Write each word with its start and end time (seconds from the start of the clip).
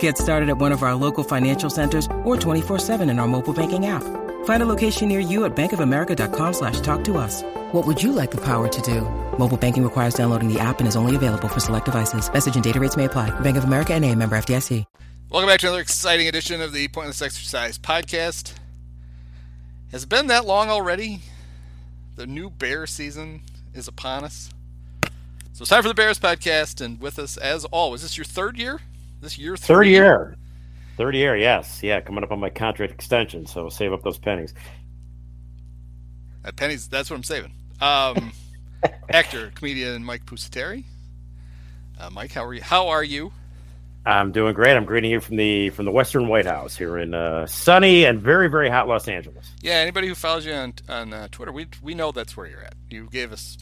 Get 0.00 0.18
started 0.18 0.48
at 0.48 0.58
one 0.58 0.72
of 0.72 0.82
our 0.82 0.94
local 0.94 1.22
financial 1.22 1.70
centers 1.70 2.06
or 2.24 2.36
24-7 2.36 3.08
in 3.08 3.18
our 3.18 3.28
mobile 3.28 3.54
banking 3.54 3.86
app. 3.86 4.02
Find 4.44 4.62
a 4.62 4.66
location 4.66 5.08
near 5.08 5.20
you 5.20 5.44
at 5.44 5.54
bankofamerica.com 5.54 6.52
slash 6.52 6.80
talk 6.80 7.04
to 7.04 7.16
us. 7.16 7.42
What 7.72 7.86
would 7.86 8.02
you 8.02 8.12
like 8.12 8.30
the 8.30 8.42
power 8.42 8.68
to 8.68 8.82
do? 8.82 9.02
Mobile 9.38 9.56
banking 9.56 9.84
requires 9.84 10.14
downloading 10.14 10.52
the 10.52 10.58
app 10.58 10.80
and 10.80 10.88
is 10.88 10.96
only 10.96 11.16
available 11.16 11.48
for 11.48 11.60
select 11.60 11.84
devices. 11.84 12.32
Message 12.32 12.56
and 12.56 12.64
data 12.64 12.80
rates 12.80 12.96
may 12.96 13.04
apply. 13.04 13.30
Bank 13.40 13.56
of 13.56 13.64
America 13.64 13.94
and 13.94 14.04
a 14.04 14.14
member 14.14 14.36
FDIC. 14.36 14.84
Welcome 15.30 15.48
back 15.48 15.60
to 15.60 15.66
another 15.66 15.82
exciting 15.82 16.26
edition 16.26 16.62
of 16.62 16.72
the 16.72 16.88
Pointless 16.88 17.20
Exercise 17.20 17.78
podcast. 17.78 18.54
Has 19.92 20.04
it 20.04 20.08
been 20.08 20.28
that 20.28 20.46
long 20.46 20.70
already? 20.70 21.20
The 22.16 22.26
new 22.26 22.48
Bear 22.48 22.86
season 22.86 23.42
is 23.74 23.88
upon 23.88 24.24
us. 24.24 24.48
So 25.52 25.62
it's 25.62 25.68
time 25.68 25.82
for 25.82 25.88
the 25.88 25.94
Bears 25.94 26.18
podcast, 26.18 26.80
and 26.82 26.98
with 26.98 27.18
us, 27.18 27.36
as 27.36 27.66
always, 27.66 28.02
is 28.02 28.10
this 28.10 28.16
your 28.16 28.24
third 28.24 28.56
year? 28.56 28.80
This 29.20 29.38
year? 29.38 29.56
Third 29.56 29.86
year. 29.86 30.36
Third 30.96 31.14
year, 31.14 31.36
yes. 31.36 31.82
Yeah, 31.82 32.00
coming 32.00 32.24
up 32.24 32.32
on 32.32 32.40
my 32.40 32.50
contract 32.50 32.92
extension, 32.92 33.46
so 33.46 33.68
save 33.68 33.92
up 33.92 34.02
those 34.02 34.18
pennies. 34.18 34.52
That 36.42 36.56
pennies, 36.56 36.88
that's 36.88 37.10
what 37.10 37.16
I'm 37.16 37.22
saving. 37.24 37.52
Um, 37.80 38.32
actor, 39.08 39.52
comedian 39.54 40.04
Mike 40.04 40.24
Pusateri. 40.26 40.84
Uh, 41.98 42.10
Mike, 42.10 42.32
how 42.32 42.44
are 42.44 42.54
you? 42.54 42.62
How 42.62 42.88
are 42.88 43.04
you? 43.04 43.32
I'm 44.06 44.32
doing 44.32 44.54
great. 44.54 44.76
I'm 44.76 44.84
greeting 44.86 45.10
you 45.10 45.20
from 45.20 45.36
the 45.36 45.70
from 45.70 45.84
the 45.84 45.90
Western 45.90 46.28
White 46.28 46.46
House 46.46 46.76
here 46.76 46.96
in 46.96 47.12
uh, 47.12 47.46
sunny 47.46 48.04
and 48.04 48.22
very 48.22 48.48
very 48.48 48.70
hot 48.70 48.88
Los 48.88 49.06
Angeles. 49.06 49.50
Yeah, 49.60 49.74
anybody 49.74 50.08
who 50.08 50.14
follows 50.14 50.46
you 50.46 50.52
on 50.52 50.72
on 50.88 51.12
uh, 51.12 51.28
Twitter, 51.30 51.52
we 51.52 51.66
we 51.82 51.94
know 51.94 52.12
that's 52.12 52.36
where 52.36 52.46
you're 52.46 52.62
at. 52.62 52.74
You 52.88 53.08
gave 53.10 53.32
us 53.32 53.58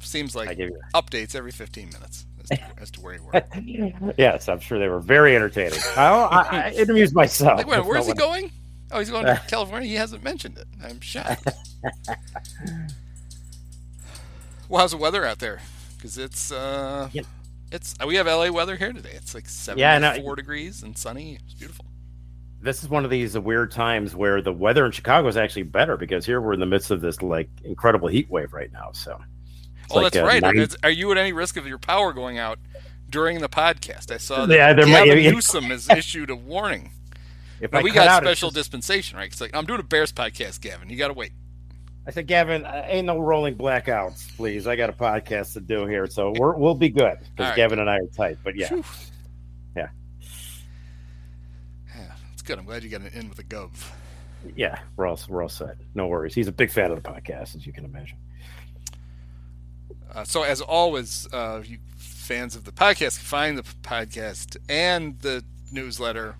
seems 0.00 0.36
like 0.36 0.58
you- 0.58 0.78
updates 0.94 1.34
every 1.34 1.50
15 1.50 1.90
minutes 1.90 2.26
as 2.50 2.58
to, 2.58 2.64
as 2.80 2.90
to 2.92 3.00
where 3.00 3.14
you 3.14 3.22
were. 3.22 4.14
yes, 4.18 4.48
I'm 4.48 4.60
sure 4.60 4.78
they 4.78 4.88
were 4.88 5.00
very 5.00 5.34
entertaining. 5.36 5.78
I, 5.96 6.04
I, 6.04 6.46
I 6.50 6.68
it 6.76 6.88
amused 6.88 7.14
myself. 7.14 7.58
Like, 7.58 7.66
wait, 7.66 7.76
That's 7.76 7.88
where's 7.88 8.06
he 8.06 8.10
not 8.12 8.18
going? 8.18 8.50
Oh, 8.92 8.98
he's 9.00 9.10
going 9.10 9.26
to 9.26 9.40
California. 9.48 9.88
He 9.88 9.96
hasn't 9.96 10.22
mentioned 10.22 10.58
it. 10.58 10.66
I'm 10.84 11.00
shocked. 11.00 11.48
well, 14.68 14.80
how's 14.80 14.92
the 14.92 14.96
weather 14.96 15.24
out 15.24 15.38
there? 15.40 15.60
Because 15.96 16.18
it's 16.18 16.52
uh, 16.52 17.08
Yeah. 17.12 17.22
it's 17.72 17.94
we 18.06 18.14
have 18.16 18.26
LA 18.26 18.50
weather 18.50 18.76
here 18.76 18.92
today. 18.92 19.12
It's 19.14 19.34
like 19.34 19.46
Yeah, 19.76 19.96
I 19.96 20.00
74 20.00 20.36
degrees 20.36 20.82
and 20.82 20.96
sunny. 20.96 21.38
It's 21.44 21.54
beautiful. 21.54 21.84
This 22.60 22.82
is 22.82 22.88
one 22.88 23.04
of 23.04 23.10
these 23.10 23.38
weird 23.38 23.70
times 23.70 24.16
where 24.16 24.40
the 24.40 24.52
weather 24.52 24.86
in 24.86 24.92
Chicago 24.92 25.28
is 25.28 25.36
actually 25.36 25.64
better 25.64 25.96
because 25.96 26.24
here 26.24 26.40
we're 26.40 26.52
in 26.54 26.60
the 26.60 26.66
midst 26.66 26.90
of 26.90 27.00
this 27.00 27.22
like 27.22 27.48
incredible 27.64 28.08
heat 28.08 28.30
wave 28.30 28.52
right 28.52 28.72
now. 28.72 28.90
So, 28.92 29.20
it's 29.86 29.94
oh, 29.94 30.00
like, 30.00 30.12
that's 30.12 30.26
right. 30.26 30.42
nine- 30.42 30.68
are 30.82 30.90
you 30.90 31.10
at 31.12 31.18
any 31.18 31.32
risk 31.32 31.56
of 31.56 31.66
your 31.66 31.78
power 31.78 32.12
going 32.12 32.38
out 32.38 32.58
during 33.08 33.40
the 33.40 33.48
podcast? 33.48 34.12
I 34.12 34.18
saw 34.18 34.46
that 34.46 34.54
Yeah, 34.54 34.72
there 34.74 34.86
might- 34.86 35.06
Gavin 35.06 35.24
yeah. 35.24 35.30
Newsom 35.30 35.64
has 35.64 35.88
issued 35.88 36.28
a 36.30 36.36
warning. 36.36 36.90
if 37.60 37.70
But 37.70 37.78
I 37.78 37.82
we 37.82 37.90
got 37.92 38.08
out, 38.08 38.22
special 38.22 38.50
just- 38.50 38.70
dispensation, 38.70 39.16
right? 39.16 39.30
It's 39.30 39.40
like 39.40 39.54
I'm 39.54 39.64
doing 39.64 39.80
a 39.80 39.84
Bears 39.84 40.12
podcast, 40.12 40.60
Gavin. 40.60 40.90
You 40.90 40.96
got 40.96 41.08
to 41.08 41.14
wait. 41.14 41.32
I 42.08 42.12
said, 42.12 42.28
Gavin, 42.28 42.64
uh, 42.64 42.84
ain't 42.86 43.06
no 43.06 43.18
rolling 43.18 43.56
blackouts, 43.56 44.36
please. 44.36 44.68
I 44.68 44.76
got 44.76 44.90
a 44.90 44.92
podcast 44.92 45.54
to 45.54 45.60
do 45.60 45.86
here, 45.86 46.06
so 46.06 46.32
we're, 46.38 46.54
we'll 46.56 46.76
be 46.76 46.88
good 46.88 47.18
because 47.18 47.30
All 47.38 47.46
right. 47.46 47.56
Gavin 47.56 47.80
and 47.80 47.90
I 47.90 47.96
are 47.96 48.06
tight. 48.16 48.38
But 48.44 48.54
yeah, 48.54 48.68
Phew. 48.68 48.84
Yeah. 49.76 49.88
Yeah, 51.96 52.12
it's 52.32 52.42
good. 52.42 52.58
I'm 52.58 52.64
glad 52.64 52.82
you 52.84 52.90
got 52.90 53.00
an 53.00 53.10
in 53.14 53.28
with 53.28 53.38
a 53.38 53.44
gov. 53.44 53.70
yeah, 54.54 54.78
we're 54.96 55.06
all 55.06 55.18
we're 55.28 55.42
all 55.42 55.48
set. 55.48 55.76
No 55.94 56.06
worries. 56.08 56.34
He's 56.34 56.46
a 56.48 56.52
big 56.52 56.70
fan 56.70 56.90
of 56.90 57.02
the 57.02 57.08
podcast, 57.08 57.56
as 57.56 57.66
you 57.66 57.72
can 57.72 57.84
imagine. 57.84 58.18
Uh, 60.16 60.24
so, 60.24 60.42
as 60.42 60.62
always, 60.62 61.28
uh, 61.32 61.62
you 61.64 61.76
fans 61.98 62.56
of 62.56 62.64
the 62.64 62.72
podcast 62.72 63.18
can 63.18 63.26
find 63.26 63.58
the 63.58 63.62
podcast 63.82 64.56
and 64.68 65.20
the 65.20 65.44
newsletter 65.70 66.34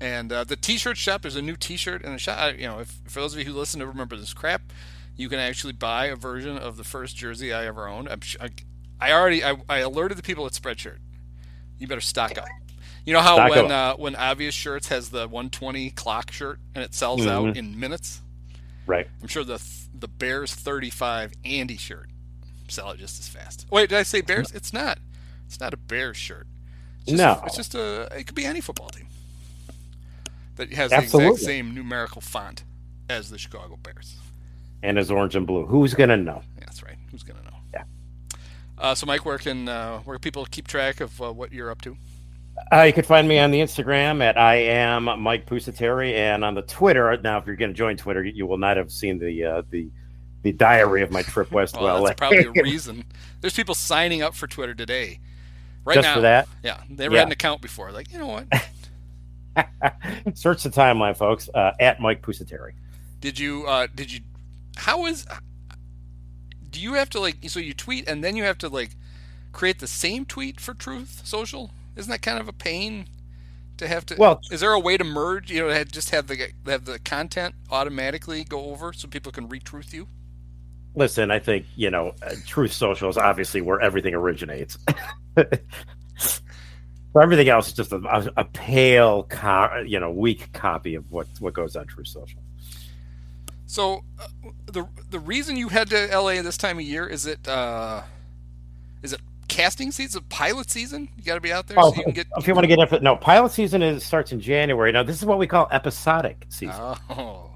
and 0.00 0.32
uh, 0.32 0.44
the 0.44 0.54
T-shirt 0.56 0.96
shop. 0.96 1.22
There's 1.22 1.34
a 1.36 1.42
new 1.42 1.56
T-shirt 1.56 2.02
in 2.02 2.12
the 2.12 2.18
shop. 2.18 2.38
I, 2.38 2.50
you 2.50 2.66
know, 2.66 2.80
if 2.80 3.00
for 3.08 3.20
those 3.20 3.32
of 3.32 3.38
you 3.38 3.46
who 3.46 3.52
listen 3.54 3.80
to 3.80 3.86
remember 3.86 4.16
this 4.16 4.34
crap, 4.34 4.62
you 5.16 5.28
can 5.28 5.38
actually 5.38 5.72
buy 5.72 6.06
a 6.06 6.16
version 6.16 6.58
of 6.58 6.76
the 6.76 6.84
first 6.84 7.16
jersey 7.16 7.52
I 7.52 7.66
ever 7.66 7.88
owned. 7.88 8.08
I'm, 8.08 8.20
I, 8.40 8.50
I 9.00 9.12
already 9.12 9.42
I, 9.42 9.56
I 9.68 9.78
alerted 9.78 10.18
the 10.18 10.22
people 10.22 10.44
at 10.46 10.52
Spreadshirt. 10.52 10.98
You 11.78 11.86
better 11.88 12.00
stock 12.00 12.36
up. 12.36 12.44
You 13.04 13.12
know 13.14 13.20
how 13.20 13.34
Stock 13.34 13.50
when 13.50 13.72
uh, 13.72 13.94
when 13.96 14.14
Obvious 14.14 14.54
Shirts 14.54 14.88
has 14.88 15.08
the 15.10 15.26
120 15.26 15.90
clock 15.90 16.30
shirt 16.30 16.60
and 16.74 16.84
it 16.84 16.94
sells 16.94 17.26
out 17.26 17.46
Mhm. 17.46 17.56
in 17.56 17.80
minutes. 17.80 18.20
Right. 18.86 19.08
I'm 19.20 19.26
sure 19.28 19.42
the 19.42 19.60
the 19.94 20.06
Bears 20.06 20.54
35 20.54 21.32
Andy 21.44 21.76
shirt 21.76 22.08
sell 22.72 22.90
it 22.90 22.98
just 22.98 23.20
as 23.20 23.28
fast. 23.28 23.66
Wait, 23.70 23.88
did 23.90 23.98
I 23.98 24.02
say 24.02 24.20
Bears? 24.20 24.50
It's 24.52 24.72
not. 24.72 24.98
It's 25.46 25.60
not 25.60 25.74
a 25.74 25.76
Bears 25.76 26.16
shirt. 26.16 26.46
It's 27.02 27.10
just 27.10 27.18
No. 27.18 27.42
It's 27.46 27.56
just 27.56 27.74
a. 27.74 28.08
It 28.16 28.26
could 28.26 28.34
be 28.34 28.44
any 28.44 28.60
football 28.60 28.88
team 28.88 29.06
that 30.56 30.72
has 30.72 30.92
Absolutely. 30.92 31.28
the 31.28 31.32
exact 31.34 31.46
same 31.46 31.74
numerical 31.74 32.20
font 32.20 32.64
as 33.08 33.30
the 33.30 33.38
Chicago 33.38 33.78
Bears. 33.82 34.16
And 34.82 34.96
his 34.98 35.10
orange 35.10 35.36
and 35.36 35.46
blue. 35.46 35.66
Who's 35.66 35.94
gonna 35.94 36.16
know? 36.16 36.42
Yeah, 36.58 36.64
that's 36.66 36.82
right. 36.82 36.96
Who's 37.10 37.22
gonna 37.22 37.42
know? 37.42 37.56
Yeah. 37.72 37.84
Uh, 38.78 38.94
so, 38.94 39.06
Mike, 39.06 39.24
where 39.24 39.38
can 39.38 39.68
uh, 39.68 39.98
where 40.00 40.18
people 40.18 40.44
keep 40.46 40.66
track 40.66 41.00
of 41.00 41.20
uh, 41.22 41.32
what 41.32 41.52
you're 41.52 41.70
up 41.70 41.82
to? 41.82 41.96
Uh, 42.72 42.82
you 42.82 42.92
can 42.92 43.04
find 43.04 43.28
me 43.28 43.38
on 43.38 43.50
the 43.50 43.60
Instagram 43.60 44.22
at 44.22 44.36
I 44.36 44.56
am 44.56 45.04
Mike 45.20 45.46
Pusateri, 45.46 46.14
and 46.14 46.44
on 46.44 46.54
the 46.54 46.62
Twitter. 46.62 47.16
Now, 47.22 47.38
if 47.38 47.46
you're 47.46 47.56
going 47.56 47.70
to 47.70 47.76
join 47.76 47.96
Twitter, 47.96 48.22
you 48.24 48.46
will 48.46 48.58
not 48.58 48.76
have 48.76 48.90
seen 48.90 49.18
the 49.18 49.44
uh, 49.44 49.62
the 49.70 49.88
the 50.42 50.52
diary 50.52 51.02
of 51.02 51.10
my 51.10 51.22
trip 51.22 51.50
west 51.52 51.74
to 51.76 51.80
Well, 51.82 52.00
LA. 52.00 52.08
that's 52.08 52.18
probably 52.18 52.44
a 52.44 52.50
reason. 52.62 53.04
There's 53.40 53.54
people 53.54 53.74
signing 53.74 54.22
up 54.22 54.34
for 54.34 54.46
Twitter 54.46 54.74
today. 54.74 55.20
Right 55.84 55.94
Just 55.94 56.06
now, 56.06 56.14
for 56.14 56.20
that. 56.20 56.48
yeah, 56.62 56.80
they 56.88 57.04
never 57.04 57.14
Yeah. 57.14 57.20
had 57.20 57.28
an 57.28 57.32
account 57.32 57.60
before. 57.60 57.90
Like, 57.90 58.12
you 58.12 58.18
know 58.18 58.28
what? 58.28 58.46
Search 60.34 60.62
the 60.62 60.70
timeline, 60.70 61.16
folks. 61.16 61.48
Uh, 61.52 61.72
at 61.80 62.00
Mike 62.00 62.22
Pusateri. 62.22 62.72
Did 63.20 63.38
you 63.38 63.64
uh 63.66 63.86
did 63.94 64.12
you 64.12 64.20
how 64.76 65.06
is 65.06 65.26
do 66.70 66.80
you 66.80 66.94
have 66.94 67.10
to 67.10 67.20
like 67.20 67.36
so 67.48 67.60
you 67.60 67.74
tweet 67.74 68.08
and 68.08 68.24
then 68.24 68.36
you 68.36 68.44
have 68.44 68.58
to 68.58 68.68
like 68.68 68.90
create 69.52 69.78
the 69.78 69.86
same 69.86 70.24
tweet 70.24 70.60
for 70.60 70.72
Truth 70.74 71.22
Social? 71.24 71.70
Isn't 71.96 72.10
that 72.10 72.22
kind 72.22 72.38
of 72.40 72.48
a 72.48 72.52
pain 72.52 73.06
to 73.76 73.86
have 73.86 74.06
to 74.06 74.16
Well- 74.16 74.40
is 74.50 74.60
there 74.60 74.72
a 74.72 74.80
way 74.80 74.96
to 74.96 75.04
merge, 75.04 75.50
you 75.50 75.60
know, 75.60 75.84
just 75.84 76.10
have 76.10 76.26
the 76.28 76.52
have 76.66 76.84
the 76.84 76.98
content 77.00 77.54
automatically 77.70 78.44
go 78.44 78.66
over 78.70 78.92
so 78.92 79.06
people 79.08 79.30
can 79.32 79.48
retruth 79.48 79.92
you? 79.92 80.08
Listen, 80.94 81.30
I 81.30 81.38
think 81.38 81.66
you 81.76 81.90
know, 81.90 82.14
uh, 82.22 82.34
Truth 82.46 82.72
Social 82.72 83.08
is 83.08 83.16
obviously 83.16 83.60
where 83.60 83.80
everything 83.80 84.14
originates. 84.14 84.78
so 86.18 86.40
everything 87.20 87.48
else 87.48 87.68
is 87.68 87.72
just 87.72 87.92
a, 87.92 87.96
a, 87.96 88.32
a 88.38 88.44
pale, 88.44 89.24
co- 89.24 89.84
you 89.86 89.98
know, 89.98 90.10
weak 90.10 90.52
copy 90.52 90.94
of 90.94 91.10
what 91.10 91.26
what 91.40 91.54
goes 91.54 91.76
on 91.76 91.86
Truth 91.86 92.08
Social. 92.08 92.40
So 93.66 94.04
uh, 94.20 94.28
the 94.66 94.86
the 95.10 95.18
reason 95.18 95.56
you 95.56 95.68
head 95.68 95.88
to 95.90 96.08
LA 96.14 96.42
this 96.42 96.58
time 96.58 96.78
of 96.78 96.84
year 96.84 97.06
is 97.06 97.24
it 97.24 97.48
uh 97.48 98.02
is 99.02 99.14
it 99.14 99.20
casting 99.48 99.90
season, 99.92 100.22
pilot 100.28 100.70
season? 100.70 101.08
You 101.16 101.24
got 101.24 101.36
to 101.36 101.40
be 101.40 101.52
out 101.52 101.66
there 101.68 101.78
Oh, 101.80 101.90
so 101.90 101.96
you 101.96 102.04
can 102.04 102.12
get 102.12 102.26
if 102.36 102.46
you 102.46 102.54
want 102.54 102.64
to 102.64 102.68
get 102.68 102.78
into 102.78 103.00
no, 103.00 103.16
pilot 103.16 103.50
season 103.52 103.82
is 103.82 104.04
starts 104.04 104.30
in 104.32 104.40
January. 104.40 104.92
Now, 104.92 105.02
this 105.02 105.16
is 105.16 105.24
what 105.24 105.38
we 105.38 105.46
call 105.46 105.68
episodic 105.70 106.44
season. 106.50 106.96
Oh. 107.10 107.50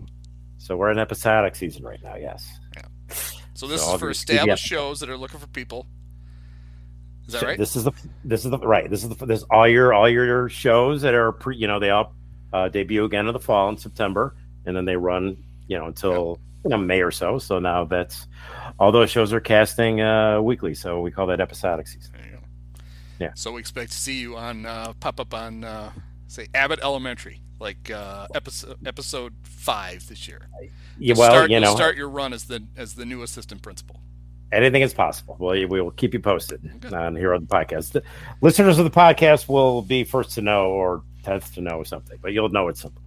So 0.58 0.76
we're 0.76 0.90
in 0.90 0.98
episodic 0.98 1.54
season 1.54 1.84
right 1.84 2.02
now. 2.02 2.16
Yes. 2.16 2.58
So 3.56 3.66
this 3.66 3.82
So 3.82 3.94
is 3.94 4.00
for 4.00 4.10
established 4.10 4.70
yeah. 4.70 4.76
shows 4.76 5.00
that 5.00 5.08
are 5.08 5.16
looking 5.16 5.40
for 5.40 5.46
people. 5.48 5.86
Is 7.26 7.32
that 7.32 7.40
So 7.40 7.46
right? 7.46 7.58
This 7.58 7.74
is 7.74 7.84
the 7.84 7.92
this 8.24 8.44
is 8.44 8.50
the 8.50 8.58
right. 8.58 8.88
This 8.88 9.02
is 9.02 9.08
the 9.10 9.26
this 9.26 9.42
all 9.44 9.66
your 9.66 9.92
all 9.92 10.08
your 10.08 10.48
shows 10.48 11.02
that 11.02 11.14
are 11.14 11.32
pre. 11.32 11.56
You 11.56 11.66
know 11.66 11.78
they 11.78 11.90
all 11.90 12.14
uh, 12.52 12.68
debut 12.68 13.04
again 13.04 13.26
in 13.26 13.32
the 13.32 13.40
fall 13.40 13.68
in 13.68 13.76
September, 13.78 14.36
and 14.64 14.76
then 14.76 14.84
they 14.84 14.96
run 14.96 15.36
you 15.68 15.78
know 15.78 15.86
until 15.86 16.38
you 16.64 16.70
know 16.70 16.78
May 16.78 17.00
or 17.02 17.10
so. 17.10 17.38
So 17.38 17.58
now 17.58 17.84
that's 17.84 18.26
all 18.78 18.92
those 18.92 19.10
shows 19.10 19.32
are 19.32 19.40
casting 19.40 20.00
uh, 20.00 20.40
weekly. 20.40 20.74
So 20.74 21.00
we 21.00 21.10
call 21.10 21.26
that 21.28 21.40
episodic 21.40 21.88
season. 21.88 22.12
There 22.14 22.26
you 22.26 22.32
go. 22.32 22.42
Yeah. 23.18 23.30
So 23.34 23.52
we 23.52 23.60
expect 23.60 23.92
to 23.92 23.98
see 23.98 24.20
you 24.20 24.36
on 24.36 24.66
uh, 24.66 24.92
pop 25.00 25.18
up 25.18 25.34
on 25.34 25.64
uh, 25.64 25.90
say 26.28 26.46
Abbott 26.54 26.80
Elementary, 26.82 27.40
like 27.58 27.90
uh, 27.90 28.26
episode 28.34 28.76
episode 28.86 29.32
five 29.42 30.06
this 30.08 30.28
year. 30.28 30.42
Yeah, 30.98 31.14
well, 31.16 31.30
start, 31.30 31.50
you 31.50 31.60
know, 31.60 31.74
start 31.74 31.96
your 31.96 32.08
run 32.08 32.32
as 32.32 32.44
the 32.44 32.62
as 32.76 32.94
the 32.94 33.04
new 33.04 33.22
assistant 33.22 33.62
principal. 33.62 34.00
anything 34.52 34.82
is 34.82 34.94
possible. 34.94 35.36
Well, 35.38 35.52
we 35.54 35.66
will 35.66 35.90
keep 35.90 36.14
you 36.14 36.20
posted 36.20 36.60
on 36.92 37.16
here 37.16 37.34
on 37.34 37.42
the 37.42 37.46
podcast. 37.48 37.92
The 37.92 38.02
listeners 38.40 38.78
of 38.78 38.84
the 38.84 38.90
podcast 38.90 39.48
will 39.48 39.82
be 39.82 40.04
first 40.04 40.32
to 40.32 40.42
know 40.42 40.70
or 40.70 41.02
tenth 41.24 41.54
to 41.54 41.60
know 41.60 41.82
something, 41.82 42.18
but 42.22 42.32
you'll 42.32 42.48
know 42.50 42.68
it's 42.68 42.80
something. 42.80 43.02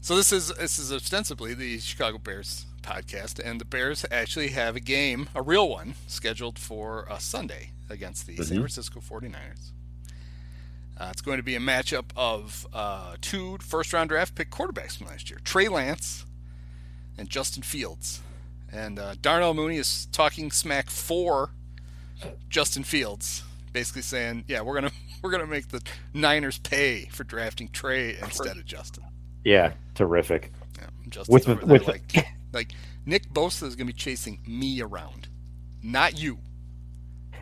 So 0.00 0.16
this 0.16 0.32
is 0.32 0.48
this 0.54 0.78
is 0.78 0.92
ostensibly 0.92 1.54
the 1.54 1.78
Chicago 1.78 2.18
Bears 2.18 2.66
podcast, 2.82 3.40
and 3.42 3.58
the 3.60 3.64
Bears 3.64 4.04
actually 4.10 4.48
have 4.48 4.76
a 4.76 4.80
game, 4.80 5.28
a 5.34 5.40
real 5.40 5.68
one, 5.68 5.94
scheduled 6.06 6.58
for 6.58 7.06
a 7.10 7.18
Sunday 7.18 7.70
against 7.88 8.26
the 8.26 8.36
San 8.36 8.44
Mhm. 8.58 8.60
Francisco 8.60 9.00
49ers. 9.00 9.72
Uh, 10.98 11.08
it's 11.10 11.20
going 11.22 11.38
to 11.38 11.42
be 11.42 11.56
a 11.56 11.60
matchup 11.60 12.04
of 12.16 12.66
uh, 12.72 13.16
two 13.20 13.58
first 13.58 13.92
round 13.92 14.10
draft 14.10 14.34
pick 14.34 14.50
quarterbacks 14.50 14.96
from 14.98 15.08
last 15.08 15.28
year 15.30 15.40
Trey 15.44 15.68
Lance 15.68 16.24
and 17.18 17.28
Justin 17.28 17.62
Fields. 17.62 18.20
And 18.72 18.98
uh, 18.98 19.14
Darnell 19.20 19.54
Mooney 19.54 19.76
is 19.76 20.06
talking 20.12 20.50
smack 20.50 20.90
for 20.90 21.50
Justin 22.48 22.82
Fields, 22.84 23.42
basically 23.72 24.02
saying, 24.02 24.44
"Yeah, 24.48 24.62
we're 24.62 24.74
gonna 24.74 24.90
we're 25.22 25.30
gonna 25.30 25.46
make 25.46 25.68
the 25.68 25.80
Niners 26.12 26.58
pay 26.58 27.06
for 27.12 27.24
drafting 27.24 27.68
Trey 27.68 28.16
instead 28.20 28.56
of 28.56 28.64
Justin." 28.64 29.04
Yeah, 29.44 29.72
terrific. 29.94 30.52
Yeah, 30.78 30.86
Justin's 31.08 31.46
With- 31.46 31.62
with- 31.64 31.86
like 31.88 32.26
like 32.52 32.72
Nick 33.06 33.28
Bosa 33.32 33.64
is 33.64 33.76
gonna 33.76 33.88
be 33.88 33.92
chasing 33.92 34.40
me 34.46 34.80
around, 34.80 35.28
not 35.82 36.18
you. 36.18 36.38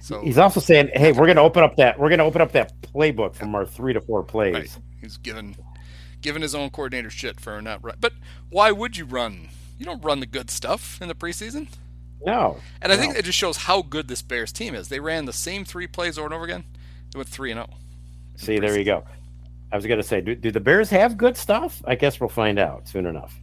So 0.02 0.20
He's 0.20 0.36
also 0.36 0.58
saying, 0.58 0.90
"Hey, 0.94 1.12
we're 1.12 1.26
going 1.26 1.36
to 1.36 1.42
open 1.42 1.62
up 1.62 1.76
that 1.76 1.96
we're 1.96 2.08
going 2.08 2.18
to 2.18 2.24
open 2.24 2.42
up 2.42 2.50
that 2.52 2.72
playbook 2.82 3.36
from 3.36 3.54
our 3.54 3.64
three 3.64 3.92
to 3.92 4.00
four 4.00 4.24
plays." 4.24 4.54
Right. 4.54 4.78
He's 5.00 5.16
given 5.16 5.54
given 6.20 6.42
his 6.42 6.56
own 6.56 6.70
coordinator 6.70 7.08
shit 7.08 7.38
for 7.38 7.62
not 7.62 7.84
run. 7.84 7.96
But 8.00 8.12
why 8.50 8.72
would 8.72 8.96
you 8.96 9.04
run? 9.04 9.48
You 9.78 9.86
don't 9.86 10.02
run 10.04 10.18
the 10.18 10.26
good 10.26 10.50
stuff 10.50 11.00
in 11.00 11.06
the 11.06 11.14
preseason. 11.14 11.68
No, 12.24 12.58
And 12.80 12.92
I 12.92 12.96
think 12.96 13.16
it 13.16 13.24
just 13.24 13.36
shows 13.36 13.56
how 13.56 13.82
good 13.82 14.06
this 14.06 14.22
Bears 14.22 14.52
team 14.52 14.76
is. 14.76 14.88
They 14.88 15.00
ran 15.00 15.24
the 15.24 15.32
same 15.32 15.64
three 15.64 15.88
plays 15.88 16.18
over 16.18 16.26
and 16.26 16.34
over 16.34 16.44
again. 16.44 16.62
They 17.12 17.18
went 17.18 17.28
three 17.28 17.50
and 17.50 17.58
oh. 17.58 17.66
zero. 17.66 17.78
See, 18.36 18.60
there 18.60 18.78
you 18.78 18.84
go. 18.84 19.02
I 19.72 19.76
was 19.76 19.86
going 19.86 20.00
to 20.00 20.06
say, 20.06 20.20
do, 20.20 20.36
do 20.36 20.52
the 20.52 20.60
Bears 20.60 20.88
have 20.90 21.16
good 21.16 21.36
stuff? 21.36 21.82
I 21.84 21.96
guess 21.96 22.20
we'll 22.20 22.28
find 22.28 22.60
out 22.60 22.86
soon 22.86 23.06
enough. 23.06 23.34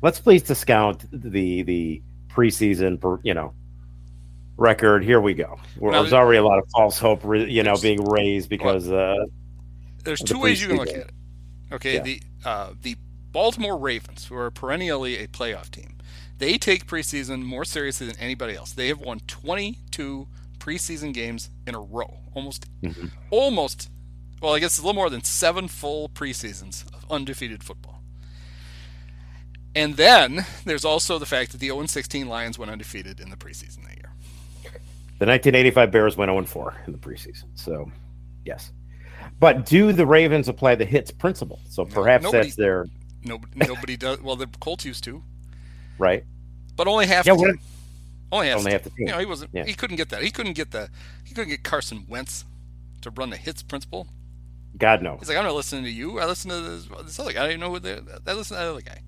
Let's 0.00 0.18
please 0.18 0.42
discount 0.42 1.04
the 1.12 1.62
the 1.62 2.02
preseason, 2.28 2.98
per, 2.98 3.20
you 3.22 3.34
know, 3.34 3.52
record. 4.56 5.04
Here 5.04 5.20
we 5.20 5.34
go. 5.34 5.58
Now, 5.80 6.02
There's 6.02 6.12
already 6.12 6.38
a 6.38 6.44
lot 6.44 6.58
of 6.58 6.68
false 6.70 6.98
hope, 6.98 7.24
you 7.24 7.62
know, 7.62 7.76
being 7.76 8.02
raised 8.04 8.48
because 8.48 8.90
uh, 8.90 9.16
There's 10.04 10.20
The 10.20 10.26
two 10.26 10.40
ways 10.40 10.60
you 10.62 10.68
can 10.68 10.76
look 10.78 10.88
at 10.88 10.96
it. 10.96 11.10
Okay, 11.72 11.94
Yeah. 11.94 12.02
the 12.02 12.22
uh, 12.44 12.70
the 12.82 12.96
Baltimore 13.32 13.76
Ravens, 13.76 14.26
who 14.26 14.36
are 14.36 14.50
perennially 14.50 15.18
a 15.18 15.26
playoff 15.26 15.70
team, 15.70 15.98
they 16.38 16.56
take 16.58 16.86
preseason 16.86 17.42
more 17.42 17.64
seriously 17.64 18.06
than 18.06 18.16
anybody 18.18 18.54
else. 18.54 18.72
They 18.72 18.88
have 18.88 19.00
won 19.00 19.20
22 19.26 20.28
preseason 20.58 21.12
games 21.12 21.50
in 21.66 21.74
a 21.74 21.80
row, 21.80 22.18
almost, 22.34 22.66
Mhm. 22.82 23.10
almost. 23.30 23.90
Well, 24.40 24.54
I 24.54 24.58
guess 24.60 24.72
it's 24.72 24.78
a 24.78 24.82
little 24.82 24.94
more 24.94 25.10
than 25.10 25.24
seven 25.24 25.66
full 25.68 26.08
preseasons 26.08 26.86
of 26.94 27.04
undefeated 27.10 27.62
football. 27.64 28.02
And 29.74 29.96
then 29.96 30.46
there's 30.64 30.84
also 30.84 31.18
the 31.18 31.26
fact 31.26 31.52
that 31.52 31.58
the 31.58 31.66
0 31.68 31.86
16 31.86 32.28
Lions 32.28 32.58
went 32.58 32.70
undefeated 32.70 33.20
in 33.20 33.28
the 33.30 33.36
preseason 33.36 33.84
that 33.84 33.96
year. 33.96 34.05
The 35.18 35.26
1985 35.26 35.90
Bears 35.90 36.16
went 36.16 36.30
0 36.30 36.44
4 36.44 36.74
in 36.86 36.92
the 36.92 36.98
preseason. 36.98 37.44
So, 37.54 37.90
yes. 38.44 38.72
But 39.40 39.66
do 39.66 39.92
the 39.92 40.06
Ravens 40.06 40.48
apply 40.48 40.76
the 40.76 40.84
hits 40.84 41.10
principle? 41.10 41.60
So 41.68 41.84
perhaps 41.84 42.24
nobody- 42.24 42.44
that's 42.44 42.56
their 42.56 42.86
Nobody, 43.26 43.52
nobody 43.56 43.96
does. 43.96 44.20
Well, 44.22 44.36
the 44.36 44.46
Colts 44.60 44.84
used 44.84 45.02
to, 45.04 45.22
right. 45.98 46.24
but 46.76 46.86
only 46.86 47.06
half. 47.06 47.26
Yeah, 47.26 47.34
the 47.34 47.42
team. 47.42 47.60
Only 48.30 48.48
half. 48.48 48.58
Only 48.58 48.72
half 48.72 48.82
the 48.84 48.90
team. 48.90 49.08
You 49.08 49.12
know, 49.12 49.18
he 49.18 49.26
wasn't. 49.26 49.50
Yeah. 49.52 49.64
He 49.64 49.74
couldn't 49.74 49.96
get 49.96 50.10
that. 50.10 50.22
He 50.22 50.30
couldn't 50.30 50.52
get 50.52 50.70
the. 50.70 50.88
He 51.24 51.34
couldn't 51.34 51.50
get 51.50 51.64
Carson 51.64 52.06
Wentz 52.08 52.44
to 53.02 53.10
run 53.10 53.30
the 53.30 53.36
hits 53.36 53.62
principle. 53.64 54.06
God 54.78 55.02
knows. 55.02 55.18
He's 55.20 55.28
like, 55.28 55.38
I'm 55.38 55.44
not 55.44 55.54
listening 55.54 55.84
to 55.84 55.90
you. 55.90 56.20
I 56.20 56.26
listen 56.26 56.50
to 56.50 56.60
this, 56.60 56.86
this 57.04 57.18
other 57.18 57.32
guy. 57.32 57.40
I 57.40 57.42
don't 57.44 57.50
even 57.52 57.60
know 57.60 57.70
who 57.70 57.80
the. 57.80 58.20
I 58.26 58.32
listen 58.32 58.56
to 58.56 58.62
that 58.62 58.70
other 58.70 58.80
guy. 58.80 59.00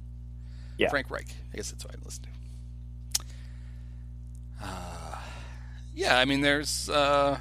Yeah. 0.78 0.88
Frank 0.88 1.10
Reich. 1.10 1.28
I 1.52 1.56
guess 1.56 1.70
that's 1.70 1.84
what 1.84 1.94
I 1.94 1.98
listen 2.04 2.24
to. 2.24 3.24
Uh, 4.62 5.07
yeah, 5.98 6.16
I 6.16 6.24
mean, 6.24 6.42
there's. 6.42 6.88
Uh, 6.88 7.38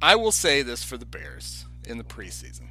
I 0.00 0.16
will 0.16 0.32
say 0.32 0.62
this 0.62 0.82
for 0.82 0.96
the 0.96 1.04
Bears 1.04 1.66
in 1.86 1.98
the 1.98 2.04
preseason. 2.04 2.68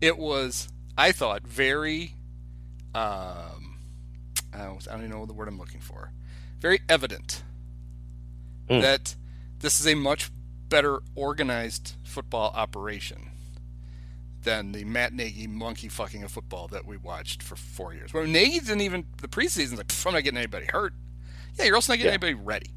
It 0.00 0.16
was, 0.18 0.68
I 0.96 1.12
thought, 1.12 1.42
very. 1.46 2.14
Um, 2.94 3.76
I 4.54 4.64
don't 4.64 4.80
even 4.88 5.10
know 5.10 5.26
the 5.26 5.34
word 5.34 5.48
I'm 5.48 5.58
looking 5.58 5.80
for. 5.80 6.12
Very 6.60 6.80
evident 6.88 7.42
Mm. 8.68 8.82
that 8.82 9.14
this 9.60 9.78
is 9.80 9.86
a 9.86 9.94
much 9.94 10.28
better 10.68 10.98
organized 11.14 11.94
football 12.02 12.50
operation 12.52 13.30
than 14.42 14.72
the 14.72 14.82
Matt 14.84 15.12
Nagy 15.12 15.46
monkey 15.46 15.88
fucking 15.88 16.24
of 16.24 16.32
football 16.32 16.66
that 16.68 16.84
we 16.84 16.96
watched 16.96 17.44
for 17.44 17.54
four 17.54 17.94
years. 17.94 18.12
Well, 18.12 18.24
Nagy 18.26 18.58
didn't 18.58 18.80
even 18.80 19.04
the 19.20 19.28
preseason's 19.28 19.76
like, 19.78 19.92
I'm 20.04 20.14
not 20.14 20.24
getting 20.24 20.38
anybody 20.38 20.66
hurt. 20.66 20.94
Yeah, 21.58 21.64
you're 21.66 21.74
also 21.74 21.92
not 21.92 21.96
getting 21.98 22.08
Yeah. 22.10 22.14
anybody 22.28 22.34
ready. 22.34 22.70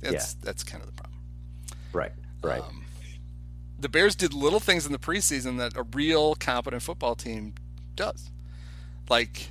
That's 0.00 0.34
that's 0.34 0.64
kind 0.64 0.82
of 0.82 0.88
the 0.88 0.94
problem. 1.00 1.20
Right. 1.92 2.12
Right. 2.42 2.60
Um, 2.62 2.84
the 3.78 3.88
Bears 3.88 4.14
did 4.16 4.32
little 4.34 4.60
things 4.60 4.86
in 4.86 4.92
the 4.92 4.98
preseason 4.98 5.58
that 5.58 5.76
a 5.76 5.82
real 5.84 6.34
competent 6.34 6.82
football 6.82 7.14
team 7.14 7.54
does. 7.94 8.30
Like 9.08 9.50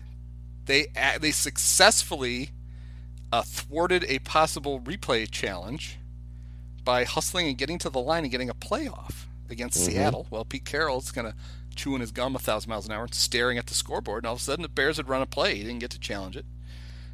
they 0.66 0.88
they 1.20 1.32
successfully 1.32 2.52
uh, 3.32 3.44
thwarted 3.44 4.04
a 4.10 4.20
possible 4.20 4.82
replay 4.82 5.30
challenge 5.30 5.98
by 6.84 7.04
hustling 7.06 7.48
and 7.48 7.58
getting 7.58 7.78
to 7.78 7.90
the 7.90 8.00
line 8.02 8.24
and 8.24 8.32
getting 8.32 8.50
a 8.50 8.54
playoff 8.54 9.26
against 9.50 9.80
Mhm. 9.80 9.86
Seattle. 9.86 10.28
Well, 10.30 10.44
Pete 10.44 10.66
Carroll's 10.66 11.12
kind 11.12 11.28
of 11.28 11.34
chewing 11.76 12.02
his 12.02 12.12
gum 12.12 12.36
a 12.36 12.40
thousand 12.40 12.70
miles 12.70 12.86
an 12.86 12.92
hour 12.92 13.04
and 13.04 13.14
staring 13.14 13.58
at 13.58 13.68
the 13.68 13.74
scoreboard, 13.74 14.24
and 14.24 14.28
all 14.28 14.34
of 14.36 14.40
a 14.42 14.44
sudden 14.44 14.64
the 14.64 14.70
Bears 14.70 14.98
had 14.98 15.08
run 15.08 15.22
a 15.22 15.26
play. 15.26 15.56
He 15.56 15.64
didn't 15.64 15.80
get 15.80 15.92
to 15.92 16.00
challenge 16.00 16.36
it. 16.36 16.46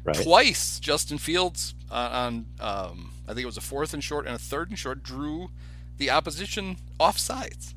Right. 0.08 0.24
Twice, 0.24 0.80
Justin 0.80 1.18
Fields 1.18 1.74
uh, 1.90 2.08
on 2.12 2.46
um, 2.60 3.12
I 3.26 3.34
think 3.34 3.42
it 3.42 3.46
was 3.46 3.56
a 3.56 3.62
fourth 3.62 3.92
and 3.94 4.02
short 4.02 4.26
and 4.26 4.34
a 4.34 4.38
third 4.38 4.70
and 4.70 4.78
short 4.78 5.02
drew 5.02 5.50
the 5.98 6.10
opposition 6.10 6.76
off 6.98 7.18
sides. 7.18 7.74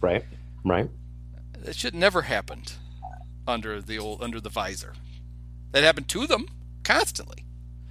Right. 0.00 0.24
Right. 0.64 0.88
That 1.58 1.74
should 1.74 1.94
never 1.94 2.22
happened 2.22 2.74
under 3.46 3.80
the 3.80 3.98
old 3.98 4.22
under 4.22 4.40
the 4.40 4.48
visor. 4.48 4.94
That 5.72 5.82
happened 5.82 6.08
to 6.08 6.26
them 6.26 6.46
constantly. 6.84 7.44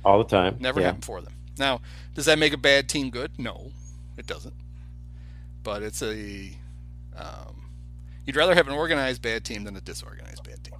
All 0.03 0.17
the 0.17 0.24
time. 0.24 0.58
Never 0.60 0.79
yeah. 0.79 0.88
happened 0.88 1.05
for 1.05 1.22
them. 1.22 1.34
Now, 1.58 1.82
does 2.13 2.25
that 2.25 2.39
make 2.39 2.53
a 2.53 2.58
bad 2.58 2.88
team 2.88 3.10
good? 3.10 3.32
No, 3.38 3.72
it 4.17 4.27
doesn't. 4.27 4.53
But 5.63 5.84
it's 5.84 6.01
a 6.01 6.51
um, 7.17 7.70
you'd 8.25 8.36
rather 8.36 8.55
have 8.55 8.67
an 8.67 8.74
organized 8.74 9.22
bad 9.22 9.44
team 9.44 9.63
than 9.63 9.75
a 9.75 9.82
disorganized 9.82 10.44
bad 10.44 10.63
team. 10.63 10.75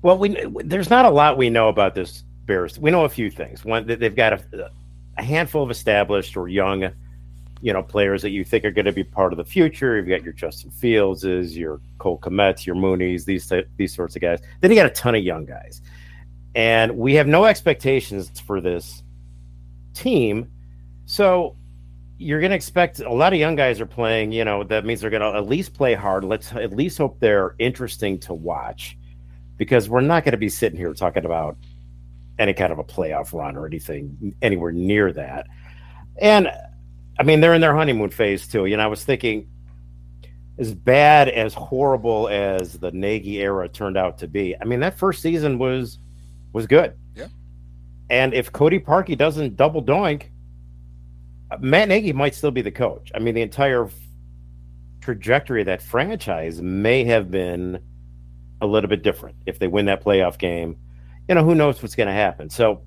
Well, 0.00 0.18
we 0.18 0.36
there's 0.64 0.90
not 0.90 1.04
a 1.04 1.10
lot 1.10 1.36
we 1.36 1.50
know 1.50 1.68
about 1.68 1.94
this 1.94 2.24
Bears. 2.46 2.78
We 2.78 2.90
know 2.90 3.04
a 3.04 3.08
few 3.08 3.30
things. 3.30 3.64
One, 3.64 3.86
that 3.86 4.00
they've 4.00 4.14
got 4.14 4.32
a, 4.32 4.70
a 5.18 5.22
handful 5.22 5.62
of 5.62 5.70
established 5.70 6.36
or 6.36 6.48
young, 6.48 6.90
you 7.60 7.72
know, 7.72 7.82
players 7.82 8.22
that 8.22 8.30
you 8.30 8.44
think 8.44 8.64
are 8.64 8.70
going 8.70 8.86
to 8.86 8.92
be 8.92 9.04
part 9.04 9.32
of 9.32 9.36
the 9.36 9.44
future. 9.44 9.96
You've 9.96 10.08
got 10.08 10.22
your 10.22 10.32
Justin 10.32 10.70
Fieldses, 10.70 11.56
your 11.56 11.80
Cole 11.98 12.18
Kmets, 12.18 12.66
your 12.66 12.76
Moonies, 12.76 13.24
these 13.24 13.52
these 13.76 13.94
sorts 13.94 14.16
of 14.16 14.22
guys. 14.22 14.40
Then 14.60 14.70
you 14.70 14.76
got 14.76 14.86
a 14.86 14.90
ton 14.90 15.14
of 15.14 15.22
young 15.22 15.44
guys, 15.44 15.82
and 16.54 16.96
we 16.96 17.14
have 17.14 17.26
no 17.26 17.44
expectations 17.44 18.40
for 18.40 18.60
this 18.60 19.02
team. 19.94 20.50
So 21.06 21.56
you're 22.18 22.40
going 22.40 22.50
to 22.50 22.56
expect 22.56 23.00
a 23.00 23.12
lot 23.12 23.32
of 23.32 23.38
young 23.38 23.56
guys 23.56 23.80
are 23.80 23.86
playing. 23.86 24.32
You 24.32 24.44
know, 24.44 24.62
that 24.64 24.84
means 24.84 25.00
they're 25.00 25.10
going 25.10 25.22
to 25.22 25.36
at 25.36 25.46
least 25.46 25.74
play 25.74 25.94
hard. 25.94 26.24
Let's 26.24 26.52
at 26.52 26.72
least 26.72 26.98
hope 26.98 27.18
they're 27.20 27.54
interesting 27.58 28.18
to 28.20 28.34
watch 28.34 28.96
because 29.56 29.88
we're 29.88 30.00
not 30.00 30.24
going 30.24 30.32
to 30.32 30.38
be 30.38 30.48
sitting 30.48 30.78
here 30.78 30.92
talking 30.94 31.24
about 31.24 31.56
any 32.42 32.52
kind 32.52 32.72
of 32.72 32.78
a 32.78 32.84
playoff 32.84 33.32
run 33.32 33.56
or 33.56 33.66
anything 33.66 34.34
anywhere 34.42 34.72
near 34.72 35.12
that. 35.12 35.46
And 36.20 36.48
I 37.18 37.22
mean, 37.22 37.40
they're 37.40 37.54
in 37.54 37.60
their 37.60 37.74
honeymoon 37.74 38.10
phase 38.10 38.46
too. 38.46 38.66
You 38.66 38.76
know, 38.76 38.82
I 38.82 38.88
was 38.88 39.04
thinking, 39.04 39.48
as 40.58 40.74
bad 40.74 41.28
as 41.28 41.54
horrible 41.54 42.28
as 42.28 42.78
the 42.78 42.90
Nagy 42.92 43.40
era 43.40 43.68
turned 43.68 43.96
out 43.96 44.18
to 44.18 44.28
be, 44.28 44.54
I 44.60 44.64
mean, 44.64 44.80
that 44.80 44.98
first 44.98 45.22
season 45.22 45.58
was 45.58 45.98
was 46.52 46.66
good. 46.66 46.94
Yeah. 47.14 47.28
And 48.10 48.34
if 48.34 48.52
Cody 48.52 48.78
Parkey 48.78 49.16
doesn't 49.16 49.56
double 49.56 49.82
doink, 49.82 50.24
Matt 51.60 51.88
Nagy 51.88 52.12
might 52.12 52.34
still 52.34 52.50
be 52.50 52.62
the 52.62 52.70
coach. 52.70 53.10
I 53.14 53.18
mean, 53.18 53.34
the 53.34 53.42
entire 53.42 53.88
trajectory 55.00 55.62
of 55.62 55.66
that 55.66 55.82
franchise 55.82 56.60
may 56.62 57.04
have 57.04 57.30
been 57.30 57.80
a 58.60 58.66
little 58.66 58.88
bit 58.88 59.02
different 59.02 59.36
if 59.46 59.58
they 59.58 59.66
win 59.66 59.86
that 59.86 60.04
playoff 60.04 60.38
game. 60.38 60.76
You 61.32 61.36
know, 61.36 61.44
who 61.44 61.54
knows 61.54 61.82
what's 61.82 61.94
going 61.94 62.08
to 62.08 62.12
happen. 62.12 62.50
So 62.50 62.82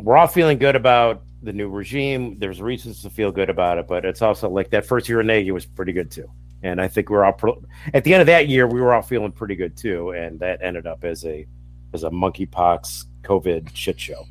we're 0.00 0.16
all 0.16 0.26
feeling 0.26 0.56
good 0.56 0.74
about 0.74 1.22
the 1.42 1.52
new 1.52 1.68
regime. 1.68 2.38
There's 2.38 2.62
reasons 2.62 3.02
to 3.02 3.10
feel 3.10 3.30
good 3.30 3.50
about 3.50 3.76
it, 3.76 3.86
but 3.86 4.06
it's 4.06 4.22
also 4.22 4.48
like 4.48 4.70
that 4.70 4.86
first 4.86 5.06
year 5.06 5.20
in 5.20 5.26
Nagy 5.26 5.50
was 5.50 5.66
pretty 5.66 5.92
good 5.92 6.10
too. 6.10 6.30
And 6.62 6.80
I 6.80 6.88
think 6.88 7.10
we're 7.10 7.26
all 7.26 7.34
pro- 7.34 7.62
at 7.92 8.04
the 8.04 8.14
end 8.14 8.22
of 8.22 8.26
that 8.28 8.48
year, 8.48 8.66
we 8.66 8.80
were 8.80 8.94
all 8.94 9.02
feeling 9.02 9.32
pretty 9.32 9.54
good 9.54 9.76
too. 9.76 10.12
And 10.12 10.40
that 10.40 10.60
ended 10.62 10.86
up 10.86 11.04
as 11.04 11.26
a 11.26 11.46
as 11.92 12.04
a 12.04 12.08
monkeypox 12.08 13.04
COVID 13.20 13.68
shit 13.74 14.00
show. 14.00 14.24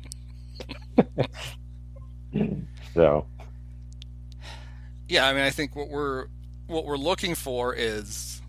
so, 2.92 3.24
yeah, 5.08 5.28
I 5.28 5.32
mean, 5.32 5.42
I 5.42 5.50
think 5.50 5.76
what 5.76 5.90
we're 5.90 6.26
what 6.66 6.84
we're 6.84 6.96
looking 6.96 7.36
for 7.36 7.72
is 7.72 8.42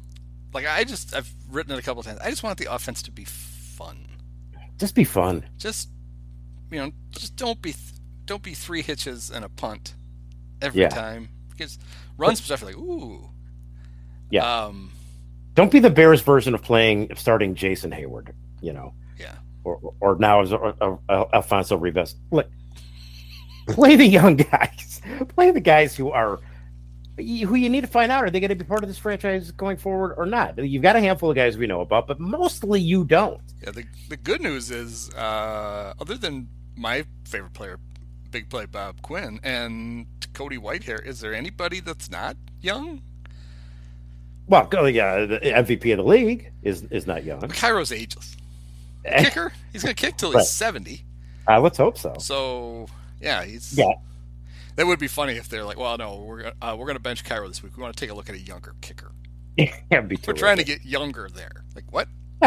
like 0.51 0.65
I 0.65 0.83
just 0.83 1.15
I've 1.15 1.31
written 1.47 1.73
it 1.73 1.77
a 1.77 1.83
couple 1.83 2.01
times. 2.01 2.17
I 2.23 2.31
just 2.31 2.41
want 2.41 2.57
the 2.57 2.73
offense 2.73 3.03
to 3.03 3.11
be 3.11 3.23
fun. 3.23 4.16
Just 4.77 4.95
be 4.95 5.03
fun. 5.03 5.43
Just 5.57 5.89
you 6.71 6.77
know, 6.79 6.91
just 7.11 7.35
don't 7.35 7.61
be 7.61 7.73
don't 8.25 8.43
be 8.43 8.53
three 8.53 8.81
hitches 8.81 9.29
and 9.31 9.43
a 9.45 9.49
punt 9.49 9.95
every 10.61 10.81
Yeah. 10.81 10.89
time 10.89 11.29
because 11.49 11.77
runs 12.17 12.43
stuff 12.43 12.61
like 12.63 12.75
ooh. 12.77 13.29
Yeah. 14.29 14.65
Um. 14.65 14.91
Don't 15.55 15.71
be 15.71 15.79
the 15.79 15.89
Bears 15.89 16.21
version 16.21 16.53
of 16.53 16.61
playing 16.61 17.11
of 17.11 17.19
starting 17.19 17.55
Jason 17.55 17.91
Heyward. 17.91 18.33
You 18.61 18.73
know. 18.73 18.93
Yeah. 19.19 19.35
Or 19.63 19.93
or 19.99 20.15
now 20.17 20.41
is 20.41 20.53
Alfonso 21.33 21.77
Rivas. 21.77 22.15
Like, 22.31 22.49
play 23.69 23.95
the 23.95 24.05
young 24.05 24.35
guys. 24.35 25.01
Play 25.29 25.51
the 25.51 25.61
guys 25.61 25.95
who 25.95 26.11
are 26.11 26.39
who 27.17 27.55
you 27.55 27.69
need 27.69 27.81
to 27.81 27.87
find 27.87 28.11
out 28.11 28.23
are 28.23 28.29
they 28.29 28.39
going 28.39 28.49
to 28.49 28.55
be 28.55 28.63
part 28.63 28.83
of 28.83 28.89
this 28.89 28.97
franchise 28.97 29.51
going 29.51 29.77
forward 29.77 30.13
or 30.17 30.25
not. 30.25 30.57
You've 30.57 30.83
got 30.83 30.95
a 30.95 30.99
handful 30.99 31.29
of 31.31 31.35
guys 31.35 31.57
we 31.57 31.65
know 31.67 31.81
about, 31.81 32.07
but 32.07 32.19
mostly 32.19 32.79
you 32.79 33.03
don't. 33.03 33.41
Yeah. 33.63 33.71
The 33.71 33.85
the 34.09 34.17
good 34.17 34.41
news 34.41 34.69
is, 34.71 35.09
uh, 35.15 35.93
other 35.99 36.15
than 36.15 36.47
my 36.75 37.05
favorite 37.25 37.53
player, 37.53 37.79
big 38.29 38.49
play 38.49 38.65
Bob 38.67 39.01
Quinn 39.01 39.39
and 39.43 40.05
Cody 40.33 40.57
Whitehair, 40.57 41.03
is 41.05 41.19
there 41.19 41.33
anybody 41.33 41.79
that's 41.79 42.11
not 42.11 42.37
young? 42.61 43.01
Well, 44.47 44.65
go- 44.67 44.85
yeah, 44.85 45.25
the 45.25 45.39
MVP 45.39 45.91
of 45.91 45.97
the 45.97 46.03
league 46.03 46.51
is 46.63 46.83
is 46.83 47.05
not 47.07 47.23
young. 47.23 47.41
Cairo's 47.49 47.91
ageless. 47.91 48.37
Kicker, 49.05 49.51
he's 49.73 49.83
gonna 49.83 49.93
kick 49.93 50.17
till 50.17 50.29
he's 50.29 50.35
Right. 50.35 50.45
seventy. 50.45 51.03
Uh, 51.47 51.59
let's 51.61 51.77
hope 51.77 51.97
so. 51.97 52.13
So 52.19 52.87
yeah, 53.21 53.43
he's 53.43 53.77
Yeah. 53.77 53.93
That 54.77 54.87
would 54.87 54.99
be 54.99 55.07
funny 55.07 55.33
if 55.33 55.49
they're 55.49 55.65
like, 55.65 55.77
well, 55.77 55.97
no, 55.97 56.15
we're 56.23 56.51
uh, 56.61 56.75
we're 56.79 56.87
gonna 56.87 56.99
bench 56.99 57.23
Cairo 57.25 57.47
this 57.47 57.61
week. 57.61 57.75
We 57.75 57.83
want 57.83 57.95
to 57.95 57.99
take 57.99 58.09
a 58.09 58.13
look 58.13 58.29
at 58.29 58.35
a 58.35 58.39
younger 58.39 58.75
kicker. 58.81 59.11
Be 59.57 59.71
We're 59.91 60.33
trying 60.33 60.57
to 60.57 60.63
get 60.63 60.85
younger 60.85 61.27
there. 61.33 61.63
Like 61.75 61.85
what? 61.91 62.07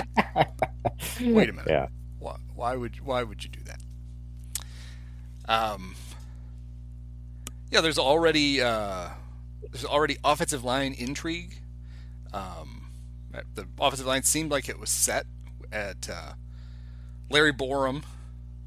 Wait 1.21 1.49
a 1.49 1.53
minute. 1.53 1.67
Yeah. 1.69 1.89
Why, 2.21 2.37
why 2.55 2.77
would 2.77 3.01
why 3.05 3.23
would 3.25 3.43
you 3.45 3.51
do 3.51 3.61
that? 3.65 3.81
Um. 5.49 5.95
Yeah, 7.73 7.81
there's 7.81 7.99
already 7.99 8.61
uh, 8.61 9.09
there's 9.73 9.85
already 9.85 10.17
offensive 10.25 10.65
line 10.65 10.93
intrigue. 10.97 11.61
Um, 12.33 12.91
the 13.55 13.67
offensive 13.81 14.07
line 14.07 14.23
seemed 14.23 14.51
like 14.51 14.69
it 14.69 14.79
was 14.79 14.91
set 14.91 15.27
at 15.73 16.09
uh, 16.09 16.33
Larry 17.29 17.53
Borom 17.53 18.03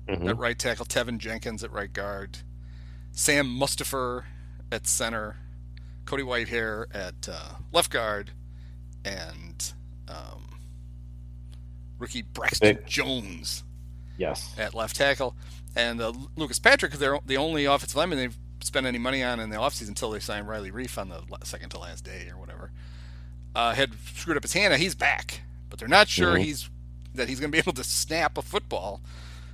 Mhm. 0.10 0.29
at 0.29 0.38
right 0.38 0.60
tackle, 0.60 0.86
Teven 0.86 1.17
Jenkins 1.17 1.63
at 1.63 1.72
right 1.72 1.91
guard, 1.91 2.39
Sam 3.13 3.48
Mustipher 3.48 4.24
at 4.72 4.88
center, 4.88 5.38
Cody 6.05 6.24
Whitehair 6.24 6.86
at 6.93 7.29
uh, 7.29 7.53
left 7.72 7.91
guard, 7.91 8.32
and 9.05 9.72
um, 10.08 10.50
rookie 12.00 12.22
Braxton 12.24 12.75
Big. 12.77 12.88
Jones 12.88 13.63
Yes. 14.17 14.53
at 14.58 14.74
left 14.74 14.96
tackle, 14.96 15.36
and 15.75 16.01
uh, 16.01 16.13
Lucas 16.36 16.60
Patrick, 16.60 16.93
they're 16.93 17.20
the 17.25 17.38
only 17.38 17.65
offensive 17.65 17.96
lineman 17.96 18.17
they've 18.17 18.38
spent 18.62 18.86
any 18.86 19.00
money 19.00 19.24
on 19.24 19.39
in 19.39 19.50
the 19.50 19.58
offseason 19.58 19.89
until 19.89 20.12
they 20.12 20.20
signed 20.20 20.48
Riley 20.48 20.72
Reiff 20.72 20.98
on 20.98 21.10
the 21.10 21.22
second 21.43 21.70
to 21.72 21.79
last 21.79 22.03
day 22.03 22.27
or 22.32 22.38
whatever. 22.38 22.72
Uh, 23.55 23.74
had 23.74 23.91
screwed 24.15 24.38
up 24.38 24.43
his 24.43 24.53
hand. 24.53 24.72
Now 24.72 24.77
he's 24.77 24.96
back, 24.96 25.41
but 25.70 25.77
they're 25.79 25.88
not 25.88 26.08
sure 26.08 26.36
Mhm. 26.36 26.43
he's 26.43 26.70
that 27.15 27.29
he's 27.29 27.39
going 27.39 27.51
to 27.51 27.55
be 27.55 27.60
able 27.60 27.74
to 27.74 27.84
snap 27.84 28.39
a 28.39 28.41
football, 28.41 29.00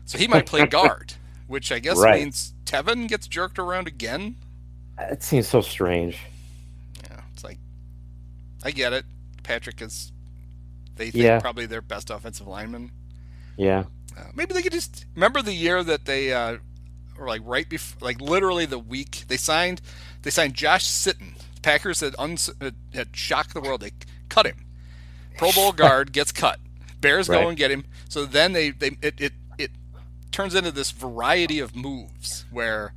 so 0.06 0.18
he 0.18 0.28
might 0.30 0.46
play 0.46 0.66
guard, 0.68 1.14
which 1.48 1.72
I 1.74 1.80
guess 1.80 1.98
Right. 1.98 2.22
means 2.22 2.54
Teven 2.70 3.08
gets 3.08 3.28
jerked 3.28 3.58
around 3.58 3.88
again. 3.88 4.36
It 5.00 5.24
seems 5.24 5.48
so 5.48 5.62
strange. 5.62 6.20
Yeah, 7.04 7.22
it's 7.34 7.44
like 7.44 7.58
I 8.64 8.72
get 8.72 8.94
it. 8.94 9.06
Patrick 9.44 9.82
is 9.82 10.12
they 10.96 11.10
think 11.12 11.24
Yeah. 11.24 11.40
probably 11.40 11.66
their 11.66 11.82
best 11.82 12.10
offensive 12.12 12.48
lineman. 12.48 12.92
Yeah. 13.58 13.86
Uh, 14.18 14.26
maybe 14.36 14.54
they 14.54 14.62
could 14.62 14.72
just 14.74 15.06
remember 15.16 15.42
the 15.42 15.54
year 15.54 15.84
that 15.84 16.06
they 16.06 16.32
uh, 16.34 16.58
were 17.18 17.28
like 17.28 17.42
right 17.44 17.68
before, 17.68 17.98
like 18.06 18.22
literally 18.22 18.66
the 18.66 18.78
week 18.80 19.24
they 19.28 19.38
signed. 19.38 19.82
They 20.22 20.30
signed 20.30 20.54
Josh 20.54 20.86
Sitton. 20.86 21.34
Packers 21.62 22.02
had 22.02 22.16
uns- 22.20 22.50
had- 22.94 23.16
shocked 23.16 23.54
the 23.54 23.62
world. 23.62 23.82
They 23.82 23.92
cut 24.30 24.46
him. 24.46 24.66
Pro 25.38 25.52
Bowl 25.52 25.72
guard 25.84 26.12
gets 26.12 26.32
cut. 26.32 26.60
Bears 27.02 27.30
Right. 27.30 27.42
go 27.42 27.48
and 27.50 27.58
get 27.58 27.72
him. 27.72 27.86
So 28.10 28.26
then 28.26 28.52
they 28.54 28.70
they 28.72 28.98
it, 29.02 29.20
it 29.20 29.34
turns 30.32 30.56
into 30.56 30.72
this 30.72 30.92
variety 30.92 31.60
of 31.60 31.76
moves 31.76 32.46
where 32.52 32.94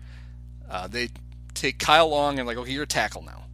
uh, 0.71 0.87
they 0.87 1.09
take 1.55 1.79
Kyle 1.79 2.09
Long 2.09 2.39
and 2.39 2.47
like 2.47 2.57
okay 2.57 2.73
you're 2.73 2.85
a 2.85 2.87
tackle 2.87 3.23
now. 3.23 3.45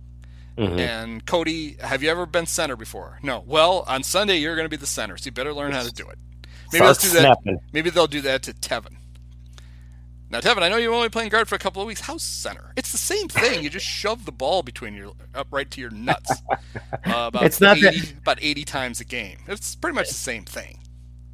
Mhm. 0.56 0.78
And 0.80 1.24
Cody, 1.26 1.76
have 1.80 2.02
you 2.02 2.10
ever 2.10 2.26
been 2.26 2.46
center 2.46 2.74
before? 2.76 3.18
No. 3.22 3.44
Well, 3.46 3.84
on 3.86 4.02
Sunday 4.02 4.38
you're 4.38 4.56
going 4.56 4.64
to 4.66 4.70
be 4.70 4.76
the 4.76 4.86
center, 4.86 5.16
so 5.16 5.26
you 5.26 5.32
better 5.32 5.52
learn 5.54 5.72
how 5.72 5.82
to 5.84 5.92
do 5.92 6.08
it. 6.08 6.18
Maybe 6.72 6.84
Start 6.84 6.98
do 7.00 7.08
that. 7.10 7.38
Maybe 7.72 7.90
they'll 7.90 8.06
do 8.08 8.20
that 8.22 8.42
to 8.42 8.52
Teven. 8.52 8.96
Now, 10.30 10.40
Teven, 10.40 10.60
I 10.62 10.68
know 10.68 10.76
you're 10.76 10.92
only 10.92 11.08
playing 11.08 11.30
guard 11.30 11.48
for 11.48 11.54
a 11.54 11.58
couple 11.58 11.80
of 11.80 11.88
weeks. 11.88 12.02
How's 12.02 12.22
center? 12.22 12.72
It's 12.76 12.92
the 12.92 12.98
same 12.98 13.28
thing. 13.28 13.62
You 13.62 13.70
just 13.70 13.86
shove 13.86 14.26
the 14.26 14.32
ball 14.32 14.62
between 14.62 14.92
your 14.94 15.12
up 15.34 15.46
right 15.50 15.70
to 15.70 15.80
your 15.80 15.88
nuts. 15.90 16.30
Uh, 17.06 17.28
about 17.28 17.44
It's 17.44 17.60
not 17.62 17.78
80, 17.78 18.00
that- 18.00 18.12
about 18.18 18.38
80 18.42 18.64
times 18.64 19.00
a 19.00 19.04
game. 19.06 19.38
It's 19.46 19.74
pretty 19.74 19.94
much 19.94 20.08
the 20.08 20.14
same 20.14 20.44
thing. 20.44 20.80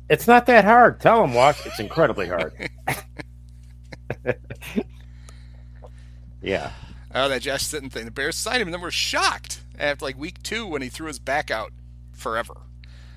It's 0.09 0.27
not 0.27 0.47
that 0.47 0.65
hard. 0.65 1.01
Tell 1.01 1.23
them, 1.23 1.35
Wash. 1.35 1.65
It's 1.67 1.81
incredibly 1.81 2.29
hard. 2.29 2.53
yeah. 6.43 6.71
Oh, 7.15 7.29
that 7.29 7.43
Josh 7.43 7.65
Sitton 7.65 7.91
thing. 7.91 8.05
The 8.05 8.11
Bears 8.11 8.37
signed 8.37 8.61
him, 8.61 8.69
and 8.69 8.75
then 8.75 8.81
we're 8.81 8.91
shocked 8.91 9.63
after 9.79 10.05
like 10.05 10.19
week 10.19 10.43
two 10.43 10.67
when 10.67 10.83
he 10.83 10.89
threw 10.89 11.07
his 11.07 11.19
back 11.19 11.51
out 11.51 11.73
forever. 12.13 12.55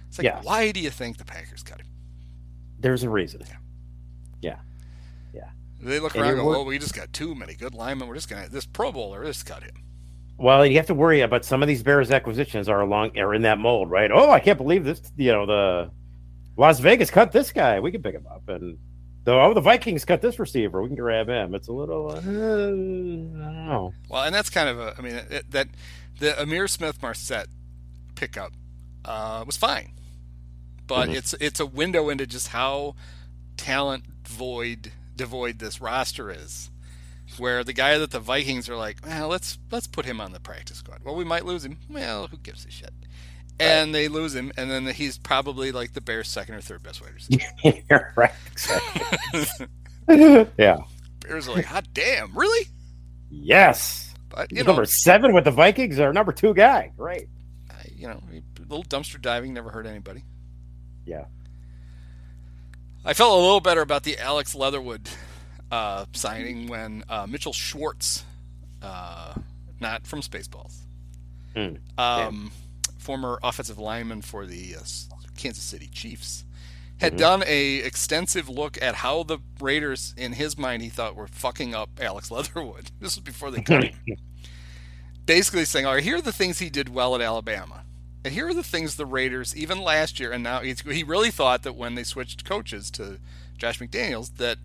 It's 0.08 0.18
like, 0.18 0.26
Yeah. 0.26 0.42
why 0.44 0.72
do 0.72 0.80
you 0.80 0.90
think 0.90 1.18
the 1.18 1.26
Packers 1.26 1.64
cut 1.64 1.82
him? 1.82 1.88
There's 2.80 3.04
a 3.04 3.10
reason. 3.10 3.42
Yeah. 3.48 3.56
Yeah. 4.42 4.60
yeah. 5.34 5.50
They 5.82 6.00
look 6.00 6.14
And 6.16 6.22
around 6.22 6.34
and 6.34 6.42
go, 6.42 6.50
well, 6.50 6.62
oh, 6.62 6.64
we 6.64 6.78
just 6.80 6.94
got 6.94 7.12
too 7.12 7.34
many 7.36 7.56
good 7.56 7.74
linemen. 7.74 8.08
We're 8.08 8.16
just 8.16 8.30
going 8.30 8.46
to, 8.46 8.52
this 8.52 8.66
Pro 8.66 8.92
Bowler, 8.92 9.26
just 9.26 9.46
cut 9.46 9.64
him. 9.64 9.84
Well, 10.38 10.66
you 10.66 10.78
have 10.78 10.86
to 10.88 10.94
worry 10.94 11.22
about 11.22 11.44
some 11.44 11.64
of 11.64 11.68
these 11.68 11.82
Bears 11.82 12.12
acquisitions 12.12 12.70
are 12.70 12.82
along 12.82 13.18
are 13.18 13.34
in 13.34 13.42
that 13.42 13.58
mold, 13.58 13.90
right? 13.90 14.12
Oh, 14.14 14.30
I 14.30 14.40
can't 14.40 14.58
believe 14.60 14.84
this. 14.84 15.02
You 15.16 15.32
know, 15.32 15.46
the 15.48 15.92
Las 16.58 16.80
Vegas 16.80 17.12
cut 17.12 17.32
this 17.32 17.52
guy. 17.52 17.80
We 17.80 17.92
can 17.92 18.02
pick 18.02 18.16
him 18.16 18.26
up, 18.30 18.48
and 18.50 18.78
the 19.24 19.34
oh, 19.34 19.54
the 19.54 19.62
Vikings 19.62 20.04
cut 20.06 20.22
this 20.22 20.40
receiver. 20.40 20.82
We 20.82 20.90
can 20.90 20.98
grab 20.98 21.28
him. 21.30 21.54
It's 21.56 21.68
a 21.68 21.72
little. 21.74 22.12
Uh, 22.12 22.18
I 22.18 22.22
don't 22.22 23.34
know. 23.68 23.94
Well, 24.10 24.24
and 24.24 24.34
that's 24.34 24.50
kind 24.50 24.68
of 24.70 24.80
a, 24.80 24.96
I 24.98 25.02
mean, 25.02 25.16
it, 25.16 25.52
that 25.52 25.68
the 26.20 26.32
Ihmir 26.32 26.70
Smith-Marsette 26.70 27.48
pickup 28.16 28.54
uh, 29.06 29.44
was 29.46 29.56
fine, 29.58 29.92
but 30.88 31.10
Mhm. 31.10 31.16
it's 31.16 31.34
it's 31.40 31.60
a 31.60 31.66
window 31.66 32.10
into 32.10 32.26
just 32.26 32.50
how 32.50 32.96
talent 33.56 34.04
void 34.28 34.92
devoid 35.16 35.60
this 35.60 35.80
roster 35.82 36.32
is. 36.32 36.72
Where 37.38 37.62
the 37.64 37.74
guy 37.74 37.98
that 37.98 38.12
the 38.12 38.22
Vikings 38.22 38.70
are 38.70 38.78
like, 38.78 39.06
well, 39.06 39.28
let's 39.28 39.60
let's 39.70 39.86
put 39.86 40.06
him 40.06 40.22
on 40.22 40.32
the 40.32 40.40
practice 40.40 40.78
squad. 40.78 41.02
Well, 41.04 41.14
we 41.14 41.26
might 41.26 41.46
lose 41.46 41.66
him. 41.66 41.78
Well, 41.90 42.28
who 42.28 42.38
gives 42.38 42.66
a 42.66 42.72
shit? 42.72 42.94
And 43.60 43.94
they 43.94 44.08
lose 44.08 44.36
him, 44.36 44.52
and 44.56 44.70
then 44.70 44.86
he's 44.88 45.18
probably 45.18 45.72
like 45.72 45.94
the 45.94 46.02
Bears' 46.02 46.28
second 46.28 46.56
or 46.56 46.62
third 46.62 46.84
best 46.84 47.02
receiver. 47.02 47.44
Right. 48.16 48.32
Exactly. 48.52 49.48
yeah. 50.58 50.78
Bears 51.22 51.48
are 51.48 51.56
like, 51.56 51.66
hot 51.66 51.88
damn, 51.94 52.38
really? 52.38 52.68
Yes. 53.32 54.14
But 54.30 54.52
you 54.52 54.60
know, 54.64 54.68
number 54.68 54.86
seven 54.86 55.34
with 55.34 55.44
the 55.46 55.52
Vikings, 55.52 56.00
our 56.00 56.14
number 56.14 56.32
two 56.32 56.54
guy. 56.54 56.92
Right. 56.98 57.28
I- 57.72 57.74
you 57.96 58.08
know, 58.08 58.22
a 58.32 58.42
little 58.62 58.84
dumpster 58.84 59.20
diving 59.20 59.54
never 59.56 59.70
hurt 59.72 59.88
anybody. 59.88 60.24
Yeah. 61.06 61.26
I 63.04 63.14
felt 63.14 63.32
a 63.32 63.42
little 63.42 63.62
better 63.62 63.82
about 63.82 64.04
the 64.04 64.20
Alex 64.20 64.54
Leatherwood 64.54 65.10
uh, 65.72 66.06
signing 66.14 66.68
when 66.68 67.04
uh, 67.10 67.26
Mitchell 67.28 67.54
Schwartz, 67.54 68.24
uh, 68.84 69.34
not 69.80 70.06
from 70.06 70.22
Spaceballs, 70.22 70.76
Hmm. 71.56 71.76
um, 71.98 72.52
former 72.98 73.40
offensive 73.44 73.78
lineman 73.78 74.22
for 74.22 74.46
the 74.46 74.76
uh, 74.76 74.80
Kansas 75.38 75.64
City 75.64 75.88
Chiefs, 75.88 76.44
had 77.00 77.14
Mhm. 77.14 77.18
done 77.18 77.44
a 77.46 77.76
extensive 77.78 78.50
look 78.50 78.82
at 78.82 78.96
how 78.96 79.24
the 79.24 79.40
Raiders, 79.60 80.14
in 80.18 80.34
his 80.34 80.58
mind, 80.58 80.82
he 80.82 80.90
thought 80.90 81.16
were 81.16 81.28
fucking 81.28 81.76
up 81.76 81.90
Alex 82.02 82.32
Leatherwood. 82.32 82.92
This 83.00 83.16
was 83.16 83.24
before 83.24 83.52
they 83.52 83.62
cut 83.62 83.84
him. 83.86 83.96
Basically 85.26 85.66
saying, 85.66 85.86
"All 85.86 85.94
right, 85.96 86.04
here 86.04 86.18
are 86.18 86.22
the 86.22 86.32
things 86.32 86.60
he 86.60 86.70
did 86.70 86.90
well 86.90 87.14
at 87.14 87.22
Alabama." 87.22 87.84
And 88.24 88.34
here 88.34 88.48
are 88.48 88.54
the 88.54 88.64
things 88.64 88.96
the 88.96 89.06
Raiders, 89.06 89.56
even 89.56 89.80
last 89.82 90.20
year, 90.20 90.32
and 90.32 90.44
now 90.44 90.60
he's, 90.62 90.82
he 90.82 91.04
really 91.04 91.32
thought 91.32 91.64
that 91.64 91.76
when 91.76 91.96
they 91.96 92.04
switched 92.04 92.44
coaches 92.46 92.90
to 92.92 93.20
Josh 93.58 93.80
McDaniels, 93.80 94.36
that 94.38 94.58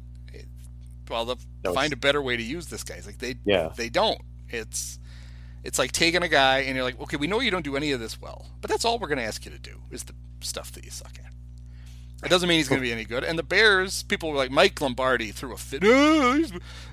well, 1.10 1.24
they'll 1.26 1.38
No, 1.64 1.74
find 1.74 1.92
a 1.92 1.96
better 1.96 2.22
way 2.22 2.36
to 2.36 2.42
use 2.42 2.68
this 2.68 2.82
guy. 2.84 2.94
It's 2.94 3.06
like 3.06 3.18
they 3.18 3.34
Yeah. 3.44 3.70
they 3.76 3.88
don't. 3.88 4.20
It's 4.48 4.98
it's 5.64 5.78
like 5.78 5.92
taking 5.92 6.22
a 6.22 6.28
guy 6.28 6.60
and 6.60 6.74
you're 6.76 6.84
like, 6.84 7.00
okay, 7.00 7.16
we 7.16 7.26
know 7.26 7.40
you 7.40 7.50
don't 7.50 7.64
do 7.64 7.76
any 7.76 7.92
of 7.92 8.00
this 8.00 8.20
well, 8.20 8.46
but 8.60 8.70
that's 8.70 8.84
all 8.84 8.98
we're 8.98 9.08
going 9.08 9.18
to 9.18 9.24
ask 9.24 9.44
you 9.44 9.50
to 9.50 9.58
do 9.58 9.80
is 9.90 10.04
the 10.04 10.14
stuff 10.40 10.72
that 10.72 10.84
you 10.84 10.90
suck 10.90 11.12
at. 11.24 11.32
It 12.24 12.28
doesn't 12.28 12.48
mean 12.48 12.58
he's 12.58 12.68
going 12.68 12.80
to 12.80 12.86
be 12.86 12.92
any 12.92 13.04
good. 13.04 13.24
And 13.24 13.36
the 13.36 13.42
Bears, 13.42 14.04
people 14.04 14.30
were 14.30 14.36
like, 14.36 14.50
Mike 14.52 14.80
Lombardi 14.80 15.32
threw 15.32 15.52
a 15.52 15.56
fit. 15.56 15.82
Oh, 15.84 16.40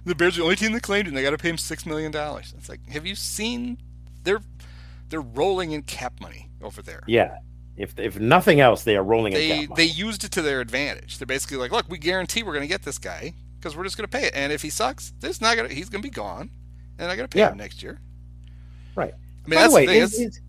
the 0.04 0.16
Bears 0.16 0.36
are 0.36 0.40
the 0.40 0.44
only 0.44 0.56
team 0.56 0.72
that 0.74 0.82
claimed 0.82 1.08
him. 1.08 1.14
They 1.14 1.22
got 1.22 1.32
to 1.32 1.38
pay 1.38 1.50
him 1.50 1.58
six 1.58 1.86
million 1.86 2.12
dollars. 2.12 2.54
It's 2.58 2.68
like, 2.68 2.88
have 2.90 3.06
you 3.06 3.14
seen? 3.14 3.78
They're 4.24 4.42
they're 5.10 5.22
rolling 5.22 5.72
in 5.72 5.84
cap 5.84 6.20
money 6.20 6.50
over 6.64 6.82
there. 6.82 7.04
Yeah. 7.06 7.38
If 7.78 7.98
if 8.00 8.20
nothing 8.20 8.60
else, 8.60 8.84
they 8.84 8.98
are 8.98 9.04
rolling 9.04 9.34
in 9.34 9.40
They 9.40 9.68
they 9.76 9.86
used 9.86 10.24
it 10.24 10.32
to 10.32 10.42
their 10.42 10.62
advantage. 10.62 11.20
They're 11.20 11.28
basically 11.28 11.58
like, 11.58 11.72
look, 11.72 11.86
we 11.90 12.00
guarantee 12.00 12.42
we're 12.42 12.54
going 12.54 12.64
to 12.64 12.68
get 12.68 12.82
this 12.82 12.98
guy 12.98 13.34
because 13.60 13.78
we're 13.78 13.84
just 13.84 13.98
going 13.98 14.10
to 14.10 14.18
pay 14.18 14.26
it. 14.26 14.34
And 14.36 14.52
if 14.52 14.64
he 14.64 14.70
sucks, 14.72 15.14
this 15.20 15.42
not 15.42 15.56
to 15.56 15.68
he's 15.68 15.90
going 15.90 16.02
to 16.02 16.08
be 16.08 16.14
gone, 16.14 16.50
and 16.98 17.12
I 17.12 17.16
got 17.16 17.24
to 17.24 17.28
pay 17.28 17.40
Yeah. 17.40 17.52
him 17.52 17.58
next 17.58 17.84
year. 17.84 18.00
Right. 19.00 19.13
I 19.13 19.50
mean, 19.50 19.56
By 19.58 19.62
that's 19.62 19.70
the 19.72 19.75
way, 19.75 19.86
the 19.86 19.94
is- 19.94 20.39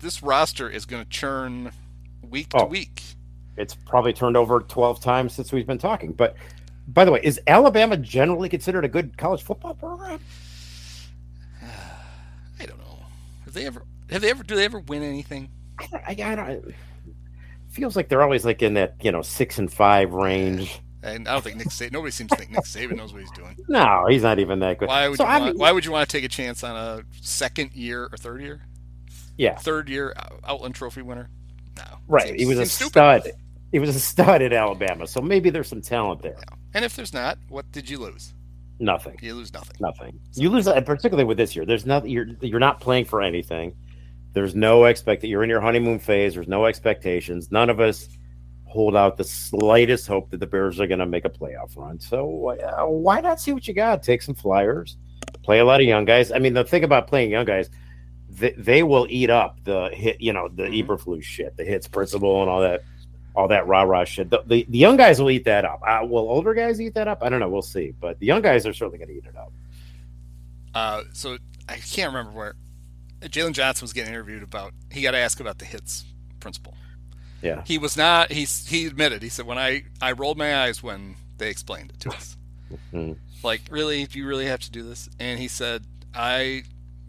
this 0.00 0.22
roster 0.22 0.68
is 0.70 0.84
going 0.86 1.02
to 1.02 1.08
churn 1.10 1.72
week 2.22 2.50
to 2.50 2.62
Oh. 2.62 2.66
week. 2.66 3.02
it's 3.56 3.74
probably 3.74 4.12
turned 4.12 4.36
over 4.36 4.60
12 4.60 5.00
times 5.00 5.32
since 5.32 5.50
we've 5.52 5.66
been 5.66 5.78
talking. 5.78 6.12
But 6.12 6.36
by 6.88 7.04
the 7.04 7.10
way, 7.12 7.20
is 7.22 7.40
Alabama 7.46 7.96
generally 7.96 8.48
considered 8.48 8.84
a 8.84 8.88
good 8.88 9.16
college 9.16 9.42
football 9.42 9.74
program? 9.74 10.20
I 12.60 12.66
don't 12.66 12.78
know. 12.78 12.98
Have 13.44 13.54
they 13.54 13.66
ever? 13.66 13.82
Have 14.10 14.22
they 14.22 14.30
ever? 14.30 14.42
Do 14.44 14.54
they 14.56 14.64
ever 14.64 14.78
win 14.80 15.02
anything? 15.02 15.50
I, 15.78 15.86
don't- 15.86 16.02
I, 16.26 16.32
I 16.32 16.34
don't. 16.34 16.74
Feels 17.70 17.96
like 17.96 18.08
they're 18.08 18.22
always 18.22 18.44
like 18.44 18.62
in 18.62 18.74
that 18.74 18.94
you 19.02 19.10
know 19.12 19.22
six 19.22 19.58
and 19.58 19.70
five 19.72 20.12
range. 20.12 20.80
And 21.06 21.28
I 21.28 21.32
don't 21.32 21.42
think 21.42 21.56
Nick. 21.56 21.70
Sa- 21.70 21.86
nobody 21.92 22.10
seems 22.10 22.30
to 22.30 22.36
think 22.36 22.50
Nick 22.50 22.64
Saban 22.64 22.96
knows 22.96 23.12
what 23.12 23.22
he's 23.22 23.30
doing. 23.30 23.56
No, 23.68 24.06
he's 24.08 24.22
not 24.22 24.38
even 24.38 24.58
that 24.60 24.78
good. 24.78 24.88
Why 24.88 25.08
would 25.08 25.18
So, 25.18 25.24
you? 25.24 25.30
I 25.30 25.38
want, 25.40 25.58
why 25.58 25.72
would 25.72 25.84
you 25.84 25.92
want 25.92 26.08
to 26.08 26.16
take 26.16 26.24
a 26.24 26.28
chance 26.28 26.64
on 26.64 26.76
a 26.76 27.02
second 27.20 27.72
year 27.74 28.04
or 28.10 28.16
third 28.16 28.40
year? 28.42 28.62
Yeah, 29.38 29.56
Third 29.56 29.88
year 29.88 30.14
uh, 30.16 30.28
Outland 30.44 30.74
Trophy 30.74 31.02
winner? 31.02 31.28
No. 31.76 31.84
right. 32.08 32.28
Seems- 32.28 32.40
he 32.40 32.46
was 32.46 32.58
a 32.58 32.66
stupid. 32.66 32.90
stud. 32.90 33.30
He 33.72 33.78
was 33.78 33.94
a 33.94 34.00
stud 34.00 34.40
at 34.42 34.52
Alabama, 34.52 35.06
so 35.06 35.20
maybe 35.20 35.50
there's 35.50 35.68
some 35.68 35.82
talent 35.82 36.22
there. 36.22 36.38
And 36.74 36.84
if 36.84 36.96
there's 36.96 37.12
not, 37.12 37.36
what 37.48 37.70
did 37.72 37.90
you 37.90 37.98
lose? 37.98 38.32
Nothing. 38.78 39.18
You 39.22 39.34
lose 39.34 39.52
nothing. 39.52 39.76
Nothing. 39.80 40.18
You 40.34 40.50
lose, 40.50 40.64
particularly 40.66 41.24
with 41.24 41.36
this 41.36 41.54
year. 41.56 41.64
There's 41.66 41.86
nothing. 41.86 42.10
You're 42.10 42.26
you're 42.40 42.60
not 42.60 42.80
playing 42.80 43.04
for 43.06 43.22
anything. 43.22 43.74
There's 44.32 44.54
no 44.54 44.84
expect. 44.84 45.22
that 45.22 45.28
You're 45.28 45.42
in 45.42 45.50
your 45.50 45.60
honeymoon 45.62 45.98
phase. 45.98 46.34
There's 46.34 46.48
no 46.48 46.66
expectations. 46.66 47.50
None 47.50 47.70
of 47.70 47.80
us 47.80 48.08
hold 48.76 48.94
out 48.94 49.16
the 49.16 49.24
slightest 49.24 50.06
hope 50.06 50.30
that 50.30 50.38
the 50.38 50.46
Bears 50.46 50.78
are 50.78 50.86
going 50.86 51.00
to 51.00 51.06
make 51.06 51.24
a 51.24 51.30
playoff 51.30 51.76
run. 51.76 51.98
So 51.98 52.50
uh, 52.50 52.84
why 52.86 53.20
not 53.20 53.40
see 53.40 53.52
what 53.52 53.66
you 53.66 53.74
got? 53.74 54.04
Take 54.04 54.22
some 54.22 54.34
flyers. 54.36 54.96
Play 55.42 55.58
a 55.58 55.64
lot 55.64 55.80
of 55.80 55.86
young 55.86 56.04
guys. 56.04 56.30
I 56.30 56.38
mean, 56.38 56.54
the 56.54 56.62
thing 56.64 56.84
about 56.84 57.08
playing 57.08 57.30
young 57.30 57.44
guys, 57.46 57.68
they, 58.30 58.52
they 58.56 58.82
will 58.84 59.06
eat 59.10 59.30
up 59.30 59.58
the 59.64 59.88
hit. 59.92 60.20
You 60.20 60.32
know, 60.32 60.48
the 60.48 60.64
Mhm. 60.64 60.86
Eberflus 60.86 61.22
shit, 61.24 61.56
the 61.56 61.64
hits 61.64 61.88
principle, 61.88 62.42
and 62.42 62.50
all 62.50 62.60
that. 62.60 62.82
All 63.34 63.48
that 63.48 63.66
rah 63.66 63.82
rah 63.82 64.04
shit. 64.04 64.30
The, 64.30 64.42
the, 64.46 64.64
the 64.68 64.78
young 64.78 64.96
guys 64.96 65.20
will 65.20 65.30
eat 65.30 65.44
that 65.44 65.66
up. 65.66 65.82
Uh, 65.86 66.06
will 66.06 66.28
older 66.30 66.54
guys 66.54 66.80
eat 66.80 66.94
that 66.94 67.06
up? 67.06 67.22
I 67.22 67.28
don't 67.28 67.38
know. 67.40 67.50
We'll 67.50 67.60
see. 67.60 67.92
But 68.00 68.18
the 68.18 68.24
young 68.24 68.40
guys 68.40 68.66
are 68.66 68.72
certainly 68.72 68.96
going 68.96 69.08
to 69.10 69.14
eat 69.14 69.26
it 69.26 69.36
up. 69.36 69.52
Uh, 70.74 71.02
so 71.12 71.36
I 71.68 71.76
can't 71.76 72.08
remember 72.14 72.32
where 72.32 72.54
Jaylon 73.20 73.52
Johnson 73.52 73.84
was 73.84 73.92
getting 73.92 74.12
interviewed 74.14 74.42
about. 74.42 74.72
He 74.90 75.02
got 75.02 75.14
asked 75.14 75.38
about 75.40 75.58
the 75.58 75.66
hits 75.66 76.06
principle. 76.40 76.72
Yeah. 77.42 77.62
He 77.66 77.78
was 77.78 77.96
not. 77.96 78.32
He 78.32 78.44
he 78.44 78.86
admitted. 78.86 79.22
He 79.22 79.28
said 79.28 79.46
when 79.46 79.58
I 79.58 79.84
I 80.00 80.12
rolled 80.12 80.38
my 80.38 80.56
eyes 80.64 80.82
when 80.82 81.16
they 81.38 81.50
explained 81.50 81.90
it 81.90 82.00
to 82.00 82.10
us. 82.10 82.36
Mhm. 82.92 83.16
Like 83.42 83.62
really, 83.70 84.04
do 84.06 84.18
you 84.18 84.26
really 84.26 84.46
have 84.46 84.60
to 84.60 84.70
do 84.70 84.82
this? 84.82 85.08
And 85.20 85.38
he 85.38 85.48
said 85.48 85.84
I 86.14 86.64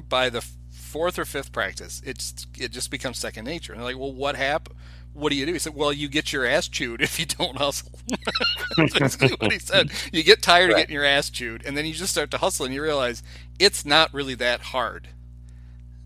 by 0.10 0.30
the 0.30 0.46
fourth 0.70 1.18
or 1.18 1.26
fifth 1.26 1.52
practice, 1.52 2.02
it's 2.06 2.46
it 2.60 2.72
just 2.72 2.92
becomes 2.92 3.18
second 3.18 3.46
nature. 3.46 3.74
And 3.74 3.80
they're 3.82 3.88
like, 3.90 3.98
well, 4.00 4.13
what 4.13 4.36
happened? 4.36 4.76
What 5.13 5.30
do 5.32 5.36
you 5.36 5.48
do? 5.48 5.54
He 5.54 5.60
said, 5.60 5.74
well, 5.74 5.92
you 5.92 6.08
get 6.10 6.32
your 6.32 6.46
ass 6.46 6.68
chewed 6.68 7.02
if 7.02 7.20
you 7.20 7.26
don't 7.26 7.58
hustle. 7.58 7.92
That's 8.78 8.94
basically 9.00 9.36
what 9.40 9.52
he 9.52 9.58
said. 9.74 9.90
You 10.12 10.22
get 10.24 10.44
tired 10.44 10.70
of 10.70 10.78
getting 10.78 10.94
your 10.94 11.06
ass 11.06 11.32
chewed, 11.32 11.66
and 11.66 11.76
then 11.76 11.88
you 11.88 11.94
just 11.96 12.12
start 12.12 12.30
to 12.32 12.38
hustle, 12.38 12.66
and 12.66 12.76
you 12.76 12.84
realize 12.84 13.24
it's 13.58 13.84
not 13.84 14.13
really 14.13 14.36
that 14.36 14.62
hard 14.62 15.08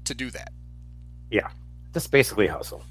to 0.05 0.13
do 0.13 0.31
that. 0.31 0.53
Yeah, 1.29 1.49
just 1.93 2.09
basically 2.11 2.47
hustle. 2.47 2.85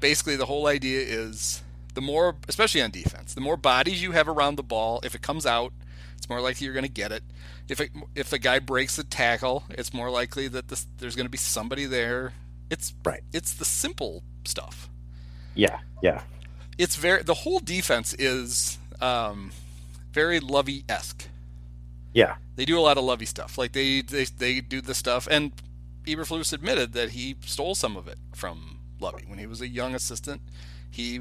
Basically 0.00 0.36
the 0.36 0.46
whole 0.46 0.66
idea 0.66 1.00
is 1.00 1.62
the 1.94 2.00
more 2.00 2.36
especially 2.48 2.82
on 2.82 2.90
defense 2.90 3.32
the 3.34 3.40
more 3.40 3.56
bodies 3.56 4.02
you 4.02 4.12
have 4.12 4.28
around 4.28 4.56
the 4.56 4.62
ball 4.62 5.00
if 5.02 5.14
it 5.14 5.22
comes 5.22 5.46
out 5.46 5.72
it's 6.16 6.28
more 6.28 6.40
likely 6.40 6.64
you're 6.64 6.74
going 6.74 6.84
to 6.84 6.90
get 6.90 7.12
it. 7.12 7.22
If 7.68 7.80
it, 7.80 7.90
if 8.14 8.30
the 8.30 8.38
guy 8.38 8.58
breaks 8.58 8.98
a 8.98 9.04
tackle 9.04 9.64
it's 9.70 9.92
more 9.94 10.10
likely 10.10 10.48
that 10.48 10.68
this, 10.68 10.86
there's 10.98 11.16
going 11.16 11.26
to 11.26 11.30
be 11.30 11.38
somebody 11.38 11.86
there. 11.86 12.32
It's 12.70 12.92
Right. 13.04 13.22
it's 13.32 13.54
the 13.54 13.64
simple 13.64 14.22
stuff. 14.44 14.88
Yeah, 15.54 15.78
yeah, 16.02 16.22
it's 16.76 16.96
very 16.96 17.22
the 17.22 17.34
whole 17.34 17.60
defense 17.60 18.12
is 18.18 18.78
um, 19.00 19.52
very 20.12 20.38
Lovie 20.40 20.84
esque 20.88 21.28
yeah. 22.16 22.36
they 22.56 22.64
do 22.64 22.78
a 22.78 22.80
lot 22.80 22.96
of 22.96 23.04
Lovie 23.04 23.26
stuff. 23.26 23.58
Like 23.58 23.72
they 23.72 24.00
they, 24.00 24.24
they 24.24 24.60
do 24.60 24.80
the 24.80 24.94
stuff, 24.94 25.28
and 25.30 25.52
Eberflus 26.06 26.52
admitted 26.52 26.94
that 26.94 27.10
he 27.10 27.36
stole 27.44 27.74
some 27.74 27.94
of 27.94 28.08
it 28.08 28.16
from 28.34 28.75
Lovie 29.00 29.24
when 29.26 29.38
he 29.38 29.46
was 29.46 29.60
a 29.60 29.68
young 29.68 29.94
assistant. 29.94 30.40
He 30.90 31.20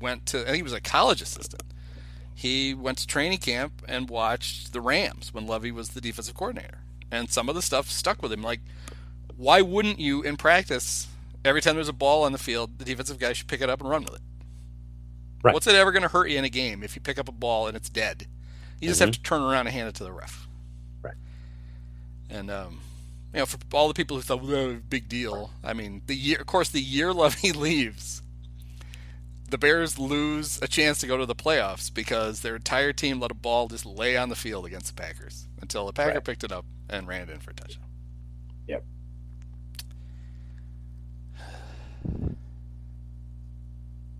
went 0.00 0.26
to, 0.26 0.46
and 0.46 0.56
he 0.56 0.62
was 0.62 0.72
a 0.72 0.80
college 0.80 1.22
assistant. 1.22 1.62
He 2.34 2.72
went 2.74 2.98
to 2.98 3.06
training 3.06 3.38
camp 3.38 3.82
and 3.88 4.08
watched 4.08 4.72
the 4.72 4.80
Rams 4.80 5.32
when 5.34 5.46
Lovie 5.46 5.72
was 5.72 5.90
the 5.90 6.00
defensive 6.00 6.34
coordinator, 6.34 6.78
and 7.10 7.30
some 7.30 7.48
of 7.48 7.54
the 7.54 7.62
stuff 7.62 7.90
stuck 7.90 8.22
with 8.22 8.32
him. 8.32 8.42
Like, 8.42 8.60
why 9.36 9.60
wouldn't 9.62 9.98
you 10.00 10.22
in 10.22 10.36
practice? 10.36 11.06
Every 11.44 11.60
time 11.62 11.74
there's 11.74 11.88
a 11.88 11.92
ball 11.94 12.24
on 12.24 12.32
the 12.32 12.38
field, 12.38 12.78
the 12.78 12.84
defensive 12.84 13.18
guy 13.18 13.32
should 13.32 13.46
pick 13.48 13.60
it 13.62 13.70
up 13.70 13.80
and 13.80 13.88
run 13.88 14.04
with 14.04 14.14
it. 14.16 14.20
Right. 15.42 15.54
What's 15.54 15.66
it 15.66 15.74
ever 15.74 15.90
going 15.90 16.02
to 16.02 16.08
hurt 16.08 16.28
you 16.28 16.38
in 16.38 16.44
a 16.44 16.50
game 16.50 16.82
if 16.82 16.94
you 16.94 17.00
pick 17.00 17.18
up 17.18 17.28
a 17.28 17.32
ball 17.32 17.66
and 17.66 17.74
it's 17.76 17.88
dead? 17.88 18.26
You 18.80 18.88
just 18.88 19.00
have 19.00 19.08
Mhm. 19.10 19.14
to 19.14 19.22
turn 19.22 19.40
around 19.42 19.66
and 19.66 19.70
hand 19.74 19.88
it 19.88 19.94
to 19.96 20.04
the 20.04 20.12
ref. 20.12 20.46
Right. 21.02 21.14
And 22.28 22.50
um, 22.50 22.80
you 23.32 23.40
know, 23.40 23.46
for 23.46 23.58
all 23.72 23.88
the 23.88 23.94
people 23.94 24.16
who 24.16 24.22
thought, 24.22 24.42
well, 24.42 24.78
big 24.88 25.08
deal. 25.08 25.50
I 25.62 25.72
mean, 25.72 26.02
the 26.06 26.14
year, 26.16 26.38
of 26.40 26.46
course, 26.46 26.68
the 26.68 26.80
year 26.80 27.12
Lovie 27.14 27.52
leaves, 27.52 28.22
the 29.48 29.58
Bears 29.58 29.98
lose 29.98 30.60
a 30.62 30.68
chance 30.68 31.00
to 31.00 31.06
go 31.06 31.16
to 31.16 31.26
the 31.26 31.34
playoffs 31.34 31.92
because 31.92 32.40
their 32.40 32.56
entire 32.56 32.92
team 32.92 33.20
let 33.20 33.30
a 33.30 33.34
ball 33.34 33.68
just 33.68 33.84
lay 33.86 34.16
on 34.16 34.28
the 34.28 34.36
field 34.36 34.66
against 34.66 34.94
the 34.94 35.00
Packers 35.00 35.46
until 35.60 35.86
the 35.86 35.92
Packer 35.92 36.14
Right. 36.14 36.24
picked 36.24 36.44
it 36.44 36.52
up 36.52 36.64
and 36.88 37.06
ran 37.08 37.22
it 37.22 37.30
in 37.30 37.40
for 37.40 37.50
a 37.50 37.54
touchdown. 37.54 37.84
Yep. 38.68 38.84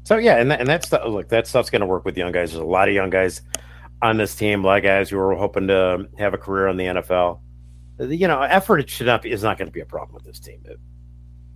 So 0.05 0.17
yeah, 0.17 0.37
and 0.37 0.51
that, 0.51 0.61
and 0.61 0.69
that's 0.69 0.89
the, 0.89 1.01
look 1.07 1.29
that 1.29 1.47
stuff's 1.47 1.71
going 1.71 1.81
to 1.81 1.87
work 1.87 2.05
with 2.05 2.17
young 2.17 2.33
guys. 2.33 2.51
There's 2.53 2.63
a 2.63 2.65
lot 2.65 2.89
of 2.89 2.95
young 2.95 3.11
guys 3.11 3.43
on 4.03 4.17
this 4.17 4.35
team, 4.35 4.65
a 4.65 4.67
lot 4.67 4.79
of 4.79 4.83
guys 4.83 5.11
who 5.11 5.19
are 5.19 5.35
hoping 5.37 5.69
to 5.69 6.09
have 6.19 6.35
a 6.35 6.39
career 6.39 6.69
in 6.69 6.77
the 6.77 6.85
NFL. 6.87 7.39
You 8.09 8.29
know, 8.29 8.41
effort 8.43 8.89
should 8.89 9.07
not 9.07 9.23
be, 9.23 9.31
is 9.31 9.43
not 9.43 9.59
going 9.59 9.67
to 9.69 9.73
be 9.73 9.81
a 9.81 9.87
problem 9.87 10.15
with 10.15 10.25
this 10.25 10.39
team. 10.41 10.63
If, 10.65 10.79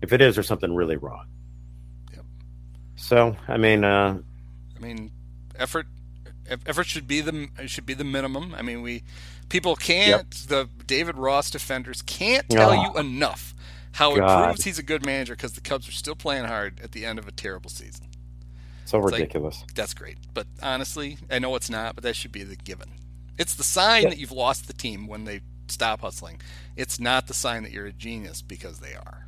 if 0.03 0.13
it 0.13 0.21
is, 0.21 0.35
there's 0.37 0.47
something 0.47 0.75
really 0.75 0.97
wrong. 0.97 1.27
Yep. 2.13 2.25
So 2.97 3.37
I 3.49 3.57
mean, 3.57 3.85
uh, 3.85 4.19
I 4.77 4.79
mean, 4.81 5.11
effort 5.57 5.87
effort 6.67 6.85
should 6.85 7.07
be 7.09 7.21
the 7.21 7.49
should 7.67 7.87
be 7.87 7.95
the 7.95 8.05
minimum. 8.05 8.55
I 8.57 8.63
mean, 8.63 8.83
we 8.83 9.03
people 9.49 9.77
can't 9.77 10.31
the 10.49 10.69
David 10.87 11.17
Ross 11.17 11.51
defenders 11.51 12.03
can't 12.03 12.49
tell 12.51 12.71
Oh. 12.71 12.83
you 12.83 12.99
enough 12.99 13.55
how 13.93 14.15
it 14.17 14.19
God. 14.19 14.45
proves 14.47 14.65
he's 14.65 14.79
a 14.79 14.83
good 14.83 15.07
manager 15.07 15.35
because 15.35 15.53
the 15.53 15.61
Cubs 15.61 15.89
are 15.89 15.93
still 15.93 16.17
playing 16.17 16.45
hard 16.45 16.81
at 16.81 16.93
the 16.93 17.07
end 17.07 17.19
of 17.19 17.29
a 17.29 17.33
terrible 17.33 17.71
season. 17.71 18.09
so 18.85 18.99
It's 18.99 19.13
like- 19.13 19.21
ridiculous. 19.21 19.65
That's 19.75 19.95
great, 19.95 20.19
but 20.35 20.47
honestly, 20.63 21.17
I 21.31 21.39
know 21.39 21.55
it's 21.55 21.71
not, 21.71 21.95
but 21.95 22.03
that 22.05 22.17
should 22.17 22.33
be 22.33 22.43
the 22.43 22.57
given. 22.57 22.91
It's 23.39 23.55
the 23.55 23.65
sign 23.65 24.05
that 24.05 24.19
you've 24.19 24.33
lost 24.33 24.67
the 24.67 24.73
team 24.73 25.07
when 25.07 25.25
they 25.25 25.41
stop 25.71 26.01
hustling. 26.01 26.41
It's 26.77 26.99
not 27.01 27.27
the 27.27 27.35
sign 27.35 27.63
that 27.63 27.73
you're 27.73 27.87
a 27.87 27.93
genius 27.93 28.43
because 28.43 28.79
they 28.81 28.95
are. 28.95 29.27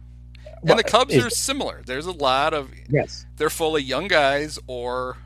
Well, 0.63 0.73
and 0.73 0.79
the 0.79 0.85
Cubs 0.85 1.15
it- 1.15 1.25
are 1.25 1.31
similar. 1.31 1.83
There's 1.85 2.07
a 2.07 2.13
lot 2.13 2.55
of 2.55 2.71
yes, 2.89 3.27
they're 3.37 3.51
full 3.51 3.77
of 3.77 3.83
young 3.83 4.09
guys, 4.09 4.59
or 4.67 5.17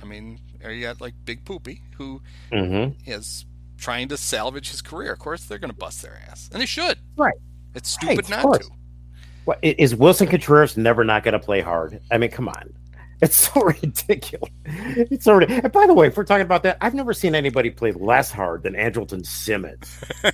I 0.00 0.04
mean, 0.04 0.38
or 0.64 0.70
you 0.72 0.82
got 0.82 1.00
like 1.00 1.14
Big 1.24 1.44
Poopy 1.44 1.82
who 1.96 2.20
hmm 2.52 2.88
is 3.06 3.46
trying 3.78 4.08
to 4.08 4.16
salvage 4.16 4.70
his 4.70 4.82
career. 4.82 5.12
Of 5.12 5.18
course, 5.18 5.44
they're 5.44 5.58
going 5.58 5.70
to 5.72 5.76
bust 5.76 6.02
their 6.02 6.20
ass, 6.28 6.48
and 6.52 6.60
they 6.60 6.66
should. 6.66 6.98
Right. 7.16 7.34
It's 7.74 7.90
stupid 7.90 8.20
of 8.20 8.30
not 8.30 8.42
course. 8.42 8.66
to. 8.66 8.72
What, 9.44 9.58
i- 9.64 9.74
is 9.78 9.94
Willson 9.96 10.28
Contreras 10.28 10.76
never 10.76 11.02
not 11.04 11.24
going 11.24 11.32
to 11.32 11.38
play 11.40 11.60
hard? 11.60 12.00
I 12.10 12.18
mean, 12.18 12.30
come 12.30 12.48
on. 12.48 12.72
It's 13.22 13.36
so 13.36 13.60
ridiculous. 13.82 14.50
It's 14.66 15.24
so 15.24 15.34
ridiculous. 15.34 15.64
And 15.64 15.72
by 15.72 15.86
the 15.86 15.94
way, 15.94 16.08
if 16.08 16.16
we're 16.16 16.24
talking 16.24 16.44
about 16.44 16.64
that, 16.64 16.76
I've 16.80 16.94
never 16.94 17.14
seen 17.14 17.34
anybody 17.34 17.70
play 17.70 17.92
less 17.92 18.30
hard 18.30 18.64
than 18.64 18.74
Andrelton 18.74 19.24
Simmons. 19.24 19.96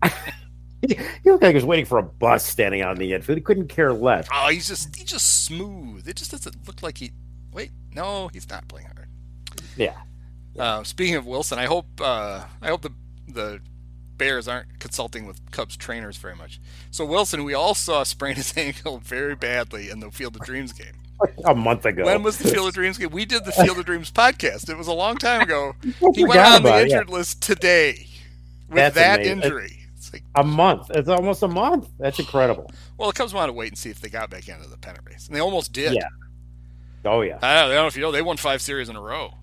he 0.86 0.96
looked 1.30 1.42
like 1.42 1.50
he 1.50 1.54
was 1.54 1.64
waiting 1.64 1.84
for 1.84 1.98
a 1.98 2.02
bus 2.02 2.44
standing 2.44 2.82
out 2.82 2.92
in 2.92 2.98
the 2.98 3.12
infield. 3.12 3.38
He 3.38 3.42
couldn't 3.42 3.68
care 3.68 3.92
less. 3.92 4.28
Oh, 4.32 4.48
he's 4.48 4.68
just 4.68 4.94
he's 4.96 5.04
just 5.06 5.44
smooth. 5.44 6.08
It 6.08 6.16
just 6.16 6.30
doesn't 6.30 6.66
look 6.66 6.82
like 6.82 6.98
he. 6.98 7.12
Wait, 7.52 7.70
no, 7.92 8.28
he's 8.32 8.48
not 8.48 8.68
playing 8.68 8.86
hard. 8.94 9.08
Yeah. 9.76 9.96
Uh, 10.58 10.84
speaking 10.84 11.16
of 11.16 11.26
Willson, 11.26 11.58
I 11.58 11.66
hope 11.66 11.86
uh, 12.00 12.44
I 12.62 12.68
hope 12.68 12.82
the 12.82 12.92
the 13.26 13.60
Bears 14.16 14.48
aren't 14.48 14.78
consulting 14.78 15.26
with 15.26 15.50
Cubs 15.50 15.76
trainers 15.76 16.16
very 16.16 16.36
much. 16.36 16.60
So 16.90 17.06
Willson, 17.06 17.44
we 17.44 17.54
all 17.54 17.74
saw 17.74 18.04
sprain 18.04 18.36
his 18.36 18.56
ankle 18.56 18.98
very 18.98 19.34
badly 19.34 19.90
in 19.90 20.00
the 20.00 20.10
Field 20.10 20.36
of 20.36 20.42
Dreams 20.42 20.72
game. 20.72 20.94
A 21.44 21.54
month 21.54 21.84
ago. 21.84 22.04
When 22.04 22.22
was 22.22 22.38
the 22.38 22.48
Field 22.48 22.68
of 22.68 22.74
Dreams 22.74 22.96
game? 22.98 23.10
We 23.10 23.24
did 23.24 23.44
the 23.44 23.52
Field 23.52 23.78
of 23.78 23.84
Dreams 23.84 24.10
podcast. 24.10 24.68
It 24.68 24.76
was 24.76 24.86
a 24.86 24.92
long 24.92 25.16
time 25.16 25.42
ago. 25.42 25.74
He 26.14 26.24
went 26.24 26.40
on 26.40 26.62
the 26.62 26.68
about 26.68 26.80
it, 26.82 26.84
injured 26.90 27.10
list 27.10 27.42
today 27.42 28.06
with 28.68 28.76
That's 28.76 28.94
that 28.94 29.16
amazing. 29.20 29.42
injury. 29.42 29.78
It's 29.96 30.12
like, 30.12 30.22
A 30.36 30.44
month. 30.44 30.90
It's 30.90 31.08
almost 31.08 31.42
a 31.42 31.48
month. 31.48 31.88
That's 31.98 32.18
incredible. 32.18 32.70
well, 32.98 33.08
it 33.08 33.14
comes 33.16 33.34
want 33.34 33.48
to 33.48 33.52
wait 33.52 33.68
and 33.68 33.78
see 33.78 33.90
if 33.90 34.00
they 34.00 34.08
got 34.08 34.30
back 34.30 34.48
into 34.48 34.68
the 34.68 34.76
pennant 34.78 35.04
race, 35.08 35.26
and 35.26 35.34
they 35.34 35.40
almost 35.40 35.72
did. 35.72 35.92
Yeah. 35.94 36.08
Oh 37.04 37.20
yeah. 37.22 37.38
I 37.42 37.62
don't 37.62 37.70
know 37.74 37.86
if 37.86 37.96
you 37.96 38.02
know 38.02 38.12
they 38.12 38.22
won 38.22 38.36
five 38.36 38.60
series 38.62 38.88
in 38.88 38.96
a 38.96 39.00
row. 39.00 39.34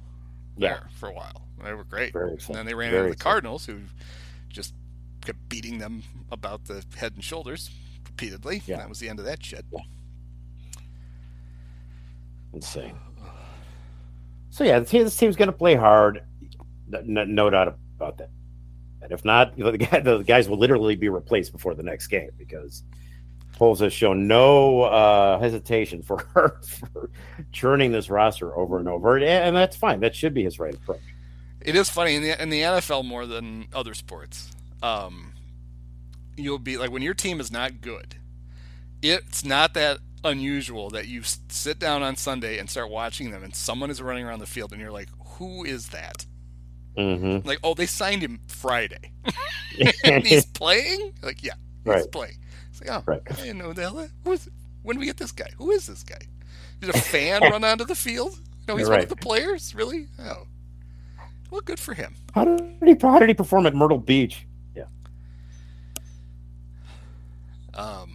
Yeah. 0.58 0.70
there 0.70 0.90
for 0.96 1.10
a 1.10 1.14
while. 1.14 1.42
They 1.64 1.74
were 1.74 1.84
great. 1.84 2.14
Very 2.14 2.32
and 2.48 2.56
then 2.56 2.66
they 2.66 2.74
ran 2.74 2.92
Very 2.92 3.06
into 3.08 3.18
the. 3.18 3.24
Cardinals, 3.24 3.66
who 3.66 3.80
just 4.50 4.74
kept 5.26 5.50
beating 5.50 5.80
them 5.80 6.04
about 6.32 6.66
the 6.66 6.84
head 6.98 7.14
and 7.16 7.24
shoulders 7.24 7.70
repeatedly. 8.06 8.62
Yeah. 8.66 8.78
That 8.78 8.90
was 8.90 9.00
the 9.00 9.10
end 9.10 9.20
of 9.20 9.26
that 9.26 9.44
shit. 9.44 9.66
Insane. 12.56 12.98
So 14.50 14.64
yeah, 14.64 14.80
this, 14.80 14.90
this 14.90 15.18
team's 15.18 15.36
going 15.36 15.48
to 15.48 15.58
play 15.58 15.76
hard. 15.76 16.24
No, 16.88 17.26
no 17.26 17.50
doubt 17.50 17.78
about 17.98 18.18
that. 18.18 18.30
And 19.02 19.12
if 19.12 19.24
not, 19.26 19.56
you 19.58 19.64
know, 19.64 19.72
the, 19.72 19.78
guy, 19.78 20.00
the 20.04 20.20
guys 20.20 20.50
will 20.50 20.58
literally 20.58 20.96
be 20.96 21.10
replaced 21.10 21.52
before 21.52 21.76
the 21.76 21.84
next 21.84 22.08
game 22.08 22.30
because 22.38 22.84
Poles 23.54 23.82
has 23.82 23.94
shown 23.94 24.28
no 24.28 24.84
uh, 24.84 25.40
hesitation 25.40 26.02
for, 26.02 26.20
for 26.64 27.10
churning 27.52 27.92
this 27.92 28.10
roster 28.10 28.58
over 28.58 28.80
and 28.80 28.88
over, 28.88 29.18
and, 29.18 29.26
and 29.26 29.56
that's 29.56 29.76
fine. 29.76 30.00
That 30.00 30.16
should 30.16 30.34
be 30.34 30.44
his 30.44 30.58
right 30.58 30.74
approach. 30.74 31.02
It 31.62 31.76
is 31.76 31.90
funny 31.90 32.16
in 32.16 32.22
the 32.22 32.42
in 32.42 32.50
the 32.50 32.62
NFL 32.62 33.06
more 33.06 33.26
than 33.26 33.68
other 33.74 33.94
sports. 33.96 34.52
Um, 34.84 35.34
you'll 36.38 36.60
be 36.60 36.78
like 36.78 36.92
when 36.92 37.02
your 37.02 37.16
team 37.16 37.40
is 37.40 37.52
not 37.52 37.82
good. 37.82 38.16
It's 39.02 39.44
not 39.44 39.74
that 39.74 40.00
unusual 40.26 40.90
that 40.90 41.08
you 41.08 41.22
sit 41.24 41.80
down 41.80 42.04
on 42.04 42.16
Sunday 42.16 42.58
and 42.58 42.70
start 42.70 42.90
watching 42.90 43.32
them, 43.32 43.44
and 43.44 43.56
someone 43.56 43.90
is 43.90 44.02
running 44.02 44.26
around 44.26 44.40
the 44.40 44.46
field, 44.46 44.72
and 44.74 44.82
you're 44.82 44.92
like, 44.92 45.10
"Who 45.38 45.64
is 45.64 45.90
that?" 45.90 46.26
Mm-hmm. 46.98 47.48
Like, 47.48 47.60
"Oh, 47.64 47.74
they 47.74 47.86
signed 47.86 48.22
him 48.22 48.40
Friday, 48.48 49.12
and 50.04 50.26
he's 50.26 50.46
playing." 50.46 51.14
Like, 51.22 51.44
yeah, 51.44 51.54
he's 51.84 51.94
Right. 51.94 52.12
playing. 52.12 52.38
It's 52.72 52.82
like, 52.82 52.90
oh, 52.90 53.04
Right. 53.06 53.22
I 53.30 53.34
didn't 53.36 53.58
know 53.60 53.72
the 53.74 53.84
hell. 53.84 53.94
that- 53.96 54.12
Who 54.24 54.34
is? 54.34 54.50
When 54.84 54.96
do 54.96 55.00
we 55.00 55.06
get 55.06 55.18
this 55.18 55.32
guy? 55.32 55.50
Who 55.58 55.72
is 55.72 55.88
this 55.88 56.04
guy? 56.04 56.20
Did 56.82 56.90
a 56.90 57.00
fan 57.00 57.42
run 57.52 57.64
onto 57.64 57.86
the 57.86 57.96
field? 57.96 58.38
No, 58.68 58.76
he's 58.76 58.90
one 58.90 59.00
of 59.00 59.10
the 59.10 59.16
players. 59.16 59.74
Really? 59.76 60.08
Oh, 60.20 60.48
well, 61.52 61.62
good 61.62 61.80
for 61.80 61.94
him. 61.94 62.16
How 62.34 62.44
did 62.46 62.62
he? 62.84 62.96
How 63.02 63.20
did 63.20 63.30
he 63.30 63.36
perform 63.36 63.66
at 63.66 63.76
Myrtle 63.76 63.98
Beach? 64.00 64.46
Yeah. 64.76 64.86
Um, 67.74 68.15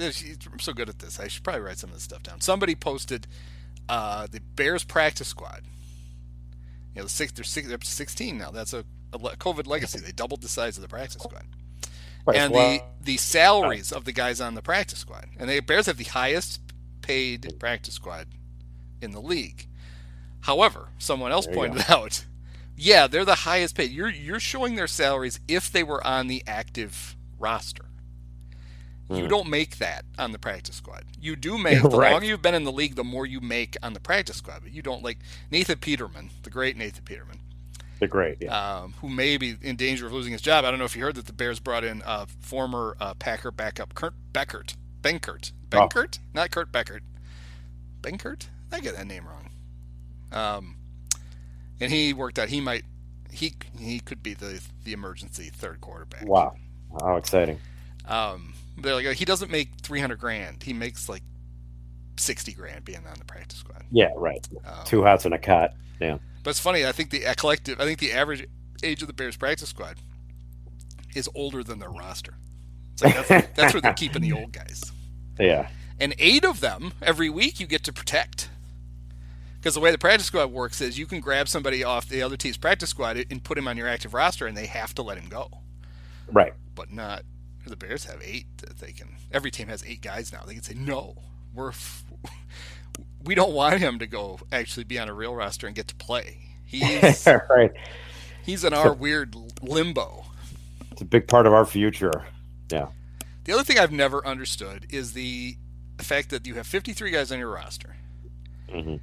I'm 0.00 0.58
so 0.60 0.72
good 0.72 0.88
at 0.88 0.98
this. 0.98 1.20
I 1.20 1.28
should 1.28 1.44
probably 1.44 1.62
write 1.62 1.78
some 1.78 1.90
of 1.90 1.94
this 1.94 2.04
stuff 2.04 2.22
down. 2.22 2.40
Somebody 2.40 2.74
posted 2.74 3.26
uh, 3.88 4.26
the 4.30 4.40
Bears 4.40 4.84
practice 4.84 5.28
squad. 5.28 5.62
You 6.94 7.00
know, 7.00 7.02
the 7.04 7.08
six, 7.08 7.32
they're, 7.32 7.44
six, 7.44 7.66
they're 7.66 7.76
up 7.76 7.82
to 7.82 7.90
16 7.90 8.36
now. 8.36 8.50
That's 8.50 8.72
a, 8.72 8.84
a 9.12 9.18
COVID 9.18 9.66
legacy. 9.66 10.00
They 10.00 10.12
doubled 10.12 10.42
the 10.42 10.48
size 10.48 10.76
of 10.76 10.82
the 10.82 10.88
practice 10.88 11.22
squad. 11.22 11.44
Right, 12.26 12.36
and 12.36 12.52
well, 12.52 12.78
the, 13.00 13.04
the 13.04 13.16
salaries 13.16 13.92
of 13.92 14.04
the 14.04 14.12
guys 14.12 14.40
on 14.40 14.54
the 14.54 14.62
practice 14.62 14.98
squad. 14.98 15.26
And 15.38 15.48
the 15.48 15.60
Bears 15.60 15.86
have 15.86 15.96
the 15.96 16.04
highest 16.04 16.60
paid 17.02 17.58
practice 17.58 17.94
squad 17.94 18.26
in 19.00 19.12
the 19.12 19.20
league. 19.20 19.66
However, 20.40 20.88
someone 20.98 21.32
else 21.32 21.46
pointed 21.46 21.84
out, 21.88 22.24
yeah, 22.76 23.06
they're 23.06 23.24
the 23.24 23.34
highest 23.34 23.76
paid. 23.76 23.90
You're 23.90 24.10
you're 24.10 24.40
showing 24.40 24.74
their 24.74 24.86
salaries 24.86 25.40
if 25.48 25.70
they 25.70 25.82
were 25.82 26.04
on 26.06 26.28
the 26.28 26.42
active 26.46 27.16
roster. 27.38 27.84
You 29.10 29.24
Hmm. 29.24 29.28
don't 29.28 29.48
make 29.48 29.78
that 29.78 30.04
on 30.18 30.30
the 30.32 30.38
practice 30.38 30.76
squad. 30.76 31.04
You 31.20 31.34
do 31.36 31.58
make 31.62 31.82
the 31.82 31.88
right. 31.88 32.12
longer 32.12 32.26
you've 32.26 32.42
been 32.42 32.54
in 32.54 32.64
the 32.64 32.72
league, 32.72 32.94
the 32.94 33.02
more 33.04 33.26
you 33.26 33.40
make 33.40 33.76
on 33.82 33.92
the 33.92 34.00
practice 34.00 34.36
squad. 34.36 34.60
But 34.62 34.72
you 34.72 34.82
don't 34.82 35.02
like 35.02 35.18
Nathan 35.50 35.78
Peterman, 35.78 36.30
the 36.44 36.50
great 36.50 36.76
Nathan 36.76 37.02
Peterman, 37.04 37.40
they're 37.98 38.08
great. 38.08 38.38
Yeah. 38.40 38.78
um, 38.82 38.94
who 39.00 39.08
may 39.08 39.36
be 39.36 39.56
in 39.60 39.76
danger 39.76 40.06
of 40.06 40.12
losing 40.12 40.32
his 40.32 40.40
job. 40.40 40.64
I 40.64 40.70
don't 40.70 40.78
know 40.78 40.84
if 40.86 40.94
you 40.96 41.02
heard 41.02 41.16
that 41.16 41.26
the 41.26 41.32
Bears 41.32 41.58
brought 41.60 41.82
in 41.84 42.02
uh, 42.02 42.26
former 42.40 42.96
uh, 43.00 43.14
Packer 43.14 43.50
backup 43.50 43.94
Kurt 43.94 44.14
Beckert. 44.32 44.76
Benkert. 45.02 45.52
Oh. 45.72 45.76
Benkert? 45.88 46.18
Not 46.32 46.50
Kurt 46.50 46.70
Beckert. 46.72 47.00
Benkert? 48.02 48.46
I 48.72 48.80
get 48.80 48.96
that 48.96 49.06
name 49.06 49.24
wrong. 49.26 49.50
Um, 50.32 50.76
and 51.80 51.90
he 51.92 52.12
worked 52.12 52.38
out. 52.38 52.48
He 52.48 52.60
might. 52.60 52.84
He 53.32 53.54
he 53.78 53.98
could 54.00 54.22
be 54.22 54.34
the 54.34 54.62
the 54.84 54.92
emergency 54.92 55.50
third 55.52 55.80
quarterback. 55.80 56.26
wow. 56.26 56.54
How 57.00 57.16
exciting. 57.16 57.58
Um, 58.06 58.54
they're 58.82 58.94
like 58.94 59.16
he 59.16 59.24
doesn't 59.24 59.50
make 59.50 59.70
three 59.82 60.00
hundred 60.00 60.18
grand. 60.18 60.62
He 60.62 60.72
makes 60.72 61.08
like 61.08 61.22
sixty 62.16 62.52
grand 62.52 62.84
being 62.84 63.06
on 63.06 63.18
the 63.18 63.24
practice 63.24 63.58
squad. 63.58 63.84
Yeah. 63.90 64.10
Right. 64.16 64.46
Um, 64.64 64.84
Two 64.84 65.02
hots 65.02 65.24
and 65.24 65.34
a 65.34 65.38
cot. 65.38 65.74
Yeah. 66.00 66.18
But 66.42 66.50
it's 66.50 66.60
funny. 66.60 66.86
I 66.86 66.92
think 66.92 67.10
the 67.10 67.20
collective. 67.36 67.80
I 67.80 67.84
think 67.84 67.98
the 67.98 68.12
average 68.12 68.46
age 68.82 69.02
of 69.02 69.08
the 69.08 69.14
Bears 69.14 69.36
practice 69.36 69.68
squad 69.68 69.96
is 71.14 71.28
older 71.34 71.62
than 71.62 71.78
their 71.78 71.90
roster. 71.90 72.34
It's 72.92 73.02
like 73.02 73.26
that's, 73.26 73.48
that's 73.54 73.74
where 73.74 73.80
they're 73.80 73.92
keeping 73.94 74.22
the 74.22 74.32
old 74.32 74.52
guys. 74.52 74.92
Yeah. 75.38 75.68
And 75.98 76.14
eight 76.18 76.44
of 76.44 76.60
them 76.60 76.94
every 77.02 77.28
week 77.28 77.60
you 77.60 77.66
get 77.66 77.84
to 77.84 77.92
protect. 77.92 78.48
Because 79.58 79.74
the 79.74 79.80
way 79.80 79.90
the 79.90 79.98
practice 79.98 80.26
squad 80.26 80.50
works 80.50 80.80
is 80.80 80.98
you 80.98 81.04
can 81.04 81.20
grab 81.20 81.46
somebody 81.46 81.84
off 81.84 82.08
the 82.08 82.22
other 82.22 82.38
team's 82.38 82.56
practice 82.56 82.88
squad 82.88 83.22
and 83.30 83.44
put 83.44 83.58
him 83.58 83.68
on 83.68 83.76
your 83.76 83.86
active 83.88 84.14
roster, 84.14 84.46
and 84.46 84.56
they 84.56 84.64
have 84.64 84.94
to 84.94 85.02
let 85.02 85.18
him 85.18 85.28
go. 85.28 85.50
Right. 86.32 86.54
But 86.74 86.90
not 86.90 87.24
the 87.66 87.76
Bears 87.76 88.04
have 88.04 88.20
eight 88.22 88.46
that 88.58 88.78
they 88.78 88.92
can. 88.92 89.16
Every 89.32 89.50
team 89.50 89.68
has 89.68 89.84
eight 89.86 90.00
guys 90.00 90.32
now. 90.32 90.42
They 90.46 90.54
can 90.54 90.62
say 90.62 90.74
no. 90.74 91.16
We're 91.54 91.70
f- 91.70 92.04
we 93.24 93.34
don't 93.34 93.52
want 93.52 93.78
him 93.78 93.98
to 93.98 94.06
go 94.06 94.40
actually 94.52 94.84
be 94.84 94.98
on 94.98 95.08
a 95.08 95.14
real 95.14 95.34
roster 95.34 95.66
and 95.66 95.76
get 95.76 95.88
to 95.88 95.94
play. 95.96 96.38
He's 96.64 97.26
right. 97.50 97.72
he's 98.44 98.64
in 98.64 98.72
our 98.72 98.92
weird 98.92 99.34
limbo. 99.62 100.24
It's 100.92 101.02
a 101.02 101.04
big 101.04 101.26
part 101.26 101.46
of 101.46 101.52
our 101.52 101.64
future. 101.66 102.24
Yeah. 102.70 102.88
The 103.44 103.52
other 103.52 103.64
thing 103.64 103.78
I've 103.78 103.92
never 103.92 104.24
understood 104.26 104.86
is 104.90 105.12
the, 105.12 105.56
the 105.96 106.04
fact 106.04 106.30
that 106.30 106.46
you 106.46 106.54
have 106.54 106.66
53 106.66 107.10
guys 107.10 107.32
on 107.32 107.38
your 107.38 107.50
roster, 107.50 107.96
hmm 108.70 108.96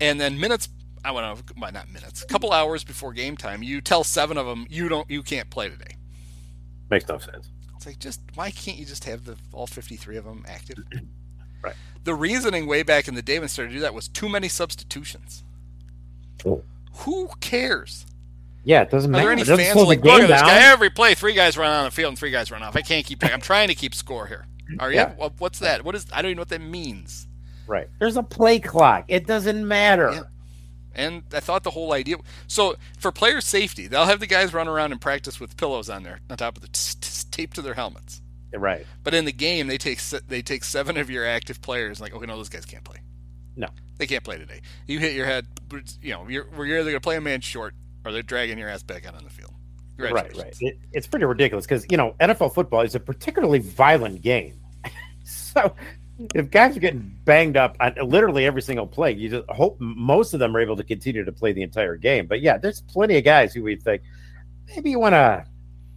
and 0.00 0.20
then 0.20 0.40
minutes. 0.40 0.68
I 1.04 1.10
want 1.12 1.46
to, 1.46 1.54
well, 1.58 1.70
not 1.70 1.90
minutes, 1.90 2.22
a 2.22 2.26
couple 2.26 2.50
hours 2.50 2.82
before 2.82 3.12
game 3.12 3.36
time, 3.36 3.62
you 3.62 3.80
tell 3.82 4.04
seven 4.04 4.38
of 4.38 4.46
them 4.46 4.66
you 4.70 4.88
don't, 4.88 5.08
you 5.10 5.22
can't 5.22 5.50
play 5.50 5.68
today. 5.68 5.96
Makes 6.90 7.08
no 7.08 7.18
sense. 7.18 7.50
It's 7.84 7.86
like 7.86 7.98
just 7.98 8.22
why 8.34 8.50
can't 8.50 8.78
you 8.78 8.86
just 8.86 9.04
have 9.04 9.26
the 9.26 9.36
all 9.52 9.66
53 9.66 10.16
of 10.16 10.24
them 10.24 10.44
active? 10.48 10.78
Right. 11.62 11.74
The 12.04 12.14
reasoning 12.14 12.66
way 12.66 12.82
back 12.82 13.08
in 13.08 13.14
the 13.14 13.22
day 13.22 13.36
when 13.38 13.44
they 13.44 13.48
started 13.48 13.70
to 13.70 13.76
do 13.76 13.80
that 13.80 13.94
was 13.94 14.06
too 14.06 14.28
many 14.28 14.48
substitutions. 14.48 15.42
Oh. 16.44 16.62
Who 16.96 17.30
cares? 17.40 18.04
Yeah, 18.64 18.82
it 18.82 18.90
doesn't 18.90 19.08
Are 19.08 19.12
matter. 19.12 19.24
there 19.24 19.54
any 19.54 19.64
fans 19.64 19.74
like, 19.76 20.02
the 20.02 20.06
look 20.08 20.18
game 20.18 20.24
at 20.24 20.28
this 20.28 20.40
down. 20.42 20.50
guy? 20.50 20.70
Every 20.70 20.90
play, 20.90 21.14
three 21.14 21.32
guys 21.32 21.56
run 21.56 21.70
on 21.72 21.84
the 21.86 21.90
field 21.90 22.08
and 22.10 22.18
three 22.18 22.30
guys 22.30 22.50
run 22.50 22.62
off. 22.62 22.76
I 22.76 22.82
can't 22.82 23.06
keep. 23.06 23.24
I'm 23.24 23.40
trying 23.40 23.68
to 23.68 23.74
keep 23.74 23.94
score 23.94 24.26
here. 24.26 24.46
Are 24.78 24.90
you? 24.90 24.96
Yeah. 24.96 25.14
What's 25.38 25.60
that? 25.60 25.86
What 25.86 25.94
is? 25.94 26.04
I 26.12 26.20
don't 26.20 26.32
even 26.32 26.36
know 26.36 26.42
what 26.42 26.50
that 26.50 26.60
means. 26.60 27.28
Right. 27.66 27.88
There's 27.98 28.18
a 28.18 28.22
play 28.22 28.60
clock. 28.60 29.06
It 29.08 29.26
doesn't 29.26 29.66
matter. 29.66 30.12
Yeah. 30.12 30.22
And 30.94 31.24
I 31.32 31.40
thought 31.40 31.64
the 31.64 31.70
whole 31.70 31.92
idea. 31.92 32.16
So 32.46 32.76
for 32.98 33.12
player 33.12 33.40
safety, 33.40 33.86
they'll 33.86 34.06
have 34.06 34.20
the 34.20 34.26
guys 34.26 34.54
run 34.54 34.68
around 34.68 34.92
and 34.92 35.00
practice 35.00 35.40
with 35.40 35.56
pillows 35.56 35.90
on 35.90 36.02
their 36.02 36.20
on 36.30 36.36
top 36.36 36.56
of 36.56 36.62
the 36.62 36.68
t- 36.68 36.94
t- 37.00 37.24
taped 37.30 37.56
to 37.56 37.62
their 37.62 37.74
helmets. 37.74 38.20
Right. 38.52 38.86
But 39.02 39.14
in 39.14 39.24
the 39.24 39.32
game, 39.32 39.66
they 39.66 39.78
take 39.78 40.00
se- 40.00 40.20
they 40.28 40.42
take 40.42 40.64
seven 40.64 40.96
of 40.96 41.10
your 41.10 41.26
active 41.26 41.60
players. 41.60 42.00
Like, 42.00 42.14
okay, 42.14 42.26
no, 42.26 42.36
those 42.36 42.48
guys 42.48 42.64
can't 42.64 42.84
play. 42.84 42.98
No. 43.56 43.68
They 43.98 44.06
can't 44.06 44.24
play 44.24 44.38
today. 44.38 44.60
You 44.86 44.98
hit 44.98 45.14
your 45.14 45.26
head. 45.26 45.46
You 46.02 46.12
know, 46.12 46.28
you're, 46.28 46.46
you're 46.56 46.78
either 46.78 46.90
going 46.90 46.94
to 46.94 47.00
play 47.00 47.16
a 47.16 47.20
man 47.20 47.40
short 47.40 47.74
or 48.04 48.12
they're 48.12 48.22
dragging 48.22 48.58
your 48.58 48.68
ass 48.68 48.82
back 48.82 49.06
out 49.06 49.14
on 49.14 49.24
the 49.24 49.30
field. 49.30 49.52
Right. 49.96 50.12
Right. 50.12 50.56
It, 50.60 50.78
it's 50.92 51.06
pretty 51.06 51.24
ridiculous 51.24 51.66
because 51.66 51.86
you 51.88 51.96
know 51.96 52.14
NFL 52.20 52.54
football 52.54 52.80
is 52.80 52.94
a 52.94 53.00
particularly 53.00 53.60
violent 53.60 54.22
game. 54.22 54.58
so 55.24 55.74
if 56.34 56.50
guys 56.50 56.76
are 56.76 56.80
getting 56.80 57.16
banged 57.24 57.56
up 57.56 57.76
on 57.80 57.94
literally 58.02 58.46
every 58.46 58.62
single 58.62 58.86
play, 58.86 59.12
you 59.12 59.28
just 59.28 59.48
hope 59.50 59.76
most 59.80 60.34
of 60.34 60.40
them 60.40 60.56
are 60.56 60.60
able 60.60 60.76
to 60.76 60.84
continue 60.84 61.24
to 61.24 61.32
play 61.32 61.52
the 61.52 61.62
entire 61.62 61.96
game. 61.96 62.26
But 62.26 62.40
yeah, 62.40 62.56
there's 62.56 62.80
plenty 62.82 63.16
of 63.16 63.24
guys 63.24 63.52
who 63.52 63.62
we 63.62 63.76
think 63.76 64.02
maybe 64.68 64.90
you 64.90 64.98
want 64.98 65.14
to 65.14 65.44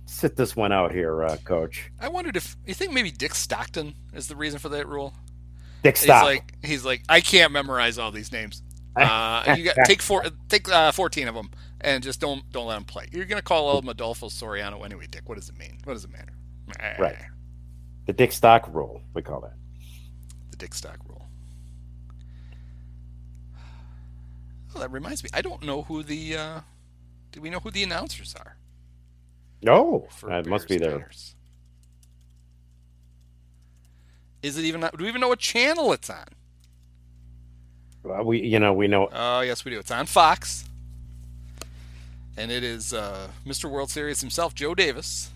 sit 0.06 0.36
this 0.36 0.56
one 0.56 0.72
out 0.72 0.92
here, 0.92 1.24
uh, 1.24 1.38
Coach 1.44 1.92
I 2.00 2.10
wondered 2.10 2.36
if 2.38 2.56
you 2.66 2.74
think 2.74 2.94
maybe 2.94 3.12
Dick 3.12 3.36
Stockton 3.36 3.94
is 4.14 4.28
the 4.28 4.36
reason 4.36 4.60
for 4.60 4.70
that 4.70 4.88
rule. 4.88 5.14
Dick. 5.84 5.98
He's 5.98 6.06
Stop. 6.06 6.26
like 6.26 6.54
he's 6.64 6.84
like 6.84 7.04
I 7.08 7.22
can't 7.22 7.52
memorize 7.52 7.98
all 7.98 8.12
these 8.12 8.32
names. 8.32 8.64
Uh, 8.98 9.54
you 9.56 9.64
got 9.64 9.76
take 9.86 10.02
four, 10.02 10.24
take 10.50 10.68
uh, 10.70 10.92
fourteen 10.92 11.28
of 11.28 11.36
them, 11.36 11.52
and 11.82 12.04
just 12.04 12.20
don't 12.20 12.52
don't 12.52 12.66
let 12.66 12.74
them 12.74 12.84
play. 12.84 13.08
You're 13.12 13.26
gonna 13.26 13.44
call 13.44 13.70
old 13.70 13.88
Adolfo 13.88 14.28
Soriano 14.28 14.84
anyway, 14.84 15.06
Dick. 15.06 15.30
What 15.30 15.36
does 15.36 15.50
it 15.50 15.56
mean? 15.56 15.78
What 15.84 15.94
does 15.94 16.04
it 16.04 16.10
matter? 16.10 16.34
Right. 16.98 17.16
the 18.08 18.14
Dick 18.14 18.32
Stock 18.32 18.68
rule, 18.74 19.04
we 19.14 19.22
call 19.22 19.42
that. 19.42 19.54
The 20.58 20.66
Dick 20.66 20.74
Stock 20.74 20.98
rule. 21.08 21.26
Oh, 24.76 24.80
that 24.80 24.92
reminds 24.92 25.24
me. 25.24 25.30
I 25.34 25.42
don't 25.42 25.64
know 25.64 25.84
who 25.84 26.04
the. 26.04 26.36
Uh, 26.36 26.60
do 27.32 27.42
we 27.42 27.50
know 27.50 27.60
who 27.60 27.72
the 27.72 27.84
announcers 27.84 28.36
are? 28.40 28.58
No, 29.62 30.08
for 30.12 30.30
that 30.30 30.46
must 30.46 30.68
be 30.68 30.78
Bears 30.78 30.90
there. 30.90 31.00
Niners? 31.00 31.36
Is 34.42 34.58
it 34.58 34.66
even? 34.66 34.82
Do 34.82 34.90
we 35.00 35.08
even 35.08 35.22
know 35.22 35.30
what 35.30 35.40
channel 35.40 35.94
it's 35.94 36.10
on? 36.10 36.26
Well, 38.04 38.24
we, 38.24 38.42
you 38.42 38.60
know, 38.60 38.74
we 38.74 38.88
know. 38.88 39.10
Oh, 39.12 39.42
yes, 39.42 39.66
we 39.66 39.72
do. 39.72 39.80
It's 39.80 39.92
on 39.92 40.06
Fox. 40.06 40.64
And 42.38 42.52
it 42.52 42.64
is 42.64 42.94
uh, 42.94 43.30
Mr. 43.46 43.70
World 43.70 43.90
Series 43.90 44.22
himself, 44.22 44.54
Joe 44.54 44.76
Davis. 44.76 45.32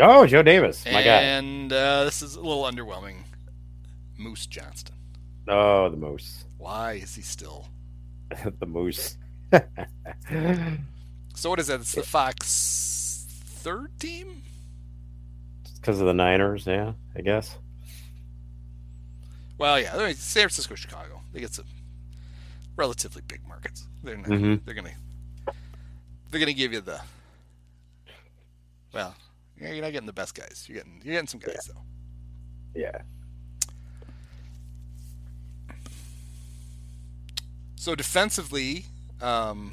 Oh, 0.00 0.26
Joe 0.26 0.42
Davis, 0.42 0.84
my 0.86 1.02
guy. 1.02 1.22
and 1.22 1.72
uh, 1.72 2.04
this 2.04 2.22
is 2.22 2.34
a 2.34 2.40
little 2.40 2.64
underwhelming. 2.64 3.16
Moose 4.20 4.46
Johnston. 4.46 4.94
Oh, 5.48 5.88
the 5.88 5.96
moose, 5.96 6.44
Why 6.58 6.92
is 6.92 7.14
he 7.14 7.22
still? 7.22 7.66
the 8.60 8.66
moose. 8.66 9.16
So 11.34 11.48
what 11.50 11.58
is 11.58 11.68
that? 11.68 11.80
It's 11.80 11.94
the 11.94 12.02
Fox 12.02 13.26
third 13.46 13.98
team. 13.98 14.42
Because 15.76 15.98
of 16.00 16.06
the 16.06 16.12
Niners, 16.14 16.66
yeah, 16.66 16.92
I 17.16 17.22
guess. 17.22 17.56
Well, 19.56 19.80
yeah, 19.80 19.96
I 19.96 20.06
mean, 20.06 20.14
San 20.14 20.42
Francisco, 20.42 20.74
Chicago. 20.74 21.20
They 21.32 21.40
get 21.40 21.54
some 21.54 21.64
relatively 22.76 23.22
big 23.26 23.40
markets. 23.48 23.86
They're 24.02 24.16
not, 24.18 24.26
Mhm. 24.28 24.64
they're 24.64 24.74
gonna 24.74 24.94
they're 26.30 26.40
gonna 26.40 26.52
give 26.52 26.72
you 26.72 26.80
the 26.82 27.00
well. 28.92 29.14
You're 29.56 29.82
not 29.82 29.92
getting 29.92 30.06
the 30.06 30.12
best 30.12 30.34
guys. 30.34 30.64
You're 30.68 30.78
getting 30.78 31.00
you're 31.04 31.14
getting 31.14 31.26
some 31.28 31.40
guys 31.40 31.68
though. 31.72 31.82
Yeah. 32.74 33.02
So 37.80 37.94
defensively, 37.94 38.84
um, 39.22 39.72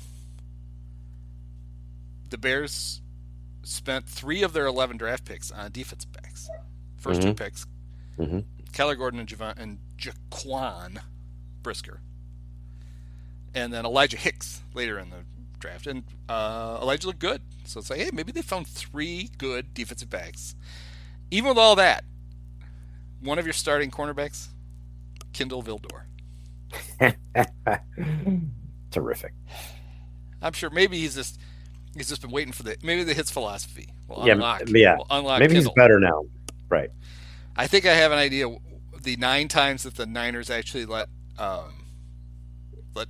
the 2.29 2.37
Bears 2.37 3.01
spent 3.63 4.05
three 4.07 4.43
of 4.43 4.53
their 4.53 4.65
11 4.65 4.95
draft 4.95 5.25
picks 5.25 5.51
on 5.51 5.73
defensive 5.73 6.13
backs. 6.13 6.47
1st 6.99 7.21
two 7.21 7.33
Mhm. 7.33 7.37
picks, 7.37 7.65
Mhm. 8.17 8.45
Kyler 8.71 8.97
Gordon 8.97 9.19
and, 9.19 9.27
Javon, 9.27 9.57
and 9.57 9.79
Jaquan 9.97 10.99
Brisker. 11.61 11.99
And 13.53 13.73
then 13.73 13.85
Elijah 13.85 14.15
Hicks 14.15 14.61
later 14.73 14.97
in 14.99 15.09
the 15.09 15.25
draft. 15.59 15.85
And 15.85 16.05
uh, 16.29 16.79
Elijah 16.81 17.07
looked 17.07 17.19
good. 17.19 17.41
So 17.65 17.81
it's 17.81 17.89
like, 17.89 17.99
hey, 17.99 18.11
maybe 18.13 18.31
they 18.31 18.41
found 18.41 18.67
three 18.67 19.31
good 19.37 19.73
defensive 19.73 20.09
backs. 20.09 20.55
Even 21.29 21.49
with 21.49 21.57
all 21.57 21.75
that, 21.75 22.05
one 23.19 23.37
of 23.37 23.45
your 23.45 23.51
starting 23.53 23.91
cornerbacks, 23.91 24.47
Kindle 25.33 25.61
Vildor. 25.61 26.03
Terrific. 28.91 29.33
I'm 30.41 30.53
sure 30.53 30.69
maybe 30.69 30.97
he's 30.97 31.15
just 31.15 31.39
he's 31.95 32.09
just 32.09 32.21
been 32.21 32.31
waiting 32.31 32.53
for 32.53 32.63
the 32.63 32.77
maybe 32.83 33.03
the 33.03 33.13
hits 33.13 33.31
philosophy 33.31 33.89
will 34.07 34.25
Yeah, 34.25 34.33
unlock 34.33 34.63
yeah. 34.67 34.97
unlock 35.09 35.39
Maybe 35.39 35.53
Kindle. 35.55 35.71
he's 35.71 35.75
better 35.75 35.99
now. 35.99 36.23
Right. 36.69 36.89
I 37.55 37.67
think 37.67 37.85
I 37.85 37.93
have 37.93 38.11
an 38.11 38.17
idea. 38.19 38.47
The 39.01 39.15
nine 39.17 39.47
times 39.47 39.83
that 39.83 39.95
the 39.95 40.05
Niners 40.05 40.49
actually 40.49 40.85
let 40.85 41.09
um, 41.39 41.85
let 42.95 43.07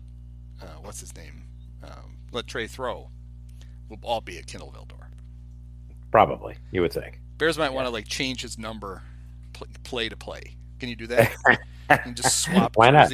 uh, 0.62 0.66
what's 0.82 1.00
his 1.00 1.16
name 1.16 1.44
um, 1.84 2.18
let 2.32 2.48
Trey 2.48 2.68
throw 2.68 3.10
will 3.90 4.00
all 4.04 4.22
be 4.22 4.38
at 4.38 4.48
Kindle 4.48 4.72
Vildor. 4.76 5.06
Probably, 6.12 6.56
you 6.72 6.82
would 6.82 6.94
think. 6.94 7.20
Bears 7.38 7.58
might 7.58 7.74
want 7.74 7.86
to 7.88 7.92
like 7.92 8.08
change 8.08 8.42
his 8.42 8.58
number 8.58 9.04
play 9.84 10.10
to 10.10 10.16
play. 10.18 10.56
Can 10.80 10.90
you 10.90 10.96
do 10.96 11.08
that? 11.08 11.34
and 11.90 12.16
just 12.16 12.40
swap 12.42 12.76
Why 12.76 12.90
not? 12.90 13.10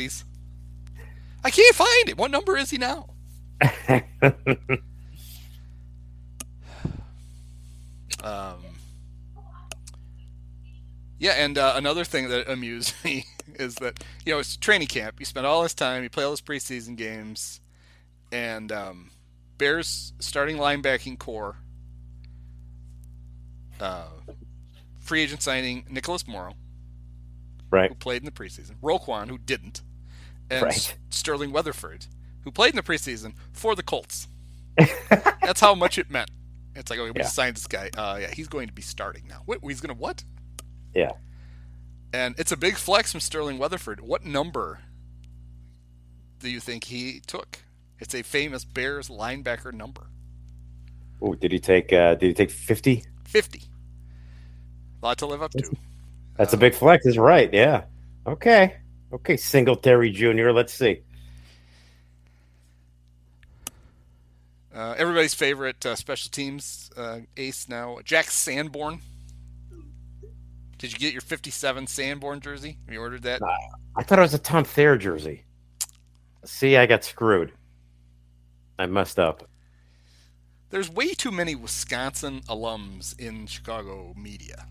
I 1.43 1.51
can't 1.51 1.75
find 1.75 2.09
it. 2.09 2.17
What 2.17 2.31
number 2.31 2.57
is 2.57 2.69
he 2.69 2.77
now? 2.77 3.09
Um, 8.23 8.63
yeah, 11.19 11.31
and 11.31 11.57
uh, 11.57 11.73
another 11.75 12.05
thing 12.05 12.29
that 12.29 12.49
amused 12.49 12.93
me 13.03 13.25
is 13.55 13.75
that 13.75 14.03
you 14.25 14.33
know 14.33 14.39
it's 14.39 14.57
training 14.57 14.87
camp. 14.87 15.15
You 15.19 15.25
spend 15.25 15.45
all 15.45 15.61
this 15.61 15.73
time, 15.73 16.03
you 16.03 16.09
play 16.09 16.23
all 16.23 16.31
those 16.31 16.41
preseason 16.41 16.95
games, 16.95 17.59
and 18.31 18.71
um, 18.71 19.11
Bears 19.57 20.13
starting 20.19 20.55
linebacking 20.57 21.19
core, 21.19 21.57
uh, 23.79 24.07
free 24.99 25.21
agent 25.21 25.41
signing 25.41 25.85
Nicholas 25.89 26.27
Morrow, 26.27 26.55
right. 27.69 27.89
who 27.89 27.95
played 27.95 28.21
in 28.21 28.25
the 28.25 28.31
preseason, 28.31 28.75
Roquan, 28.81 29.29
who 29.29 29.37
didn't, 29.37 29.81
and 30.53 30.63
Right. 30.63 30.97
Sterling 31.09 31.51
Weatherford, 31.51 32.05
who 32.43 32.51
played 32.51 32.71
in 32.71 32.75
the 32.77 32.83
preseason 32.83 33.33
for 33.51 33.75
the 33.75 33.83
Colts. 33.83 34.27
That's 35.41 35.59
how 35.59 35.75
much 35.75 35.97
it 35.97 36.09
meant. 36.09 36.29
It's 36.75 36.89
like, 36.89 36.99
okay, 36.99 37.11
we 37.11 37.19
Yeah. 37.21 37.27
signed 37.27 37.55
this 37.55 37.67
guy. 37.67 37.89
Uh, 37.95 38.17
yeah, 38.21 38.31
he's 38.33 38.47
going 38.47 38.67
to 38.67 38.73
be 38.73 38.81
starting 38.81 39.23
now. 39.27 39.43
Wait, 39.45 39.59
he's 39.63 39.81
going 39.81 39.95
to 39.95 39.99
what? 40.01 40.23
Yeah. 40.93 41.11
And 42.11 42.35
it's 42.37 42.51
a 42.51 42.57
big 42.57 42.75
flex 42.77 43.11
from 43.11 43.21
Sterling 43.21 43.57
Weatherford. 43.57 43.99
What 44.01 44.25
number 44.25 44.79
do 46.39 46.49
you 46.49 46.59
think 46.59 46.85
he 46.85 47.19
took? 47.25 47.59
It's 47.99 48.13
a 48.13 48.21
famous 48.23 48.65
Bears 48.65 49.07
linebacker 49.09 49.71
number, 49.73 50.07
Oh, 51.21 51.35
did 51.35 51.53
he 51.53 51.59
take? 51.59 51.93
Uh, 51.93 52.15
did 52.15 52.27
he 52.27 52.33
take 52.33 52.51
fifty? 52.51 53.05
fifty. 53.23 53.61
A 55.01 55.05
lot 55.05 55.17
to 55.19 55.25
live 55.25 55.41
up 55.41 55.51
to. 55.51 55.71
That's 56.37 56.51
a 56.53 56.57
big 56.57 56.73
flex. 56.75 57.05
Is 57.05 57.17
right. 57.17 57.49
Yeah. 57.53 57.83
Okay. 58.27 58.75
Okay. 59.13 59.37
Singletary 59.37 60.11
Junior. 60.11 60.51
Let's 60.51 60.73
see. 60.73 61.01
Uh, 64.73 64.95
everybody's 64.97 65.35
favorite 65.35 65.85
uh, 65.85 65.95
special 65.95 66.31
teams 66.31 66.89
uh, 66.97 67.19
ace 67.37 67.69
now, 67.69 67.99
Jack 68.03 68.31
Sanborn. 68.31 69.01
Did 70.79 70.91
you 70.91 70.97
get 70.97 71.13
your 71.13 71.21
57 71.21 71.87
Sanborn 71.87 72.39
jersey? 72.41 72.77
Have 72.85 72.93
you 72.93 72.99
ordered 72.99 73.21
that? 73.23 73.41
I 73.95 74.03
thought 74.03 74.17
it 74.17 74.23
was 74.23 74.33
a 74.33 74.39
Tom 74.39 74.63
Thayer 74.63 74.97
jersey. 74.97 75.43
See, 76.43 76.75
I 76.75 76.87
got 76.87 77.03
screwed. 77.03 77.53
I 78.79 78.87
messed 78.87 79.19
up. 79.19 79.47
There's 80.71 80.89
way 80.89 81.13
too 81.13 81.31
many 81.31 81.53
Wisconsin 81.53 82.41
alums 82.49 83.17
in 83.19 83.45
Chicago 83.45 84.13
media, 84.17 84.65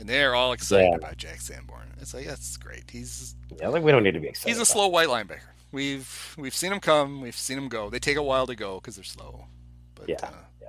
and 0.00 0.08
they're 0.08 0.34
all 0.34 0.52
excited 0.52 0.88
Yeah. 0.90 0.96
about 0.96 1.16
Jack 1.16 1.40
Sanborn. 1.40 1.92
It's 2.00 2.14
like 2.14 2.26
that's 2.26 2.56
great. 2.56 2.90
He's 2.90 3.34
Yeah, 3.60 3.68
like, 3.68 3.82
we 3.82 3.92
don't 3.92 4.02
need 4.02 4.14
to 4.14 4.20
be 4.20 4.28
excited. 4.28 4.48
he's 4.50 4.60
a 4.60 4.66
slow 4.66 4.88
white 4.88 5.08
linebacker. 5.08 5.40
We've 5.70 6.34
we've 6.36 6.54
seen 6.54 6.72
him 6.72 6.80
come, 6.80 7.20
we've 7.20 7.36
seen 7.36 7.56
him 7.58 7.68
go. 7.68 7.88
They 7.90 7.98
take 7.98 8.16
a 8.16 8.22
while 8.22 8.46
to 8.46 8.54
go 8.54 8.76
because 8.80 8.96
they're 8.96 9.04
slow. 9.04 9.46
But, 9.94 10.08
Yeah, 10.08 10.16
uh, 10.22 10.32
yeah. 10.60 10.68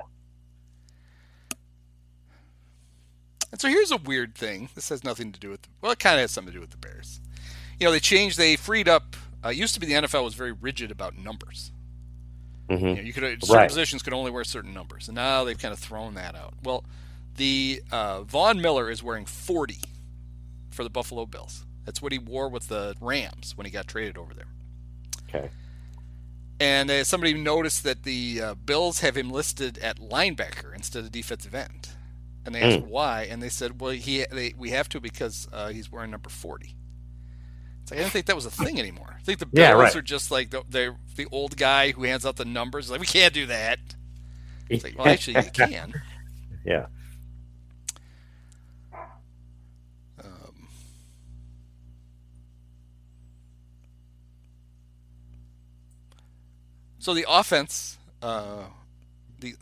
And 3.51 3.61
so 3.61 3.67
here's 3.67 3.91
a 3.91 3.97
weird 3.97 4.35
thing. 4.35 4.69
This 4.75 4.89
has 4.89 5.03
nothing 5.03 5.31
to 5.31 5.39
do 5.39 5.49
with 5.49 5.67
well, 5.81 5.91
it 5.91 5.99
kind 5.99 6.15
of 6.15 6.21
has 6.21 6.31
something 6.31 6.51
to 6.51 6.57
do 6.57 6.61
with 6.61 6.71
the 6.71 6.77
Bears. 6.77 7.19
You 7.79 7.85
know, 7.85 7.91
they 7.91 7.99
changed. 7.99 8.37
They 8.37 8.55
freed 8.55 8.87
up. 8.87 9.15
Uh, 9.43 9.49
it 9.49 9.57
used 9.57 9.73
to 9.73 9.79
be 9.79 9.85
the 9.87 9.93
NFL 9.93 10.23
was 10.23 10.35
very 10.35 10.51
rigid 10.53 10.89
about 10.91 11.17
numbers. 11.17 11.71
Mhm. 12.69 12.79
You, 12.79 12.95
know, 12.95 13.01
you 13.01 13.13
could 13.13 13.23
certain 13.41 13.55
Right. 13.55 13.67
positions 13.67 14.01
could 14.01 14.13
only 14.13 14.31
wear 14.31 14.43
certain 14.45 14.73
numbers, 14.73 15.09
and 15.09 15.15
now 15.15 15.43
they've 15.43 15.57
kind 15.57 15.73
of 15.73 15.79
thrown 15.79 16.13
that 16.13 16.33
out. 16.35 16.53
Well, 16.63 16.85
the 17.35 17.81
uh, 17.91 18.23
Von 18.23 18.61
Miller 18.61 18.89
is 18.89 19.01
wearing 19.03 19.25
40 19.25 19.79
for 20.71 20.83
the 20.83 20.89
Buffalo 20.89 21.25
Bills. 21.25 21.65
That's 21.85 22.01
what 22.01 22.11
he 22.11 22.19
wore 22.19 22.49
with 22.49 22.67
the 22.69 22.95
Rams 23.01 23.53
when 23.57 23.65
he 23.65 23.71
got 23.71 23.87
traded 23.87 24.17
over 24.17 24.33
there. 24.33 24.47
Okay. 25.29 25.49
And 26.59 26.89
uh, 26.89 27.03
somebody 27.03 27.33
noticed 27.33 27.83
that 27.83 28.03
the 28.03 28.41
uh, 28.41 28.55
Bills 28.55 28.99
have 29.01 29.17
him 29.17 29.29
listed 29.31 29.77
at 29.79 29.97
linebacker 29.99 30.73
instead 30.73 31.03
of 31.03 31.11
defensive 31.11 31.53
end, 31.53 31.89
and 32.45 32.53
they 32.55 32.61
asked 32.61 32.79
Hmm. 32.79 32.89
why, 32.89 33.23
and 33.23 33.41
they 33.41 33.49
said, 33.49 33.81
"Well, 33.81 33.91
he 33.91 34.25
they, 34.31 34.53
we 34.57 34.69
have 34.69 34.87
to 34.89 35.01
because 35.01 35.47
uh, 35.51 35.69
he's 35.69 35.91
wearing 35.91 36.11
number 36.11 36.29
40." 36.29 36.75
It's 37.81 37.91
like, 37.91 37.99
I 37.99 38.03
didn't 38.03 38.13
think 38.13 38.27
that 38.27 38.35
was 38.35 38.45
a 38.45 38.51
thing 38.51 38.79
anymore. 38.79 39.17
I 39.19 39.21
think 39.23 39.39
the 39.39 39.45
Bills 39.45 39.59
Yeah, 39.67 39.71
right. 39.73 39.93
are 39.95 40.01
just 40.01 40.31
like 40.31 40.51
the 40.51 40.63
they're 40.69 40.95
the 41.17 41.27
old 41.31 41.57
guy 41.57 41.91
who 41.91 42.03
hands 42.03 42.25
out 42.25 42.37
the 42.37 42.45
numbers. 42.45 42.89
Like 42.89 43.01
we 43.01 43.07
can't 43.07 43.33
do 43.33 43.47
that. 43.47 43.79
It's 44.69 44.83
like, 44.85 44.97
well, 44.97 45.07
actually, 45.07 45.43
you 45.43 45.51
can. 45.51 45.93
yeah. 46.65 46.85
So 57.03 57.13
the 57.13 57.25
offense, 57.27 57.97
uh, 58.21 58.63
the 59.37 59.55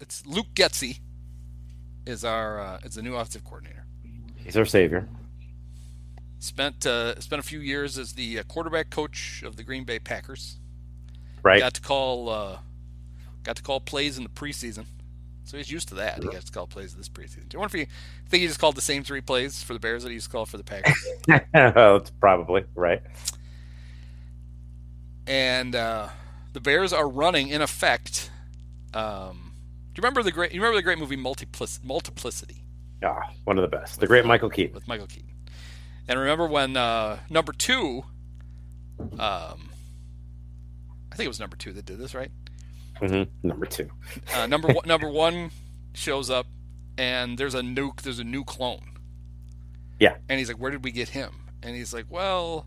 it's 0.00 0.26
Luke 0.26 0.48
Getsy 0.52 0.98
is 2.04 2.24
our 2.24 2.60
uh, 2.60 2.78
is 2.82 2.96
the 2.96 3.02
new 3.02 3.14
offensive 3.14 3.44
coordinator. 3.44 3.84
He's 4.34 4.56
our 4.56 4.64
savior. 4.64 5.08
Spent 6.40 6.84
uh, 6.84 7.20
spent 7.20 7.38
a 7.38 7.44
few 7.44 7.60
years 7.60 7.98
as 7.98 8.14
the 8.14 8.40
uh, 8.40 8.42
quarterback 8.42 8.90
coach 8.90 9.44
of 9.44 9.54
the 9.54 9.62
Green 9.62 9.84
Bay 9.84 10.00
Packers. 10.00 10.58
Right. 11.44 11.60
Got 11.60 11.74
to 11.74 11.80
call 11.80 12.28
uh, 12.28 12.58
got 13.44 13.54
to 13.54 13.62
call 13.62 13.78
plays 13.78 14.18
in 14.18 14.24
the 14.24 14.30
preseason, 14.30 14.86
so 15.44 15.58
he's 15.58 15.70
used 15.70 15.86
to 15.90 15.94
that. 15.94 16.20
He 16.20 16.28
got 16.30 16.44
to 16.44 16.50
call 16.50 16.66
plays 16.66 16.96
this 16.96 17.08
preseason. 17.08 17.48
Do 17.48 17.54
you 17.54 17.60
wonder 17.60 17.78
if 17.78 17.86
he 17.86 17.94
think 18.28 18.40
he 18.40 18.48
just 18.48 18.58
called 18.58 18.74
the 18.74 18.80
same 18.80 19.04
three 19.04 19.20
plays 19.20 19.62
for 19.62 19.72
the 19.72 19.78
Bears 19.78 20.02
that 20.02 20.08
he 20.08 20.14
used 20.14 20.26
to 20.26 20.32
call 20.32 20.46
for 20.46 20.56
the 20.56 20.64
Packers? 20.64 21.00
That's 21.52 22.10
probably 22.10 22.64
right. 22.74 23.02
and 25.28 25.76
uh, 25.76 26.08
the 26.52 26.60
Bears 26.60 26.92
are 26.92 27.08
running 27.08 27.48
in 27.48 27.62
effect. 27.62 28.30
Um, 28.94 29.52
do 29.94 30.00
you 30.00 30.02
remember 30.02 30.22
the 30.22 30.32
great? 30.32 30.52
You 30.52 30.60
remember 30.60 30.76
the 30.76 30.82
great 30.82 30.98
movie 30.98 31.16
Multiplic- 31.16 31.82
Multiplicity 31.84 32.62
Ah, 33.04 33.30
one 33.44 33.58
of 33.58 33.62
the 33.68 33.76
best. 33.76 34.00
The 34.00 34.06
great 34.06 34.24
Michael 34.24 34.50
Keaton. 34.50 34.74
with 34.74 34.86
Michael 34.86 35.06
Keaton? 35.06 35.28
And 36.08 36.18
remember 36.18 36.46
when 36.46 36.76
uh, 36.76 37.18
number 37.30 37.52
two, 37.52 38.04
um, 38.98 39.70
I 41.10 41.16
think 41.16 41.24
it 41.26 41.28
was 41.28 41.40
number 41.40 41.56
two 41.56 41.72
that 41.72 41.84
did 41.84 41.98
this, 41.98 42.14
right? 42.14 42.30
Mm-hmm. 43.00 43.46
Number 43.48 43.66
two. 43.66 43.90
Uh, 44.34 44.46
number 44.46 44.68
one, 44.68 44.86
number 44.86 45.08
one 45.08 45.50
shows 45.94 46.30
up, 46.30 46.46
and 46.96 47.36
there's 47.38 47.54
a 47.54 47.60
nuke. 47.60 48.02
There's 48.02 48.18
a 48.20 48.24
new 48.24 48.44
clone. 48.44 48.84
Yeah. 49.98 50.16
And 50.28 50.38
he's 50.38 50.48
like, 50.48 50.58
"Where 50.58 50.70
did 50.70 50.84
we 50.84 50.92
get 50.92 51.08
him?" 51.10 51.32
And 51.62 51.74
he's 51.76 51.92
like, 51.92 52.06
"Well, 52.08 52.66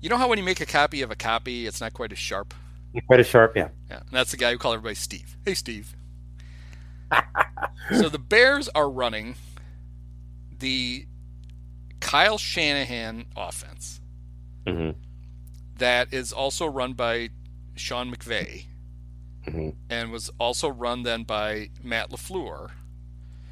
you 0.00 0.08
know 0.08 0.16
how 0.16 0.28
when 0.28 0.38
you 0.38 0.44
make 0.44 0.60
a 0.60 0.66
copy 0.66 1.02
of 1.02 1.10
a 1.10 1.16
copy, 1.16 1.66
it's 1.66 1.80
not 1.80 1.92
quite 1.92 2.12
as 2.12 2.18
sharp." 2.18 2.54
Quite 3.06 3.20
a 3.20 3.24
sharp, 3.24 3.56
yeah. 3.56 3.68
Yeah, 3.90 3.98
and 4.00 4.10
that's 4.12 4.30
the 4.32 4.36
guy 4.36 4.52
who 4.52 4.58
called 4.58 4.76
everybody 4.76 4.96
Steve. 4.96 5.36
Hey, 5.44 5.54
Steve. 5.54 5.96
so 7.92 8.08
the 8.08 8.18
Bears 8.18 8.68
are 8.74 8.90
running 8.90 9.36
the 10.58 11.06
Kyle 12.00 12.38
Shanahan 12.38 13.26
offense 13.36 14.00
hmm 14.66 14.90
that 15.78 16.12
is 16.12 16.32
also 16.32 16.66
run 16.66 16.92
by 16.94 17.30
Sean 17.76 18.14
McVay 18.14 18.66
hmm 19.44 19.70
and 19.90 20.10
was 20.12 20.30
also 20.38 20.68
run 20.68 21.02
then 21.02 21.24
by 21.24 21.70
Matt 21.82 22.10
LaFleur. 22.10 22.70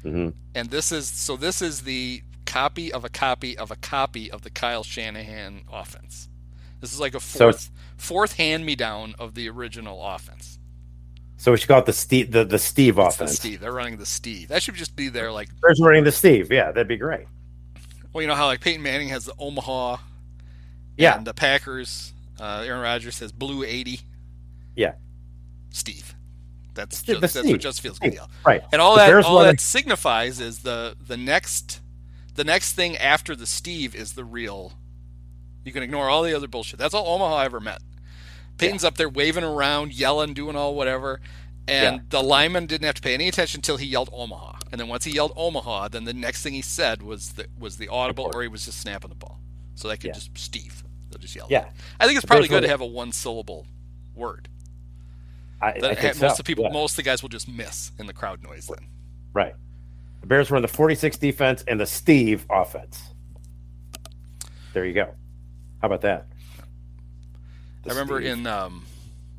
hmm 0.03 0.29
And 0.55 0.69
this 0.69 0.91
is 0.91 1.09
so 1.09 1.37
this 1.37 1.61
is 1.61 1.81
the 1.81 2.23
copy 2.45 2.91
of 2.91 3.05
a 3.05 3.09
copy 3.09 3.57
of 3.57 3.71
a 3.71 3.75
copy 3.75 4.31
of 4.31 4.41
the 4.41 4.49
Kyle 4.49 4.83
Shanahan 4.83 5.63
offense. 5.71 6.29
This 6.81 6.93
is 6.93 6.99
like 6.99 7.15
a 7.15 7.19
So 7.21 7.51
fourth 8.03 8.33
hand 8.33 8.65
me 8.65 8.75
down 8.75 9.15
of 9.17 9.33
the 9.35 9.49
original 9.49 10.05
offense. 10.05 10.59
So 11.37 11.51
we 11.51 11.57
should 11.57 11.67
call 11.67 11.79
it 11.79 11.85
the 11.85 11.93
Steve, 11.93 12.31
the, 12.31 12.45
the 12.45 12.59
Steve 12.59 12.97
It's 12.99 13.17
the 13.17 13.23
offense. 13.23 13.37
Steve. 13.37 13.59
They're 13.59 13.71
running 13.73 13.97
the 13.97 14.05
Steve. 14.05 14.47
That 14.49 14.61
should 14.63 14.75
just 14.75 14.95
be 14.95 15.09
there 15.09 15.31
like 15.31 15.49
Bears 15.61 15.79
running 15.81 16.03
the 16.03 16.11
Steve. 16.11 16.51
Yeah, 16.51 16.67
that'd 16.71 16.87
be 16.87 16.97
great. 16.97 17.25
well, 18.13 18.21
you 18.21 18.27
know 18.27 18.35
how 18.35 18.45
like 18.45 18.61
Peyton 18.61 18.81
Manning 18.81 19.09
has 19.09 19.25
the 19.25 19.33
Omaha 19.39 19.97
Yeah. 20.97 21.17
and 21.17 21.25
the 21.27 21.33
Packers, 21.33 22.13
uh, 22.39 22.63
Aaron 22.65 22.81
Rodgers 22.81 23.15
says 23.15 23.31
blue 23.31 23.63
eighty. 23.63 23.99
Yeah. 24.75 24.93
Steve. 25.71 26.15
That's 26.75 26.97
Steve- 26.97 27.19
just, 27.21 27.33
that's 27.35 27.47
what 27.47 27.59
just 27.61 27.81
feels 27.81 27.99
good. 27.99 28.17
Right. 28.45 28.63
And 28.71 28.81
all 28.81 28.95
The 28.95 29.01
that 29.05 29.25
all 29.25 29.37
running- 29.39 29.55
that 29.55 29.59
signifies 29.61 30.39
is 30.39 30.59
the 30.59 30.95
the 31.05 31.17
next 31.17 31.81
the 32.35 32.43
next 32.43 32.73
thing 32.73 32.95
after 32.97 33.35
the 33.35 33.45
Steve 33.45 33.95
is 33.95 34.13
the 34.13 34.23
real. 34.23 34.73
You 35.65 35.71
can 35.71 35.83
ignore 35.83 36.09
all 36.09 36.23
the 36.23 36.33
other 36.35 36.47
bullshit. 36.47 36.79
That's 36.79 36.93
all 36.93 37.07
Omaha 37.07 37.39
ever 37.43 37.59
met. 37.59 37.81
Peyton's 38.63 38.83
up 38.83 38.95
there 38.97 39.09
waving 39.09 39.43
around, 39.43 39.93
yelling, 39.93 40.33
doing 40.33 40.55
all 40.55 40.75
whatever, 40.75 41.19
and 41.67 41.97
Yeah. 41.97 42.01
the 42.09 42.23
lineman 42.23 42.65
didn't 42.65 42.85
have 42.85 42.95
to 42.95 43.01
pay 43.01 43.13
any 43.13 43.27
attention 43.27 43.59
until 43.59 43.77
he 43.77 43.85
yelled 43.85 44.09
Omaha. 44.11 44.59
And 44.71 44.79
then 44.81 44.87
once 44.87 45.05
he 45.05 45.11
yelled 45.11 45.33
Omaha, 45.35 45.89
then 45.89 46.03
the 46.05 46.13
next 46.13 46.41
thing 46.43 46.53
he 46.53 46.61
said 46.61 47.01
was 47.03 47.33
the 47.33 47.47
was 47.59 47.77
the 47.77 47.87
audible, 47.87 48.31
or 48.33 48.41
he 48.41 48.47
was 48.47 48.65
just 48.65 48.79
snapping 48.81 49.09
the 49.09 49.15
ball. 49.15 49.39
So 49.75 49.87
they 49.87 49.95
could 49.97 50.07
Yeah. 50.07 50.13
just 50.13 50.37
Steve. 50.37 50.83
They'll 51.09 51.19
just 51.19 51.35
yell. 51.35 51.47
Yeah. 51.49 51.69
I 51.99 52.05
think 52.07 52.17
it's 52.17 52.25
probably 52.25 52.47
good 52.47 52.61
to 52.63 52.67
have 52.69 52.81
a 52.81 52.85
one 52.85 53.11
syllable 53.11 53.67
word. 54.15 54.49
I, 55.61 55.67
I 55.69 55.71
That 55.79 55.99
think 55.99 56.03
most 56.03 56.19
so. 56.19 56.27
of 56.27 56.37
the 56.37 56.43
people, 56.43 56.65
yeah. 56.65 56.71
most 56.71 56.93
of 56.93 56.95
the 56.97 57.03
guys 57.03 57.21
will 57.21 57.29
just 57.29 57.47
miss 57.47 57.91
in 57.99 58.07
the 58.07 58.13
crowd 58.13 58.41
noise. 58.43 58.67
Then 58.67 58.87
Right. 59.33 59.55
The 60.21 60.27
Bears 60.27 60.49
run 60.51 60.61
the 60.61 60.67
46 60.67 61.17
defense 61.17 61.63
and 61.67 61.79
the 61.79 61.85
Steve 61.85 62.45
offense. 62.49 63.01
There 64.73 64.85
you 64.85 64.93
go. 64.93 65.13
How 65.81 65.87
about 65.87 66.01
that? 66.01 66.27
The 67.83 67.89
I 67.91 67.93
remember 67.93 68.19
Steve. 68.21 68.31
in 68.33 68.47
um, 68.47 68.85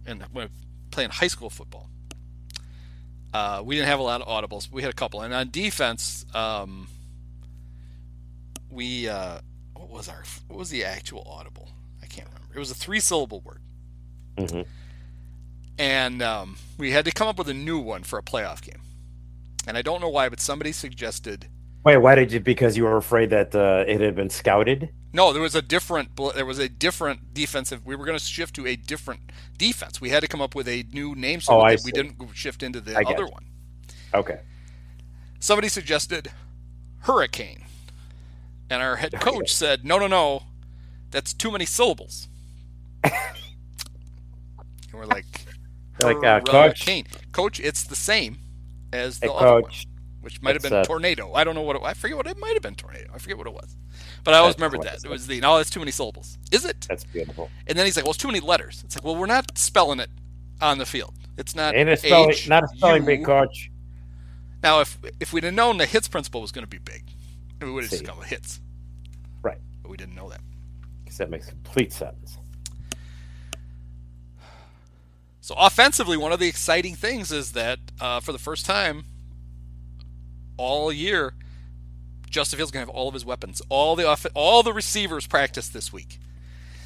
in 0.07 0.21
when 0.33 0.49
playing 0.91 1.11
high 1.11 1.29
school 1.29 1.51
football, 1.51 1.89
uh, 3.33 3.63
we 3.65 3.75
didn't 3.75 3.89
have 3.89 4.01
a 4.01 4.03
lot 4.03 4.21
of 4.21 4.29
audibles. 4.29 4.71
We 4.71 4.83
had 4.83 4.91
a 4.91 4.95
couple, 4.95 5.23
and 5.23 5.33
on 5.35 5.51
defense, 5.51 6.27
um, 6.35 6.89
we 8.71 9.09
uh, 9.09 9.39
what 9.77 9.89
was 9.91 10.09
our 10.09 10.25
what 10.49 10.59
was 10.59 10.71
the 10.71 10.85
actual 10.85 11.27
audible? 11.29 11.69
I 12.03 12.07
can't 12.07 12.29
remember. 12.29 12.55
It 12.55 12.59
was 12.59 12.71
a 12.71 12.75
three 12.75 13.01
syllable 13.01 13.41
word, 13.41 13.61
Mhm. 14.37 14.67
and 15.79 16.23
um, 16.23 16.57
we 16.79 16.91
had 16.91 17.05
to 17.07 17.13
come 17.13 17.29
up 17.29 17.39
with 17.39 17.49
a 17.49 17.55
new 17.55 17.79
one 17.79 18.03
for 18.03 18.19
a 18.19 18.23
playoff 18.23 18.61
game. 18.63 18.81
And 19.67 19.79
I 19.79 19.83
don't 19.83 20.03
know 20.03 20.11
why, 20.11 20.29
but 20.29 20.41
somebody 20.41 20.73
suggested 20.73 21.49
Wait, 21.85 21.97
why 21.99 22.15
did 22.15 22.33
you? 22.33 22.41
Because 22.41 22.77
you 22.77 22.85
were 22.85 22.97
afraid 22.97 23.31
that 23.31 23.55
uh, 23.55 23.85
it 23.87 24.01
had 24.01 24.15
been 24.15 24.31
scouted. 24.31 24.91
No, 25.15 25.33
there 25.33 25.41
was 25.41 25.55
a 25.55 25.63
different. 25.63 26.17
There 26.35 26.45
was 26.45 26.59
a 26.59 26.69
different 26.69 27.33
defensive. 27.33 27.87
We 27.87 27.95
were 27.95 28.05
going 28.05 28.19
to 28.19 28.25
shift 28.25 28.57
to 28.57 28.67
a 28.67 28.75
different 28.75 29.21
defense. 29.57 30.01
We 30.01 30.09
had 30.11 30.21
to 30.23 30.27
come 30.29 30.43
up 30.43 30.57
with 30.57 30.67
a 30.67 30.85
new 30.93 31.15
name 31.15 31.41
so 31.41 31.61
Oh, 31.61 31.69
that 31.69 31.83
we 31.85 31.93
didn't 31.93 32.17
shift 32.35 32.65
into 32.65 32.81
the 32.81 32.99
I 32.99 33.03
other 33.03 33.25
one. 33.25 33.45
Okay. 34.13 34.41
Somebody 35.39 35.69
suggested 35.69 36.33
hurricane, 37.03 37.65
and 38.69 38.83
our 38.83 38.97
head 38.97 39.13
coach 39.21 39.55
said, 39.55 39.85
"No, 39.85 40.01
no, 40.01 40.09
no, 40.09 40.43
that's 41.13 41.33
too 41.33 41.53
many 41.53 41.65
syllables." 41.65 42.27
and 43.05 43.13
we're 44.93 45.07
like, 45.07 45.27
Like, 46.03 46.25
uh, 46.25 46.41
coach. 46.41 46.89
coach, 47.31 47.61
it's 47.61 47.85
the 47.85 47.95
same 47.95 48.39
as 48.93 49.21
the 49.21 49.29
Hey, 49.29 49.33
other 49.33 49.53
one, 49.55 49.63
coach. 49.63 49.87
Which 50.25 50.41
might 50.43 50.55
have 50.55 50.63
been 50.63 50.73
uh, 50.73 50.85
tornado. 50.85 51.33
I 51.35 51.45
don't 51.45 51.55
know 51.55 51.63
what 51.63 51.77
it, 51.77 51.83
I 51.83 51.95
forget 51.95 52.17
what 52.17 52.27
it 52.27 52.39
might 52.39 52.55
have 52.55 52.63
been 52.63 52.75
tornado. 52.75 53.11
I 53.15 53.19
forget 53.19 53.37
what 53.37 53.47
it 53.47 53.53
was, 53.53 53.77
but 54.25 54.35
I 54.35 54.39
always 54.39 54.57
remembered 54.57 54.83
that 54.83 55.05
it 55.05 55.09
was 55.09 55.27
the 55.27 55.41
no, 55.41 55.59
that's 55.59 55.71
too 55.71 55.81
many 55.81 55.93
syllables. 55.93 56.39
Is 56.51 56.65
it? 56.65 56.87
That's 56.89 57.05
beautiful. 57.05 57.51
And 57.67 57.79
then 57.79 57.85
he's 57.85 57.97
like, 57.97 58.05
"Well, 58.05 58.13
it's 58.13 58.19
too 58.19 58.29
many 58.29 58.41
letters." 58.41 58.83
It's 58.85 58.97
like, 58.97 59.05
"Well, 59.05 59.17
we're 59.17 59.27
not 59.27 59.57
spelling 59.59 60.01
it 60.01 60.11
on 60.61 60.79
the 60.79 60.87
field. 60.87 61.15
It's 61.37 61.55
not 61.55 61.75
Ain't 61.75 61.89
a 61.89 61.97
spelling, 61.97 62.31
H, 62.31 62.49
not 62.49 62.65
a 62.65 62.69
spelling 62.69 63.05
bee, 63.05 63.19
coach. 63.19 63.71
Now, 64.63 64.81
if 64.81 64.99
if 65.21 65.33
we'd 65.33 65.45
have 65.45 65.55
known 65.55 65.77
the 65.77 65.87
hits 65.87 66.09
principle 66.09 66.41
was 66.41 66.53
going 66.53 66.65
to 66.65 66.71
be 66.71 66.79
big, 66.79 67.05
we 67.61 67.71
would 67.71 67.85
have 67.85 67.91
just 67.91 68.05
gone 68.05 68.19
with 68.19 68.29
hits. 68.29 68.61
Right. 69.43 69.59
But 69.83 69.91
we 69.91 69.97
didn't 69.97 70.15
know 70.15 70.31
that. 70.31 70.41
Because 71.05 71.19
that 71.19 71.31
makes 71.31 71.47
complete 71.47 71.93
sense. 71.93 72.39
So 75.41 75.55
offensively, 75.59 76.17
one 76.17 76.33
of 76.33 76.39
the 76.39 76.49
exciting 76.49 76.95
things 76.95 77.31
is 77.31 77.53
that 77.53 77.79
uh, 78.01 78.21
for 78.21 78.33
the 78.33 78.39
first 78.39 78.65
time 78.65 79.05
all 80.57 80.93
year, 80.93 81.35
Justin 82.31 82.57
Fields 82.57 82.71
going 82.73 82.85
to 82.85 82.91
have 82.91 82.97
all 82.97 83.09
of 83.09 83.15
his 83.15 83.25
weapons. 83.25 83.63
All 83.69 83.97
the 83.97 84.07
off- 84.07 84.27
all 84.35 84.63
the 84.63 84.73
receivers 84.73 85.27
practiced 85.27 85.73
this 85.73 85.93
week. 85.93 86.19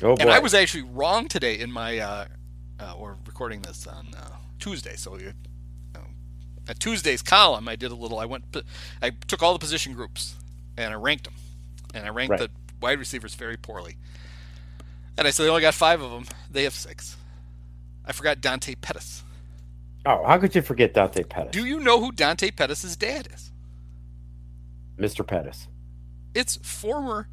Oh 0.03 0.15
boy. 0.15 0.21
And 0.21 0.31
I 0.31 0.39
was 0.39 0.55
actually 0.55 0.83
wrong 0.85 1.29
today 1.29 1.59
in 1.59 1.73
my. 1.73 1.99
Uh, 1.99 2.25
uh, 2.81 2.95
we're 2.99 3.17
recording 3.27 3.63
this 3.63 3.87
on 3.87 4.07
uh, 4.17 4.31
Tuesday, 4.61 4.95
so 4.95 5.19
you, 5.19 5.33
uh, 5.97 5.99
at 6.69 6.79
Tuesday's 6.79 7.23
column, 7.23 7.69
I 7.69 7.75
did 7.77 7.91
a 7.91 7.95
little. 7.97 8.19
I 8.21 8.25
went. 8.25 8.45
I 9.03 9.11
took 9.11 9.43
all 9.43 9.53
the 9.53 9.59
position 9.59 9.95
groups 9.95 10.35
and 10.77 10.93
I 10.93 10.97
ranked 10.97 11.25
them, 11.25 11.35
and 11.95 12.07
I 12.07 12.11
ranked 12.11 12.31
Right. 12.31 12.41
the 12.41 12.51
wide 12.81 12.99
receivers 13.01 13.35
very 13.35 13.57
poorly. 13.57 13.97
And 15.17 15.27
I 15.27 15.31
said 15.33 15.45
they 15.45 15.49
only 15.49 15.63
got 15.63 15.75
five 15.75 16.01
of 16.01 16.13
them. 16.13 16.27
They 16.49 16.63
have 16.63 16.75
six. 16.75 17.17
I 18.07 18.13
forgot 18.13 18.41
Dante 18.41 18.77
Pettis. 18.77 19.25
oh, 20.07 20.25
how 20.25 20.39
could 20.39 20.55
you 20.55 20.63
forget 20.63 20.95
Dante 20.95 21.25
Pettis? 21.25 21.51
Do 21.51 21.67
you 21.67 21.81
know 21.81 21.99
who 22.01 22.13
Dante 22.13 22.53
Pettis' 22.53 22.95
dad 22.95 23.29
is? 23.35 23.48
Mr. 24.99 25.27
Pettis. 25.27 25.69
It's 26.35 26.57
former 26.57 27.29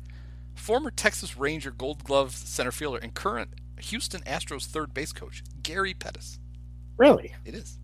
former 0.56 0.90
Texas 0.90 1.38
Ranger 1.38 1.72
Gold 1.72 2.04
Glove 2.04 2.34
center 2.34 2.72
fielder 2.72 2.98
and 2.98 3.14
current 3.14 3.50
Houston 3.80 4.22
Astros 4.22 4.66
third 4.66 4.94
base 4.94 5.12
coach 5.12 5.44
Gary 5.62 5.94
Pettis. 5.94 6.40
Really? 6.98 7.34
It 7.44 7.56
is. 7.56 7.78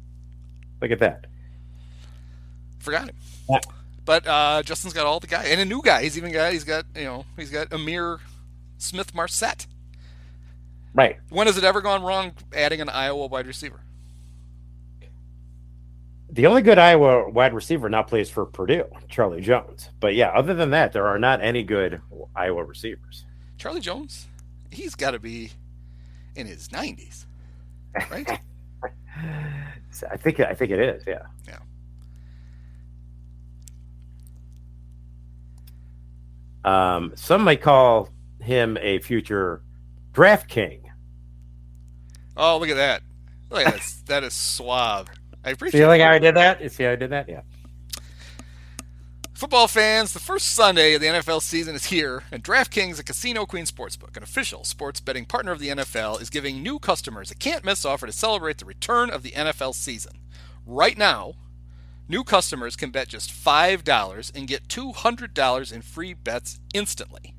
Look 0.82 0.91
at 0.91 0.99
that. 0.99 1.28
Forgot 2.80 3.10
him. 3.10 3.16
Yeah. 3.49 3.60
But 4.05 4.26
uh, 4.26 4.64
Justin's 4.64 4.93
got 4.93 5.05
all 5.05 5.20
the 5.20 5.28
guy 5.28 5.43
and 5.45 5.62
a 5.62 5.66
new 5.66 5.82
guy. 5.82 6.03
He's 6.03 6.18
even 6.18 6.32
got 6.32 6.53
he's 6.53 6.64
got 6.64 6.86
you 6.95 7.03
know 7.03 7.26
he's 7.38 7.51
got 7.51 7.72
Amir 7.72 8.20
Smith 8.78 9.14
Marset. 9.14 9.68
Right. 10.93 11.18
When 11.30 11.47
has 11.47 11.58
it 11.58 11.64
ever 11.64 11.82
gone 11.82 12.03
wrong 12.03 12.34
adding 12.53 12.82
an 12.82 12.89
Iowa 12.89 13.28
wide 13.28 13.47
receiver? 13.47 13.82
The 16.34 16.47
only 16.47 16.61
good 16.61 16.79
Iowa 16.79 17.29
wide 17.29 17.53
receiver 17.53 17.89
now 17.89 18.03
plays 18.03 18.29
for 18.29 18.45
Purdue, 18.45 18.86
Charlie 19.09 19.41
Jones. 19.41 19.89
But 19.99 20.15
yeah, 20.15 20.29
other 20.29 20.53
than 20.53 20.69
that, 20.69 20.93
there 20.93 21.05
are 21.05 21.19
not 21.19 21.41
any 21.41 21.61
good 21.61 22.01
Iowa 22.34 22.63
receivers. 22.63 23.25
Charlie 23.57 23.82
Jones, 23.82 24.27
he's 24.71 24.95
got 24.95 25.11
to 25.11 25.19
be 25.19 25.51
in 26.36 26.47
his 26.47 26.69
90s, 26.69 27.25
right? 28.09 28.39
I 30.09 30.17
think 30.17 30.39
I 30.39 30.53
think 30.53 30.71
it 30.71 30.79
is. 30.79 31.03
Yeah. 31.05 31.23
Yeah. 31.47 31.57
Um, 36.63 37.11
some 37.15 37.43
might 37.43 37.61
call 37.61 38.09
him 38.39 38.77
a 38.82 38.99
future 38.99 39.61
draft 40.13 40.47
king. 40.47 40.89
oh, 42.38 42.57
look 42.57 42.69
at 42.69 42.77
that! 42.77 43.03
Look 43.49 43.67
at 43.67 43.73
that. 43.73 43.93
that 44.05 44.23
is 44.23 44.34
suave. 44.34 45.07
I 45.44 45.52
appreciate. 45.52 45.82
See 45.82 45.86
like 45.86 46.02
how 46.02 46.12
I 46.12 46.20
did 46.20 46.36
that? 46.36 46.62
You 46.62 46.70
See 46.70 46.84
how 46.84 46.92
I 46.92 46.96
did 46.96 47.10
that? 47.12 47.28
Yeah. 47.28 47.42
Football 49.34 49.68
fans, 49.68 50.14
the 50.14 50.20
first 50.20 50.54
Sunday 50.54 50.94
of 50.94 51.02
the 51.02 51.08
NFL 51.08 51.42
season 51.42 51.74
is 51.74 51.86
here, 51.86 52.22
and 52.32 52.44
DraftKings, 52.44 53.00
a 53.00 53.04
Casino 53.04 53.48
Queen 53.48 53.66
Sportsbook, 53.66 54.16
an 54.16 54.22
official 54.22 54.64
sports 54.64 55.00
betting 55.00 55.26
partner 55.26 55.52
of 55.52 55.58
the 55.58 55.70
NFL, 55.70 56.22
is 56.22 56.30
giving 56.30 56.62
new 56.62 56.78
customers 56.78 57.32
a 57.32 57.36
can't 57.36 57.66
miss 57.66 57.84
offer 57.84 58.06
to 58.06 58.12
celebrate 58.12 58.60
the 58.60 58.66
return 58.66 59.10
of 59.10 59.24
the 59.24 59.32
NFL 59.32 59.74
season. 59.74 60.20
Right 60.64 60.96
now, 60.96 61.34
new 62.08 62.24
customers 62.24 62.76
can 62.76 62.92
bet 62.92 63.08
just 63.08 63.32
$5 63.32 64.36
and 64.36 64.48
get 64.48 64.68
$200 64.68 65.74
in 65.74 65.82
free 65.82 66.14
bets 66.14 66.60
instantly. 66.76 67.34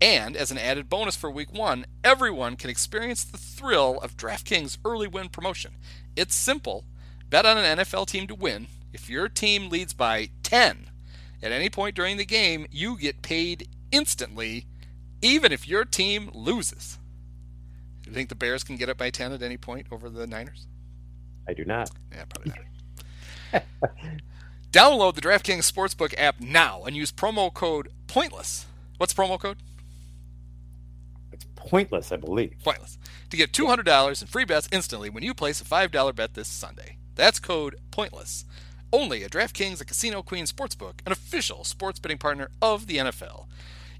And 0.00 0.38
as 0.38 0.50
an 0.50 0.56
added 0.56 0.88
bonus 0.88 1.16
for 1.16 1.30
week 1.30 1.52
one, 1.52 1.84
everyone 2.02 2.56
can 2.56 2.70
experience 2.70 3.24
the 3.24 3.36
thrill 3.36 3.98
of 4.00 4.16
DraftKings 4.16 4.78
early 4.86 5.06
win 5.06 5.28
promotion. 5.28 5.72
It's 6.16 6.34
simple 6.34 6.86
bet 7.30 7.46
on 7.46 7.56
an 7.56 7.78
NFL 7.78 8.06
team 8.06 8.26
to 8.26 8.34
win. 8.34 8.66
If 8.92 9.08
your 9.08 9.28
team 9.28 9.68
leads 9.68 9.94
by 9.94 10.30
10, 10.42 10.90
at 11.42 11.52
any 11.52 11.70
point 11.70 11.94
during 11.94 12.16
the 12.16 12.24
game, 12.24 12.66
you 12.70 12.98
get 12.98 13.22
paid 13.22 13.68
instantly, 13.92 14.66
even 15.22 15.52
if 15.52 15.66
your 15.66 15.84
team 15.84 16.30
loses. 16.34 16.98
Do 18.02 18.10
you 18.10 18.14
think 18.14 18.28
the 18.28 18.34
Bears 18.34 18.64
can 18.64 18.76
get 18.76 18.88
up 18.88 18.98
by 18.98 19.10
10 19.10 19.32
at 19.32 19.42
any 19.42 19.56
point 19.56 19.86
over 19.90 20.10
the 20.10 20.26
Niners? 20.26 20.66
I 21.48 21.54
do 21.54 21.64
not. 21.64 21.90
Yeah, 22.12 22.24
probably 22.28 22.52
not. 23.52 23.64
Download 24.72 25.14
the 25.14 25.20
DraftKings 25.20 25.70
Sportsbook 25.70 26.14
app 26.18 26.40
now 26.40 26.82
and 26.84 26.96
use 26.96 27.10
promo 27.10 27.52
code 27.52 27.88
POINTLESS. 28.06 28.66
What's 28.98 29.14
promo 29.14 29.38
code? 29.38 29.56
It's 31.32 31.44
pointless, 31.56 32.12
I 32.12 32.16
believe. 32.16 32.54
Pointless. 32.62 32.98
To 33.30 33.36
get 33.36 33.52
$200 33.52 34.20
in 34.20 34.28
free 34.28 34.44
bets 34.44 34.68
instantly 34.70 35.10
when 35.10 35.22
you 35.22 35.34
place 35.34 35.60
a 35.60 35.64
$5 35.64 36.14
bet 36.14 36.34
this 36.34 36.48
Sunday. 36.48 36.98
That's 37.20 37.38
code 37.38 37.76
POINTLESS. 37.90 38.46
Only 38.94 39.24
at 39.24 39.32
DraftKings, 39.32 39.78
a 39.78 39.84
Casino 39.84 40.22
Queen 40.22 40.46
Sportsbook, 40.46 41.00
an 41.04 41.12
official 41.12 41.64
sports 41.64 41.98
betting 41.98 42.16
partner 42.16 42.48
of 42.62 42.86
the 42.86 42.96
NFL. 42.96 43.44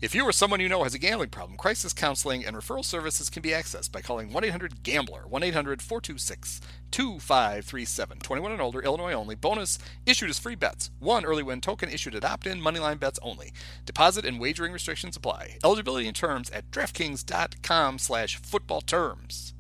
If 0.01 0.14
you 0.14 0.25
or 0.25 0.33
someone 0.33 0.59
you 0.59 0.71
know 0.71 0.85
has 0.85 0.95
a 0.95 0.99
gambling 0.99 1.29
problem, 1.29 1.59
crisis 1.59 1.93
counseling 1.93 2.47
and 2.47 2.57
referral 2.57 2.83
services 2.83 3.29
can 3.29 3.43
be 3.43 3.51
accessed 3.51 3.93
by 3.93 4.01
calling 4.01 4.33
1 4.33 4.43
800 4.45 4.83
GAMBLER, 4.83 5.27
1 5.29 5.43
800 5.43 5.83
426 5.83 6.62
2537. 6.91 8.21
21 8.21 8.53
and 8.53 8.62
older, 8.62 8.81
Illinois 8.81 9.12
only. 9.12 9.35
Bonus 9.35 9.79
issued 10.07 10.31
as 10.31 10.39
free 10.39 10.55
bets. 10.55 10.91
One 10.99 11.27
early 11.27 11.43
win 11.43 11.61
token 11.61 11.91
issued 11.91 12.14
at 12.14 12.25
opt 12.25 12.47
in, 12.47 12.59
moneyline 12.62 12.99
bets 12.99 13.18
only. 13.21 13.53
Deposit 13.85 14.25
and 14.25 14.41
wagering 14.41 14.73
restrictions 14.73 15.18
apply. 15.18 15.59
Eligibility 15.62 16.07
and 16.07 16.16
terms 16.16 16.49
at 16.49 16.71
DraftKings.com 16.71 17.99
slash 17.99 18.37
football 18.37 18.81
terms. 18.81 19.53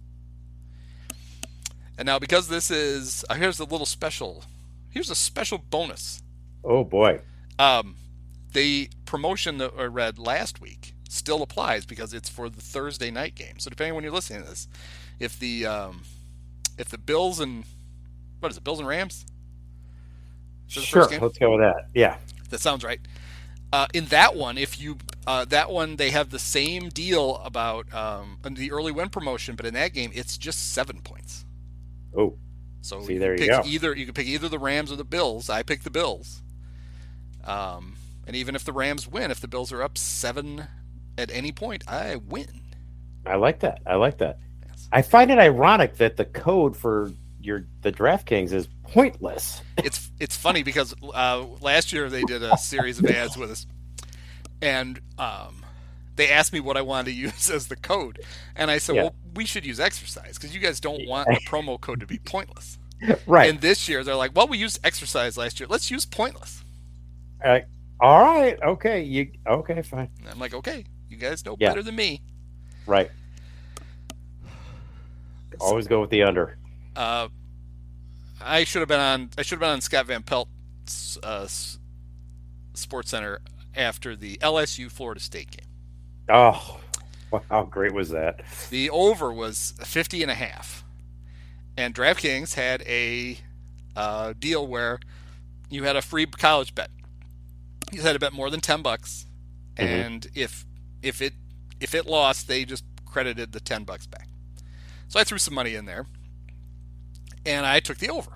And 2.00 2.06
now, 2.06 2.18
because 2.18 2.48
this 2.48 2.70
is, 2.70 3.24
uh, 3.30 3.34
here's 3.34 3.60
a 3.60 3.64
little 3.64 3.86
special 3.86 4.42
Here's 4.90 5.08
a 5.08 5.14
special 5.14 5.58
bonus. 5.58 6.22
Oh 6.64 6.84
boy. 6.84 7.20
Um, 7.58 7.94
the 8.52 8.90
promotion 9.06 9.58
that 9.58 9.72
I 9.78 9.84
read 9.84 10.18
last 10.18 10.60
week 10.60 10.94
still 11.08 11.42
applies 11.42 11.86
because 11.86 12.12
it's 12.12 12.28
for 12.28 12.48
the 12.48 12.60
Thursday 12.60 13.10
night 13.10 13.36
game. 13.36 13.58
So 13.58 13.70
depending 13.70 13.92
on 13.92 13.96
when 13.96 14.04
you're 14.04 14.12
listening 14.12 14.42
to 14.42 14.48
this, 14.48 14.68
if 15.20 15.38
the 15.38 15.64
um, 15.66 16.02
if 16.76 16.88
the 16.88 16.98
Bills 16.98 17.38
and 17.38 17.64
what 18.40 18.50
is 18.50 18.58
it, 18.58 18.64
Bills 18.64 18.80
and 18.80 18.88
Rams? 18.88 19.26
Sure, 20.66 21.02
let's 21.20 21.38
go 21.38 21.52
with 21.52 21.60
that. 21.60 21.86
Yeah, 21.94 22.16
that 22.50 22.60
sounds 22.60 22.84
right. 22.84 23.00
Uh, 23.72 23.86
in 23.94 24.06
that 24.06 24.34
one, 24.34 24.58
if 24.58 24.80
you 24.80 24.98
uh, 25.26 25.44
that 25.46 25.70
one, 25.70 25.96
they 25.96 26.10
have 26.10 26.30
the 26.30 26.38
same 26.40 26.88
deal 26.88 27.36
about 27.44 27.92
um, 27.94 28.38
the 28.42 28.72
early 28.72 28.90
win 28.90 29.08
promotion, 29.08 29.54
but 29.54 29.66
in 29.66 29.74
that 29.74 29.92
game, 29.92 30.10
it's 30.14 30.36
just 30.36 30.72
seven 30.72 31.00
points. 31.00 31.44
Oh, 32.16 32.36
so 32.82 33.02
See, 33.02 33.14
you 33.14 33.18
there 33.18 33.36
pick 33.36 33.46
you 33.46 33.52
go. 33.52 33.62
either 33.64 33.96
you 33.96 34.04
can 34.06 34.14
pick 34.14 34.26
either 34.26 34.48
the 34.48 34.58
Rams 34.58 34.90
or 34.90 34.96
the 34.96 35.04
Bills. 35.04 35.50
I 35.50 35.62
pick 35.62 35.82
the 35.82 35.90
Bills. 35.90 36.42
Um, 37.44 37.96
and 38.26 38.36
even 38.36 38.54
if 38.54 38.64
the 38.64 38.72
Rams 38.72 39.08
win, 39.08 39.30
if 39.30 39.40
the 39.40 39.48
Bills 39.48 39.72
are 39.72 39.82
up 39.82 39.98
seven 39.98 40.66
at 41.18 41.30
any 41.30 41.52
point, 41.52 41.84
I 41.88 42.16
win. 42.16 42.46
I 43.26 43.36
like 43.36 43.60
that. 43.60 43.80
I 43.86 43.96
like 43.96 44.18
that. 44.18 44.38
Yes. 44.66 44.88
I 44.92 45.02
find 45.02 45.30
it 45.30 45.38
ironic 45.38 45.96
that 45.96 46.16
the 46.16 46.24
code 46.24 46.76
for 46.76 47.12
your 47.40 47.66
the 47.82 47.92
DraftKings 47.92 48.52
is 48.52 48.68
pointless. 48.84 49.62
it's 49.78 50.10
it's 50.18 50.36
funny 50.36 50.62
because 50.62 50.94
uh, 51.02 51.44
last 51.60 51.92
year 51.92 52.08
they 52.08 52.22
did 52.22 52.42
a 52.42 52.56
series 52.56 52.98
of 52.98 53.06
ads 53.06 53.36
with 53.36 53.50
us, 53.50 53.66
and 54.62 55.00
um, 55.18 55.59
they 56.20 56.30
asked 56.30 56.52
me 56.52 56.60
what 56.60 56.76
I 56.76 56.82
wanted 56.82 57.06
to 57.06 57.12
use 57.12 57.50
as 57.50 57.68
the 57.68 57.76
code, 57.76 58.20
and 58.54 58.70
I 58.70 58.78
said, 58.78 58.96
yeah. 58.96 59.02
"Well, 59.02 59.14
we 59.34 59.46
should 59.46 59.64
use 59.64 59.80
exercise 59.80 60.34
because 60.34 60.54
you 60.54 60.60
guys 60.60 60.80
don't 60.80 61.06
want 61.06 61.28
the 61.28 61.40
promo 61.46 61.80
code 61.80 62.00
to 62.00 62.06
be 62.06 62.18
pointless." 62.18 62.78
Right. 63.26 63.48
And 63.48 63.62
this 63.62 63.88
year 63.88 64.04
they're 64.04 64.14
like, 64.14 64.36
"Well, 64.36 64.46
we 64.46 64.58
used 64.58 64.78
exercise 64.84 65.38
last 65.38 65.58
year. 65.58 65.66
Let's 65.66 65.90
use 65.90 66.04
pointless." 66.04 66.62
Uh, 67.42 67.60
all 67.98 68.20
right. 68.20 68.60
Okay. 68.62 69.02
You 69.02 69.30
okay? 69.46 69.80
Fine. 69.80 70.10
And 70.20 70.28
I'm 70.28 70.38
like, 70.38 70.52
okay. 70.52 70.84
You 71.08 71.16
guys 71.16 71.42
know 71.44 71.56
yeah. 71.58 71.70
better 71.70 71.82
than 71.82 71.96
me. 71.96 72.20
Right. 72.86 73.10
Always 75.58 75.86
go 75.86 76.02
with 76.02 76.10
the 76.10 76.22
under. 76.22 76.58
Uh, 76.94 77.28
I 78.40 78.64
should 78.64 78.80
have 78.80 78.88
been 78.88 79.00
on. 79.00 79.30
I 79.38 79.42
should 79.42 79.52
have 79.56 79.60
been 79.60 79.70
on 79.70 79.80
Scott 79.80 80.06
Van 80.06 80.22
Pelt's 80.22 81.18
uh, 81.22 81.48
Sports 82.74 83.10
Center 83.10 83.40
after 83.74 84.16
the 84.16 84.36
LSU 84.38 84.90
Florida 84.90 85.20
State 85.20 85.50
game. 85.50 85.69
Oh, 86.32 86.80
how 87.48 87.64
great 87.64 87.92
was 87.92 88.10
that? 88.10 88.42
The 88.70 88.90
over 88.90 89.32
was 89.32 89.74
50 89.80 90.22
and 90.22 90.30
a 90.30 90.34
half. 90.34 90.84
And 91.76 91.94
DraftKings 91.94 92.54
had 92.54 92.82
a 92.82 93.38
uh, 93.96 94.34
deal 94.38 94.66
where 94.66 94.98
you 95.68 95.84
had 95.84 95.96
a 95.96 96.02
free 96.02 96.26
college 96.26 96.74
bet. 96.74 96.90
You 97.92 98.02
had 98.02 98.12
to 98.12 98.18
bet 98.18 98.32
more 98.32 98.50
than 98.50 98.60
10 98.60 98.82
bucks. 98.82 99.26
Mm-hmm. 99.76 99.88
And 99.88 100.26
if 100.34 100.66
if 101.02 101.22
it 101.22 101.32
if 101.80 101.94
it 101.94 102.06
lost, 102.06 102.48
they 102.48 102.64
just 102.64 102.84
credited 103.06 103.52
the 103.52 103.60
10 103.60 103.84
bucks 103.84 104.06
back. 104.06 104.28
So 105.08 105.18
I 105.18 105.24
threw 105.24 105.38
some 105.38 105.54
money 105.54 105.74
in 105.74 105.86
there. 105.86 106.06
And 107.46 107.64
I 107.64 107.80
took 107.80 107.98
the 107.98 108.10
over. 108.10 108.32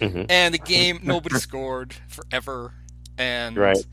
Mm-hmm. 0.00 0.24
And 0.28 0.52
the 0.52 0.58
game 0.58 1.00
nobody 1.02 1.36
scored 1.36 1.94
forever. 2.08 2.72
And 3.16 3.56
right 3.56 3.86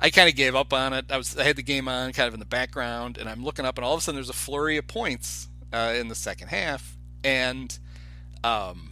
I 0.00 0.10
kind 0.10 0.28
of 0.28 0.36
gave 0.36 0.54
up 0.54 0.72
on 0.72 0.92
it. 0.92 1.06
I 1.10 1.16
was 1.16 1.36
I 1.36 1.44
had 1.44 1.56
the 1.56 1.62
game 1.62 1.88
on 1.88 2.12
kind 2.12 2.28
of 2.28 2.34
in 2.34 2.40
the 2.40 2.46
background, 2.46 3.18
and 3.18 3.28
I'm 3.28 3.44
looking 3.44 3.64
up, 3.64 3.78
and 3.78 3.84
all 3.84 3.94
of 3.94 3.98
a 3.98 4.02
sudden 4.02 4.16
there's 4.16 4.30
a 4.30 4.34
flurry 4.34 4.76
of 4.76 4.86
points 4.86 5.48
uh, 5.72 5.94
in 5.96 6.08
the 6.08 6.14
second 6.14 6.48
half, 6.48 6.96
and 7.24 7.76
um, 8.44 8.90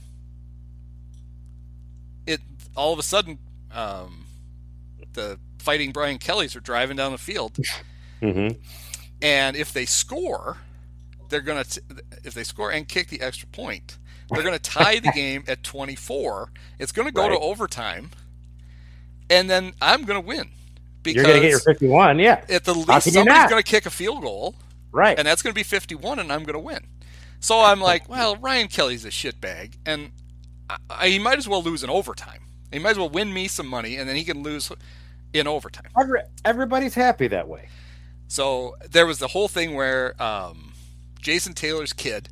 it 2.27 2.41
all 2.77 2.93
of 2.93 2.99
a 2.99 3.05
sudden 3.05 3.39
um, 3.73 4.27
the 5.13 5.39
fighting 5.59 5.93
Brian 5.93 6.19
Kellys 6.19 6.57
are 6.57 6.61
driving 6.61 6.97
down 6.97 7.13
the 7.13 7.19
field, 7.19 7.57
mm-hmm. 8.21 8.59
and 9.23 9.57
if 9.57 9.73
they 9.73 9.87
score, 9.87 10.59
they're 11.29 11.41
gonna 11.41 11.65
t- 11.65 11.83
if 12.25 12.35
they 12.35 12.45
score 12.45 12.73
and 12.73 12.89
kick 12.89 13.09
the 13.09 13.21
extra 13.21 13.49
point, 13.49 13.97
they're 14.31 14.43
gonna 14.43 14.59
tie 14.59 14.99
the 14.99 15.13
game 15.13 15.45
at 15.47 15.63
24. 15.63 16.51
It's 16.81 16.91
gonna 16.91 17.13
go 17.13 17.29
right. 17.29 17.29
to 17.29 17.39
overtime, 17.39 18.11
and 19.31 19.49
then 19.49 19.73
I'm 19.81 20.03
gonna 20.03 20.21
win 20.21 20.51
because 21.15 21.23
you're 21.23 21.25
going 21.25 21.37
to 21.37 21.43
get 21.43 21.51
your 21.51 21.61
51. 21.61 22.19
Yeah. 22.19 22.45
At 22.49 22.65
the 22.65 22.75
least, 22.75 23.13
somebody's 23.13 23.51
going 23.51 23.63
to 23.63 23.69
kick 23.69 23.87
a 23.87 23.91
field 23.91 24.23
goal. 24.23 24.55
Right. 24.93 25.19
And 25.19 25.27
that's 25.27 25.43
going 25.43 25.53
to 25.53 25.59
be 25.59 25.63
51, 25.63 26.19
and 26.19 26.33
I'm 26.33 26.45
going 26.45 26.55
to 26.55 26.61
win. 26.61 26.87
So 27.41 27.61
I'm 27.61 27.81
like, 27.81 28.09
well, 28.09 28.35
Brian 28.35 28.69
Kelly's 28.69 29.05
a 29.05 29.11
shitbag, 29.11 29.75
and 29.85 30.11
I, 30.71 30.77
I, 30.89 31.09
he 31.09 31.19
might 31.19 31.39
as 31.39 31.49
well 31.49 31.63
lose 31.63 31.85
in 31.85 31.91
overtime. 31.91 32.41
He 32.73 32.79
might 32.79 32.91
as 32.91 32.99
well 32.99 33.11
win 33.11 33.33
me 33.33 33.47
some 33.47 33.67
money, 33.67 33.97
and 33.97 34.09
then 34.09 34.17
he 34.17 34.25
can 34.25 34.43
lose 34.43 34.73
in 35.33 35.47
overtime. 35.47 35.91
Every, 36.01 36.21
everybody's 36.45 36.95
happy 36.95 37.29
that 37.29 37.47
way. 37.47 37.69
So 38.29 38.77
there 38.91 39.07
was 39.07 39.19
the 39.19 39.29
whole 39.29 39.49
thing 39.49 39.75
where 39.75 40.21
um, 40.21 40.73
Jason 41.21 41.53
Taylor's 41.53 41.93
kid, 41.93 42.29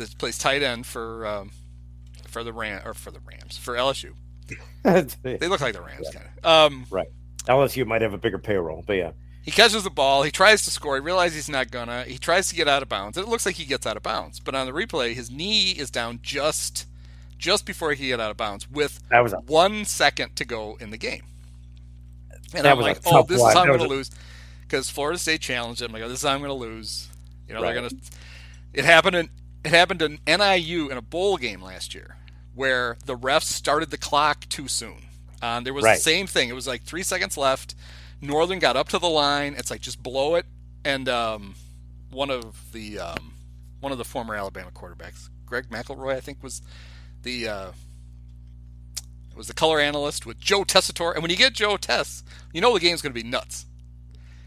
that 0.00 0.18
plays 0.18 0.38
tight 0.38 0.62
end 0.62 0.86
for 0.86 1.26
um, 1.26 1.50
for 2.26 2.42
the 2.42 2.52
Ram 2.52 2.82
or 2.84 2.94
for 2.94 3.10
the 3.10 3.20
Rams 3.20 3.56
for 3.56 3.74
LSU. 3.74 4.12
they 5.22 5.48
look 5.48 5.60
like 5.60 5.74
the 5.74 5.82
Rams, 5.82 6.08
yeah. 6.12 6.20
kind 6.20 6.30
of. 6.42 6.44
Um, 6.44 6.86
right. 6.90 7.08
LSU 7.48 7.86
might 7.86 8.02
have 8.02 8.12
a 8.12 8.18
bigger 8.18 8.38
payroll, 8.38 8.84
but 8.86 8.94
yeah. 8.94 9.12
He 9.42 9.50
catches 9.50 9.84
the 9.84 9.90
ball. 9.90 10.22
He 10.22 10.30
tries 10.30 10.64
to 10.64 10.70
score. 10.70 10.96
He 10.96 11.00
realizes 11.00 11.34
he's 11.36 11.48
not 11.48 11.70
gonna. 11.70 12.04
He 12.04 12.18
tries 12.18 12.48
to 12.50 12.54
get 12.54 12.68
out 12.68 12.82
of 12.82 12.88
bounds. 12.88 13.16
It 13.16 13.26
looks 13.26 13.46
like 13.46 13.54
he 13.54 13.64
gets 13.64 13.86
out 13.86 13.96
of 13.96 14.02
bounds, 14.02 14.38
but 14.38 14.54
on 14.54 14.66
the 14.66 14.72
replay, 14.72 15.14
his 15.14 15.30
knee 15.30 15.70
is 15.70 15.90
down 15.90 16.20
just 16.22 16.86
just 17.38 17.64
before 17.64 17.94
he 17.94 18.08
get 18.08 18.20
out 18.20 18.30
of 18.30 18.36
bounds 18.36 18.70
with 18.70 19.00
that 19.08 19.20
was 19.20 19.32
a, 19.32 19.38
one 19.38 19.86
second 19.86 20.36
to 20.36 20.44
go 20.44 20.76
in 20.78 20.90
the 20.90 20.98
game. 20.98 21.22
And 22.52 22.66
I'm 22.66 22.78
like, 22.78 22.98
oh, 23.06 23.22
this 23.22 23.40
is 23.40 23.54
how 23.54 23.60
I'm 23.60 23.66
going 23.68 23.80
to 23.80 23.88
lose 23.88 24.10
because 24.62 24.90
Florida 24.90 25.18
State 25.18 25.40
challenged 25.40 25.80
him. 25.80 25.94
I'm 25.94 26.00
like, 26.00 26.08
this 26.10 26.18
is 26.18 26.28
how 26.28 26.34
I'm 26.34 26.40
going 26.40 26.50
to 26.50 26.54
lose. 26.54 27.08
You 27.48 27.54
know, 27.54 27.62
right. 27.62 27.72
they're 27.72 27.80
going 27.80 27.90
to. 27.90 27.96
It 28.74 28.84
happened 28.84 29.16
in 29.16 29.30
it 29.64 29.70
happened 29.70 30.02
in 30.02 30.18
NIU 30.26 30.90
in 30.90 30.96
a 30.96 31.02
bowl 31.02 31.36
game 31.36 31.62
last 31.62 31.94
year 31.94 32.16
where 32.54 32.98
the 33.04 33.16
refs 33.16 33.44
started 33.44 33.90
the 33.90 33.98
clock 33.98 34.48
too 34.48 34.68
soon. 34.68 35.06
Um, 35.42 35.64
there 35.64 35.74
was 35.74 35.84
right. 35.84 35.96
the 35.96 36.02
same 36.02 36.26
thing. 36.26 36.48
It 36.48 36.54
was 36.54 36.66
like 36.66 36.82
three 36.82 37.02
seconds 37.02 37.36
left. 37.36 37.74
Northern 38.20 38.58
got 38.58 38.76
up 38.76 38.88
to 38.90 38.98
the 38.98 39.08
line. 39.08 39.54
It's 39.56 39.70
like 39.70 39.80
just 39.80 40.02
blow 40.02 40.34
it. 40.34 40.46
And 40.84 41.08
um, 41.08 41.54
one 42.10 42.30
of 42.30 42.72
the 42.72 42.98
um, 42.98 43.32
one 43.80 43.92
of 43.92 43.98
the 43.98 44.04
former 44.04 44.34
Alabama 44.34 44.70
quarterbacks, 44.70 45.28
Greg 45.46 45.68
McElroy, 45.70 46.14
I 46.14 46.20
think 46.20 46.42
was 46.42 46.62
the 47.22 47.48
uh, 47.48 47.72
was 49.36 49.46
the 49.46 49.54
color 49.54 49.80
analyst 49.80 50.26
with 50.26 50.38
Joe 50.38 50.64
Tessitore. 50.64 51.14
And 51.14 51.22
when 51.22 51.30
you 51.30 51.36
get 51.36 51.54
Joe 51.54 51.76
Tess, 51.76 52.22
you 52.52 52.60
know 52.60 52.74
the 52.74 52.80
game's 52.80 53.02
going 53.02 53.14
to 53.14 53.22
be 53.22 53.28
nuts. 53.28 53.66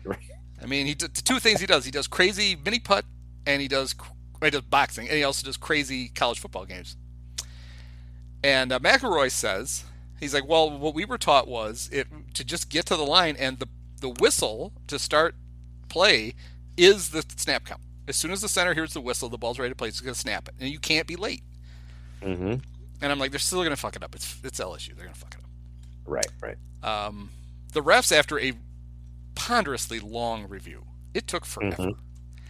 Right. 0.04 0.20
I 0.62 0.66
mean, 0.66 0.86
he 0.86 0.94
the 0.94 1.08
two 1.08 1.40
things 1.40 1.60
he 1.60 1.66
does. 1.66 1.86
He 1.86 1.92
does 1.92 2.08
crazy 2.08 2.56
mini 2.64 2.80
putt, 2.80 3.06
and 3.46 3.62
he 3.62 3.68
does 3.68 3.96
he 4.42 4.50
does 4.50 4.62
boxing, 4.62 5.08
and 5.08 5.18
he 5.18 5.24
also 5.24 5.46
does 5.46 5.58
crazy 5.58 6.10
college 6.10 6.40
football 6.40 6.66
games. 6.66 6.96
And 8.44 8.72
uh, 8.72 8.80
McElroy 8.80 9.32
says 9.32 9.86
he's 10.20 10.34
like, 10.34 10.48
well, 10.48 10.78
what 10.78 10.94
we 10.94 11.06
were 11.06 11.18
taught 11.18 11.48
was 11.48 11.90
it 11.92 12.08
to 12.34 12.44
just 12.44 12.70
get 12.70 12.86
to 12.88 12.96
the 12.96 13.04
line, 13.04 13.36
and 13.38 13.60
the 13.60 13.68
the 14.02 14.10
whistle 14.10 14.74
to 14.88 15.00
start 15.00 15.36
play 15.90 16.34
is 16.76 17.10
the 17.10 17.24
snap 17.38 17.66
count. 17.66 17.82
As 18.08 18.18
soon 18.18 18.32
as 18.32 18.42
the 18.42 18.50
center 18.50 18.74
hears 18.74 18.94
the 18.94 19.02
whistle, 19.02 19.30
the 19.30 19.38
ball's 19.38 19.58
ready 19.58 19.72
to 19.72 19.76
play. 19.76 19.88
It's 19.88 20.02
going 20.02 20.14
to 20.14 20.20
snap 20.20 20.50
it, 20.50 20.56
and 20.60 20.70
you 20.70 20.80
can't 20.80 21.08
be 21.08 21.16
late. 21.16 21.44
Mm-hmm. 22.22 22.56
And 23.02 23.12
I'm 23.12 23.20
like, 23.20 23.32
they're 23.32 23.40
still 23.40 23.60
going 23.60 23.72
to 23.72 23.78
fuck 23.78 23.96
it 23.96 24.04
up. 24.04 24.16
It's 24.16 24.40
it's 24.44 24.60
LSU. 24.60 24.96
They're 24.96 25.06
going 25.06 25.14
to 25.14 25.20
fuck 25.20 25.36
it 25.36 25.40
up. 25.40 25.50
Right, 26.06 26.28
right. 26.42 26.58
Um, 26.84 27.30
the 27.72 27.82
refs, 27.82 28.12
after 28.12 28.40
a 28.40 28.54
ponderously 29.36 30.00
long 30.00 30.48
review, 30.48 30.86
it 31.14 31.28
took 31.28 31.46
forever. 31.46 31.92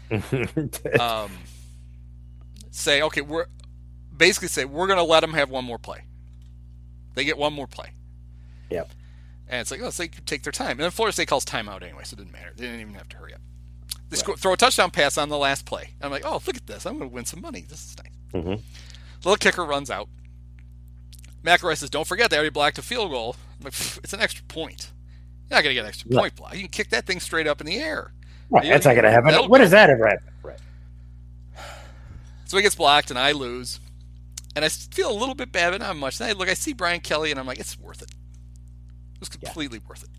Mm-hmm. 0.09 0.99
um, 1.01 1.31
say, 2.71 3.01
okay, 3.01 3.21
we're 3.21 3.45
basically 4.15 4.47
say 4.47 4.65
we're 4.65 4.87
going 4.87 4.97
to 4.97 5.03
let 5.03 5.21
them 5.21 5.33
have 5.33 5.49
one 5.49 5.65
more 5.65 5.77
play. 5.77 6.03
They 7.13 7.23
get 7.23 7.37
one 7.37 7.53
more 7.53 7.67
play. 7.67 7.91
Yep. 8.69 8.89
And 9.47 9.61
it's 9.61 9.71
like, 9.71 9.81
oh, 9.81 9.89
so 9.89 10.03
they 10.03 10.07
could 10.07 10.25
take 10.25 10.43
their 10.43 10.51
time. 10.51 10.71
And 10.71 10.79
then 10.81 10.91
Florida 10.91 11.13
State 11.13 11.27
calls 11.27 11.45
timeout 11.45 11.83
anyway, 11.83 12.03
so 12.05 12.15
it 12.15 12.17
didn't 12.17 12.31
matter. 12.31 12.51
They 12.55 12.65
didn't 12.65 12.81
even 12.81 12.93
have 12.95 13.09
to 13.09 13.17
hurry 13.17 13.33
up. 13.33 13.41
They 14.09 14.15
Right. 14.15 14.19
score, 14.19 14.37
throw 14.37 14.53
a 14.53 14.57
touchdown 14.57 14.89
pass 14.91 15.17
on 15.17 15.29
the 15.29 15.37
last 15.37 15.65
play. 15.65 15.89
And 15.99 16.05
I'm 16.05 16.11
like, 16.11 16.23
oh, 16.25 16.41
look 16.45 16.55
at 16.57 16.65
this. 16.67 16.85
I'm 16.85 16.97
going 16.97 17.09
to 17.09 17.13
win 17.13 17.25
some 17.25 17.41
money. 17.41 17.65
This 17.67 17.83
is 17.83 17.95
nice. 17.97 18.43
Mhm. 18.43 18.61
Little 19.23 19.37
kicker 19.37 19.63
runs 19.63 19.89
out. 19.91 20.09
McElroy 21.43 21.77
says, 21.77 21.89
don't 21.89 22.07
forget, 22.07 22.29
they 22.29 22.37
already 22.37 22.49
blocked 22.49 22.77
a 22.77 22.81
field 22.81 23.11
goal. 23.11 23.35
I'm 23.59 23.65
like, 23.65 23.73
it's 24.03 24.13
an 24.13 24.21
extra 24.21 24.43
point. 24.45 24.91
You're 25.49 25.57
not 25.57 25.63
going 25.63 25.71
to 25.71 25.73
get 25.75 25.81
an 25.81 25.87
extra 25.87 26.09
point 26.09 26.35
block. 26.35 26.53
You 26.53 26.61
can 26.61 26.69
kick 26.69 26.89
that 26.89 27.05
thing 27.05 27.19
straight 27.19 27.47
up 27.47 27.59
in 27.61 27.67
the 27.67 27.77
air. 27.77 28.13
Right, 28.49 28.67
that's 28.67 28.85
not 28.85 28.93
going 28.93 29.03
to 29.03 29.11
happen. 29.11 29.49
When 29.49 29.61
does 29.61 29.71
that 29.71 29.89
ever 29.89 30.07
happen? 30.07 30.29
Right. 30.41 30.59
So 32.45 32.57
he 32.57 32.63
gets 32.63 32.75
blocked, 32.75 33.09
and 33.09 33.17
I 33.19 33.31
lose. 33.31 33.79
And 34.55 34.63
I 34.63 34.69
feel 34.69 35.11
a 35.11 35.17
little 35.17 35.35
bit 35.35 35.51
bad, 35.51 35.71
but 35.71 35.81
not 35.81 35.95
much. 35.95 36.19
And 36.19 36.29
I 36.29 36.33
look, 36.33 36.47
I 36.49 36.53
see 36.53 36.73
Brian 36.73 36.99
Kelly, 37.01 37.31
and 37.31 37.39
I'm 37.39 37.47
like, 37.47 37.59
it's 37.59 37.79
worth 37.79 38.01
it. 38.01 38.11
It 38.11 39.19
was 39.19 39.29
completely 39.29 39.79
worth 39.87 40.03
it. 40.03 40.09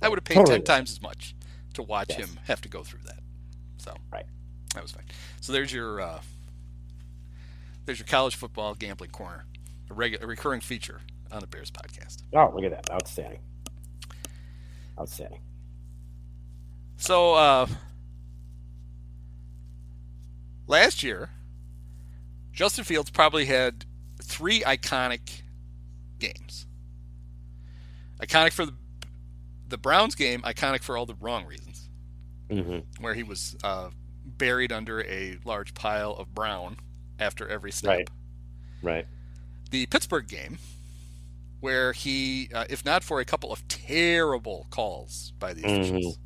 I 0.00 0.08
would 0.08 0.18
have 0.18 0.24
paid 0.24 0.34
Totally 0.36 0.58
ten 0.58 0.64
times 0.64 0.90
as 0.90 1.02
much 1.02 1.34
to 1.74 1.82
watch 1.82 2.08
Yes. 2.10 2.18
him 2.18 2.38
have 2.46 2.60
to 2.62 2.68
go 2.68 2.82
through 2.82 3.00
that. 3.06 3.18
So 3.78 3.94
Right. 4.12 4.24
that 4.74 4.82
was 4.82 4.92
fine. 4.92 5.04
So 5.40 5.52
there's 5.52 5.72
your 5.72 6.00
uh, 6.00 6.20
there's 7.84 7.98
your 7.98 8.06
college 8.06 8.34
football 8.34 8.74
gambling 8.74 9.10
corner, 9.10 9.44
a, 9.90 9.94
regu- 9.94 10.22
a 10.22 10.26
recurring 10.26 10.60
feature 10.60 11.00
on 11.30 11.40
the 11.40 11.46
Bears 11.46 11.70
podcast. 11.70 12.22
Oh, 12.34 12.50
look 12.54 12.64
at 12.64 12.70
that. 12.70 12.90
Outstanding. 12.92 13.40
Outstanding. 14.98 15.40
So 16.96 17.34
uh, 17.34 17.66
last 20.66 21.02
year, 21.02 21.30
Justin 22.56 22.84
Fields 22.84 23.10
probably 23.10 23.44
had 23.44 23.84
three 24.22 24.62
iconic 24.62 25.42
games. 26.18 26.66
Iconic 28.20 28.52
for 28.52 28.66
the 28.66 28.72
the 29.68 29.76
Browns 29.78 30.14
game, 30.14 30.42
iconic 30.42 30.82
for 30.82 30.96
all 30.96 31.06
the 31.06 31.16
wrong 31.20 31.44
reasons, 31.44 31.88
Mm-hmm. 32.50 33.02
where 33.02 33.14
he 33.14 33.24
was 33.24 33.56
uh, 33.64 33.90
buried 34.24 34.70
under 34.72 35.02
a 35.02 35.36
large 35.44 35.74
pile 35.74 36.12
of 36.12 36.32
brown 36.34 36.76
after 37.18 37.48
every 37.48 37.72
snap. 37.72 37.96
Right. 37.96 38.08
Right. 38.82 39.06
The 39.72 39.86
Pittsburgh 39.86 40.28
game, 40.28 40.58
where 41.58 41.92
he, 41.92 42.48
uh, 42.54 42.64
if 42.70 42.84
not 42.84 43.02
for 43.02 43.18
a 43.18 43.24
couple 43.24 43.52
of 43.52 43.66
terrible 43.66 44.68
calls 44.70 45.32
by 45.40 45.52
the 45.52 45.64
officials, 45.64 46.18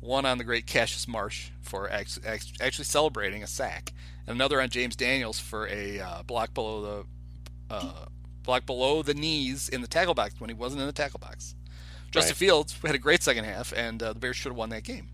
one 0.00 0.26
on 0.26 0.36
the 0.36 0.44
great 0.44 0.66
Cassius 0.66 1.08
Marsh 1.08 1.48
for 1.62 1.90
act- 1.90 2.18
act- 2.26 2.52
actually 2.60 2.84
celebrating 2.84 3.42
a 3.42 3.46
sack, 3.46 3.94
and 4.26 4.36
another 4.36 4.60
on 4.60 4.68
James 4.68 4.96
Daniels 4.96 5.38
for 5.38 5.68
a 5.68 6.00
uh, 6.00 6.22
block 6.22 6.54
below 6.54 6.82
the 6.82 7.74
uh, 7.74 8.06
block 8.42 8.66
below 8.66 9.02
the 9.02 9.14
knees 9.14 9.68
in 9.68 9.80
the 9.80 9.88
tackle 9.88 10.14
box 10.14 10.34
when 10.38 10.50
he 10.50 10.54
wasn't 10.54 10.80
in 10.80 10.86
the 10.86 10.92
tackle 10.92 11.18
box. 11.18 11.54
Justin 12.10 12.30
Right. 12.30 12.36
Fields 12.36 12.78
had 12.84 12.94
a 12.94 12.98
great 12.98 13.22
second 13.22 13.44
half, 13.44 13.72
and 13.72 14.02
uh, 14.02 14.12
the 14.12 14.18
Bears 14.18 14.36
should 14.36 14.50
have 14.50 14.56
won 14.56 14.70
that 14.70 14.84
game. 14.84 15.08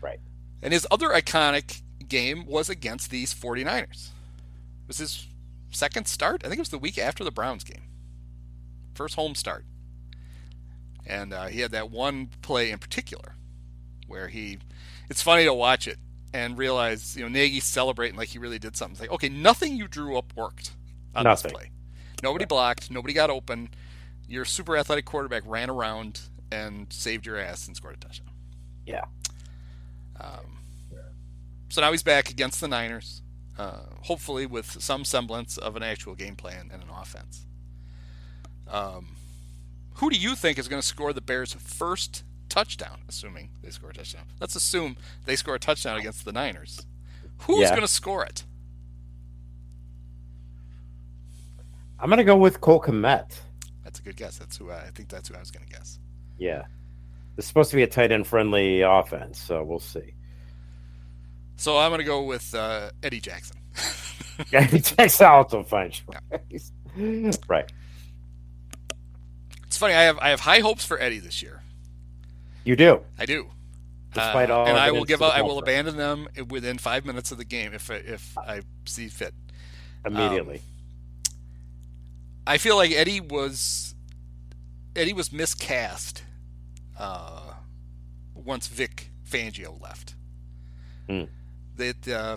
Right. 0.00 0.20
And 0.62 0.72
his 0.72 0.86
other 0.90 1.08
iconic 1.10 1.82
game 2.08 2.46
was 2.46 2.68
against 2.70 3.10
these 3.10 3.34
49ers. 3.34 4.08
It 4.08 4.88
was 4.88 4.98
his 4.98 5.26
second 5.70 6.06
start. 6.06 6.42
I 6.44 6.48
think 6.48 6.58
it 6.58 6.62
was 6.62 6.70
the 6.70 6.78
week 6.78 6.98
after 6.98 7.22
the 7.22 7.30
Browns 7.30 7.64
game. 7.64 7.82
First 8.94 9.14
home 9.14 9.34
start. 9.34 9.64
And 11.06 11.32
uh, 11.32 11.46
he 11.46 11.60
had 11.60 11.70
that 11.72 11.90
one 11.90 12.30
play 12.42 12.70
in 12.70 12.78
particular 12.78 13.34
where 14.06 14.28
he, 14.28 14.58
it's 15.08 15.22
funny 15.22 15.44
to 15.44 15.54
watch 15.54 15.86
it 15.86 15.98
and 16.32 16.58
realize, 16.58 17.16
you 17.16 17.22
know, 17.22 17.28
Nagy's 17.28 17.64
celebrating 17.64 18.16
like 18.16 18.28
he 18.28 18.38
really 18.38 18.58
did 18.58 18.76
something. 18.76 18.92
It's 18.92 19.00
like, 19.00 19.12
okay, 19.12 19.28
nothing 19.28 19.76
you 19.76 19.88
drew 19.88 20.16
up 20.16 20.32
worked 20.36 20.72
on 21.14 21.24
Nothing. 21.24 21.50
this 21.50 21.58
play. 21.58 21.70
Nobody 22.22 22.44
blocked, 22.44 22.90
nobody 22.90 23.14
got 23.14 23.30
open. 23.30 23.70
Your 24.28 24.44
super 24.44 24.76
athletic 24.76 25.04
quarterback 25.04 25.42
ran 25.46 25.70
around 25.70 26.20
and 26.52 26.86
saved 26.92 27.26
your 27.26 27.38
ass 27.38 27.66
and 27.66 27.76
scored 27.76 27.94
a 27.94 27.98
touchdown. 27.98 28.30
Yeah. 28.86 29.04
Um, 30.20 30.58
so 31.68 31.80
now 31.80 31.90
he's 31.90 32.02
back 32.02 32.30
against 32.30 32.60
the 32.60 32.68
Niners, 32.68 33.22
uh, 33.58 33.80
hopefully 34.02 34.46
with 34.46 34.80
some 34.82 35.04
semblance 35.04 35.56
of 35.56 35.76
an 35.76 35.82
actual 35.82 36.14
game 36.14 36.36
plan 36.36 36.70
and 36.72 36.82
an 36.82 36.88
offense. 36.90 37.46
Um, 38.66 39.16
who 39.94 40.10
do 40.10 40.16
you 40.16 40.34
think 40.34 40.58
is 40.58 40.68
going 40.68 40.80
to 40.80 40.86
score 40.86 41.12
the 41.12 41.20
Bears' 41.20 41.54
first 41.54 42.24
touchdown, 42.48 43.00
assuming 43.08 43.50
they 43.62 43.70
score 43.70 43.90
a 43.90 43.94
touchdown? 43.94 44.24
Let's 44.40 44.56
assume 44.56 44.96
they 45.26 45.36
score 45.36 45.54
a 45.54 45.58
touchdown 45.58 45.98
against 45.98 46.24
the 46.24 46.32
Niners. 46.32 46.86
Who's 47.42 47.60
Yeah. 47.60 47.70
going 47.70 47.82
to 47.82 47.88
score 47.88 48.24
it? 48.24 48.44
I'm 52.00 52.08
going 52.08 52.18
to 52.18 52.24
go 52.24 52.36
with 52.36 52.60
Cole 52.60 52.80
Kmet. 52.80 53.40
That's 53.84 53.98
a 53.98 54.02
good 54.02 54.16
guess. 54.16 54.38
That's 54.38 54.56
who 54.56 54.70
I, 54.70 54.86
I 54.86 54.90
think. 54.90 55.08
That's 55.08 55.28
who 55.28 55.34
I 55.34 55.40
was 55.40 55.50
going 55.50 55.66
to 55.66 55.72
guess. 55.72 55.98
Yeah. 56.38 56.62
It's 57.36 57.46
supposed 57.46 57.70
to 57.70 57.76
be 57.76 57.82
a 57.82 57.86
tight 57.86 58.12
end 58.12 58.26
friendly 58.26 58.82
offense, 58.82 59.38
so 59.40 59.62
we'll 59.64 59.78
see. 59.80 60.14
So 61.56 61.76
I'm 61.78 61.90
going 61.90 61.98
to 62.00 62.04
go 62.04 62.22
with 62.22 62.54
uh, 62.54 62.90
Eddie 63.02 63.20
Jackson. 63.20 63.56
That's 64.50 65.20
also 65.20 65.64
fine. 65.64 65.90
choice. 66.50 66.72
Right. 67.48 67.70
It's 69.66 69.76
funny. 69.76 69.94
I 69.94 70.02
have 70.02 70.18
I 70.18 70.30
have 70.30 70.40
high 70.40 70.60
hopes 70.60 70.84
for 70.84 71.00
Eddie 71.00 71.18
this 71.18 71.42
year. 71.42 71.57
You 72.68 72.76
do. 72.76 73.00
I 73.18 73.24
do. 73.24 73.48
Despite 74.12 74.50
Uh, 74.50 74.56
all 74.58 74.66
and 74.68 74.76
I 74.76 74.90
will 74.90 75.06
give 75.06 75.22
up. 75.22 75.32
I 75.34 75.40
will 75.40 75.58
abandon 75.58 75.96
them 75.96 76.28
within 76.50 76.76
five 76.76 77.06
minutes 77.06 77.32
of 77.32 77.38
the 77.38 77.44
game 77.46 77.72
if 77.72 77.90
I- 77.90 77.94
if 77.94 78.36
I 78.36 78.60
see 78.84 79.08
fit. 79.08 79.32
Immediately. 80.04 80.60
I 82.46 82.58
feel 82.58 82.76
like 82.76 82.90
Eddie 82.92 83.20
was 83.20 83.94
Eddie 84.94 85.14
was 85.14 85.32
miscast 85.32 86.22
uh, 86.98 87.54
once 88.34 88.66
Vic 88.66 89.12
Fangio 89.26 89.80
left. 89.80 90.14
Hmm. 91.08 91.24
That 91.76 92.06
uh, 92.06 92.36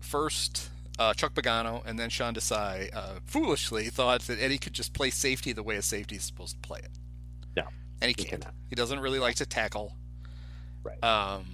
first 0.00 0.68
uh, 0.98 1.14
Chuck 1.14 1.32
Pagano 1.34 1.80
and 1.86 1.96
then 1.96 2.10
Sean 2.10 2.34
Desai 2.34 2.90
uh, 2.92 3.20
foolishly 3.24 3.84
thought 3.88 4.22
that 4.22 4.40
Eddie 4.40 4.58
could 4.58 4.72
just 4.72 4.92
play 4.94 5.10
safety 5.10 5.52
the 5.52 5.62
way 5.62 5.76
a 5.76 5.82
safety 5.82 6.16
is 6.16 6.24
supposed 6.24 6.54
to 6.60 6.60
play 6.66 6.80
it. 6.80 6.90
No, 7.56 7.64
and 8.00 8.08
he 8.08 8.14
he 8.18 8.28
can't. 8.28 8.42
cannot. 8.42 8.54
He 8.68 8.74
doesn't 8.76 9.00
really 9.00 9.18
like 9.18 9.36
to 9.36 9.46
tackle. 9.46 9.94
Right. 10.82 11.02
Um, 11.02 11.44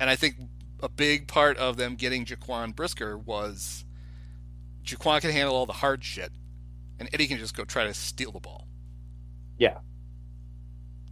and 0.00 0.08
I 0.08 0.16
think 0.16 0.36
a 0.80 0.88
big 0.88 1.28
part 1.28 1.56
of 1.58 1.76
them 1.76 1.94
getting 1.96 2.24
Jaquan 2.24 2.74
Brisker 2.74 3.16
was 3.18 3.84
Jaquan 4.84 5.20
can 5.20 5.30
handle 5.30 5.54
all 5.54 5.66
the 5.66 5.72
hard 5.74 6.02
shit, 6.04 6.32
and 6.98 7.08
Eddie 7.12 7.26
can 7.26 7.38
just 7.38 7.56
go 7.56 7.64
try 7.64 7.84
to 7.84 7.94
steal 7.94 8.32
the 8.32 8.40
ball. 8.40 8.66
Yeah. 9.58 9.78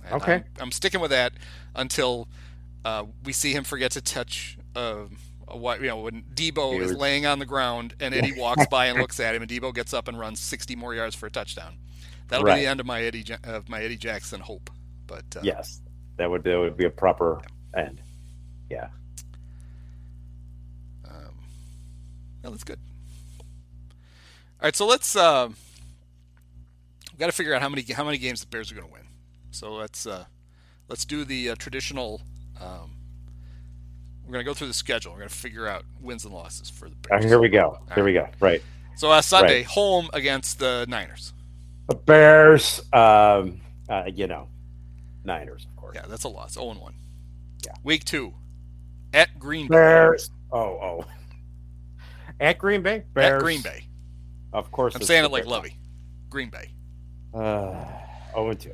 And 0.05 0.15
Okay. 0.23 0.35
I'm, 0.35 0.45
I'm 0.59 0.73
sticking 0.73 1.01
with 1.01 1.11
that 1.11 1.33
until 1.75 2.29
uh, 2.85 3.05
we 3.25 3.33
see 3.33 3.53
him 3.53 3.65
forget 3.65 3.91
to 3.93 4.01
touch. 4.01 4.57
Uh, 4.75 5.05
a 5.47 5.55
wi- 5.55 5.77
you 5.77 5.89
know, 5.89 5.99
when 5.99 6.23
Debo 6.35 6.81
is 6.81 6.95
laying 6.95 7.27
on 7.27 7.39
the 7.41 7.47
ground 7.47 7.95
and 8.01 8.15
Eddie 8.15 8.33
walks 8.39 8.67
by 8.69 8.87
and 8.87 8.99
looks 9.01 9.19
at 9.21 9.35
him, 9.35 9.43
and 9.43 9.51
Debo 9.51 9.75
gets 9.75 9.93
up 9.93 10.07
and 10.09 10.19
runs 10.19 10.39
60 10.41 10.77
more 10.77 10.95
yards 10.95 11.15
for 11.17 11.27
a 11.27 11.31
touchdown. 11.31 11.77
That'll 12.31 12.47
be 12.47 12.53
the 12.61 12.67
end 12.67 12.81
of 12.81 12.87
my 12.87 13.03
Eddie 13.03 13.25
of 13.45 13.69
my 13.69 13.83
Eddie 13.83 13.97
Jackson 13.97 14.41
hope. 14.41 14.71
But 15.07 15.25
uh, 15.37 15.41
yes. 15.43 15.81
That 16.17 16.31
would 16.31 16.45
that 16.45 16.59
would 16.59 16.77
be 16.77 16.85
a 16.87 16.91
proper 16.91 17.41
end. 17.77 18.01
Yeah. 18.71 18.89
Um, 21.09 21.35
no, 22.45 22.51
that's 22.51 22.65
good. 22.65 22.79
All 24.61 24.67
right, 24.67 24.77
so 24.77 24.87
let's 24.87 25.17
uh, 25.17 25.49
we 25.49 27.19
got 27.19 27.27
to 27.27 27.33
figure 27.33 27.55
out 27.55 27.63
how 27.63 27.69
many 27.69 27.83
how 27.83 28.05
many 28.05 28.19
games 28.19 28.41
the 28.41 28.47
Bears 28.47 28.71
are 28.71 28.75
going 28.75 28.87
to 28.87 28.93
win. 28.93 29.05
So 29.51 29.73
let's 29.73 30.07
uh, 30.07 30.27
let's 30.89 31.05
do 31.05 31.25
the 31.25 31.51
uh, 31.51 31.55
traditional. 31.57 32.21
Um, 32.61 32.93
we're 34.25 34.33
going 34.35 34.45
to 34.45 34.49
go 34.51 34.55
through 34.55 34.69
the 34.69 34.75
schedule. 34.75 35.13
We're 35.13 35.19
going 35.21 35.31
to 35.31 35.35
figure 35.35 35.67
out 35.67 35.85
wins 36.01 36.25
and 36.25 36.33
losses 36.35 36.71
for 36.71 36.89
the 36.89 36.95
Bears. 36.97 37.25
here 37.25 37.41
we 37.41 37.49
go. 37.49 37.71
All 37.71 37.95
Here 37.95 38.05
we 38.05 38.13
go. 38.13 38.29
Right. 38.39 38.63
So 38.97 39.11
uh, 39.11 39.23
Sunday, 39.23 39.59
Right. 39.61 39.67
home 39.67 40.11
against 40.13 40.59
the 40.59 40.85
Niners. 40.89 41.33
Bears, 41.95 42.81
um, 42.93 43.61
uh, 43.89 44.05
you 44.07 44.27
know, 44.27 44.49
Niners, 45.25 45.67
of 45.67 45.77
course. 45.77 45.97
Yeah, 45.97 46.07
that's 46.09 46.25
a 46.25 46.29
loss. 46.29 46.55
0 46.55 46.75
1. 46.75 46.95
Yeah. 47.65 47.73
Week 47.83 48.05
two 48.05 48.35
at 49.13 49.39
Green 49.39 49.67
Bay. 49.67 49.75
Bears. 49.75 50.31
Oh, 50.53 50.59
oh. 50.59 51.05
At 52.41 52.59
Green 52.59 52.83
Bay? 52.83 53.05
Bears. 53.13 53.35
At 53.35 53.41
Green 53.41 53.61
Bay. 53.61 53.85
Of 54.53 54.71
course. 54.73 54.95
I'm 54.95 55.03
saying 55.03 55.25
it 55.25 55.31
like. 55.31 55.47
Lovie. 55.47 55.77
Green 56.31 56.49
Bay. 56.49 56.71
Uh, 57.35 57.85
0 58.33 58.51
and 58.51 58.61
2. 58.61 58.71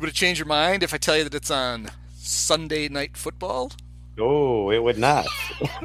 Would 0.00 0.08
it 0.08 0.14
change 0.14 0.38
your 0.38 0.46
mind 0.46 0.82
if 0.82 0.92
I 0.92 0.98
tell 0.98 1.16
you 1.16 1.24
that 1.24 1.34
it's 1.34 1.50
on 1.50 1.90
Sunday 2.16 2.88
night 2.88 3.16
football? 3.16 3.72
Oh, 4.18 4.70
it 4.70 4.78
would 4.82 4.98
not. 4.98 5.26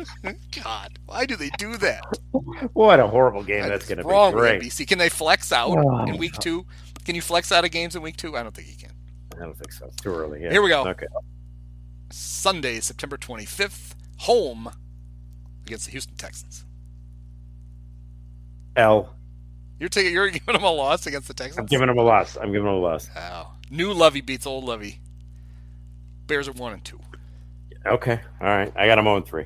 God, 0.63 0.99
why 1.05 1.25
do 1.25 1.35
they 1.37 1.49
do 1.57 1.77
that? 1.77 2.03
what 2.73 2.99
a 2.99 3.07
horrible 3.07 3.41
game 3.43 3.61
that's 3.61 3.71
What's 3.71 3.85
going 3.87 3.97
to 3.99 4.03
be. 4.03 4.09
wrong 4.09 4.33
with 4.33 4.41
Great. 4.43 4.61
NBC? 4.61 4.85
Can 4.87 4.97
they 4.97 5.09
flex 5.09 5.51
out 5.53 5.69
Oh. 5.77 6.03
in 6.05 6.17
week 6.17 6.33
two? 6.39 6.65
Can 7.05 7.15
you 7.15 7.21
flex 7.21 7.51
out 7.53 7.63
of 7.63 7.71
games 7.71 7.95
in 7.95 8.01
week 8.01 8.17
two? 8.17 8.35
I 8.35 8.43
don't 8.43 8.53
think 8.53 8.67
you 8.67 8.75
can. 8.75 8.91
I 9.39 9.45
don't 9.45 9.57
think 9.57 9.71
so. 9.71 9.85
It's 9.85 9.95
too 9.97 10.09
early. 10.13 10.43
Yeah. 10.43 10.51
Here 10.51 10.61
we 10.61 10.69
go. 10.69 10.85
Okay. 10.87 11.05
Sunday, 12.11 12.79
September 12.81 13.17
25th, 13.17 13.93
home 14.17 14.71
against 15.65 15.85
the 15.85 15.91
Houston 15.91 16.15
Texans. 16.17 16.65
L. 18.75 19.13
You're 19.79 19.89
taking, 19.89 20.13
you're 20.13 20.29
giving 20.31 20.53
them 20.53 20.63
a 20.63 20.71
loss 20.71 21.07
against 21.07 21.27
the 21.27 21.33
Texans. 21.33 21.59
I'm 21.59 21.65
giving 21.65 21.87
them 21.87 21.97
a 21.97 22.03
loss. 22.03 22.35
I'm 22.37 22.47
giving 22.51 22.65
them 22.65 22.73
a 22.75 22.79
loss. 22.79 23.09
Wow. 23.15 23.53
New 23.69 23.93
Lovie 23.93 24.21
beats 24.21 24.45
old 24.45 24.63
Lovie. 24.65 24.99
Bears 26.27 26.47
are 26.47 26.53
one 26.53 26.73
and 26.73 26.83
two. 26.83 26.99
Okay. 27.87 28.19
All 28.41 28.47
right. 28.47 28.71
I 28.75 28.87
got 28.87 28.95
them 28.97 29.07
on 29.07 29.23
3. 29.23 29.45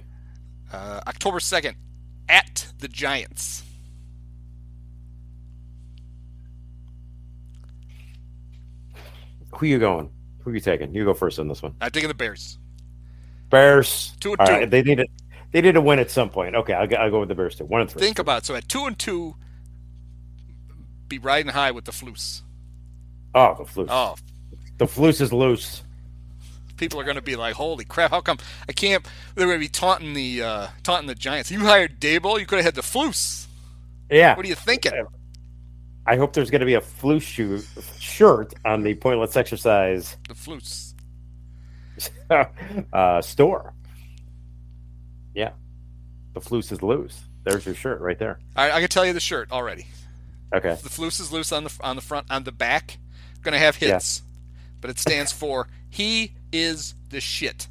Uh, 0.71 1.01
October 1.07 1.39
2nd, 1.39 1.75
at 2.29 2.67
the 2.79 2.87
Giants. 2.87 3.63
Who 9.55 9.65
you 9.65 9.79
going? 9.79 10.09
Who 10.43 10.51
you 10.53 10.59
taking? 10.59 10.93
You 10.93 11.05
go 11.05 11.13
first 11.13 11.39
on 11.39 11.47
this 11.47 11.61
one. 11.61 11.75
I'm 11.81 11.91
taking 11.91 12.07
the 12.07 12.13
Bears. 12.15 12.57
Bears. 13.49 14.13
Two 14.19 14.31
and 14.31 14.39
All 14.41 14.47
two. 14.47 14.53
right. 14.53 14.69
They 14.69 14.81
need 14.81 14.99
it. 14.99 15.09
They 15.51 15.61
need 15.61 15.73
to 15.73 15.81
win 15.81 15.99
at 15.99 16.09
some 16.09 16.29
point. 16.29 16.55
Okay. 16.55 16.73
I'll, 16.73 16.87
go- 16.87 16.95
I'll 16.95 17.11
go 17.11 17.19
with 17.19 17.29
the 17.29 17.35
Bears 17.35 17.55
too. 17.55 17.65
One 17.65 17.81
and 17.81 17.89
three. 17.89 18.01
Think 18.01 18.19
about 18.19 18.39
it. 18.39 18.45
So 18.45 18.55
at 18.55 18.67
two 18.69 18.85
and 18.85 18.97
two, 18.97 19.35
be 21.07 21.19
riding 21.19 21.51
high 21.51 21.71
with 21.71 21.85
the 21.85 21.91
Flus. 21.91 22.41
Oh, 23.35 23.55
the 23.57 23.63
flus. 23.63 23.87
Oh, 23.89 24.15
The 24.77 24.85
flus 24.85 25.21
is 25.21 25.31
loose. 25.31 25.83
People 26.81 26.99
are 26.99 27.03
going 27.03 27.15
to 27.15 27.21
be 27.21 27.35
like, 27.35 27.53
"Holy 27.53 27.85
crap! 27.85 28.09
How 28.09 28.21
come 28.21 28.39
I 28.67 28.71
can't?" 28.73 29.05
They're 29.35 29.45
going 29.45 29.59
to 29.59 29.63
be 29.63 29.69
taunting 29.69 30.13
the 30.13 30.41
uh, 30.41 30.67
taunting 30.81 31.07
the 31.07 31.13
Giants. 31.13 31.51
You 31.51 31.59
hired 31.59 32.01
Daboll. 32.01 32.39
You 32.39 32.47
could 32.47 32.57
have 32.57 32.65
had 32.65 32.75
the 32.75 32.81
Flus. 32.81 33.45
Yeah. 34.09 34.35
What 34.35 34.45
are 34.45 34.49
you 34.49 34.55
thinking? 34.55 34.91
I 36.07 36.15
hope 36.15 36.33
there's 36.33 36.49
going 36.49 36.61
to 36.61 36.65
be 36.65 36.73
a 36.73 36.81
flus 36.81 37.21
shoe, 37.21 37.61
shirt 37.99 38.55
on 38.65 38.81
the 38.81 38.95
Pointless 38.95 39.37
Exercise 39.37 40.17
The 40.27 40.33
Flus. 40.33 40.95
uh, 42.93 43.21
store. 43.21 43.75
Yeah. 45.35 45.51
The 46.33 46.41
flus 46.41 46.71
is 46.71 46.81
loose. 46.81 47.21
There's 47.43 47.65
your 47.65 47.75
shirt 47.75 48.01
right 48.01 48.17
there. 48.17 48.39
Right, 48.57 48.71
I 48.71 48.79
can 48.79 48.89
tell 48.89 49.05
you 49.05 49.13
the 49.13 49.19
shirt 49.19 49.51
already. 49.51 49.85
Okay. 50.53 50.77
The 50.81 50.89
Flus 50.89 51.19
is 51.21 51.31
loose 51.31 51.51
on 51.51 51.63
the 51.63 51.77
on 51.81 51.95
the 51.95 52.01
front 52.01 52.27
on 52.29 52.43
the 52.43 52.51
back. 52.51 52.97
Going 53.41 53.53
to 53.53 53.59
have 53.59 53.77
hits, 53.77 54.21
but 54.81 54.89
it 54.89 54.99
stands 54.99 55.31
for 55.31 55.67
"He 55.89 56.33
is 56.51 56.95
the 57.09 57.21
shit." 57.21 57.67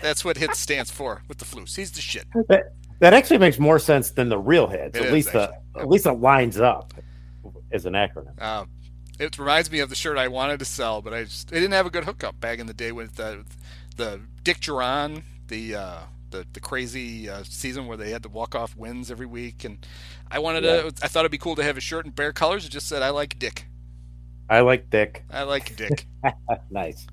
That's 0.00 0.24
what 0.24 0.36
hits 0.36 0.58
stands 0.60 0.90
for 0.90 1.22
with 1.28 1.38
the 1.38 1.44
Flus. 1.44 1.74
He's 1.76 1.90
the 1.90 2.00
shit. 2.00 2.24
That, 2.48 2.74
that 3.00 3.14
actually 3.14 3.38
makes 3.38 3.58
more 3.58 3.78
sense 3.80 4.10
than 4.10 4.28
the 4.28 4.38
real 4.38 4.68
hits. 4.68 4.96
It 4.96 5.06
at 5.06 5.12
least 5.12 5.32
the 5.32 5.42
actually. 5.44 5.80
at 5.82 5.88
least 5.88 6.06
it 6.06 6.12
lines 6.12 6.60
up 6.60 6.94
as 7.72 7.84
an 7.86 7.94
acronym. 7.94 8.40
Uh, 8.40 8.66
it 9.18 9.36
reminds 9.38 9.70
me 9.72 9.80
of 9.80 9.88
the 9.88 9.96
shirt 9.96 10.18
I 10.18 10.28
wanted 10.28 10.58
to 10.60 10.64
sell, 10.64 11.02
but 11.02 11.12
I 11.12 11.24
just 11.24 11.50
it 11.50 11.56
didn't 11.56 11.72
have 11.72 11.86
a 11.86 11.90
good 11.90 12.04
hookup 12.04 12.38
back 12.40 12.58
in 12.60 12.66
the 12.66 12.74
day 12.74 12.92
with 12.92 13.16
the 13.16 13.44
the 13.96 14.20
Dick 14.44 14.60
Jauron, 14.60 15.22
the 15.48 15.74
uh, 15.74 15.98
the 16.30 16.46
the 16.52 16.60
crazy 16.60 17.28
uh, 17.28 17.42
season 17.42 17.86
where 17.88 17.96
they 17.96 18.10
had 18.10 18.22
the 18.22 18.28
walk 18.28 18.54
off 18.54 18.76
wins 18.76 19.10
every 19.10 19.26
week, 19.26 19.64
and 19.64 19.84
I 20.30 20.38
wanted 20.38 20.62
Yeah. 20.62 20.82
to. 20.82 20.94
I 21.02 21.08
thought 21.08 21.20
it'd 21.20 21.32
be 21.32 21.38
cool 21.38 21.56
to 21.56 21.62
have 21.64 21.76
a 21.76 21.80
shirt 21.80 22.04
in 22.04 22.12
bear 22.12 22.32
colors. 22.32 22.64
It 22.64 22.70
just 22.70 22.86
said 22.88 23.02
I 23.02 23.10
like 23.10 23.36
Dick. 23.38 23.66
I 24.48 24.60
like 24.60 24.90
Dick. 24.90 25.24
I 25.30 25.42
like 25.42 25.74
Dick. 25.76 26.06
Nice. 26.70 27.06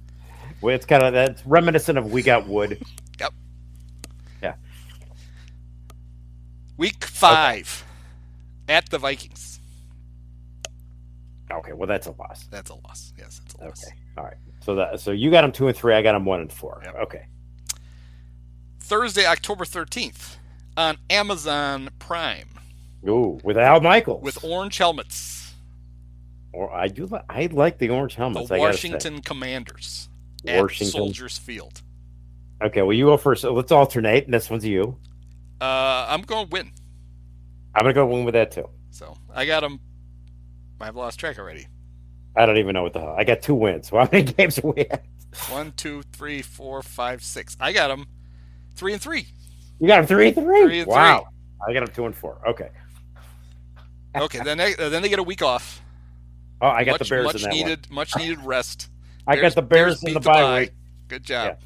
Well, 0.61 0.75
it's 0.75 0.85
kind 0.85 1.03
of 1.03 1.13
that's 1.13 1.45
reminiscent 1.45 1.97
of 1.97 2.11
We 2.11 2.21
Got 2.21 2.47
Wood. 2.47 2.81
yep. 3.19 3.33
Yeah. 4.41 4.55
Week 6.77 7.03
five 7.05 7.83
at 8.67 8.89
the 8.89 8.97
Vikings. 8.97 9.59
Okay, 11.51 11.73
well 11.73 11.87
that's 11.87 12.07
a 12.07 12.11
loss. 12.11 12.47
That's 12.51 12.69
a 12.69 12.75
loss. 12.75 13.13
Yes, 13.17 13.39
that's 13.39 13.55
a 13.55 13.65
loss. 13.65 13.83
Okay, 13.85 13.95
all 14.17 14.23
right. 14.25 14.37
So 14.61 14.75
that 14.75 14.99
so 14.99 15.11
you 15.11 15.31
got 15.31 15.41
them 15.41 15.51
two 15.51 15.67
and 15.67 15.75
three. 15.75 15.93
I 15.95 16.01
got 16.01 16.13
them 16.13 16.25
one 16.25 16.41
and 16.41 16.51
four. 16.51 16.81
Yep. 16.83 16.95
Okay. 17.03 17.25
Thursday, 18.79 19.25
October 19.25 19.65
thirteenth, 19.65 20.37
on 20.75 20.97
Amazon 21.09 21.89
Prime 21.99 22.49
Ooh, 23.07 23.39
with 23.43 23.57
Al 23.57 23.81
Michaels. 23.81 24.23
with 24.23 24.43
orange 24.43 24.77
helmets. 24.77 25.53
or 26.53 26.71
I 26.73 26.87
do. 26.87 27.05
li- 27.05 27.19
I 27.29 27.47
like 27.51 27.77
the 27.77 27.89
orange 27.89 28.15
the 28.15 28.21
helmets. 28.21 28.51
I. 28.51 28.57
Washington 28.59 29.21
Commanders 29.21 30.09
Washington. 30.43 30.87
Soldiers 30.87 31.37
Field. 31.37 31.81
Okay, 32.61 32.81
well 32.81 32.93
you 32.93 33.05
go 33.05 33.17
first. 33.17 33.41
So 33.41 33.53
let's 33.53 33.71
alternate. 33.71 34.25
And 34.25 34.33
this 34.33 34.49
one's 34.49 34.65
you. 34.65 34.97
Uh, 35.61 36.07
I'm 36.09 36.21
going 36.21 36.47
to 36.47 36.51
win. 36.51 36.71
I'm 37.75 37.83
gonna 37.83 37.93
go 37.93 38.05
win 38.07 38.25
with 38.25 38.33
that 38.33 38.51
too. 38.51 38.67
So 38.91 39.15
I 39.33 39.45
got 39.45 39.61
them. 39.61 39.79
I've 40.81 40.95
lost 40.95 41.19
track 41.19 41.37
already. 41.37 41.67
I 42.35 42.45
don't 42.45 42.57
even 42.57 42.73
know 42.73 42.83
what 42.83 42.93
the 42.93 42.99
hell. 42.99 43.15
I 43.17 43.23
got 43.23 43.41
two 43.41 43.55
wins. 43.55 43.91
Well, 43.91 44.05
how 44.05 44.09
many 44.11 44.31
games 44.31 44.59
are 44.59 44.67
we 44.67 44.81
at? 44.81 45.03
One, 45.49 45.73
two, 45.73 46.01
three, 46.13 46.41
four, 46.41 46.81
five, 46.81 47.23
six. 47.23 47.55
I 47.59 47.71
got 47.73 47.89
them 47.89 48.05
three 48.75 48.93
and 48.93 49.01
three. 49.01 49.27
You 49.79 49.87
got 49.87 49.97
them 49.97 50.07
three, 50.07 50.31
three. 50.31 50.63
Three 50.65 50.79
and 50.79 50.87
wow. 50.87 51.27
I 51.67 51.73
got 51.73 51.85
them 51.85 51.93
two 51.93 52.05
and 52.05 52.15
four. 52.15 52.41
Okay. 52.47 52.69
Okay, 54.15 54.39
then 54.43 54.57
they, 54.57 54.73
then 54.73 55.01
they 55.01 55.09
get 55.09 55.19
a 55.19 55.23
week 55.23 55.41
off. 55.43 55.81
Oh, 56.61 56.67
I 56.67 56.83
got 56.83 56.93
much, 56.93 57.09
the 57.09 57.15
Bears 57.15 57.25
much 57.25 57.35
in 57.35 57.41
that 57.43 57.51
needed, 57.51 57.91
much 57.91 58.17
needed 58.17 58.39
rest. 58.43 58.89
I 59.27 59.35
got 59.35 59.55
the 59.55 59.61
Bears, 59.61 60.01
in 60.03 60.07
beat 60.07 60.13
the 60.13 60.19
bye 60.21 60.59
week. 60.61 60.71
Good 61.07 61.23
job. 61.23 61.57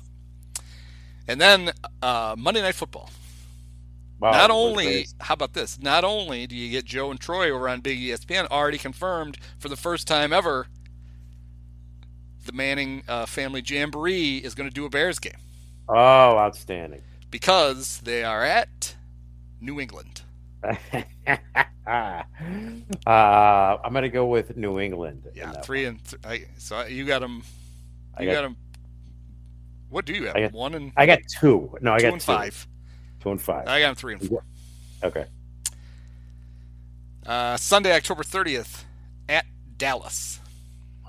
And 1.28 1.40
then 1.40 1.72
uh, 2.02 2.36
Monday 2.38 2.62
Night 2.62 2.76
Football. 2.76 3.10
Wow, 4.20 4.32
Not 4.32 4.52
only, 4.52 5.08
how 5.20 5.34
about 5.34 5.54
this? 5.54 5.80
Not 5.82 6.04
only 6.04 6.48
do 6.48 6.56
you 6.56 6.70
get 6.72 6.86
Joe 6.86 7.12
and 7.12 7.20
Troy 7.20 7.52
over 7.52 7.68
on 7.68 7.82
Big 7.82 8.00
ESPN, 8.00 8.48
already 8.50 8.78
confirmed 8.78 9.38
for 9.60 9.70
the 9.70 9.76
first 9.76 10.08
time 10.08 10.32
ever, 10.32 10.68
the 12.46 12.52
Manning 12.52 13.04
uh, 13.08 13.26
Family 13.26 13.62
Jamboree 13.66 14.38
is 14.38 14.56
going 14.56 14.70
to 14.70 14.74
do 14.74 14.86
a 14.86 14.90
Bears 14.90 15.20
game 15.20 15.34
Oh, 15.90 16.38
outstanding. 16.38 17.02
because 17.32 18.00
they 18.04 18.24
are 18.24 18.44
at 18.44 18.96
New 19.60 19.80
England. 19.80 20.23
uh, 21.88 22.22
I'm 23.08 23.94
gonna 23.94 24.10
go 24.10 24.26
with 24.26 24.56
New 24.58 24.80
England. 24.80 25.28
Yeah, 25.36 25.52
three 25.62 25.86
and 25.86 26.04
th- 26.04 26.22
I, 26.26 26.46
so 26.58 26.86
you 26.86 27.06
got 27.06 27.20
them. 27.20 27.44
I 28.18 28.24
You 28.24 28.30
got- 28.30 28.34
got 28.36 28.42
them. 28.44 28.58
What 29.90 30.06
do 30.06 30.14
you 30.14 30.26
have? 30.26 30.36
I 30.36 30.42
got- 30.42 30.54
one 30.54 30.74
and. 30.76 30.92
I 30.98 31.06
got 31.06 31.20
two. 31.40 31.76
No, 31.82 31.94
I 31.94 31.98
two 32.00 32.04
got 32.04 32.14
and 32.14 32.22
two. 32.22 32.26
five. 32.26 32.68
Two 33.22 33.32
and 33.32 33.42
five. 33.42 33.68
I 33.68 33.80
got 33.80 33.88
them 33.88 33.96
three 33.96 34.14
and 34.14 34.28
four. 34.28 34.44
Okay. 35.04 35.26
Uh, 37.26 37.58
Sunday, 37.58 37.94
October 37.96 38.24
thirtieth, 38.24 38.86
at 39.30 39.46
Dallas. 39.78 40.40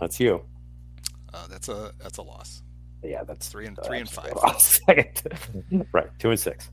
That's 0.01 0.21
you. 0.21 0.45
Uh, 1.33 1.47
that's 1.49 1.69
a 1.69 1.93
that's 2.03 2.19
a 2.19 2.23
loss. 2.23 2.63
Yeah, 3.03 3.23
that's 3.25 3.49
Three 3.49 3.67
and 3.67 3.79
three 3.85 3.99
and 4.01 4.09
five. 4.09 4.33
Second. 4.59 5.87
right, 5.93 6.07
two 6.19 6.31
and 6.31 6.39
six. 6.41 6.71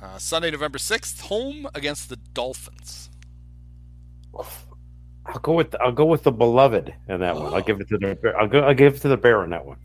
Uh, 0.00 0.16
Sunday, 0.18 0.50
November 0.50 0.78
sixth, 0.78 1.20
home 1.22 1.68
against 1.74 2.08
the 2.08 2.16
Dolphins. 2.16 3.10
I'll 5.26 5.40
go 5.40 5.52
with 5.54 5.74
I'll 5.80 5.92
go 5.92 6.04
with 6.06 6.22
the 6.22 6.32
beloved 6.32 6.94
in 7.08 7.20
that 7.20 7.34
one. 7.34 7.52
I'll 7.52 7.62
give 7.62 7.80
it 7.80 7.88
to 7.88 7.98
the 7.98 8.14
Bear- 8.14 8.38
I'll 8.40 8.46
go 8.46 8.60
I'll 8.60 8.74
give 8.74 8.94
it 8.94 9.00
to 9.02 9.08
the 9.08 9.16
bear 9.16 9.42
in 9.44 9.50
that 9.50 9.64
one. 9.66 9.78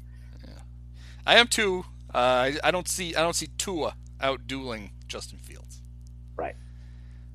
I 1.26 1.38
am 1.38 1.48
too. 1.48 1.86
Uh, 2.14 2.18
I, 2.18 2.58
I 2.66 2.72
don't 2.72 2.88
see 2.88 3.16
I 3.16 3.22
don't 3.22 3.36
see 3.36 3.48
Tua 3.58 3.96
out 4.22 4.46
dueling 4.46 4.92
Justin 5.08 5.40
Fields. 5.40 5.82
Right. 6.36 6.56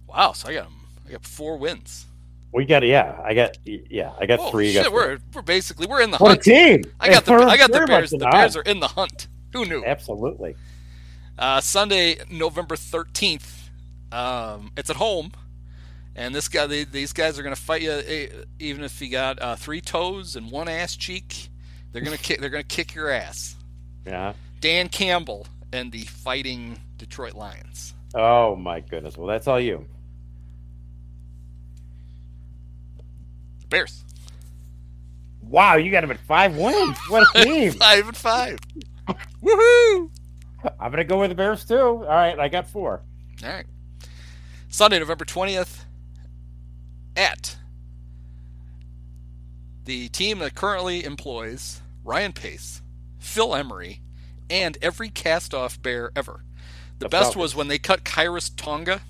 Wow. 0.07 0.33
So 0.33 0.49
I 0.49 0.55
got 0.55 0.66
him. 0.66 0.74
I 1.07 1.12
got 1.12 1.24
four 1.24 1.57
wins. 1.57 2.07
We 2.53 2.64
got 2.64 2.83
yeah. 2.83 3.18
I 3.24 3.35
got 3.35 3.59
yeah. 3.64 4.12
I 4.20 4.26
got 4.26 4.39
Oh 4.41 4.51
three. 4.51 4.72
shit! 4.72 4.85
got 4.85 4.93
We're 4.93 5.18
we're 5.35 5.43
basically 5.43 5.87
we're 5.87 6.01
in 6.03 6.11
the 6.11 6.18
what 6.18 6.29
hunt. 6.29 6.43
team! 6.43 6.85
I 7.01 7.11
got 7.11 7.24
the 7.24 7.33
We're 7.33 7.43
I 7.43 7.57
got 7.57 7.72
the 7.72 7.85
Bears. 7.87 8.11
The 8.11 8.18
Bears 8.18 8.57
are 8.57 8.62
in 8.62 8.81
the 8.81 8.89
hunt. 8.89 9.29
Who 9.53 9.64
knew? 9.66 9.85
absolutely. 9.85 10.55
Uh, 11.39 11.61
Sunday, 11.61 12.16
November 12.30 12.76
thirteenth. 12.76 13.70
Um, 14.11 14.72
it's 14.76 14.91
at 14.91 14.97
home, 14.97 15.32
and 16.16 16.34
this 16.34 16.49
guy, 16.49 16.66
they, 16.66 16.84
these 16.84 17.12
guys 17.12 17.39
are 17.39 17.43
going 17.43 17.55
to 17.55 17.61
fight 17.61 17.82
you, 17.82 17.93
eh, 17.93 18.28
even 18.59 18.82
if 18.82 19.01
you 19.01 19.11
got 19.11 19.41
uh, 19.41 19.55
three 19.55 19.80
toes 19.80 20.34
and 20.34 20.51
one 20.51 20.68
ass 20.68 20.97
cheek. 20.97 21.49
They're 21.93 22.03
gonna 22.03 22.18
kick. 22.18 22.41
They're 22.41 22.51
gonna 22.51 22.62
kick 22.64 22.95
your 22.95 23.11
ass. 23.11 23.57
Yeah. 24.07 24.34
Dan 24.61 24.89
Campbell 24.89 25.47
and 25.72 25.93
the 25.93 26.03
Fighting 26.03 26.78
Detroit 26.97 27.34
Lions. 27.34 27.95
Oh 28.14 28.57
my 28.57 28.80
goodness. 28.80 29.16
Well, 29.16 29.26
that's 29.26 29.47
all 29.47 29.61
you. 29.61 29.86
Bears. 33.70 34.05
Wow, 35.43 35.76
you 35.76 35.91
got 35.91 36.05
him 36.05 36.11
at 36.11 36.18
five 36.20 36.57
wins. 36.57 36.99
What 37.09 37.26
a 37.34 37.45
team! 37.45 37.72
five 37.72 38.07
and 38.09 38.16
five. 38.16 38.59
Woohoo! 39.43 40.11
I'm 40.81 40.91
gonna 40.91 41.05
go 41.05 41.21
with 41.21 41.31
the 41.31 41.35
Bears 41.35 41.65
too. 41.65 41.77
All 41.79 42.01
right, 42.05 42.39
I 42.39 42.49
got 42.49 42.67
four. 42.69 43.03
All 43.45 43.49
right. 43.51 43.67
Sunday, 44.69 44.99
November 44.99 45.25
20th, 45.25 45.85
at 47.17 47.57
the 49.85 50.09
team 50.09 50.39
that 50.41 50.55
currently 50.55 51.05
employs 51.05 51.81
Ryan 52.05 52.33
Pace, 52.33 52.83
Phil 53.19 53.55
Emery, 53.55 54.01
and 54.51 54.77
every 54.83 55.09
cast-off 55.09 55.81
Bear 55.81 56.11
ever. 56.15 56.45
The, 56.99 57.05
The 57.07 57.09
best 57.09 57.23
Falcons. 57.35 57.37
was 57.43 57.55
when 57.57 57.69
they 57.69 57.79
cut 57.79 58.05
Khyiris 58.05 58.51
Tonga. 58.57 59.01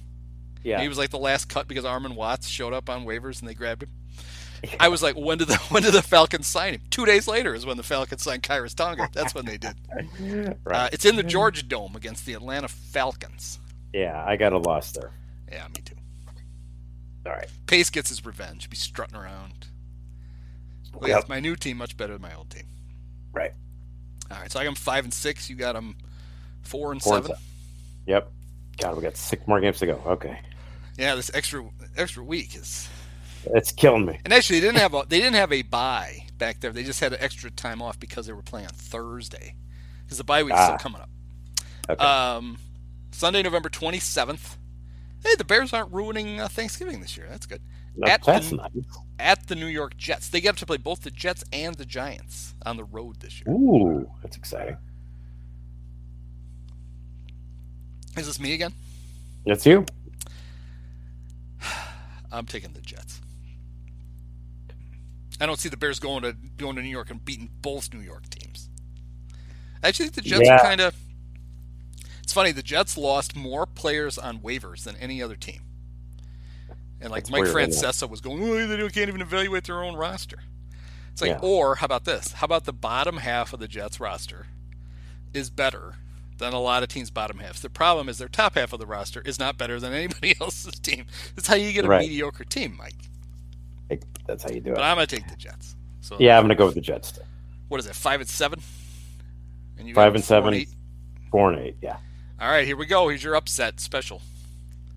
Yeah, 0.63 0.81
He 0.81 0.89
was 0.89 0.99
like 0.99 1.11
the 1.11 1.19
last 1.19 1.49
cut 1.49 1.67
because 1.67 1.85
Armon 1.85 2.15
Watts 2.15 2.49
showed 2.49 2.73
up 2.73 2.89
on 2.91 3.05
waivers 3.05 3.41
and 3.41 3.49
they 3.49 3.55
grabbed 3.55 3.83
him. 3.85 3.91
I 4.81 4.89
was 4.89 5.03
like, 5.03 5.17
when 5.17 5.39
did 5.39 5.49
the 5.49 5.57
when 5.71 5.83
did 5.83 5.93
the 5.93 6.03
Falcons 6.03 6.47
sign 6.47 6.75
him? 6.75 6.81
Two 6.91 7.07
days 7.07 7.27
later 7.29 7.55
is 7.55 7.65
when 7.67 7.77
the 7.77 7.83
Falcons 7.83 8.23
signed 8.23 8.43
Khyiris 8.43 8.75
Tonga. 8.75 9.09
That's 9.13 9.35
when 9.35 9.45
they 9.45 9.59
did. 9.59 9.75
right. 10.65 10.85
Uh, 10.87 10.89
it's 10.93 11.05
in 11.05 11.17
the 11.17 11.23
Georgia 11.23 11.63
Dome 11.63 11.95
against 11.97 12.27
the 12.27 12.35
Atlanta 12.35 12.69
Falcons. 12.69 13.59
yeah, 13.93 14.25
I 14.27 14.37
got 14.37 14.53
a 14.53 14.59
loss 14.59 14.93
there. 14.93 15.11
Yeah, 15.51 15.67
me 15.69 15.81
too. 15.85 15.95
All 17.27 17.33
right. 17.33 17.49
Pace 17.67 17.91
gets 17.91 18.09
his 18.09 18.25
revenge. 18.25 18.69
Be 18.71 18.77
strutting 18.77 19.17
around. 19.17 19.67
Well, 20.95 21.09
Yep. 21.09 21.19
yeah, 21.23 21.25
my 21.29 21.41
new 21.41 21.55
team 21.57 21.77
much 21.77 21.97
better 21.97 22.15
than 22.15 22.23
my 22.23 22.35
old 22.35 22.51
team. 22.51 22.67
Right. 23.33 23.53
All 24.31 24.39
right, 24.39 24.51
so 24.51 24.59
I 24.61 24.65
got 24.65 24.71
'em 24.71 24.75
five 24.75 25.05
and 25.05 25.13
six. 25.15 25.49
You 25.49 25.57
got 25.57 25.75
them 25.75 25.97
four 26.63 26.93
and 26.93 27.01
Four 27.03 27.17
and 27.17 27.25
seven. 27.25 27.37
seven. 27.37 27.45
Yep. 28.07 28.33
God, 28.79 28.97
we 28.97 29.03
got 29.03 29.17
six 29.17 29.47
more 29.47 29.61
games 29.61 29.79
to 29.79 29.87
go. 29.87 30.03
Okay, 30.07 30.39
Yeah, 30.97 31.15
this 31.15 31.31
extra 31.35 31.65
extra 31.97 32.23
week 32.25 32.55
is. 32.57 32.89
It's 33.47 33.72
killing 33.72 34.05
me. 34.07 34.18
And 34.24 34.32
actually, 34.32 34.61
they 34.61 34.66
didn't 34.68 34.80
have 34.80 34.95
a 34.95 35.05
they 35.09 35.18
didn't 35.18 35.34
have 35.36 35.53
a 35.53 35.62
bye 35.62 36.24
back 36.39 36.61
there. 36.61 36.72
They 36.72 36.82
just 36.84 37.01
had 37.01 37.12
an 37.12 37.18
extra 37.20 37.51
time 37.51 37.80
off 37.82 37.99
because 37.99 38.26
they 38.26 38.32
were 38.32 38.43
playing 38.43 38.66
on 38.66 38.72
Thursday 38.74 39.55
because 40.05 40.18
the 40.18 40.24
bye 40.24 40.43
week's 40.43 40.59
still 40.61 40.74
Ah. 40.74 40.78
coming 40.78 41.01
up. 41.01 41.11
Okay. 41.91 42.05
Um, 42.05 42.59
Sunday, 43.12 43.43
November 43.43 43.68
twenty 43.68 43.99
seventh. 43.99 44.57
Hey, 45.24 45.34
the 45.36 45.45
Bears 45.45 45.72
aren't 45.72 45.93
ruining 45.93 46.41
uh, 46.41 46.47
Thanksgiving 46.49 47.01
this 47.01 47.16
year. 47.16 47.26
That's 47.28 47.47
good. 47.47 47.61
No, 47.97 48.07
at 48.07 48.22
that's 48.22 48.51
the- 48.51 48.57
nice. 48.57 48.70
At 49.18 49.49
the 49.49 49.57
New 49.57 49.66
York 49.66 49.97
Jets, 49.97 50.28
they 50.28 50.41
get 50.41 50.57
to 50.59 50.66
play 50.66 50.76
both 50.76 51.01
the 51.03 51.11
Jets 51.11 51.43
and 51.53 51.74
the 51.74 51.84
Giants 51.84 52.55
on 52.64 52.76
the 52.76 52.84
road 52.84 53.16
this 53.18 53.41
year. 53.45 53.53
Ooh, 53.53 54.09
that's 54.22 54.36
exciting. 54.36 54.76
Is 58.16 58.26
this 58.26 58.39
me 58.39 58.55
again? 58.55 58.72
That's 59.45 59.66
you. 59.66 59.84
I'm 62.32 62.47
taking 62.47 62.72
the 62.74 62.80
Jets. 62.80 63.18
I 65.41 65.47
don't 65.47 65.59
see 65.59 65.68
the 65.68 65.76
Bears 65.76 65.99
going 66.01 66.22
to 66.22 66.34
going 66.57 66.76
to 66.76 66.82
New 66.82 66.89
York 66.89 67.11
and 67.11 67.24
beating 67.24 67.51
both 67.62 67.93
New 67.95 68.01
York 68.01 68.28
teams. 68.30 68.68
I 69.82 69.89
actually 69.89 70.07
think 70.09 70.24
the 70.24 70.30
Jets 70.30 70.47
Yeah. 70.47 70.57
are 70.57 70.61
kind 70.61 70.80
of. 70.80 70.95
It's 72.22 72.32
funny. 72.32 72.53
The 72.53 72.62
Jets 72.62 72.99
lost 72.99 73.34
more 73.36 73.64
players 73.64 74.18
on 74.18 74.41
waivers 74.41 74.84
than 74.84 74.97
any 74.97 75.22
other 75.22 75.36
team. 75.36 75.62
And 77.01 77.11
like 77.11 77.24
That's 77.24 77.30
Mike 77.30 77.43
weird. 77.45 77.55
Francesa 77.55 78.09
was 78.09 78.20
going, 78.20 78.43
oh, 78.43 78.66
they 78.66 78.76
can't 78.89 79.09
even 79.09 79.20
evaluate 79.22 79.64
their 79.64 79.82
own 79.82 79.95
roster. 79.97 80.41
It's 81.12 81.22
like, 81.22 81.30
Yeah. 81.30 81.39
or 81.41 81.76
how 81.76 81.84
about 81.86 82.05
this? 82.05 82.32
How 82.32 82.45
about 82.45 82.64
the 82.64 82.72
bottom 82.72 83.18
half 83.18 83.53
of 83.53 83.61
the 83.61 83.68
Jets 83.68 84.01
roster 84.01 84.47
is 85.32 85.49
better 85.49 85.95
than 86.39 86.53
a 86.53 86.61
lot 86.61 86.82
of 86.82 86.89
teams' 86.89 87.11
bottom 87.11 87.39
halves. 87.39 87.61
The 87.61 87.70
problem 87.70 88.09
is 88.09 88.18
their 88.18 88.28
top 88.28 88.55
half 88.57 88.72
of 88.72 88.78
the 88.78 88.86
roster 88.86 89.20
is 89.22 89.39
not 89.39 89.57
better 89.59 89.80
than 89.80 89.93
anybody 89.95 90.34
else's 90.41 90.78
team. 90.80 91.07
That's 91.34 91.49
how 91.49 91.55
you 91.57 91.72
get 91.72 91.84
a 91.84 91.89
Right. 91.89 92.03
mediocre 92.03 92.45
team, 92.45 92.76
Mike. 92.76 93.08
That's 94.26 94.43
how 94.45 94.51
you 94.51 94.61
do 94.61 94.72
it. 94.72 94.76
But. 94.76 94.84
I'm 94.84 94.97
gonna 94.97 95.07
take 95.07 95.28
the 95.28 95.36
Jets. 95.36 95.74
So 96.01 96.16
Yeah, 96.18 96.36
I'm 96.36 96.45
gonna 96.45 96.55
go 96.55 96.66
with 96.66 96.74
the 96.74 96.80
Jets. 96.80 97.12
Too. 97.12 97.22
what 97.68 97.80
is 97.80 97.86
it? 97.86 97.95
Five 97.95 98.20
and 98.20 98.28
seven. 98.28 98.61
And 99.78 99.89
you 99.89 99.95
Five 99.95 100.14
and 100.14 100.24
seven. 100.24 100.55
eight? 100.55 100.68
Four 101.30 101.53
and 101.53 101.61
eight. 101.61 101.76
Yeah. 101.82 101.97
All 102.41 102.49
right, 102.51 102.66
here 102.66 102.76
we 102.76 102.86
go. 102.86 103.09
Here's 103.09 103.22
your 103.24 103.34
upset 103.36 103.80
special. 103.80 104.20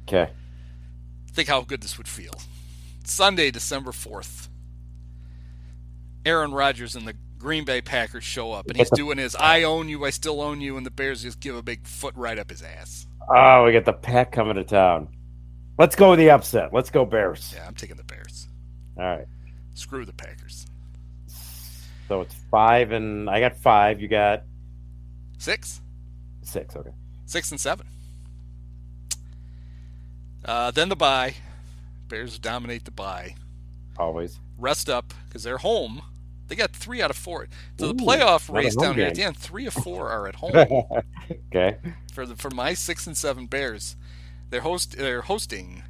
Okay. 0.07 0.31
Think 1.31 1.47
how 1.47 1.61
good 1.61 1.81
this 1.81 1.97
would 1.97 2.07
feel. 2.07 2.33
Sunday, 3.05 3.51
December 3.51 3.91
fourth. 3.91 4.49
Aaron 6.25 6.51
Rodgers 6.53 6.95
and 6.95 7.07
the 7.07 7.15
Green 7.39 7.65
Bay 7.65 7.81
Packers 7.81 8.23
show 8.23 8.51
up, 8.51 8.67
and 8.67 8.77
he's 8.77 8.89
doing 8.91 9.17
his 9.17 9.35
"I 9.35 9.63
own 9.63 9.89
you, 9.89 10.05
I 10.05 10.11
still 10.11 10.41
own 10.41 10.61
you," 10.61 10.77
and 10.77 10.85
the 10.85 10.91
Bears 10.91 11.23
just 11.23 11.39
give 11.39 11.55
a 11.55 11.63
big 11.63 11.87
foot 11.87 12.13
right 12.15 12.37
up 12.37 12.49
his 12.51 12.61
ass. 12.61 13.07
Oh, 13.27 13.63
we 13.65 13.71
got 13.71 13.85
the 13.85 13.93
pack 13.93 14.31
coming 14.31 14.55
to 14.55 14.63
town. 14.63 15.07
Let's 15.79 15.95
go 15.95 16.11
with 16.11 16.19
the 16.19 16.29
upset. 16.29 16.71
Let's 16.73 16.91
go 16.91 17.05
Bears. 17.05 17.51
Yeah, 17.55 17.65
I'm 17.67 17.73
taking 17.73 17.95
the 17.97 18.03
Bears. 18.03 18.47
All 18.97 19.03
right. 19.03 19.27
Screw 19.73 20.05
the 20.05 20.13
Packers. 20.13 20.65
So 22.07 22.21
it's 22.21 22.35
five 22.51 22.91
and 22.91 23.29
I 23.29 23.39
got 23.39 23.55
five. 23.57 24.01
You 24.01 24.07
got 24.07 24.43
Six, 25.37 25.81
six. 26.43 26.75
Okay. 26.75 26.91
six 27.25 27.49
and 27.51 27.59
seven. 27.59 27.87
Uh, 30.45 30.71
then 30.71 30.89
the 30.89 30.95
bye. 30.95 31.35
Bears 32.09 32.37
dominate 32.37 32.85
the 32.85 32.91
bye. 32.91 33.35
Always. 33.97 34.39
rest 34.57 34.89
up 34.89 35.13
because 35.27 35.43
they're 35.43 35.57
home. 35.59 36.01
They 36.47 36.55
got 36.55 36.71
three 36.75 37.01
out 37.01 37.09
of 37.09 37.15
four. 37.15 37.47
So 37.79 37.87
the 37.87 37.93
playoff 37.93 38.53
race 38.53 38.75
down 38.75 38.95
here 38.95 39.05
at 39.07 39.15
the 39.15 39.23
end, 39.23 39.37
three 39.37 39.65
of 39.65 39.73
four 39.73 40.09
are 40.09 40.27
at 40.27 40.35
home 40.35 40.51
okay. 41.47 41.77
for 42.13 42.25
the 42.25 42.35
for 42.35 42.49
my 42.51 42.73
six 42.73 43.07
and 43.07 43.17
seven 43.17 43.45
Bears. 43.45 43.95
They're 44.49 44.61
host 44.61 44.97
they're 44.97 45.21
hosting 45.21 45.83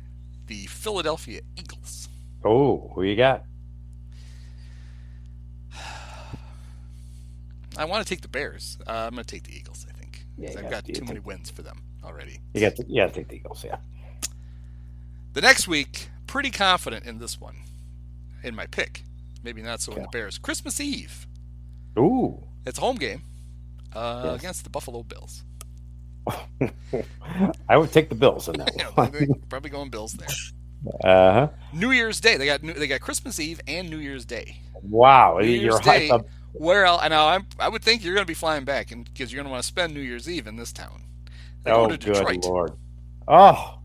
the 0.48 0.68
Philadelphia 0.68 1.42
Eagles. 1.58 2.08
Oh, 2.44 2.92
who 2.96 3.04
you 3.04 3.16
got? 3.16 3.44
I 7.78 7.86
want 7.86 8.06
to 8.06 8.10
take 8.10 8.22
the 8.22 8.28
Bears. 8.28 8.78
Uh, 8.86 8.92
I'm 9.08 9.14
going 9.14 9.24
to 9.24 9.30
take 9.36 9.44
the 9.44 9.56
Eagles. 9.56 9.86
I 9.90 9.94
think 9.98 10.26
Yeah, 10.38 10.50
I've 10.58 10.70
gotta 10.70 10.92
too 10.92 11.06
many 11.06 11.20
wins 11.20 11.50
for 11.50 11.62
them 11.62 11.82
already. 12.04 12.40
You 12.54 12.62
got. 12.62 12.76
The, 12.76 12.86
yeah, 12.88 13.08
take 13.08 13.30
the 13.30 13.36
Eagles. 13.36 13.64
Yeah. 13.64 13.78
The 15.34 15.42
next 15.42 15.68
week, 15.68 16.10
pretty 16.28 16.52
confident 16.52 17.06
in 17.06 17.20
this 17.20 17.40
one, 17.40 17.56
in 18.44 18.56
my 18.56 18.66
pick. 18.68 19.04
Maybe 19.44 19.62
not 19.62 19.80
so 19.82 19.94
in 19.94 20.02
the 20.04 20.08
Bears. 20.10 20.38
Christmas 20.38 20.80
Eve. 20.82 21.26
Ooh. 21.98 22.44
It's 22.66 22.78
a 22.78 22.82
home 22.82 22.98
game 22.98 23.22
uh, 23.96 24.24
Yes. 24.26 24.40
against 24.40 24.64
the 24.66 24.70
Buffalo 24.70 25.04
Bills. 25.04 25.44
I 27.70 27.78
would 27.78 27.92
take 27.92 28.10
the 28.10 28.16
Bills 28.16 28.48
in 28.50 28.58
that 28.58 28.72
Yeah, 28.78 28.88
one. 28.90 29.12
probably 29.50 29.70
going 29.72 29.90
Bills 29.90 30.14
there. 30.14 30.28
Uh 31.04 31.34
huh. 31.34 31.48
New 31.74 31.92
Year's 31.92 32.20
Day. 32.20 32.38
They 32.38 32.46
got 32.46 32.64
New- 32.64 32.74
they 32.74 32.88
got 32.88 33.02
Christmas 33.02 33.40
Eve 33.40 33.62
and 33.68 33.90
New 33.90 33.98
Year's 34.00 34.26
Day. 34.26 34.58
Wow, 34.82 35.38
New 35.40 35.48
you're 35.48 35.62
Year's 35.74 35.80
Day. 35.82 36.10
up. 36.10 36.26
Where 36.54 36.86
else? 36.86 37.02
I 37.04 37.08
know. 37.08 37.28
I'm, 37.28 37.46
I 37.60 37.70
would 37.70 37.84
think 37.84 38.04
you're 38.04 38.14
going 38.16 38.26
to 38.26 38.28
be 38.28 38.34
flying 38.34 38.66
back, 38.66 38.92
and 38.92 39.06
because 39.06 39.32
you're 39.32 39.38
going 39.40 39.48
to 39.48 39.52
want 39.52 39.62
to 39.64 39.68
spend 39.68 39.94
New 39.94 40.02
Year's 40.02 40.28
Eve 40.30 40.48
in 40.48 40.56
this 40.58 40.74
town. 40.74 41.04
They 41.64 41.72
Oh, 41.72 41.88
go 41.88 41.96
to 41.96 42.12
good 42.12 42.46
lord. 42.46 42.72
Oh, 43.28 43.78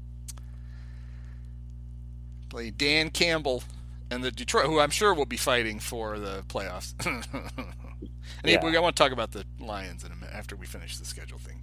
Play 2.48 2.70
Dan 2.70 3.10
Campbell 3.10 3.62
and 4.10 4.24
the 4.24 4.30
Detroit, 4.30 4.66
who 4.66 4.80
I'm 4.80 4.90
sure 4.90 5.12
will 5.14 5.26
be 5.26 5.36
fighting 5.36 5.78
for 5.80 6.18
the 6.18 6.42
playoffs. 6.48 6.94
and 7.06 8.06
Yeah. 8.44 8.60
I 8.64 8.78
want 8.80 8.96
to 8.96 9.02
talk 9.02 9.12
about 9.12 9.32
the 9.32 9.44
Lions 9.60 10.04
in 10.04 10.12
a 10.12 10.16
minute 10.16 10.34
after 10.34 10.56
we 10.56 10.66
finish 10.66 10.96
the 10.96 11.04
schedule 11.04 11.38
thing. 11.38 11.62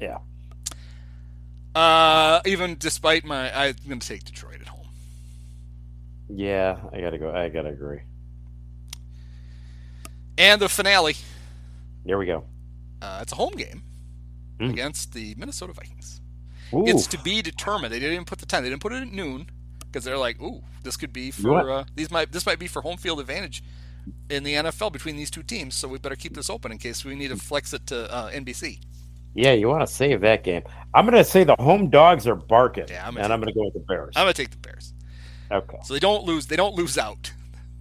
yeah. 0.00 0.18
Uh, 1.76 2.40
even 2.46 2.76
despite 2.78 3.24
my, 3.24 3.54
I'm 3.54 3.74
going 3.86 4.00
to 4.00 4.08
take 4.08 4.24
Detroit 4.24 4.62
at 4.62 4.68
home. 4.68 4.86
Yeah, 6.30 6.78
I 6.92 7.00
gotta 7.02 7.18
go. 7.18 7.30
I 7.32 7.48
gotta 7.50 7.68
agree. 7.68 8.00
And 10.38 10.60
the 10.60 10.68
finale. 10.68 11.16
There 12.04 12.18
we 12.18 12.26
go. 12.26 12.44
Uh, 13.02 13.18
it's 13.22 13.32
a 13.32 13.36
home 13.36 13.54
game 13.54 13.82
Hmm. 14.58 14.70
against 14.70 15.12
the 15.12 15.34
Minnesota 15.36 15.74
Vikings. 15.74 16.20
Ooh, 16.72 16.84
It's 16.86 17.06
to 17.08 17.18
be 17.18 17.42
determined. 17.42 17.92
They 17.92 17.98
didn't 18.00 18.14
even 18.14 18.24
put 18.24 18.38
the 18.38 18.46
time. 18.46 18.62
They 18.64 18.70
didn't 18.70 18.80
put 18.82 18.92
it 18.94 19.02
at 19.02 19.12
noon 19.12 19.46
because 19.80 20.02
they're 20.04 20.16
like, 20.18 20.40
"Ooh, 20.40 20.62
this 20.82 20.96
could 20.96 21.12
be 21.12 21.30
for 21.30 21.70
uh, 21.70 21.84
these 21.94 22.10
might 22.10 22.32
this 22.32 22.46
might 22.46 22.58
be 22.58 22.66
for 22.66 22.80
home 22.82 22.96
field 22.96 23.20
advantage 23.20 23.62
in 24.30 24.44
the 24.44 24.54
NFL 24.54 24.90
between 24.92 25.16
these 25.16 25.30
two 25.30 25.42
teams. 25.42 25.74
So 25.74 25.88
we 25.88 25.98
better 25.98 26.16
keep 26.16 26.34
this 26.34 26.48
open 26.48 26.72
in 26.72 26.78
case 26.78 27.04
we 27.04 27.14
need 27.14 27.28
to 27.28 27.36
flex 27.36 27.72
it 27.74 27.86
to 27.88 28.10
uh, 28.12 28.30
NBC." 28.30 28.80
Yeah, 29.36 29.52
you 29.52 29.68
want 29.68 29.86
to 29.86 29.92
save 29.92 30.20
that 30.22 30.42
game. 30.42 30.62
I'm 30.94 31.04
gonna 31.04 31.22
say 31.24 31.44
the 31.44 31.56
home 31.58 31.90
dogs 31.90 32.26
are 32.26 32.34
barking, 32.34 32.86
Yeah, 32.88 33.06
I'm 33.06 33.14
gonna 33.14 33.24
and 33.24 33.32
I'm 33.32 33.40
gonna 33.40 33.52
go 33.52 33.64
with 33.64 33.74
the 33.74 33.80
Bears. 33.80 34.14
I'm 34.16 34.22
gonna 34.22 34.32
take 34.32 34.50
the 34.50 34.56
Bears, 34.56 34.94
okay. 35.52 35.76
so 35.84 35.92
they 35.92 36.00
don't 36.00 36.24
lose. 36.24 36.46
They 36.46 36.56
don't 36.56 36.74
lose 36.74 36.96
out. 36.96 37.32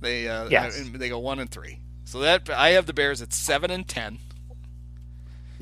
They 0.02 0.28
uh, 0.28 0.50
Yes. 0.50 0.78
and 0.78 0.94
they 0.96 1.10
go 1.10 1.20
one 1.20 1.40
and 1.40 1.50
three. 1.50 1.80
So 2.04 2.20
that 2.20 2.50
I 2.50 2.72
have 2.72 2.86
the 2.86 2.94
Bears 2.94 3.22
at 3.22 3.32
seven 3.34 3.72
and 3.72 3.88
ten. 3.88 4.20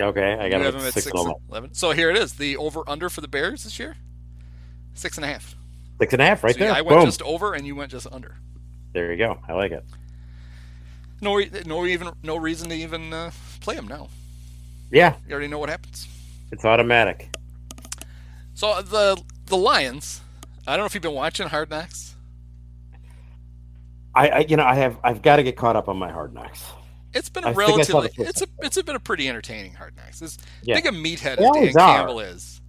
Okay, 0.02 0.34
I 0.34 0.50
got 0.50 0.62
it 0.62 0.72
them 0.72 0.82
at 0.82 0.94
six, 0.94 1.06
and 1.06 1.16
and 1.16 1.36
11. 1.50 1.74
So 1.76 1.92
here 1.92 2.10
it 2.10 2.18
is. 2.18 2.34
The 2.34 2.58
over 2.58 2.84
under 2.88 3.10
for 3.10 3.22
the 3.22 3.28
Bears 3.28 3.64
this 3.64 3.78
year, 3.78 3.96
six 4.96 5.18
and 5.18 5.26
a 5.26 5.28
half. 5.28 5.56
Six 6.00 6.14
and 6.14 6.22
a 6.22 6.26
half, 6.26 6.44
right 6.44 6.54
so 6.54 6.60
there. 6.60 6.72
I 6.72 6.82
went 6.82 6.98
Boom. 7.00 7.06
just 7.06 7.22
over, 7.22 7.54
and 7.54 7.68
you 7.68 7.76
went 7.76 7.92
just 7.92 8.08
under. 8.12 8.36
There 8.94 9.12
you 9.12 9.18
go. 9.18 9.38
I 9.48 9.54
like 9.54 9.72
it. 9.72 9.86
No, 11.22 11.40
no, 11.66 11.86
even 11.86 12.10
no 12.24 12.36
reason 12.38 12.70
to 12.70 12.76
even 12.76 13.14
uh, 13.14 13.32
play 13.62 13.76
them 13.76 13.88
now. 13.88 14.10
Yeah, 14.94 15.16
You 15.28 15.32
already 15.34 15.48
know 15.48 15.60
what 15.60 15.70
happens. 15.70 16.08
it's 16.52 16.64
automatic. 16.66 17.30
So 18.54 18.82
the 18.82 19.22
the 19.48 19.58
Lions. 19.58 20.22
I 20.68 20.72
don't 20.74 20.82
know 20.82 20.86
if 20.86 20.94
you've 20.94 21.02
been 21.04 21.14
watching 21.14 21.48
Hard 21.48 21.70
Knocks. 21.70 22.16
I, 24.16 24.30
I 24.30 24.40
you 24.48 24.56
know 24.58 24.64
I 24.64 24.76
have 24.76 24.98
I've 25.04 25.22
got 25.22 25.38
to 25.38 25.44
get 25.44 25.56
caught 25.58 25.76
up 25.76 25.90
on 25.90 25.98
my 25.98 26.12
Hard 26.12 26.34
Knocks. 26.34 26.64
It's 27.14 27.30
been 27.30 27.44
a 27.44 27.48
think 27.48 27.58
I 27.58 27.60
relatively 27.60 28.10
it's 28.18 28.42
a 28.42 28.48
it's 28.62 28.82
been 28.82 28.96
a 28.96 29.00
pretty 29.00 29.28
entertaining 29.28 29.74
Hard 29.74 29.96
Knocks. 29.98 30.22
As 30.22 30.38
Yeah. 30.64 30.76
big 30.76 30.86
a 30.86 30.92
meathead 30.92 31.38
as 31.38 31.74
Dan 31.74 31.78
are. 31.82 31.98
Campbell 31.98 32.20
is. 32.20 32.62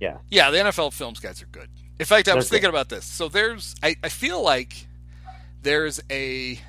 Yeah. 0.00 0.18
Yeah, 0.30 0.50
the 0.50 0.58
NFL 0.58 0.92
films 0.92 1.18
guys 1.20 1.40
are 1.42 1.46
good. 1.46 1.68
In 1.98 2.04
fact, 2.06 2.28
I 2.28 2.34
was 2.34 2.48
They're 2.48 2.56
thinking 2.58 2.70
about 2.70 2.88
this. 2.90 3.04
So 3.06 3.28
there's 3.28 3.74
I, 3.82 3.96
I 4.02 4.08
feel 4.10 4.42
like 4.42 4.86
there's 5.62 6.00
a 6.10 6.60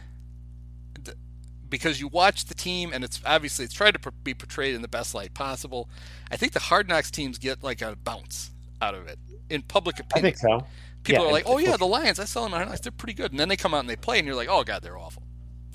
because 1.75 1.99
you 1.99 2.07
watch 2.07 2.45
the 2.45 2.53
team 2.55 2.91
and 2.93 3.03
it's 3.03 3.19
obviously 3.25 3.65
it's 3.65 3.73
tried 3.73 4.01
to 4.01 4.11
be 4.23 4.33
portrayed 4.33 4.73
in 4.75 4.81
the 4.81 4.87
best 4.87 5.13
light 5.13 5.33
possible. 5.33 5.89
I 6.31 6.37
think 6.37 6.53
the 6.53 6.59
Hard 6.59 6.87
Knocks 6.87 7.11
teams 7.11 7.37
get 7.37 7.61
like 7.63 7.81
a 7.81 7.97
bounce 8.01 8.51
out 8.81 8.95
of 8.95 9.07
it 9.07 9.19
in 9.49 9.61
public 9.61 9.97
I 9.97 10.01
opinion. 10.01 10.35
think 10.35 10.37
so. 10.37 10.65
People 11.03 11.25
Yeah, 11.25 11.29
are 11.29 11.33
like, 11.33 11.43
"Oh 11.45 11.57
yeah, 11.57 11.75
the 11.77 11.85
Lions. 11.85 12.19
I 12.19 12.23
saw 12.25 12.43
them 12.45 12.53
on 12.53 12.59
Hard 12.59 12.69
Knocks. 12.69 12.79
They're 12.81 12.91
pretty 12.93 13.13
good." 13.13 13.31
And 13.31 13.39
then 13.39 13.49
they 13.49 13.57
come 13.57 13.73
out 13.73 13.81
and 13.81 13.89
they 13.89 13.97
play, 13.97 14.17
and 14.19 14.25
you're 14.25 14.35
like, 14.35 14.47
"Oh 14.49 14.63
god, 14.63 14.81
they're 14.83 14.97
awful." 14.97 15.23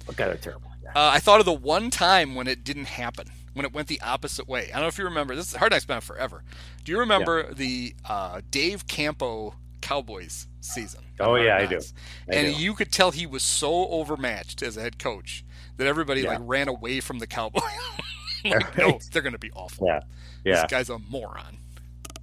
Okay, 0.09 0.24
they're 0.24 0.36
terrible. 0.36 0.70
Yeah. 0.82 0.90
Uh, 0.94 1.11
I 1.12 1.18
thought 1.20 1.38
of 1.40 1.46
the 1.46 1.53
one 1.53 1.90
time 1.90 2.34
when 2.34 2.48
it 2.48 2.64
didn't 2.64 2.86
happen, 2.86 3.28
when 3.53 3.66
it 3.66 3.72
went 3.72 3.88
the 3.88 4.01
opposite 4.01 4.48
way. 4.48 4.70
I 4.70 4.76
don't 4.76 4.82
know 4.82 4.88
if 4.88 4.98
you 4.98 5.05
remember. 5.05 5.36
This 5.36 5.51
is 5.51 5.57
Hard 5.57 5.72
Knocks 5.72 5.84
been 5.84 5.98
out 5.98 6.03
forever. 6.03 6.42
Do 6.84 6.90
you 6.92 6.98
remember 6.98 7.53
the 7.53 7.94
uh, 8.09 8.40
Dave 8.51 8.86
Campo 8.88 9.55
Cowboys 9.82 10.48
season? 10.61 11.03
Oh, 11.20 11.36
yeah, 11.36 11.59
I 11.59 11.66
do. 11.66 11.80
I 12.28 12.34
and 12.34 12.46
do. 12.57 12.62
you 12.62 12.74
could 12.74 12.90
tell 12.90 13.11
he 13.12 13.26
was 13.26 13.42
so 13.42 13.88
overmatched 13.88 14.62
as 14.62 14.76
a 14.76 14.80
head 14.80 14.98
coach 14.98 15.44
that 15.77 15.87
everybody 15.87 16.23
Yeah. 16.23 16.31
like 16.31 16.41
ran 16.43 16.68
away 16.68 17.01
from 17.01 17.18
the 17.18 17.27
cowboy. 17.27 17.61
like, 18.45 18.77
no, 18.79 18.99
they're 19.12 19.23
going 19.23 19.33
to 19.35 19.39
be 19.39 19.51
awful. 19.53 19.87
Yeah. 19.87 20.01
Yeah. 20.45 20.62
This 20.62 20.71
guy's 20.71 20.91
a 20.91 20.99
moron. 20.99 21.59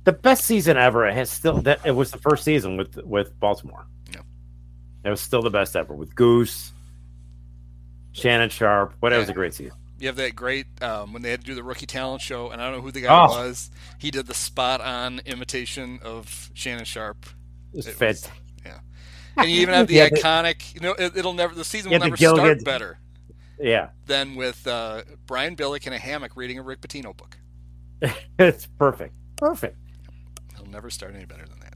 the 0.05 0.11
best 0.13 0.45
season 0.45 0.77
ever 0.77 1.11
has 1.11 1.29
still 1.29 1.61
that 1.63 1.85
it 1.85 1.91
was 1.91 2.11
the 2.11 2.17
first 2.17 2.43
season 2.43 2.77
with 2.77 2.97
with 3.05 3.39
Baltimore. 3.39 3.85
Yeah. 4.13 4.21
It 5.03 5.09
was 5.09 5.21
still 5.21 5.41
the 5.41 5.49
best 5.51 5.75
ever 5.75 5.93
with 5.93 6.15
Goose, 6.15 6.71
Shannon 8.13 8.49
Sharpe. 8.49 8.93
What 8.99 9.13
it 9.13 9.17
was 9.17 9.29
a 9.29 9.33
great 9.33 9.53
season. 9.53 9.73
You 9.99 10.07
have 10.07 10.15
that 10.17 10.35
great 10.35 10.67
um, 10.83 11.11
when 11.13 11.23
they 11.23 11.31
had 11.31 11.39
to 11.41 11.45
do 11.45 11.55
the 11.55 11.63
rookie 11.63 11.87
talent 11.87 12.21
show, 12.21 12.51
and 12.51 12.61
I 12.61 12.65
don't 12.65 12.75
know 12.77 12.81
who 12.83 12.91
the 12.91 13.01
guy 13.01 13.25
Oh. 13.25 13.27
was. 13.47 13.71
He 13.97 14.11
did 14.11 14.27
the 14.27 14.33
spot 14.35 14.79
on 14.79 15.21
imitation 15.25 15.99
of 16.03 16.51
Shannon 16.53 16.85
Sharpe. 16.85 17.25
It 17.73 17.77
was 17.77 17.87
It 17.87 17.99
was- 17.99 18.29
yeah. 18.65 18.79
And 19.37 19.49
you 19.49 19.61
even 19.61 19.73
have 19.73 19.87
the 19.87 19.95
Yeah, 19.95 20.09
iconic. 20.09 20.73
You 20.75 20.81
know, 20.81 20.91
it, 20.93 21.17
it'll 21.17 21.33
never. 21.33 21.53
The 21.55 21.63
season 21.63 21.91
Yeah, 21.91 21.97
will 21.99 22.05
never 22.05 22.17
start 22.17 22.63
better 22.63 22.99
Yeah, 23.59 23.89
than 24.05 24.35
with 24.35 24.65
uh, 24.67 25.03
Brian 25.25 25.55
Billick 25.55 25.87
in 25.87 25.93
a 25.93 25.97
hammock 25.99 26.35
reading 26.35 26.59
a 26.59 26.61
Rick 26.61 26.81
Pitino 26.81 27.15
book. 27.15 27.37
it's 28.39 28.67
perfect. 28.77 29.13
Perfect. 29.35 29.77
He'll 30.55 30.67
never 30.67 30.89
start 30.89 31.15
any 31.15 31.25
better 31.25 31.45
than 31.45 31.59
that. 31.61 31.73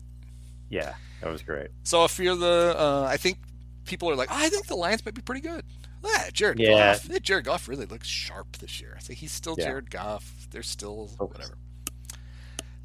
Yeah, 0.70 0.94
that 1.22 1.30
was 1.32 1.42
great. 1.42 1.70
So 1.84 2.06
if 2.06 2.18
you're 2.20 2.36
the, 2.36 2.76
uh, 2.78 3.06
I 3.10 3.18
think 3.18 3.38
people 3.86 4.10
are 4.10 4.16
like, 4.16 4.30
oh, 4.32 4.36
I 4.38 4.50
think 4.50 4.68
the 4.68 4.76
Lions 4.76 5.04
might 5.06 5.16
be 5.16 5.22
pretty 5.22 5.42
good. 5.42 5.64
Ah, 6.04 6.26
Jared 6.34 6.60
Yeah. 6.60 6.94
Goff. 6.98 7.22
Jared 7.22 7.46
Goff 7.46 7.68
really 7.68 7.86
looks 7.86 8.08
sharp 8.08 8.58
this 8.58 8.80
year. 8.82 8.94
I 8.98 9.02
think 9.02 9.20
he's 9.20 9.32
still 9.32 9.56
Yeah. 9.58 9.66
Jared 9.66 9.92
Goff. 9.92 10.48
They're 10.52 10.64
still 10.64 11.08
Focus. 11.18 11.38
whatever. 11.38 11.58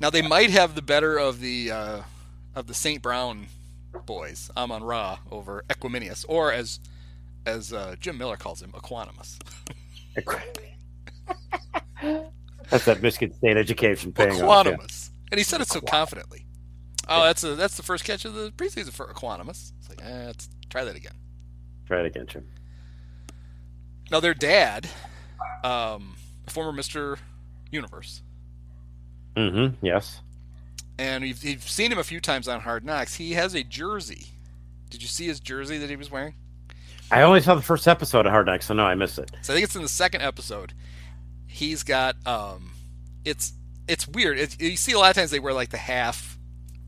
Now 0.01 0.11
they 0.11 0.23
might 0.23 0.51
have 0.51 0.75
the 0.75 0.83
better 0.83 1.17
of 1.19 1.41
the 1.41 1.71
uh, 1.71 2.03
of 2.55 2.67
the 2.67 2.75
St. 2.75 3.01
Brown 3.01 3.47
boys, 4.05 4.51
Amon 4.57 4.83
Ra 4.85 5.19
over 5.31 5.65
Equanimeous, 5.71 6.25
or 6.29 6.53
as 6.53 6.81
as 7.47 7.73
uh, 7.73 7.97
Jim 8.01 8.19
Miller 8.19 8.37
calls 8.37 8.61
him, 8.61 8.73
Equanimous. 8.73 9.39
That's 12.71 12.85
that 12.85 13.01
Michigan 13.01 13.33
State 13.37 13.57
education 13.57 14.13
paying 14.13 14.43
off. 14.43 14.67
yeah. 14.67 14.77
And 15.31 15.39
he 15.39 15.45
said 15.45 15.61
it 15.61 15.69
so 15.69 15.81
confidently. 15.81 16.47
Oh, 17.09 17.23
that's 17.23 17.45
a, 17.45 17.55
that's 17.55 17.77
the 17.77 17.83
first 17.85 18.05
catch 18.05 18.25
of 18.25 18.35
the 18.35 18.51
preseason 18.57 18.93
for 18.93 19.07
Equanimous. 19.07 19.73
It's 19.79 19.89
like, 19.89 20.03
eh, 20.05 20.27
let's 20.27 20.49
try 20.71 20.83
that 20.85 20.97
again. 20.97 21.13
Try 21.87 22.01
it 22.01 22.07
again, 22.07 22.27
Jim. 22.27 22.47
Now 24.11 24.19
their 24.21 24.35
dad, 24.35 24.89
um, 25.63 26.17
former 26.49 26.73
Mister 26.73 27.19
Universe, 27.71 28.23
Mm-hmm. 29.37 29.85
Yes. 29.87 30.21
and 30.99 31.23
you've, 31.25 31.45
you've 31.45 31.69
seen 31.69 31.93
him 31.93 31.99
a 31.99 32.05
few 32.05 32.21
times 32.21 32.49
on 32.49 32.61
Hard 32.61 32.85
Knocks. 32.85 33.15
He 33.17 33.33
has 33.35 33.55
a 33.55 33.63
jersey. 33.63 34.27
Did 34.91 35.03
you 35.03 35.09
see 35.09 35.27
his 35.27 35.39
jersey 35.41 35.79
that 35.79 35.91
he 35.91 35.97
was 35.97 36.11
wearing? 36.11 36.35
I 37.11 37.23
only 37.23 37.41
saw 37.41 37.55
the 37.55 37.63
first 37.63 37.87
episode 37.87 38.27
of 38.27 38.33
Hard 38.33 38.47
Knocks, 38.47 38.67
so 38.67 38.75
no, 38.75 38.85
I 38.85 38.95
missed 38.95 39.19
it. 39.19 39.31
So 39.43 39.53
I 39.53 39.57
think 39.57 39.65
it's 39.65 39.77
in 39.77 39.83
the 39.83 39.89
second 39.89 40.23
episode. 40.23 40.73
He's 41.47 41.83
got 41.83 42.17
um, 42.27 42.73
it's 43.25 43.53
it's 43.89 44.09
weird. 44.09 44.39
It's, 44.39 44.59
you 44.61 44.77
see 44.77 44.93
a 44.93 44.99
lot 44.99 45.11
of 45.11 45.17
times 45.17 45.31
they 45.31 45.39
wear 45.39 45.53
like 45.53 45.71
the 45.71 45.77
half, 45.77 46.37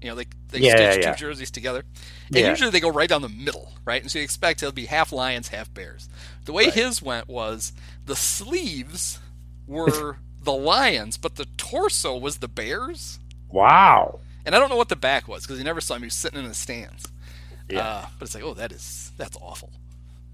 you 0.02 0.08
know, 0.08 0.16
they 0.16 0.24
they 0.48 0.58
Yeah, 0.58 0.90
stitch 0.92 1.04
yeah. 1.04 1.12
two 1.12 1.18
jerseys 1.18 1.50
together, 1.50 1.84
and 2.28 2.36
Yeah. 2.36 2.50
usually 2.50 2.70
they 2.70 2.80
go 2.80 2.90
right 2.90 3.08
down 3.08 3.22
the 3.22 3.28
middle, 3.28 3.72
right? 3.84 4.02
And 4.02 4.10
so 4.10 4.18
you 4.18 4.24
expect 4.24 4.62
it'll 4.62 4.72
be 4.72 4.86
half 4.86 5.12
Lions, 5.12 5.48
half 5.48 5.72
Bears. 5.72 6.08
The 6.44 6.52
way 6.52 6.70
his 6.70 7.00
went 7.00 7.28
was 7.28 7.72
the 8.06 8.16
sleeves 8.16 9.20
were 9.66 10.18
the 10.42 10.52
Lions, 10.52 11.16
but 11.16 11.36
the 11.36 11.46
torso 11.56 12.16
was 12.16 12.38
the 12.38 12.48
Bears. 12.48 13.20
Wow. 13.50 14.18
And 14.44 14.54
I 14.54 14.58
don't 14.58 14.68
know 14.70 14.76
what 14.76 14.88
the 14.88 14.96
back 14.96 15.28
was 15.28 15.42
because 15.44 15.58
you 15.58 15.64
never 15.64 15.80
saw 15.80 15.94
him. 15.94 16.02
He 16.02 16.06
was 16.06 16.14
sitting 16.14 16.40
in 16.40 16.48
the 16.48 16.54
stands. 16.54 17.06
Yeah. 17.68 17.80
Uh, 17.86 18.06
but 18.18 18.26
it's 18.26 18.34
like, 18.34 18.44
oh, 18.44 18.54
that 18.54 18.72
is 18.72 19.12
that's 19.16 19.36
awful. 19.40 19.70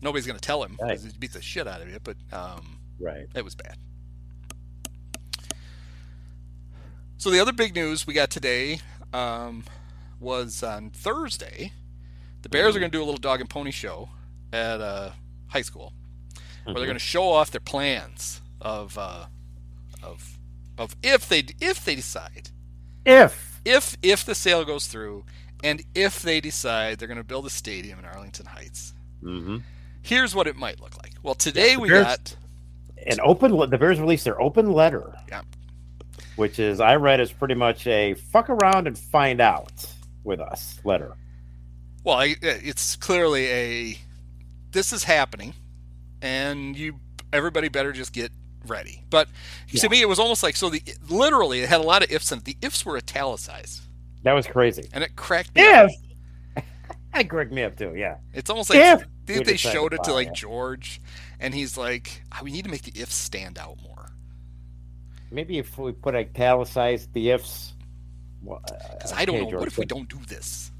Nobody's 0.04 0.26
gonna 0.26 0.38
tell 0.38 0.62
him 0.62 0.76
Right. 0.80 0.90
because 0.90 1.04
he 1.04 1.18
beat 1.18 1.32
the 1.32 1.42
shit 1.42 1.66
out 1.66 1.80
of 1.80 1.88
you. 1.90 1.98
But 2.04 2.16
um, 2.32 2.78
Right. 3.00 3.26
it 3.34 3.44
was 3.44 3.54
bad. 3.56 3.76
So 7.16 7.30
the 7.30 7.40
other 7.40 7.52
big 7.52 7.74
news 7.74 8.06
we 8.06 8.12
got 8.12 8.30
today 8.30 8.80
um, 9.12 9.64
was 10.20 10.62
on 10.62 10.90
Thursday. 10.90 11.72
The 12.42 12.48
Bears 12.50 12.76
are 12.76 12.78
going 12.80 12.90
to 12.92 12.96
do 12.98 13.02
a 13.02 13.06
little 13.06 13.18
dog 13.18 13.40
and 13.40 13.48
pony 13.48 13.70
show 13.70 14.10
at 14.52 14.80
uh, 14.80 15.12
high 15.48 15.62
school, 15.62 15.94
where 16.64 16.74
they're 16.74 16.84
going 16.84 16.94
to 16.96 16.98
show 16.98 17.30
off 17.30 17.50
their 17.50 17.60
plans 17.62 18.42
of 18.60 18.98
uh, 18.98 19.26
of 20.02 20.38
of 20.76 20.94
if 21.02 21.26
they 21.28 21.44
if 21.62 21.82
they 21.84 21.94
decide 21.94 22.50
If 23.06 23.62
if 23.64 23.96
if 24.02 24.24
the 24.26 24.34
sale 24.34 24.64
goes 24.66 24.86
through 24.86 25.24
and 25.62 25.82
if 25.94 26.20
they 26.20 26.40
decide 26.42 26.98
they're 26.98 27.08
going 27.08 27.16
to 27.16 27.24
build 27.24 27.46
a 27.46 27.50
stadium 27.50 27.98
in 27.98 28.04
Arlington 28.04 28.46
Heights. 28.46 28.92
mm-hmm. 29.22 29.58
Here's 30.04 30.34
what 30.34 30.46
it 30.46 30.54
might 30.56 30.80
look 30.80 30.96
like. 31.02 31.12
Well, 31.22 31.34
today 31.34 31.72
Yeah, 31.72 31.78
we 31.78 31.88
Bears- 31.88 32.04
got 32.04 32.36
an 33.06 33.18
open, 33.22 33.56
the 33.70 33.78
Bears 33.78 33.98
released 33.98 34.24
their 34.24 34.40
open 34.40 34.70
letter, 34.72 35.14
yeah. 35.28 35.42
which 36.36 36.58
is 36.58 36.78
I 36.80 36.96
read 36.96 37.20
as 37.20 37.32
pretty 37.32 37.54
much 37.54 37.86
a 37.86 38.14
fuck 38.14 38.48
around 38.50 38.86
and 38.86 38.96
find 38.98 39.40
out 39.40 39.72
with 40.22 40.40
us 40.40 40.78
letter. 40.84 41.12
Well, 42.04 42.16
I, 42.16 42.32
uh, 42.32 42.60
it's 42.62 42.96
clearly 42.96 43.46
a 43.46 43.98
this 44.72 44.92
is 44.92 45.04
happening, 45.04 45.54
and 46.20 46.76
you 46.76 47.00
everybody 47.32 47.68
better 47.68 47.92
just 47.92 48.12
get 48.12 48.30
ready. 48.66 49.02
But 49.08 49.28
to 49.70 49.78
Yeah. 49.78 49.88
me, 49.88 50.00
it 50.02 50.08
was 50.08 50.18
almost 50.18 50.42
like 50.42 50.56
so 50.56 50.68
the 50.68 50.82
literally 51.08 51.60
it 51.60 51.68
had 51.68 51.80
a 51.80 51.84
lot 51.84 52.02
of 52.04 52.10
ifs 52.12 52.30
in 52.32 52.38
it. 52.38 52.44
The 52.44 52.56
ifs 52.62 52.84
were 52.84 52.96
italicized, 52.98 53.80
That 54.22 54.32
was 54.34 54.46
crazy. 54.46 54.88
and 54.92 55.02
it 55.04 55.16
cracked 55.16 55.54
me 55.54 55.62
up. 55.66 55.90
That 57.14 57.28
cracked 57.30 57.52
me 57.52 57.62
up 57.62 57.76
too. 57.76 57.94
Yeah. 57.96 58.16
It's 58.32 58.50
almost 58.50 58.70
like 58.70 58.78
If 58.80 59.06
they, 59.26 59.42
they 59.42 59.56
showed 59.56 59.94
it 59.94 60.02
to 60.04 60.12
like 60.12 60.28
it. 60.28 60.34
George, 60.34 61.00
and 61.40 61.54
he's 61.54 61.76
like, 61.78 62.22
"Ah, 62.32 62.40
"We 62.42 62.50
need 62.50 62.64
to 62.64 62.70
make 62.70 62.82
the 62.82 63.00
ifs 63.00 63.14
stand 63.14 63.58
out 63.58 63.78
more." 63.82 64.10
Maybe 65.30 65.58
if 65.58 65.76
we 65.78 65.92
put 65.92 66.14
italicized 66.14 67.12
the 67.12 67.30
ifs. 67.30 67.72
Because 68.44 68.60
Because 68.92 69.12
I 69.12 69.24
don't 69.24 69.50
know. 69.50 69.58
what 69.58 69.68
if 69.68 69.78
we 69.78 69.86
don't 69.86 70.08
do 70.08 70.18
this? 70.28 70.70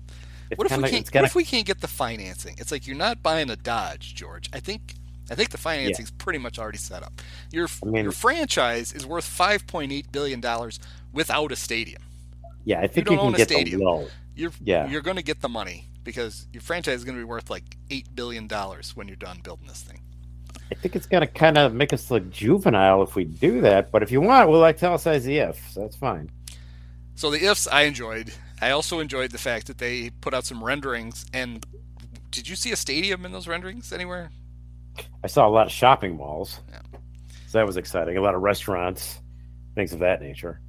What 0.57 0.67
if 0.67 0.73
we 0.73 0.77
kinda- 0.77 0.91
can't? 0.91 1.11
kinda- 1.11 1.23
What 1.23 1.31
if 1.31 1.35
we 1.35 1.45
can't 1.45 1.67
get 1.67 1.81
the 1.81 1.89
financing? 1.89 2.57
It's 2.59 2.71
like 2.71 2.87
you're 2.87 2.97
not 2.97 3.23
buying 3.23 3.49
a 3.51 3.57
Dodge, 3.57 4.15
George. 4.15 4.49
I 4.53 4.61
think. 4.61 4.95
I 5.31 5.35
think 5.35 5.49
the 5.49 5.57
financing's 5.59 6.11
pretty 6.11 6.39
much 6.39 6.59
already 6.59 6.77
set 6.77 7.03
up. 7.03 7.15
Your 7.51 7.67
I 7.83 7.87
mean- 7.87 8.03
your 8.03 8.13
franchise 8.13 8.93
is 8.93 9.07
worth 9.07 9.25
5.8 9.25 10.13
billion 10.13 10.41
dollars 10.41 10.79
without 11.13 11.51
a 11.51 11.57
stadium. 11.57 12.03
yeah, 12.67 12.81
I 12.81 12.87
think 12.87 13.07
don't 13.07 13.15
you 13.15 13.19
can 13.21 13.27
own 13.29 13.35
a 13.35 13.39
get 13.39 13.49
stadium. 13.49 13.81
You're 14.37 14.53
Yeah. 14.63 14.87
you're 14.89 15.01
going 15.01 15.17
to 15.17 15.23
get 15.23 15.41
the 15.41 15.49
money 15.49 15.89
because 16.05 16.47
your 16.53 16.61
franchise 16.63 16.97
is 16.99 17.05
going 17.05 17.17
to 17.17 17.21
be 17.21 17.25
worth 17.25 17.51
like 17.51 17.77
eight 17.91 18.15
billion 18.15 18.47
dollars 18.47 18.95
when 18.95 19.09
you're 19.09 19.17
done 19.17 19.41
building 19.43 19.67
this 19.67 19.83
thing. 19.83 20.01
I 20.71 20.77
think 20.77 20.97
it's 20.97 21.07
gonna 21.07 21.27
kind 21.27 21.59
of 21.59 21.75
make 21.75 21.93
us 21.93 22.11
look 22.11 22.31
juvenile 22.31 23.03
if 23.03 23.15
we 23.17 23.25
do 23.25 23.61
that. 23.61 23.91
But 23.91 24.03
if 24.03 24.11
you 24.11 24.21
want, 24.21 24.49
we'll 24.49 24.65
italicize 24.65 25.25
the 25.25 25.39
ifs. 25.39 25.75
That's 25.75 25.95
fine. 25.97 26.31
So 27.17 27.31
the 27.31 27.45
ifs 27.45 27.67
I 27.69 27.83
enjoyed. 27.83 28.33
I 28.63 28.71
also 28.71 29.01
enjoyed 29.01 29.31
the 29.31 29.39
fact 29.39 29.67
that 29.67 29.79
they 29.79 30.11
put 30.21 30.33
out 30.33 30.45
some 30.45 30.65
renderings. 30.65 31.27
And 31.35 31.65
did 32.31 32.49
you 32.49 32.57
see 32.57 32.73
a 32.73 32.77
stadium 32.77 33.27
in 33.27 33.33
those 33.33 33.47
renderings 33.47 33.93
anywhere? 33.93 34.31
I 35.23 35.27
saw 35.27 35.47
a 35.47 35.51
lot 35.51 35.67
of 35.67 35.73
shopping 35.73 36.17
malls, 36.17 36.61
Yeah. 36.71 36.81
so 37.47 37.59
that 37.59 37.67
was 37.67 37.77
exciting. 37.77 38.17
A 38.17 38.21
lot 38.23 38.35
of 38.35 38.43
restaurants, 38.43 39.21
things 39.75 39.93
of 39.93 39.99
that 40.01 40.23
nature. 40.23 40.61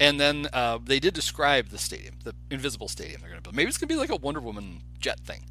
And 0.00 0.20
then 0.20 0.48
uh, 0.52 0.78
they 0.84 1.00
did 1.00 1.14
describe 1.14 1.68
the 1.68 1.78
stadium, 1.78 2.14
the 2.22 2.34
invisible 2.50 2.88
stadium 2.88 3.20
they're 3.20 3.30
going 3.30 3.40
to 3.40 3.42
build. 3.42 3.56
Maybe 3.56 3.68
it's 3.68 3.78
going 3.78 3.88
to 3.88 3.94
be 3.94 3.98
like 3.98 4.10
a 4.10 4.16
Wonder 4.16 4.40
Woman 4.40 4.80
jet 5.00 5.18
thing. 5.20 5.42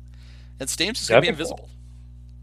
And 0.60 0.70
stadium's 0.70 1.00
just 1.00 1.10
going 1.10 1.22
to 1.22 1.28
be 1.28 1.28
cool. 1.28 1.34
invisible. 1.42 1.70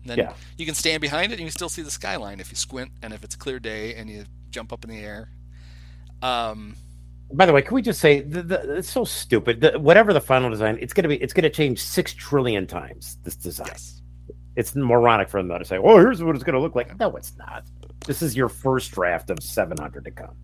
And 0.03 0.11
then 0.11 0.19
Yeah. 0.19 0.33
you 0.59 0.67
can 0.67 0.75
stand 0.75 1.01
behind 1.01 1.33
it 1.33 1.37
and 1.37 1.41
you 1.41 1.47
can 1.47 1.53
still 1.53 1.71
see 1.71 1.81
the 1.83 1.91
skyline 1.91 2.41
if 2.41 2.51
you 2.51 2.57
squint 2.57 2.91
and 3.03 3.13
if 3.15 3.25
it's 3.25 3.35
a 3.35 3.39
clear 3.39 3.59
day 3.59 3.95
and 3.95 4.11
you 4.11 4.25
jump 4.51 4.73
up 4.73 4.85
in 4.85 4.91
the 4.91 4.99
air. 5.01 5.31
Um, 6.23 6.77
By 7.33 7.47
the 7.47 7.53
way, 7.53 7.63
can 7.63 7.75
we 7.75 7.83
just 7.83 8.01
say 8.01 8.21
the, 8.21 8.43
the, 8.43 8.77
it's 8.77 8.91
so 8.91 9.05
stupid? 9.05 9.61
The, 9.63 9.79
whatever 9.79 10.13
the 10.13 10.21
final 10.21 10.51
design, 10.51 10.79
it's 10.81 10.93
gonna 10.93 11.09
be. 11.09 11.17
It's 11.17 11.33
gonna 11.33 11.51
change 11.51 11.83
six 11.83 12.13
trillion 12.13 12.67
times. 12.67 13.17
This 13.25 13.35
design. 13.35 13.69
Yes. 13.69 14.03
It's 14.57 14.75
moronic 14.77 15.29
for 15.29 15.41
them 15.41 15.49
though 15.49 15.59
to 15.59 15.65
say, 15.65 15.79
"Oh, 15.79 15.99
here's 15.99 16.23
what 16.23 16.35
it's 16.37 16.45
gonna 16.45 16.61
look 16.61 16.75
like." 16.77 16.99
No, 17.01 17.17
it's 17.17 17.33
not. 17.37 17.65
This 18.07 18.23
is 18.23 18.37
your 18.37 18.49
first 18.49 18.93
draft 18.93 19.31
of 19.31 19.43
seven 19.43 19.77
hundred 19.79 20.05
to 20.05 20.11
come. 20.13 20.37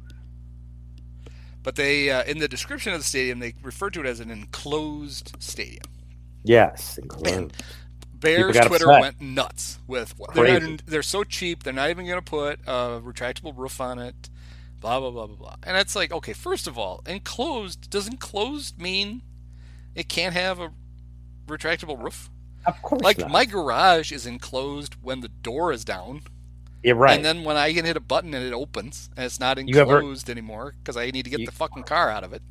But 1.62 1.76
they, 1.76 2.11
uh, 2.11 2.24
in 2.24 2.38
the 2.38 2.48
description 2.48 2.92
of 2.92 3.00
the 3.00 3.04
stadium, 3.04 3.38
they 3.38 3.54
refer 3.62 3.90
to 3.90 4.00
it 4.00 4.06
as 4.06 4.20
an 4.20 4.30
enclosed 4.30 5.36
stadium. 5.38 5.84
Yes, 6.42 6.98
And 7.24 7.52
Bears 8.14 8.56
Twitter 8.56 8.90
upset. 8.90 9.00
went 9.00 9.20
nuts 9.20 9.78
with 9.86 10.14
they're, 10.34 10.61
not, 10.61 10.82
they're 10.86 11.02
so 11.02 11.24
cheap. 11.24 11.62
They're 11.62 11.72
not 11.72 11.90
even 11.90 12.06
going 12.06 12.18
to 12.18 12.22
put 12.22 12.61
a 12.66 13.00
retractable 13.02 13.56
roof 13.56 13.80
on 13.80 13.98
it. 13.98 14.30
Blah 14.80 15.00
blah 15.00 15.11
blah 15.11 15.26
blah 15.26 15.36
blah. 15.36 15.56
And 15.62 15.76
it's 15.76 15.94
like, 15.94 16.11
okay, 16.12 16.32
first 16.32 16.66
of 16.66 16.78
all, 16.78 17.02
enclosed 17.06 17.90
does 17.90 18.06
enclosed 18.06 18.80
mean 18.80 19.22
it 19.94 20.08
can't 20.08 20.34
have 20.34 20.58
a 20.61 20.72
retractable 21.46 22.02
roof? 22.02 22.30
of 22.66 22.80
course. 22.82 23.02
Like 23.02 23.18
not. 23.18 23.30
my 23.30 23.44
garage 23.44 24.12
is 24.12 24.26
enclosed 24.26 24.96
when 25.02 25.20
the 25.20 25.28
door 25.28 25.72
is 25.72 25.84
down, 25.84 26.22
yeah, 26.83 26.93
right. 26.97 27.14
and 27.16 27.24
then 27.24 27.45
when 27.45 27.57
I 27.57 27.72
can 27.72 27.85
hit 27.85 27.97
a 27.97 28.01
button 28.01 28.35
and 28.35 28.45
it 28.45 28.53
opens, 28.53 29.11
and 29.16 29.24
it's 29.26 29.41
not 29.41 29.59
ever- 29.59 29.99
enclosed 29.99 30.28
anymore 30.31 30.74
because 30.78 30.97
I 30.97 31.11
need 31.11 31.24
to 31.24 31.31
get 31.31 31.41
You- 31.41 31.47
the 31.47 31.53
fucking 31.53 31.85
car 31.85 32.11
out 32.11 32.24
of 32.24 32.33
it. 32.33 32.43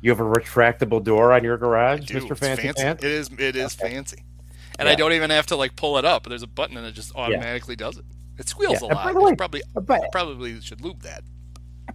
you 0.00 0.10
have 0.10 0.20
a 0.20 0.24
retractable 0.24 1.02
door 1.02 1.32
on 1.32 1.44
your 1.44 1.56
garage, 1.58 2.12
Mister 2.12 2.32
it's 2.32 2.40
Fancy 2.40 2.62
Pants. 2.72 3.04
It 3.04 3.10
is. 3.10 3.30
It 3.38 3.56
is 3.56 3.76
Okay. 3.80 3.92
fancy, 3.94 4.24
and 4.78 4.88
I 4.88 4.94
don't 4.94 5.12
even 5.12 5.30
have 5.30 5.46
to 5.46 5.56
like 5.56 5.76
pull 5.76 5.98
it 5.98 6.04
up. 6.04 6.26
There's 6.28 6.42
a 6.42 6.46
button 6.46 6.76
and 6.76 6.86
it 6.86 6.92
just 6.92 7.14
automatically 7.14 7.76
does 7.76 7.96
it. 7.98 8.04
It 8.38 8.48
squeals 8.48 8.80
Yeah, 8.80 8.88
a 8.88 8.94
lot. 8.94 9.04
by 9.04 9.12
the 9.12 9.18
It's 9.18 9.30
way- 9.30 9.34
probably 9.36 9.62
uh, 9.76 9.80
But 9.80 10.00
probably 10.12 10.58
should 10.62 10.80
lube 10.80 11.02
that. 11.02 11.22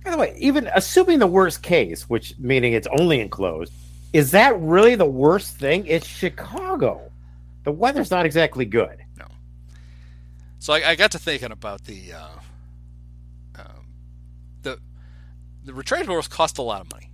by 0.04 0.12
the 0.12 0.18
way, 0.18 0.36
even 0.38 0.70
assuming 0.76 1.18
the 1.20 1.26
worst 1.28 1.64
case, 1.64 2.04
which 2.08 2.36
meaning 2.38 2.74
it's 2.74 2.88
only 3.00 3.20
enclosed, 3.20 3.74
is 4.14 4.30
that 4.32 4.56
really 4.60 4.94
the 4.96 5.06
worst 5.06 5.58
thing? 5.58 5.84
It's 5.88 6.06
Chicago. 6.06 7.12
The 7.64 7.72
weather's 7.72 8.12
not 8.12 8.28
exactly 8.28 8.66
good. 8.66 8.98
So 10.66 10.74
I, 10.74 10.90
I 10.90 10.96
got 10.96 11.12
to 11.12 11.20
thinking 11.20 11.52
about 11.52 11.84
the 11.84 12.14
uh, 12.14 12.40
um, 13.60 13.86
the 14.64 14.80
the 15.64 15.74
retractable 15.74 16.16
roofs 16.16 16.28
cost 16.28 16.58
a 16.58 16.64
lot 16.64 16.82
of 16.82 16.92
money. 16.92 17.12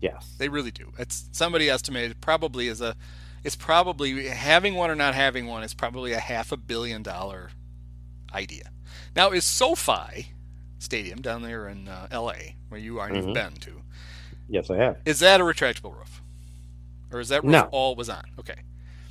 Yes. 0.00 0.36
They 0.38 0.48
really 0.48 0.70
do. 0.70 0.92
It's 0.96 1.28
somebody 1.32 1.68
estimated 1.68 2.20
probably 2.20 2.68
is 2.68 2.80
a 2.80 2.94
it's 3.42 3.56
probably 3.56 4.28
having 4.28 4.76
one 4.76 4.92
or 4.92 4.94
not 4.94 5.16
having 5.16 5.48
one 5.48 5.64
is 5.64 5.74
probably 5.74 6.12
a 6.12 6.20
half 6.20 6.52
a 6.52 6.56
billion 6.56 7.02
dollar 7.02 7.50
idea. 8.32 8.70
Now 9.16 9.32
is 9.32 9.42
SoFi 9.42 10.28
Stadium 10.78 11.20
down 11.20 11.42
there 11.42 11.66
in 11.68 11.88
uh, 11.88 12.06
L.A. 12.12 12.54
where 12.68 12.78
you 12.80 13.00
are 13.00 13.08
and 13.08 13.16
Mhm. 13.16 13.24
you've 13.24 13.34
been 13.34 13.54
to 13.54 13.82
Yes, 14.48 14.70
I 14.70 14.76
have. 14.76 14.98
is 15.04 15.18
that 15.18 15.40
a 15.40 15.44
retractable 15.44 15.96
roof 15.98 16.22
or 17.10 17.18
is 17.18 17.28
that 17.30 17.42
roof 17.42 17.50
No. 17.50 17.68
all 17.72 17.96
was 17.96 18.08
on? 18.08 18.22
Okay, 18.38 18.60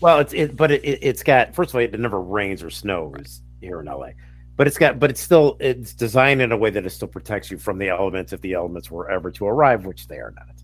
Well, 0.01 0.19
it's 0.19 0.33
it, 0.33 0.55
but 0.55 0.71
it, 0.71 0.83
it 0.83 0.99
it's 1.01 1.23
got 1.23 1.55
first 1.55 1.71
of 1.71 1.75
all, 1.75 1.81
it 1.81 1.97
never 1.99 2.21
rains 2.21 2.63
or 2.63 2.69
snows 2.69 3.41
here 3.61 3.79
in 3.79 3.85
LA, 3.85 4.09
but 4.57 4.67
it's 4.67 4.77
got 4.77 4.99
but 4.99 5.09
it's 5.09 5.21
still 5.21 5.57
it's 5.59 5.93
designed 5.93 6.41
in 6.41 6.51
a 6.51 6.57
way 6.57 6.69
that 6.69 6.85
it 6.85 6.89
still 6.89 7.07
protects 7.07 7.49
you 7.49 7.57
from 7.57 7.77
the 7.77 7.89
elements 7.89 8.33
if 8.33 8.41
the 8.41 8.53
elements 8.53 8.91
were 8.91 9.09
ever 9.09 9.31
to 9.31 9.45
arrive, 9.47 9.85
which 9.85 10.07
they 10.07 10.17
are 10.17 10.33
not. 10.35 10.55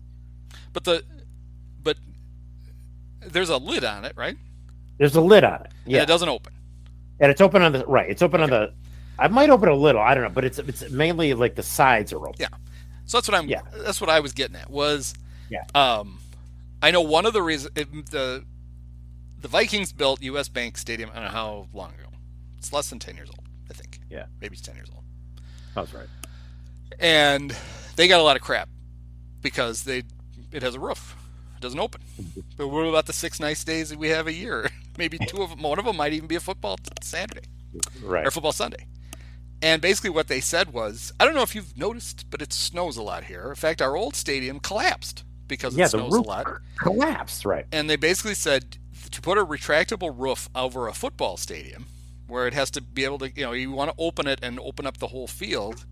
but 0.72 0.84
the 0.84 1.02
but 1.82 1.96
there's 3.20 3.48
a 3.50 3.56
lid 3.56 3.84
on 3.84 4.04
it, 4.04 4.12
right? 4.16 4.36
There's 4.98 5.16
a 5.16 5.20
lid 5.20 5.44
on 5.44 5.62
it, 5.62 5.70
And 5.84 5.92
yeah, 5.92 6.02
it 6.02 6.06
doesn't 6.06 6.28
open. 6.28 6.52
and 7.20 7.30
it's 7.30 7.40
open 7.40 7.62
on 7.62 7.72
the 7.72 7.84
right. 7.86 8.08
It's 8.08 8.22
open 8.22 8.40
on 8.42 8.50
the. 8.50 8.72
I 9.18 9.28
might 9.28 9.50
open 9.50 9.68
a 9.68 9.74
little. 9.74 10.00
I 10.00 10.14
don't 10.14 10.24
know, 10.24 10.30
but 10.30 10.44
it's 10.44 10.58
it's 10.58 10.90
mainly 10.90 11.34
like 11.34 11.54
the 11.54 11.62
sides 11.62 12.12
are 12.12 12.18
open. 12.26 12.36
Yeah. 12.38 12.48
So 13.06 13.16
that's 13.18 13.28
what 13.28 13.36
I'm. 13.36 13.48
Yeah. 13.48 13.62
That's 13.84 14.00
what 14.00 14.10
I 14.10 14.20
was 14.20 14.32
getting 14.32 14.56
at. 14.56 14.70
Was 14.70 15.14
Yeah. 15.50 15.64
Um, 15.74 16.18
I 16.82 16.90
know 16.90 17.00
one 17.00 17.26
of 17.26 17.32
the 17.32 17.42
reasons 17.42 17.70
the 18.10 18.44
the 19.42 19.48
Vikings 19.48 19.92
built 19.92 20.22
U.S. 20.22 20.48
Bank 20.48 20.78
Stadium. 20.78 21.10
I 21.10 21.16
don't 21.16 21.24
know 21.24 21.30
how 21.30 21.66
long 21.74 21.90
ago. 21.90 22.08
It's 22.58 22.72
less 22.72 22.88
than 22.90 22.98
ten 22.98 23.16
years 23.16 23.28
old, 23.28 23.46
I 23.70 23.74
think. 23.74 24.00
Yeah. 24.10 24.26
Maybe 24.40 24.54
it's 24.54 24.62
ten 24.62 24.76
years 24.76 24.88
old. 24.94 25.04
That's 25.74 25.92
right. 25.92 26.06
And 26.98 27.54
they 27.96 28.08
got 28.08 28.20
a 28.20 28.22
lot 28.22 28.36
of 28.36 28.42
crap 28.42 28.68
because 29.40 29.84
they 29.84 30.02
it 30.52 30.62
has 30.62 30.74
a 30.74 30.80
roof. 30.80 31.16
It 31.56 31.60
doesn't 31.62 31.78
open. 31.80 32.00
Mm-hmm. 32.20 32.40
But 32.56 32.68
what 32.68 32.82
about 32.86 33.06
the 33.06 33.12
six 33.12 33.40
nice 33.40 33.64
days 33.64 33.90
that 33.90 33.98
we 33.98 34.08
have 34.08 34.26
a 34.26 34.32
year? 34.32 34.68
Maybe 34.98 35.18
two 35.18 35.42
of 35.42 35.50
them. 35.50 35.62
One 35.62 35.78
of 35.78 35.84
them 35.84 35.96
might 35.96 36.12
even 36.12 36.26
be 36.28 36.36
a 36.36 36.40
football 36.40 36.76
Saturday 37.02 37.48
Right. 38.02 38.26
or 38.26 38.30
football 38.30 38.52
Sunday. 38.52 38.86
And 39.62 39.80
basically, 39.80 40.10
what 40.10 40.26
they 40.28 40.40
said 40.40 40.72
was, 40.72 41.12
I 41.20 41.24
don't 41.24 41.34
know 41.34 41.42
if 41.42 41.54
you've 41.54 41.76
noticed, 41.78 42.26
but 42.30 42.42
it 42.42 42.52
snows 42.52 42.96
a 42.96 43.02
lot 43.02 43.24
here. 43.24 43.48
In 43.48 43.54
fact, 43.54 43.80
our 43.80 43.96
old 43.96 44.14
stadium 44.16 44.58
collapsed 44.60 45.24
because 45.46 45.74
it 45.74 45.78
Yeah, 45.78 45.84
the 45.84 45.90
snows 45.90 46.14
a 46.16 46.20
lot. 46.20 46.46
collapsed. 46.78 47.44
Right. 47.46 47.64
And 47.72 47.88
they 47.88 47.96
basically 47.96 48.34
said 48.34 48.76
to 49.12 49.20
put 49.20 49.38
a 49.38 49.44
retractable 49.44 50.12
roof 50.16 50.48
over 50.54 50.88
a 50.88 50.92
football 50.92 51.36
stadium, 51.36 51.86
where 52.26 52.46
it 52.46 52.54
has 52.54 52.70
to 52.72 52.80
be 52.80 53.04
able 53.04 53.18
to, 53.18 53.30
you 53.30 53.44
know, 53.44 53.52
you 53.52 53.70
want 53.70 53.90
to 53.90 53.96
open 53.98 54.26
it 54.26 54.40
and 54.42 54.58
open 54.60 54.86
up 54.86 54.98
the 54.98 55.08
whole 55.08 55.26
field. 55.26 55.84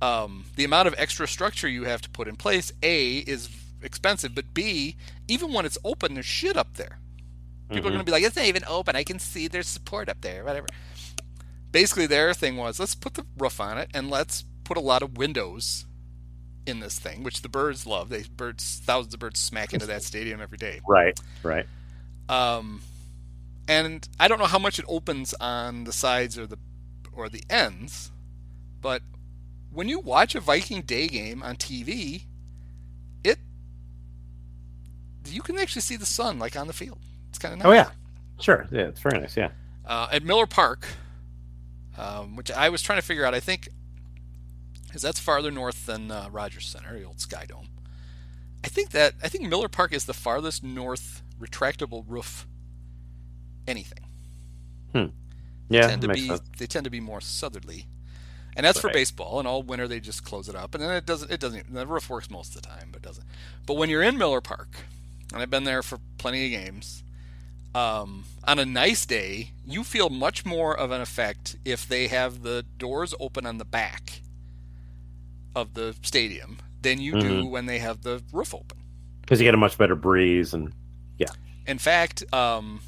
Um, 0.00 0.46
the 0.56 0.64
amount 0.64 0.88
of 0.88 0.94
extra 0.98 1.28
structure 1.28 1.68
you 1.68 1.84
have 1.84 2.02
to 2.02 2.10
put 2.10 2.26
in 2.26 2.36
place, 2.36 2.72
A, 2.82 3.18
is 3.18 3.48
expensive, 3.82 4.34
but 4.34 4.52
B, 4.52 4.96
even 5.28 5.52
when 5.52 5.64
it's 5.64 5.78
open, 5.84 6.14
there's 6.14 6.26
shit 6.26 6.56
up 6.56 6.74
there. 6.74 6.98
People 7.70 7.88
are 7.88 7.90
Mhm. 7.90 7.94
going 7.94 7.98
to 7.98 8.04
be 8.04 8.12
like, 8.12 8.24
it's 8.24 8.36
not 8.36 8.46
even 8.46 8.64
open. 8.66 8.96
I 8.96 9.04
can 9.04 9.18
see 9.18 9.46
there's 9.48 9.68
support 9.68 10.08
up 10.08 10.20
there, 10.20 10.44
whatever. 10.44 10.66
Basically, 11.70 12.06
their 12.06 12.34
thing 12.34 12.56
was, 12.56 12.80
let's 12.80 12.94
put 12.94 13.14
the 13.14 13.24
roof 13.38 13.60
on 13.60 13.78
it 13.78 13.90
and 13.94 14.10
let's 14.10 14.44
put 14.64 14.76
a 14.76 14.80
lot 14.80 15.02
of 15.02 15.16
windows 15.16 15.86
in 16.66 16.80
this 16.80 16.98
thing, 16.98 17.22
which 17.22 17.42
the 17.42 17.48
birds 17.48 17.86
love. 17.86 18.08
They 18.08 18.24
birds, 18.24 18.80
thousands 18.84 19.14
of 19.14 19.20
birds 19.20 19.40
smack 19.40 19.72
into 19.72 19.86
that 19.86 20.02
stadium 20.02 20.40
every 20.40 20.58
day. 20.58 20.80
Right. 20.86 21.18
Right. 21.42 21.66
Um, 22.28 22.82
and 23.68 24.08
I 24.18 24.28
don't 24.28 24.38
know 24.38 24.46
how 24.46 24.58
much 24.58 24.78
it 24.78 24.84
opens 24.88 25.34
on 25.34 25.84
the 25.84 25.92
sides 25.92 26.38
or 26.38 26.46
the 26.46 26.58
or 27.12 27.28
the 27.28 27.42
ends, 27.50 28.10
but 28.80 29.02
when 29.70 29.88
you 29.88 29.98
watch 30.00 30.34
a 30.34 30.40
Viking 30.40 30.82
day 30.82 31.08
game 31.08 31.42
on 31.42 31.56
TV, 31.56 32.22
it 33.24 33.38
you 35.26 35.42
can 35.42 35.58
actually 35.58 35.82
see 35.82 35.96
the 35.96 36.06
sun 36.06 36.38
like 36.38 36.56
on 36.56 36.66
the 36.66 36.72
field. 36.72 36.98
It's 37.30 37.38
kind 37.38 37.52
of 37.54 37.58
nice. 37.60 37.66
Oh 37.66 37.72
yeah. 37.72 37.90
Sure. 38.40 38.66
Yeah. 38.70 38.82
It's 38.88 39.00
very 39.00 39.18
nice. 39.20 39.36
Yeah. 39.36 39.50
uh, 39.86 40.08
at 40.10 40.24
Miller 40.24 40.46
Park, 40.46 40.86
um, 41.96 42.34
which 42.36 42.50
I 42.50 42.68
was 42.68 42.82
trying 42.82 42.98
to 42.98 43.04
figure 43.06 43.24
out. 43.24 43.34
I 43.34 43.40
think 43.40 43.68
because 44.86 45.02
that's 45.02 45.20
farther 45.20 45.50
north 45.50 45.86
than 45.86 46.10
uh, 46.10 46.28
Rogers 46.30 46.66
Center, 46.66 46.98
the 46.98 47.04
old 47.04 47.20
Sky 47.20 47.46
Dome. 47.48 47.68
I 48.64 48.68
think 48.68 48.90
that 48.90 49.14
I 49.22 49.28
think 49.28 49.48
Miller 49.48 49.68
Park 49.68 49.92
is 49.92 50.04
the 50.04 50.14
farthest 50.14 50.62
north 50.62 51.22
retractable 51.42 52.04
roof 52.06 52.46
anything. 53.66 53.98
Yeah. 55.68 55.86
tend 55.88 56.02
to 56.02 56.08
be 56.08 56.26
sense. 56.28 56.40
they 56.58 56.66
tend 56.66 56.84
to 56.84 56.90
be 56.90 57.00
more 57.00 57.20
southerly, 57.22 57.86
and 58.56 58.66
that's 58.66 58.78
for 58.78 58.90
baseball. 58.90 59.38
And 59.38 59.48
all 59.48 59.62
winter 59.62 59.88
they 59.88 60.00
just 60.00 60.22
close 60.22 60.46
it 60.48 60.54
up, 60.54 60.74
and 60.74 60.82
then 60.84 60.90
it 60.90 61.06
doesn't. 61.06 61.30
It 61.30 61.40
doesn't. 61.40 61.72
The 61.72 61.86
roof 61.86 62.10
works 62.10 62.28
most 62.30 62.54
of 62.54 62.60
the 62.60 62.68
time, 62.68 62.88
but 62.92 62.98
it 62.98 63.02
doesn't. 63.06 63.26
But 63.66 63.74
when 63.78 63.88
you're 63.88 64.02
in 64.02 64.18
Miller 64.18 64.42
Park, 64.42 64.68
and 65.32 65.40
I've 65.40 65.48
been 65.48 65.64
there 65.64 65.82
for 65.82 65.98
plenty 66.18 66.44
of 66.44 66.50
games, 66.62 67.02
um, 67.74 68.24
on 68.44 68.58
a 68.58 68.66
nice 68.66 69.06
day, 69.06 69.52
you 69.64 69.82
feel 69.82 70.10
much 70.10 70.44
more 70.44 70.76
of 70.76 70.90
an 70.90 71.00
effect 71.00 71.56
if 71.64 71.88
they 71.88 72.08
have 72.08 72.42
the 72.42 72.66
doors 72.76 73.14
open 73.18 73.46
on 73.46 73.56
the 73.56 73.64
back 73.64 74.20
of 75.56 75.72
the 75.72 75.94
stadium 76.02 76.58
than 76.82 77.00
you 77.00 77.14
Mm-hmm. 77.14 77.28
do 77.40 77.46
when 77.46 77.64
they 77.64 77.78
have 77.78 78.02
the 78.02 78.22
roof 78.30 78.54
open. 78.54 78.76
because 79.22 79.40
you 79.40 79.44
get 79.46 79.54
a 79.54 79.58
much 79.58 79.78
better 79.78 79.94
breeze 79.94 80.52
and 80.52 80.72
In 81.66 81.78
fact, 81.78 82.24
um, 82.32 82.80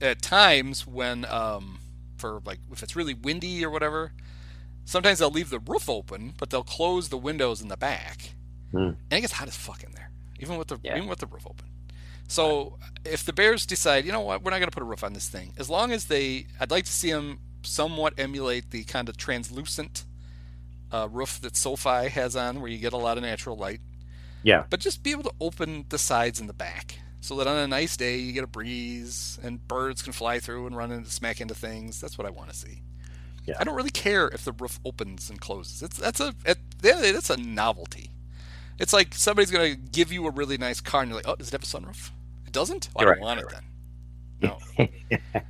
at 0.00 0.22
times 0.22 0.86
when, 0.86 1.24
um, 1.24 1.78
for 2.16 2.40
like 2.44 2.58
if 2.72 2.82
it's 2.82 2.94
really 2.96 3.14
windy 3.14 3.64
or 3.64 3.70
whatever, 3.70 4.12
sometimes 4.84 5.18
they'll 5.18 5.30
leave 5.30 5.50
the 5.50 5.58
roof 5.58 5.88
open, 5.88 6.34
but 6.38 6.50
they'll 6.50 6.62
close 6.62 7.08
the 7.08 7.16
windows 7.18 7.60
in 7.60 7.68
the 7.68 7.76
back, 7.76 8.30
Hmm. 8.70 8.76
and 8.78 8.96
it 9.10 9.20
gets 9.22 9.32
hot 9.34 9.48
as 9.48 9.56
fuck 9.56 9.82
in 9.82 9.92
there, 9.92 10.10
even 10.38 10.56
with 10.56 10.68
the 10.68 10.78
Yeah. 10.82 10.96
even 10.96 11.08
with 11.08 11.18
the 11.18 11.26
roof 11.26 11.46
open. 11.46 11.66
So 12.28 12.78
if 13.04 13.24
the 13.24 13.32
Bears 13.32 13.64
decide, 13.66 14.04
you 14.04 14.12
know 14.12 14.20
what, 14.20 14.42
we're 14.44 14.50
not 14.50 14.58
going 14.58 14.68
to 14.70 14.74
put 14.74 14.82
a 14.82 14.86
roof 14.86 15.02
on 15.02 15.14
this 15.14 15.28
thing, 15.28 15.54
as 15.56 15.70
long 15.70 15.92
as 15.92 16.04
they, 16.06 16.46
I'd 16.60 16.70
like 16.70 16.84
to 16.84 16.92
see 16.92 17.10
them 17.10 17.40
somewhat 17.62 18.14
emulate 18.18 18.70
the 18.70 18.84
kind 18.84 19.08
of 19.08 19.16
translucent 19.16 20.04
uh, 20.92 21.08
roof 21.10 21.40
that 21.40 21.56
SoFi 21.56 22.08
has 22.10 22.36
on, 22.36 22.60
where 22.60 22.70
you 22.70 22.78
get 22.78 22.92
a 22.92 22.96
lot 22.98 23.16
of 23.16 23.22
natural 23.22 23.56
light 23.56 23.80
yeah. 24.42 24.64
but 24.70 24.80
just 24.80 25.02
be 25.02 25.10
able 25.10 25.24
to 25.24 25.32
open 25.40 25.84
the 25.88 25.98
sides 25.98 26.40
and 26.40 26.48
the 26.48 26.54
back 26.54 26.98
so 27.20 27.36
that 27.36 27.46
on 27.46 27.56
a 27.58 27.66
nice 27.66 27.96
day 27.96 28.16
you 28.16 28.32
get 28.32 28.44
a 28.44 28.48
breeze 28.48 29.38
and 29.42 29.66
birds 29.66 30.02
can 30.02 30.12
fly 30.12 30.38
through 30.38 30.66
and 30.66 30.76
run 30.76 30.92
into 30.92 31.10
smack 31.10 31.40
into 31.40 31.54
things. 31.54 32.00
That's 32.00 32.16
what 32.16 32.26
I 32.26 32.30
want 32.30 32.50
to 32.50 32.56
see. 32.56 32.82
Yeah. 33.44 33.56
I 33.58 33.64
don't 33.64 33.74
really 33.74 33.90
care 33.90 34.28
if 34.28 34.44
the 34.44 34.52
roof 34.52 34.78
opens 34.84 35.30
and 35.30 35.40
closes. 35.40 35.82
It's 35.82 35.96
that's 35.96 36.20
a 36.20 36.34
at 36.44 36.58
the 36.80 36.90
end 36.90 36.96
of 36.96 37.02
the 37.02 37.08
day, 37.08 37.12
that's 37.12 37.30
a 37.30 37.36
novelty. 37.36 38.10
It's 38.78 38.92
like 38.92 39.14
somebody's 39.14 39.50
gonna 39.50 39.74
give 39.74 40.12
you 40.12 40.26
a 40.26 40.30
really 40.30 40.58
nice 40.58 40.80
car 40.80 41.02
and 41.02 41.10
you're 41.10 41.16
like, 41.16 41.28
oh, 41.28 41.34
does 41.36 41.48
it 41.48 41.52
have 41.52 41.62
a 41.62 41.66
sunroof? 41.66 42.10
It 42.46 42.52
doesn't. 42.52 42.90
Oh, 42.94 43.00
I 43.00 43.04
don't 43.04 43.20
want 43.20 43.40
it 43.40 43.46
right. 43.46 43.54
then. 43.54 43.62
No. 44.40 44.58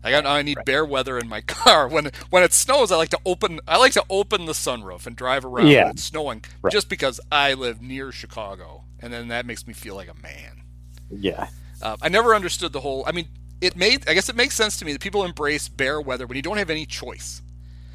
I 0.03 0.11
got. 0.11 0.25
I 0.27 0.43
need 0.43 0.59
bear 0.65 0.85
weather 0.85 1.19
in 1.19 1.29
my 1.29 1.41
car. 1.47 1.89
When 1.89 2.11
when 2.31 2.43
it 2.43 2.53
snows, 2.53 2.91
I 2.91 2.97
like 2.97 3.11
to 3.11 3.19
open. 3.27 3.61
I 3.69 3.77
like 3.79 3.93
to 3.93 4.05
open 4.09 4.47
the 4.47 4.53
sunroof 4.53 5.07
and 5.07 5.15
drive 5.15 5.45
around 5.45 5.69
Yeah. 5.69 5.85
when 5.85 5.93
it's 5.93 6.05
snowing, 6.05 6.45
Right. 6.63 6.73
just 6.73 6.89
because 6.89 7.21
I 7.31 7.55
live 7.55 7.83
near 7.83 8.13
Chicago, 8.13 8.85
and 9.01 9.13
then 9.13 9.29
that 9.29 9.45
makes 9.47 9.67
me 9.67 9.75
feel 9.75 9.95
like 9.95 10.09
a 10.09 10.15
man. 10.23 10.63
Yeah. 11.11 11.49
Uh, 11.83 11.97
I 12.01 12.09
never 12.09 12.35
understood 12.35 12.73
the 12.73 12.81
whole. 12.81 13.05
I 13.07 13.13
mean, 13.13 13.29
it 13.61 13.77
made. 13.77 14.09
I 14.09 14.15
guess 14.15 14.29
it 14.29 14.37
makes 14.37 14.55
sense 14.55 14.79
to 14.79 14.85
me 14.85 14.93
that 14.93 15.01
people 15.03 15.25
embrace 15.25 15.69
bear 15.69 16.01
weather 16.01 16.27
when 16.27 16.37
you 16.37 16.43
don't 16.43 16.57
have 16.59 16.71
any 16.71 16.87
choice. 16.87 17.43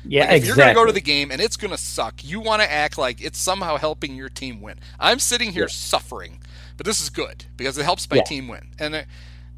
Yeah, 0.06 0.26
Like, 0.26 0.30
if 0.32 0.36
exactly. 0.40 0.48
you're 0.48 0.56
going 0.66 0.76
to 0.76 0.82
go 0.82 0.86
to 0.86 0.92
the 0.92 1.02
game 1.02 1.32
and 1.32 1.40
it's 1.42 1.56
going 1.56 1.72
to 1.72 1.78
suck, 1.78 2.26
you 2.26 2.42
want 2.42 2.62
to 2.62 2.70
act 2.70 2.98
like 2.98 3.22
it's 3.22 3.40
somehow 3.40 3.78
helping 3.78 4.16
your 4.18 4.28
team 4.28 4.60
win. 4.60 4.78
I'm 5.00 5.18
sitting 5.18 5.54
here 5.54 5.64
Yeah. 5.64 5.68
suffering, 5.70 6.42
but 6.76 6.86
this 6.86 7.00
is 7.02 7.10
good 7.10 7.46
because 7.56 7.78
it 7.78 7.84
helps 7.86 8.10
my 8.10 8.18
Yeah. 8.18 8.24
team 8.24 8.50
win. 8.50 8.72
And 8.78 8.96
uh, 8.96 9.04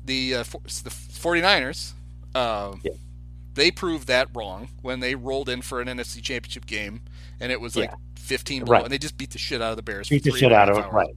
the 0.06 0.36
uh, 0.36 0.43
for- 0.43 0.62
the 0.62 0.89
49ers, 0.89 1.93
uh, 2.34 2.76
Yeah. 2.84 2.91
they 3.53 3.72
proved 3.72 4.08
that 4.08 4.28
wrong 4.34 4.70
when 4.82 4.99
they 4.99 5.16
rolled 5.16 5.49
in 5.49 5.62
for 5.62 5.82
an 5.82 5.88
NFC 5.88 6.22
Championship 6.22 6.66
game 6.66 7.01
and 7.39 7.51
it 7.51 7.60
was 7.60 7.76
like 7.76 7.89
Yeah. 7.91 7.97
15 8.16 8.64
below, 8.66 8.72
Right. 8.78 8.84
and 8.84 8.91
they 8.91 8.97
just 8.97 9.18
beat 9.18 9.32
the 9.32 9.38
shit 9.38 9.62
out 9.62 9.72
of 9.72 9.76
the 9.78 9.84
Bears. 9.84 10.10
beat 10.10 10.24
the 10.24 10.32
shit 10.32 10.51
out 10.51 10.70
of 10.70 10.78
it. 10.78 10.91
Right. 10.91 11.16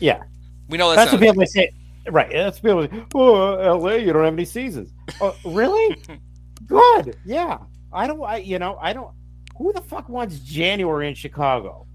Yeah. 0.00 0.22
We 0.68 0.78
know 0.78 0.94
that's, 0.94 1.10
That's 1.10 1.20
what 1.22 1.28
people 1.30 1.46
say. 1.46 1.70
Right. 2.10 2.30
That's 2.32 2.58
people. 2.58 2.82
Say, 2.88 3.04
oh, 3.14 3.78
LA, 3.78 3.92
you 3.96 4.12
don't 4.12 4.24
have 4.24 4.32
any 4.34 4.44
seasons. 4.44 4.92
Oh, 5.20 5.36
really? 5.44 6.02
Good. 6.66 7.16
Yeah. 7.24 7.58
I 7.92 8.06
don't. 8.06 8.22
I 8.24 8.38
you 8.38 8.58
know 8.58 8.78
I 8.80 8.92
don't. 8.92 9.10
Who 9.58 9.72
the 9.72 9.82
fuck 9.82 10.08
wants 10.08 10.38
January 10.40 11.08
in 11.08 11.14
Chicago? 11.14 11.86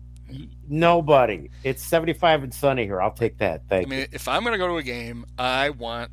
Nobody. 0.68 1.50
It's 1.64 1.84
seventy 1.84 2.14
five 2.14 2.44
and 2.44 2.54
sunny 2.54 2.84
here. 2.84 3.02
I'll 3.02 3.12
take 3.12 3.38
that. 3.40 3.62
I 3.66 3.70
Thank 3.70 3.88
mean, 3.90 4.00
you. 4.02 4.08
if 4.12 4.28
I'm 4.28 4.42
going 4.44 4.54
to 4.54 4.58
go 4.58 4.68
to 4.68 4.78
a 4.78 4.84
game, 4.84 5.26
I 5.38 5.70
want 5.70 6.12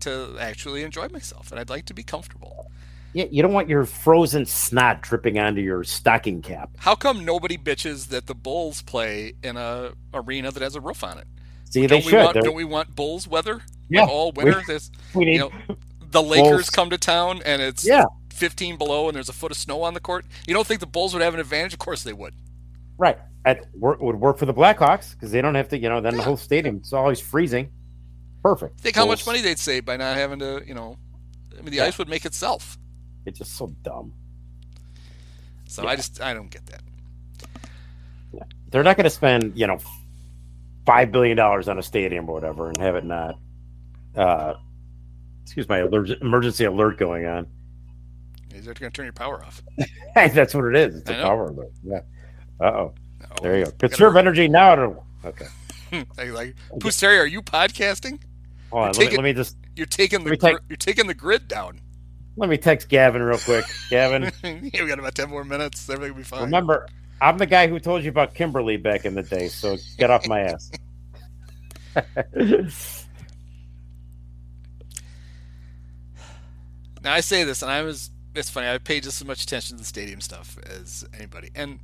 to 0.00 0.36
actually 0.40 0.82
enjoy 0.82 1.08
myself, 1.08 1.50
and 1.50 1.60
I'd 1.60 1.70
like 1.70 1.86
to 1.86 1.94
be 1.94 2.02
comfortable. 2.02 2.70
Yeah, 3.14 3.26
you 3.30 3.42
don't 3.42 3.52
want 3.52 3.68
your 3.68 3.84
frozen 3.84 4.46
snot 4.46 5.02
dripping 5.02 5.38
onto 5.38 5.60
your 5.60 5.84
stocking 5.84 6.40
cap. 6.40 6.70
How 6.78 6.94
come 6.94 7.26
nobody 7.26 7.58
bitches 7.58 8.08
that 8.08 8.26
the 8.26 8.34
Bulls 8.34 8.80
play 8.80 9.34
in 9.42 9.58
a 9.58 9.92
arena 10.14 10.50
that 10.50 10.62
has 10.62 10.74
a 10.76 10.80
roof 10.80 11.04
on 11.04 11.18
it? 11.18 11.26
See, 11.68 11.82
they 11.82 11.86
don't 11.88 12.04
we 12.06 12.10
should. 12.10 12.24
want 12.24 12.34
don't 12.42 12.54
we 12.54 12.64
want 12.64 12.96
Bulls 12.96 13.28
weather? 13.28 13.60
Yeah, 13.90 14.02
like 14.02 14.10
all 14.10 14.32
we- 14.32 14.44
winter. 14.44 14.62
This 14.66 14.90
we 15.14 15.26
need. 15.26 15.32
you 15.34 15.38
know, 15.40 15.52
the 16.10 16.22
Lakers 16.22 16.50
Bulls. 16.50 16.70
come 16.70 16.88
to 16.90 16.96
town 16.98 17.42
and 17.44 17.60
it's 17.60 17.86
Yeah. 17.86 18.04
15 18.30 18.78
below 18.78 19.08
and 19.08 19.14
there's 19.14 19.28
a 19.28 19.32
foot 19.34 19.50
of 19.50 19.58
snow 19.58 19.82
on 19.82 19.92
the 19.92 20.00
court. 20.00 20.24
You 20.46 20.54
don't 20.54 20.66
think 20.66 20.80
the 20.80 20.86
Bulls 20.86 21.12
would 21.12 21.22
have 21.22 21.34
an 21.34 21.40
advantage? 21.40 21.74
Of 21.74 21.78
course 21.80 22.02
they 22.02 22.12
would. 22.14 22.34
Right. 23.02 23.18
It 23.44 23.66
work, 23.74 24.00
would 24.00 24.14
work 24.14 24.38
for 24.38 24.46
the 24.46 24.54
Blackhawks 24.54 25.14
because 25.14 25.32
they 25.32 25.42
don't 25.42 25.56
have 25.56 25.68
to, 25.70 25.76
you 25.78 25.88
know, 25.88 26.00
then 26.00 26.16
the 26.16 26.22
whole 26.22 26.36
stadium 26.36 26.80
is 26.84 26.92
always 26.92 27.18
freezing. 27.18 27.68
Perfect. 28.44 28.78
Think 28.78 28.94
how 28.94 29.06
much 29.06 29.26
money 29.26 29.40
they'd 29.40 29.58
save 29.58 29.84
by 29.84 29.96
not 29.96 30.16
having 30.16 30.38
to, 30.38 30.62
you 30.64 30.74
know. 30.74 30.96
I 31.52 31.56
mean, 31.62 31.70
the 31.72 31.78
Yeah. 31.78 31.86
ice 31.86 31.98
would 31.98 32.08
make 32.08 32.24
itself. 32.24 32.78
It's 33.26 33.40
just 33.40 33.56
so 33.56 33.74
dumb. 33.82 34.12
So 35.66 35.82
Yeah. 35.82 35.88
I 35.90 35.96
just 35.96 36.20
I 36.20 36.32
don't 36.32 36.48
get 36.50 36.64
that. 36.66 36.82
They're 38.70 38.84
not 38.84 38.96
going 38.96 39.04
to 39.04 39.10
spend, 39.10 39.58
you 39.58 39.66
know, 39.66 39.78
five 40.86 41.10
billion 41.10 41.36
dollars 41.36 41.68
on 41.68 41.78
a 41.78 41.82
stadium 41.82 42.28
or 42.30 42.34
whatever 42.34 42.68
and 42.68 42.76
have 42.78 42.94
it 42.94 43.04
not. 43.04 43.34
Uh, 44.16 44.54
excuse 45.42 45.68
my 45.68 45.78
allerg- 45.80 46.20
emergency 46.22 46.64
alert 46.64 46.98
going 46.98 47.26
on. 47.26 47.46
Is 48.54 48.66
that 48.66 48.78
going 48.78 48.92
to 48.92 48.96
turn 48.96 49.06
your 49.06 49.12
power 49.12 49.44
off. 49.44 49.60
That's 50.14 50.54
what 50.54 50.64
it 50.66 50.76
is. 50.76 50.96
It's 50.96 51.10
a 51.10 51.14
I 51.14 51.18
know. 51.18 51.24
power 51.24 51.46
alert. 51.48 51.72
Yeah. 51.82 52.00
Uh 52.62 52.66
oh. 52.66 52.94
There 53.42 53.58
you 53.58 53.64
go. 53.64 53.70
Conserve 53.72 54.16
energy 54.16 54.46
now. 54.46 54.76
To... 54.76 54.96
Okay. 55.24 55.46
like, 56.16 56.54
Terry, 56.96 57.18
are 57.18 57.26
you 57.26 57.42
podcasting? 57.42 58.20
Hold 58.70 58.84
on. 58.84 58.92
Let 58.92 58.98
me, 59.10 59.16
let 59.16 59.24
me 59.24 59.32
just 59.32 59.56
You're 59.74 59.86
taking 59.86 60.22
the 60.22 60.36
take- 60.36 60.58
you're 60.68 60.76
taking 60.76 61.08
the 61.08 61.14
grid 61.14 61.48
down. 61.48 61.80
let 62.36 62.48
me 62.48 62.56
text 62.56 62.88
Gavin 62.88 63.20
real 63.20 63.38
quick. 63.38 63.64
Gavin, 63.90 64.30
yeah, 64.44 64.82
we 64.82 64.88
got 64.88 65.00
about 65.00 65.16
ten 65.16 65.28
more 65.28 65.44
minutes. 65.44 65.90
Everything 65.90 66.12
will 66.12 66.18
be 66.18 66.24
fine. 66.24 66.42
remember, 66.42 66.86
I'm 67.20 67.36
the 67.36 67.46
guy 67.46 67.66
who 67.66 67.80
told 67.80 68.04
you 68.04 68.10
about 68.10 68.32
Kimberly 68.32 68.76
back 68.76 69.04
in 69.04 69.14
the 69.14 69.22
day. 69.22 69.48
So 69.48 69.76
get 69.98 70.10
off 70.10 70.26
my 70.28 70.40
ass. 70.40 70.70
Now 77.02 77.12
I 77.12 77.20
say 77.20 77.42
this, 77.42 77.62
and 77.62 77.70
I 77.70 77.82
was. 77.82 78.10
It's 78.34 78.48
funny. 78.48 78.68
I 78.68 78.78
paid 78.78 79.02
just 79.02 79.20
as 79.20 79.26
much 79.26 79.42
attention 79.42 79.76
to 79.76 79.82
the 79.82 79.86
stadium 79.86 80.20
stuff 80.22 80.56
as 80.64 81.04
anybody. 81.12 81.50
And 81.54 81.80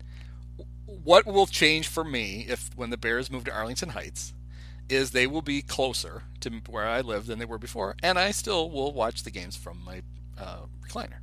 what 1.05 1.27
will 1.27 1.47
change 1.47 1.89
for 1.89 2.05
me 2.05 2.47
if 2.49 2.71
when 2.77 2.91
the 2.91 2.97
Bears 2.97 3.31
move 3.31 3.45
to 3.45 3.55
Arlington 3.55 3.91
Heights 3.91 4.33
is 4.89 5.11
they 5.11 5.27
will 5.27 5.43
be 5.43 5.61
closer 5.61 6.23
to 6.41 6.51
where 6.69 6.87
I 6.87 7.03
live 7.03 7.27
than 7.27 7.39
they 7.39 7.45
were 7.45 7.59
before, 7.59 7.95
and 8.03 8.19
I 8.19 8.31
still 8.31 8.71
will 8.71 8.93
watch 8.93 9.23
the 9.23 9.31
games 9.31 9.55
from 9.55 9.85
my 9.85 10.03
uh, 10.39 10.61
recliner 10.87 11.19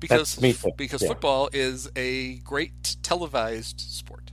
because 0.00 0.36
because 0.76 1.02
yeah. 1.02 1.08
football 1.08 1.48
is 1.52 1.90
a 1.96 2.36
great 2.38 2.96
televised 3.02 3.80
sport. 3.80 4.32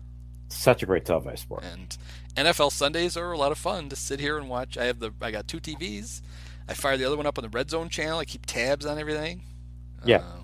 Such 0.50 0.84
a 0.84 0.86
great 0.86 1.06
televised 1.06 1.40
sport. 1.40 1.64
And 1.64 1.98
NFL 2.36 2.72
Sundays 2.72 3.18
are 3.18 3.32
a 3.32 3.38
lot 3.38 3.52
of 3.52 3.58
fun 3.58 3.90
to 3.90 3.96
sit 3.96 4.20
here 4.20 4.38
and 4.38 4.50
watch. 4.50 4.78
I 4.78 4.86
have 4.86 5.00
the 5.00 5.12
I 5.22 5.32
got 5.32 5.48
two 5.48 5.60
TVs. 5.60 6.22
I 6.68 6.74
fire 6.74 6.98
the 6.98 7.06
other 7.06 7.18
one 7.18 7.28
up 7.28 7.38
on 7.38 7.44
the 7.44 7.50
Red 7.50 7.70
Zone 7.70 7.90
channel. 7.90 8.20
I 8.20 8.26
keep 8.26 8.46
tabs 8.46 8.86
on 8.86 8.98
everything. 8.98 9.44
Yeah. 10.04 10.18
Uh, 10.18 10.40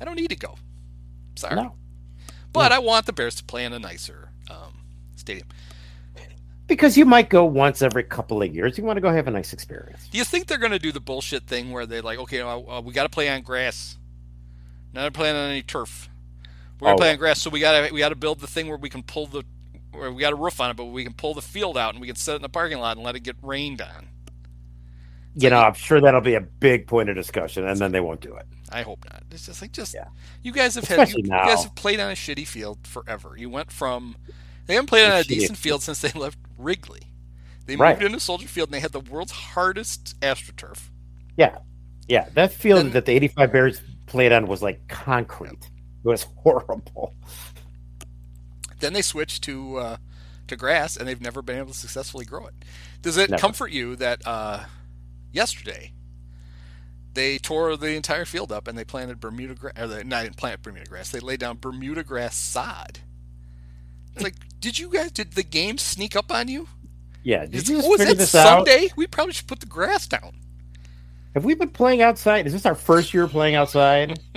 I 0.00 0.04
don't 0.04 0.16
need 0.16 0.30
to 0.30 0.36
go. 0.36 0.56
Sorry. 1.36 1.54
No, 1.54 1.74
But 2.52 2.72
I 2.72 2.78
want 2.78 3.06
the 3.06 3.12
Bears 3.12 3.36
to 3.36 3.44
play 3.44 3.64
in 3.64 3.72
a 3.72 3.78
nicer 3.78 4.30
um, 4.50 4.82
stadium. 5.16 5.46
because 6.66 6.96
you 6.96 7.04
might 7.04 7.28
go 7.30 7.44
once 7.44 7.82
every 7.82 8.02
couple 8.04 8.42
of 8.42 8.54
years. 8.54 8.76
You 8.78 8.84
want 8.84 8.96
to 8.96 9.00
go 9.00 9.10
have 9.12 9.28
a 9.28 9.30
nice 9.30 9.52
experience. 9.52 10.08
Do 10.10 10.18
you 10.18 10.24
think 10.24 10.46
they're 10.46 10.58
going 10.58 10.72
to 10.72 10.78
do 10.78 10.92
the 10.92 11.00
bullshit 11.00 11.44
thing 11.46 11.70
where 11.70 11.86
they're 11.86 12.02
like, 12.02 12.18
okay, 12.20 12.40
uh, 12.40 12.58
uh, 12.58 12.80
we 12.84 12.92
got 12.92 13.04
to 13.04 13.08
play 13.08 13.28
on 13.28 13.42
grass, 13.42 13.96
not 14.92 15.12
playing 15.12 15.36
on 15.36 15.50
any 15.50 15.62
turf. 15.62 16.08
We're 16.80 16.86
gonna 16.86 16.94
Oh. 16.94 16.98
play 16.98 17.10
on 17.10 17.16
grass, 17.18 17.40
so 17.40 17.50
we 17.50 17.60
got 17.60 17.86
to 17.88 17.92
we 17.92 17.98
got 18.00 18.08
to 18.08 18.16
build 18.16 18.40
the 18.40 18.46
thing 18.46 18.66
where 18.68 18.78
we 18.78 18.88
can 18.88 19.02
pull 19.02 19.26
the, 19.26 19.44
where 19.92 20.10
we 20.10 20.20
got 20.22 20.32
a 20.32 20.36
roof 20.36 20.60
on 20.62 20.70
it, 20.70 20.76
but 20.78 20.86
we 20.86 21.04
can 21.04 21.12
pull 21.12 21.34
the 21.34 21.42
field 21.42 21.76
out 21.76 21.92
and 21.92 22.00
we 22.00 22.06
can 22.06 22.16
set 22.16 22.32
it 22.32 22.36
in 22.36 22.42
the 22.42 22.48
parking 22.48 22.78
lot 22.78 22.96
and 22.96 23.04
let 23.04 23.14
it 23.16 23.20
get 23.20 23.36
rained 23.42 23.82
on. 23.82 24.08
You 25.36 25.48
know, 25.50 25.60
I'm 25.60 25.74
sure 25.74 26.00
that'll 26.00 26.20
be 26.20 26.34
a 26.34 26.40
big 26.40 26.86
point 26.86 27.08
of 27.08 27.14
discussion, 27.16 27.66
and 27.66 27.78
then 27.78 27.92
they 27.92 28.00
won't 28.00 28.20
do 28.20 28.34
it. 28.34 28.46
I 28.72 28.82
hope 28.82 29.04
not. 29.10 29.22
It's 29.30 29.46
just 29.46 29.62
like 29.62 29.72
just 29.72 29.94
Yeah. 29.94 30.06
you 30.42 30.52
guys 30.52 30.74
have 30.74 30.84
had 30.84 31.08
you, 31.10 31.22
you 31.24 31.28
guys 31.30 31.62
have 31.64 31.74
played 31.74 32.00
on 32.00 32.10
a 32.10 32.14
shitty 32.14 32.46
field 32.46 32.78
forever. 32.86 33.34
You 33.36 33.48
went 33.50 33.70
from 33.72 34.16
they 34.66 34.74
haven't 34.74 34.88
played 34.88 35.06
on 35.06 35.12
a 35.12 35.22
Shitty 35.24 35.28
decent 35.28 35.58
field 35.58 35.82
since 35.82 36.00
they 36.00 36.10
left 36.18 36.38
Wrigley. 36.58 37.02
They 37.66 37.74
moved 37.74 37.80
Right. 37.80 38.02
into 38.02 38.18
Soldier 38.20 38.48
Field 38.48 38.68
and 38.68 38.74
they 38.74 38.80
had 38.80 38.92
the 38.92 39.00
world's 39.00 39.32
hardest 39.32 40.18
astroturf. 40.20 40.88
Yeah, 41.36 41.58
yeah. 42.08 42.28
That 42.34 42.52
field 42.52 42.78
Then- 42.86 42.90
that 42.92 43.06
the 43.06 43.12
'85 43.12 43.52
Bears 43.52 43.80
played 44.06 44.32
on 44.32 44.46
was 44.46 44.62
like 44.62 44.86
concrete. 44.88 45.52
It 46.04 46.08
was 46.08 46.26
horrible. 46.38 47.14
Then 48.80 48.92
they 48.92 49.02
switched 49.02 49.42
to 49.44 49.76
uh, 49.76 49.96
to 50.48 50.56
grass 50.56 50.96
and 50.96 51.06
they've 51.06 51.20
never 51.20 51.42
been 51.42 51.58
able 51.58 51.72
to 51.72 51.78
successfully 51.78 52.24
grow 52.24 52.46
it. 52.46 52.54
Does 53.02 53.16
it 53.16 53.30
Never. 53.30 53.40
comfort 53.40 53.70
you 53.72 53.96
that 53.96 54.22
uh, 54.26 54.64
yesterday 55.32 55.92
they 57.14 57.38
tore 57.38 57.76
the 57.76 57.94
entire 57.94 58.24
field 58.24 58.52
up 58.52 58.68
and 58.68 58.78
they 58.78 58.84
planted 58.84 59.20
Bermuda 59.20 59.54
grass? 59.54 59.74
Or 59.78 59.86
they 59.88 60.04
not 60.04 60.24
didn't 60.24 60.36
plant 60.36 60.62
Bermuda 60.62 60.88
grass. 60.88 61.10
They 61.10 61.20
laid 61.20 61.40
down 61.40 61.58
Bermuda 61.58 62.04
grass 62.04 62.36
sod. 62.36 63.00
It's 64.14 64.22
like, 64.22 64.34
did 64.60 64.78
you 64.78 64.90
guys? 64.90 65.12
Did 65.12 65.32
the 65.32 65.42
game 65.42 65.78
sneak 65.78 66.16
up 66.16 66.32
on 66.32 66.48
you? 66.48 66.68
Yeah. 67.22 67.46
Did 67.46 67.54
Is, 67.56 67.68
you 67.68 67.76
just 67.76 67.88
oh, 67.88 67.94
is 67.94 68.04
that 68.06 68.18
this 68.18 68.34
out? 68.34 68.66
Sunday? 68.66 68.90
We 68.96 69.06
probably 69.06 69.32
should 69.32 69.46
put 69.48 69.60
the 69.60 69.66
grass 69.66 70.06
down. 70.06 70.32
Have 71.34 71.44
we 71.44 71.54
been 71.54 71.70
playing 71.70 72.02
outside? 72.02 72.46
Is 72.46 72.52
this 72.52 72.66
our 72.66 72.74
first 72.74 73.14
year 73.14 73.26
playing 73.28 73.54
outside? 73.54 74.18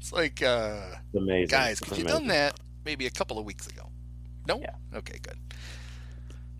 It's 0.00 0.12
like, 0.12 0.42
uh, 0.42 0.96
It's 1.12 1.14
amazing. 1.14 1.46
guys, 1.48 1.80
It's 1.80 1.80
could 1.80 1.96
you 1.96 2.04
done 2.04 2.26
that 2.26 2.58
maybe 2.84 3.06
a 3.06 3.10
couple 3.10 3.38
of 3.38 3.44
weeks 3.44 3.68
ago? 3.68 3.88
No. 4.46 4.58
Yeah. 4.60 4.74
Okay, 4.94 5.18
good. 5.22 5.38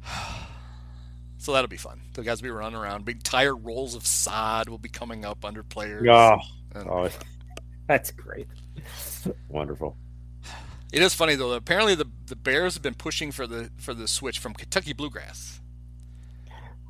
So 1.43 1.52
that'll 1.52 1.66
be 1.66 1.77
fun. 1.77 2.01
The 2.12 2.23
guys 2.23 2.40
will 2.40 2.47
be 2.47 2.51
running 2.52 2.78
around. 2.78 3.05
Big 3.05 3.24
tire 3.24 3.56
rolls 3.56 3.97
of 3.97 4.06
sod 4.06 4.69
will 4.69 4.78
be 4.78 4.89
coming 4.89 5.24
up 5.24 5.44
under 5.44 5.64
players. 5.64 6.06
Oh, 6.09 6.39
oh, 6.77 7.09
that's 7.89 8.12
great. 8.12 8.47
Wonderful. 9.48 9.97
It 10.93 11.02
is 11.02 11.14
funny 11.14 11.35
though. 11.35 11.52
Apparently, 11.55 11.97
the 11.97 12.06
the 12.27 12.36
Bears 12.36 12.74
have 12.74 12.82
been 12.85 12.94
pushing 12.94 13.32
for 13.32 13.48
the 13.48 13.73
for 13.77 13.93
the 13.93 14.06
switch 14.06 14.39
from 14.39 14.55
Kentucky 14.55 14.93
bluegrass. 14.93 15.60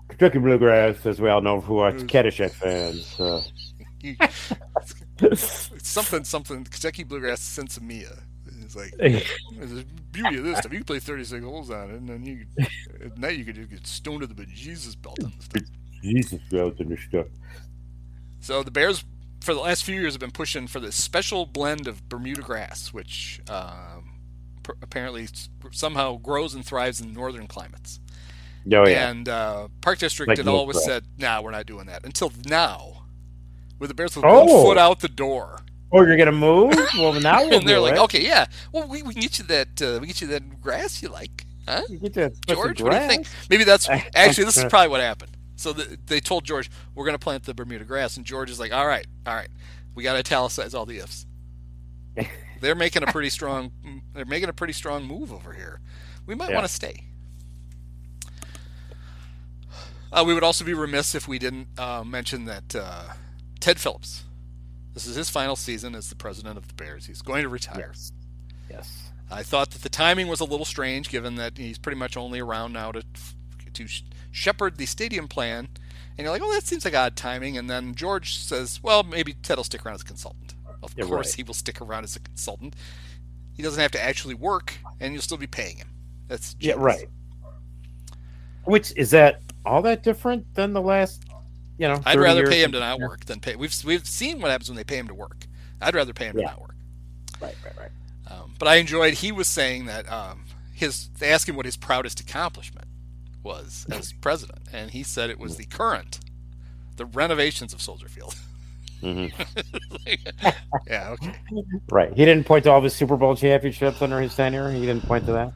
Kentucky 0.08 0.38
Bluegrass, 0.40 1.06
as 1.06 1.18
we 1.18 1.30
all 1.30 1.40
know, 1.40 1.62
who 1.62 1.78
are. 1.78 1.92
Caddyshack 1.92 2.50
fans. 2.50 3.18
Uh, 3.18 3.40
something 5.34 6.24
something 6.24 6.64
Kentucky 6.64 7.04
bluegrass 7.04 7.40
sinsemilla. 7.40 8.20
It's 8.74 8.76
like 8.76 8.96
the 8.98 9.84
beauty 10.12 10.38
of 10.38 10.44
this 10.44 10.58
stuff. 10.58 10.72
You 10.72 10.78
can 10.78 10.84
play 10.86 10.98
36 10.98 11.44
holes 11.44 11.70
on 11.70 11.90
it, 11.90 11.94
and 11.96 12.08
then 12.08 12.24
you 12.24 12.46
at 13.04 13.18
night 13.18 13.36
you 13.38 13.44
could 13.44 13.56
just 13.56 13.70
get 13.70 13.86
stoned 13.86 14.20
to 14.22 14.26
the 14.26 14.34
bejesus 14.34 15.00
belt 15.00 15.22
on 15.24 15.32
the 15.36 15.42
stuff. 15.44 15.62
Jesus, 16.02 16.40
out 16.54 16.80
in 16.80 16.88
the 16.88 16.96
stuff. 16.96 17.26
So 18.40 18.62
the 18.62 18.70
Bears, 18.72 19.04
for 19.40 19.54
the 19.54 19.60
last 19.60 19.84
few 19.84 20.00
years, 20.00 20.14
have 20.14 20.20
been 20.20 20.30
pushing 20.32 20.66
for 20.66 20.80
this 20.80 20.96
special 20.96 21.46
blend 21.46 21.86
of 21.86 22.08
Bermuda 22.08 22.42
grass, 22.42 22.92
which 22.92 23.40
um, 23.48 24.14
pr- 24.62 24.72
apparently 24.82 25.28
somehow 25.70 26.16
grows 26.18 26.54
and 26.54 26.64
thrives 26.66 27.00
in 27.00 27.12
northern 27.12 27.46
climates. 27.46 28.00
Oh 28.72 28.86
yeah. 28.86 29.10
And 29.10 29.28
uh, 29.28 29.68
Park 29.80 29.98
District 29.98 30.28
Like 30.28 30.38
had 30.38 30.48
always 30.48 30.76
threat. 30.84 31.02
said, 31.02 31.04
"Nah, 31.18 31.40
we're 31.40 31.50
not 31.50 31.66
doing 31.66 31.86
that." 31.86 32.04
Until 32.04 32.32
now, 32.46 33.04
where 33.78 33.88
the 33.88 33.94
Bears 33.94 34.16
were 34.16 34.24
Oh. 34.24 34.44
one 34.44 34.64
foot 34.64 34.78
out 34.78 35.00
the 35.00 35.08
door, 35.08 35.60
oh, 35.93 36.02
you're 36.02 36.16
gonna 36.16 36.32
move? 36.32 36.74
Well, 36.98 37.12
now 37.20 37.40
we'll 37.44 37.59
and 37.60 37.69
they're 37.69 37.81
like, 37.81 37.94
it. 37.94 38.01
"Okay, 38.01 38.24
yeah, 38.24 38.47
well, 38.73 38.89
we, 38.89 39.02
we 39.02 39.12
can 39.14 39.23
get 39.23 39.39
you 39.39 39.44
that. 39.47 39.82
Uh, 39.82 39.98
we 40.01 40.06
get 40.09 40.20
you 40.20 40.27
that 40.28 40.60
grass 40.60 41.02
you 41.02 41.09
like, 41.09 41.44
huh?" 41.69 41.82
You 41.89 41.98
get 41.98 42.14
that 42.14 42.47
George, 42.47 42.81
what 42.82 42.93
do 42.93 42.98
you 42.98 43.09
think? 43.09 43.27
Maybe 43.51 43.64
that's 43.64 43.89
actually 44.14 44.44
this 44.44 44.56
is 44.56 44.64
probably 44.64 44.89
what 44.89 45.01
happened. 45.01 45.36
So 45.56 45.73
the, 45.73 45.98
they 46.06 46.20
told 46.20 46.44
George, 46.44 46.70
"We're 46.94 47.05
going 47.05 47.14
to 47.14 47.23
plant 47.23 47.44
the 47.44 47.55
Bermuda 47.55 47.85
grass," 47.85 48.16
and 48.16 48.27
George 48.27 48.51
is 48.51 48.59
like, 48.59 48.73
"All 48.73 48.86
right, 48.86 49.06
all 49.27 49.35
right, 49.35 49.48
we 49.94 50.02
got 50.02 50.14
to 50.14 50.19
italicize 50.20 50.74
all 50.74 50.86
the 50.86 50.98
ifs." 50.98 51.27
They're 52.60 52.74
making 52.74 53.02
a 53.02 53.06
pretty 53.06 53.31
strong. 53.31 53.73
They're 54.14 54.24
making 54.24 54.48
a 54.48 54.52
pretty 54.52 54.73
strong 54.73 55.05
move 55.05 55.32
over 55.32 55.52
here. 55.52 55.81
We 56.27 56.35
might 56.35 56.51
Yeah. 56.51 56.56
want 56.56 56.66
to 56.66 56.73
stay. 56.73 57.05
Uh, 60.12 60.23
we 60.27 60.35
would 60.35 60.44
also 60.44 60.64
be 60.64 60.74
remiss 60.74 61.14
if 61.14 61.27
we 61.27 61.39
didn't 61.39 61.69
uh, 61.78 62.05
mention 62.05 62.44
that 62.44 62.74
uh, 62.77 63.05
Ted 63.60 63.81
Phillips. 63.81 64.24
This 64.94 65.06
is 65.06 65.16
his 65.16 65.31
final 65.31 65.56
season 65.56 65.94
as 65.94 66.09
the 66.09 66.16
president 66.16 66.59
of 66.59 66.69
the 66.69 66.74
Bears. 66.74 67.06
He's 67.06 67.23
going 67.23 67.43
to 67.43 67.48
retire. 67.48 67.93
Yes. 67.93 68.12
Yes. 68.70 69.10
I 69.31 69.43
thought 69.43 69.70
that 69.70 69.82
the 69.82 69.89
timing 69.89 70.28
was 70.28 70.40
a 70.40 70.44
little 70.44 70.66
strange, 70.66 71.09
given 71.09 71.36
that 71.36 71.56
he's 71.56 71.78
pretty 71.78 71.98
much 71.98 72.16
only 72.16 72.40
around 72.40 72.73
now 72.73 72.93
to 72.93 73.02
to 73.73 73.86
shepherd 74.31 74.77
the 74.77 74.86
stadium 74.86 75.28
plan. 75.28 75.69
And 76.19 76.24
you're 76.24 76.31
like, 76.31 76.43
oh, 76.43 76.52
that 76.52 76.64
seems 76.64 76.85
like 76.85 76.94
odd 76.94 77.16
timing. 77.16 77.56
And 77.56 77.70
then 77.70 77.94
George 77.94 78.36
says, 78.36 78.81
well, 78.82 79.02
maybe 79.02 79.32
Ted 79.32 79.56
will 79.56 79.64
stick 79.64 79.86
around 79.86 79.94
as 79.94 80.02
a 80.02 80.05
consultant. 80.05 80.55
Of 80.82 80.97
course, 80.97 81.28
right. 81.28 81.35
he 81.36 81.43
will 81.43 81.55
stick 81.55 81.81
around 81.81 82.05
as 82.05 82.16
a 82.16 82.20
consultant. 82.20 82.74
He 83.55 83.62
doesn't 83.62 83.81
have 83.81 83.93
to 83.93 84.02
actually 84.02 84.35
work, 84.35 84.74
and 85.01 85.12
you'll 85.12 85.23
still 85.23 85.39
be 85.39 85.47
paying 85.47 85.77
him. 85.77 85.89
That's 86.28 86.56
Yeah. 86.60 86.74
Right. 86.77 87.09
Which 88.64 88.93
is 88.97 89.10
that 89.10 89.40
all 89.64 89.82
that 89.82 90.02
different 90.02 90.55
than 90.55 90.73
the 90.73 90.82
last? 90.82 91.24
You 91.82 91.88
know, 91.88 92.00
I'd 92.06 92.20
rather 92.20 92.46
pay 92.46 92.62
him 92.62 92.70
to 92.72 92.78
not 92.78 93.00
work 93.00 93.24
than 93.24 93.40
pay. 93.40 93.56
We've 93.56 93.74
we've 93.84 94.06
seen 94.06 94.40
what 94.40 94.52
happens 94.52 94.68
when 94.70 94.76
they 94.76 94.84
pay 94.84 94.98
him 94.98 95.09
to 95.09 95.14
work. 95.14 95.48
I'd 95.80 95.96
rather 95.96 96.12
pay 96.12 96.26
him 96.26 96.38
Yeah. 96.38 96.44
to 96.46 96.50
not 96.52 96.60
work. 96.60 96.74
Right. 97.40 97.56
Right. 97.64 97.76
Right. 97.76 97.90
Um, 98.30 98.54
but 98.56 98.68
I 98.68 98.76
enjoyed. 98.76 99.14
He 99.14 99.32
was 99.32 99.48
saying 99.48 99.86
that 99.86 100.09
um, 100.09 100.44
his. 100.72 101.09
They 101.18 101.32
asked 101.32 101.48
him 101.48 101.56
what 101.56 101.66
his 101.66 101.76
proudest 101.76 102.20
accomplishment 102.20 102.86
was 103.42 103.84
as 103.90 104.12
president, 104.20 104.60
and 104.72 104.92
he 104.92 105.02
said 105.02 105.28
it 105.28 105.40
was 105.40 105.56
the 105.56 105.64
current, 105.64 106.20
the 106.98 107.04
renovations 107.04 107.74
of 107.74 107.82
Soldier 107.82 108.09
Field. 108.09 108.36
Mhm. 109.02 109.32
yeah. 110.86 111.16
Okay. 111.16 111.34
Right. 111.90 112.10
He 112.10 112.24
didn't 112.24 112.44
point 112.46 112.62
to 112.62 112.70
all 112.70 112.78
of 112.78 112.84
his 112.84 112.94
Super 112.94 113.16
Bowl 113.16 113.34
championships 113.34 114.00
under 114.00 114.20
his 114.20 114.36
tenure. 114.36 114.70
He 114.70 114.86
didn't 114.86 115.02
point 115.04 115.26
to 115.26 115.32
that. 115.32 115.52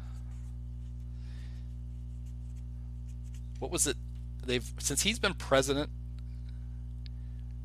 What 3.61 3.71
was 3.71 3.87
it? 3.87 3.97
They've 4.45 4.69
since 4.81 5.03
he's 5.03 5.21
been 5.21 5.35
president. 5.35 5.89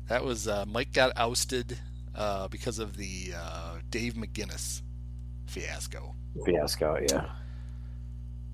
That 0.08 0.24
was 0.24 0.46
uh, 0.48 0.64
Mike 0.66 0.92
got 0.92 1.12
ousted 1.16 1.78
uh, 2.14 2.48
because 2.48 2.78
of 2.78 2.96
the 2.96 3.32
uh, 3.36 3.76
Dave 3.90 4.14
McGinnis 4.14 4.82
fiasco. 5.46 6.14
Fiasco. 6.44 6.98
Yeah. 7.10 7.26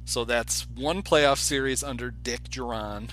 So 0.05 0.25
that's 0.25 0.67
one 0.75 1.03
playoff 1.03 1.39
series 1.39 1.83
under 1.83 2.11
Dick 2.11 2.45
Jauron. 2.45 3.09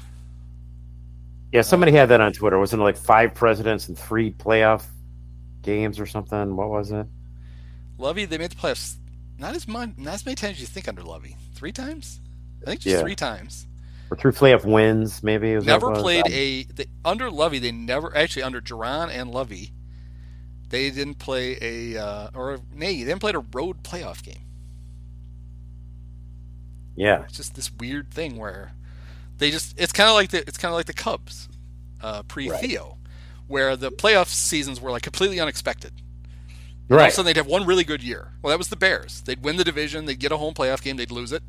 Yeah. 1.51 1.61
Somebody 1.61 1.91
had 1.91 2.09
that 2.09 2.21
on 2.21 2.33
Twitter. 2.33 2.59
Wasn't 2.59 2.81
it 2.81 2.83
like 2.83 2.97
five 2.97 3.33
presidents 3.33 3.87
and 3.87 3.97
three 3.97 4.31
playoff 4.31 4.85
games 5.61 5.99
or 5.99 6.05
something? 6.05 6.55
What 6.55 6.69
was 6.69 6.91
it? 6.91 7.05
Lovie, 7.97 8.25
they 8.25 8.37
made 8.37 8.51
the 8.51 8.55
playoffs 8.55 8.95
not 9.37 9.55
as 9.55 9.67
much, 9.67 9.91
not 9.97 10.15
as 10.15 10.25
many 10.25 10.35
times 10.35 10.55
as 10.57 10.61
you 10.61 10.67
think 10.67 10.87
under 10.87 11.03
Lovie. 11.03 11.35
Three 11.53 11.71
times, 11.71 12.19
I 12.61 12.65
think 12.71 12.81
just 12.81 12.95
Yeah. 12.95 13.01
three 13.01 13.15
times. 13.15 13.67
Or 14.11 14.18
three 14.18 14.32
playoff 14.32 14.65
wins? 14.65 15.23
Maybe. 15.23 15.56
That 15.56 15.65
Never 15.65 15.90
was? 15.90 16.02
played 16.02 16.26
Um, 16.26 16.32
a 16.32 16.64
they, 16.64 16.86
under 17.03 17.32
Lovie. 17.32 17.60
They 17.60 17.72
never 17.72 18.15
actually 18.15 18.44
under 18.44 18.61
Jauron 18.61 19.10
and 19.10 19.32
Lovie. 19.32 19.72
They 20.69 20.90
didn't 20.91 21.15
play 21.15 21.57
a 21.61 22.02
uh, 22.02 22.30
or 22.34 22.60
nay, 22.73 22.98
they 22.99 23.10
didn't 23.10 23.22
play 23.22 23.32
a 23.34 23.40
road 23.40 23.84
playoff 23.84 24.22
game. 24.23 24.44
Yeah. 26.95 27.23
It's 27.23 27.38
just 27.38 27.56
this 27.56 27.72
weird 27.72 28.11
thing 28.11 28.38
where 28.38 28.73
they 29.38 29.52
just 29.52 29.80
it's 29.80 29.91
kind 29.91 30.10
of 30.10 30.15
like 30.15 30.30
the 30.30 30.40
it's 30.48 30.57
kind 30.57 30.72
of 30.72 30.76
like 30.76 30.86
the 30.86 30.94
Cubs 30.94 31.49
uh, 32.02 32.23
pre 32.23 32.49
Theo, 32.49 32.98
where 33.48 33.76
the 33.76 33.91
playoff 33.91 34.27
seasons 34.27 34.80
were 34.80 34.91
like 34.91 35.03
completely 35.03 35.40
unexpected. 35.40 35.91
And 36.88 36.91
All 36.91 36.99
of 36.99 37.07
a 37.07 37.11
sudden, 37.11 37.26
they'd 37.26 37.38
have 37.38 37.48
one 37.48 37.65
really 37.65 37.84
good 37.84 38.03
year. 38.03 38.34
Well, 38.41 38.52
that 38.52 38.60
was 38.60 38.68
the 38.68 38.76
Bears. 38.76 39.22
They'd 39.22 39.44
win 39.44 39.56
the 39.57 39.64
division, 39.64 40.06
they'd 40.06 40.19
get 40.19 40.32
a 40.32 40.38
home 40.38 40.53
playoff 40.53 40.84
game, 40.84 40.98
they'd 40.98 41.10
lose 41.11 41.32
it, 41.32 41.41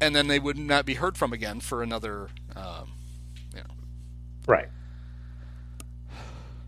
and 0.00 0.14
then 0.14 0.28
they 0.28 0.38
would 0.38 0.56
not 0.58 0.86
be 0.86 0.94
heard 0.94 1.16
from 1.16 1.32
again 1.32 1.60
for 1.60 1.82
another. 1.82 2.28
Um, 2.56 2.92
you 3.54 3.60
know, 3.60 3.74
Right. 4.46 4.68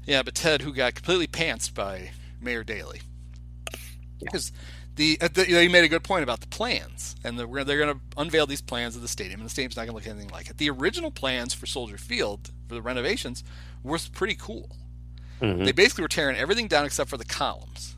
yeah, 0.06 0.22
but 0.22 0.34
Ted, 0.34 0.62
who 0.62 0.72
got 0.72 0.94
completely 0.94 1.26
pantsed 1.26 1.74
by 1.74 2.10
Mayor 2.40 2.64
Daley, 2.64 3.00
because 4.18 4.52
the, 4.96 5.18
uh, 5.20 5.28
the 5.32 5.46
you 5.48 5.54
know, 5.54 5.60
you 5.60 5.70
made 5.70 5.84
a 5.84 5.88
good 5.88 6.02
point 6.04 6.22
about 6.22 6.40
the 6.40 6.46
plans, 6.48 7.14
and 7.24 7.38
the, 7.38 7.46
they're 7.64 7.78
going 7.78 7.94
to 7.94 8.00
unveil 8.16 8.46
these 8.46 8.60
plans 8.60 8.96
of 8.96 9.02
the 9.02 9.08
stadium, 9.08 9.40
and 9.40 9.46
the 9.46 9.50
stadium's 9.50 9.76
not 9.76 9.82
going 9.86 9.90
to 9.90 9.94
look 9.94 10.06
anything 10.06 10.30
like 10.30 10.50
it. 10.50 10.58
The 10.58 10.70
original 10.70 11.10
plans 11.10 11.54
for 11.54 11.66
Soldier 11.66 11.98
Field 11.98 12.50
for 12.68 12.74
the 12.74 12.82
renovations 12.82 13.44
were 13.82 13.98
pretty 14.12 14.34
cool. 14.34 14.76
Mhm. 15.40 15.64
They 15.64 15.72
basically 15.72 16.02
were 16.02 16.08
tearing 16.08 16.36
everything 16.36 16.68
down 16.68 16.84
except 16.84 17.08
for 17.08 17.16
the 17.16 17.24
columns. 17.24 17.94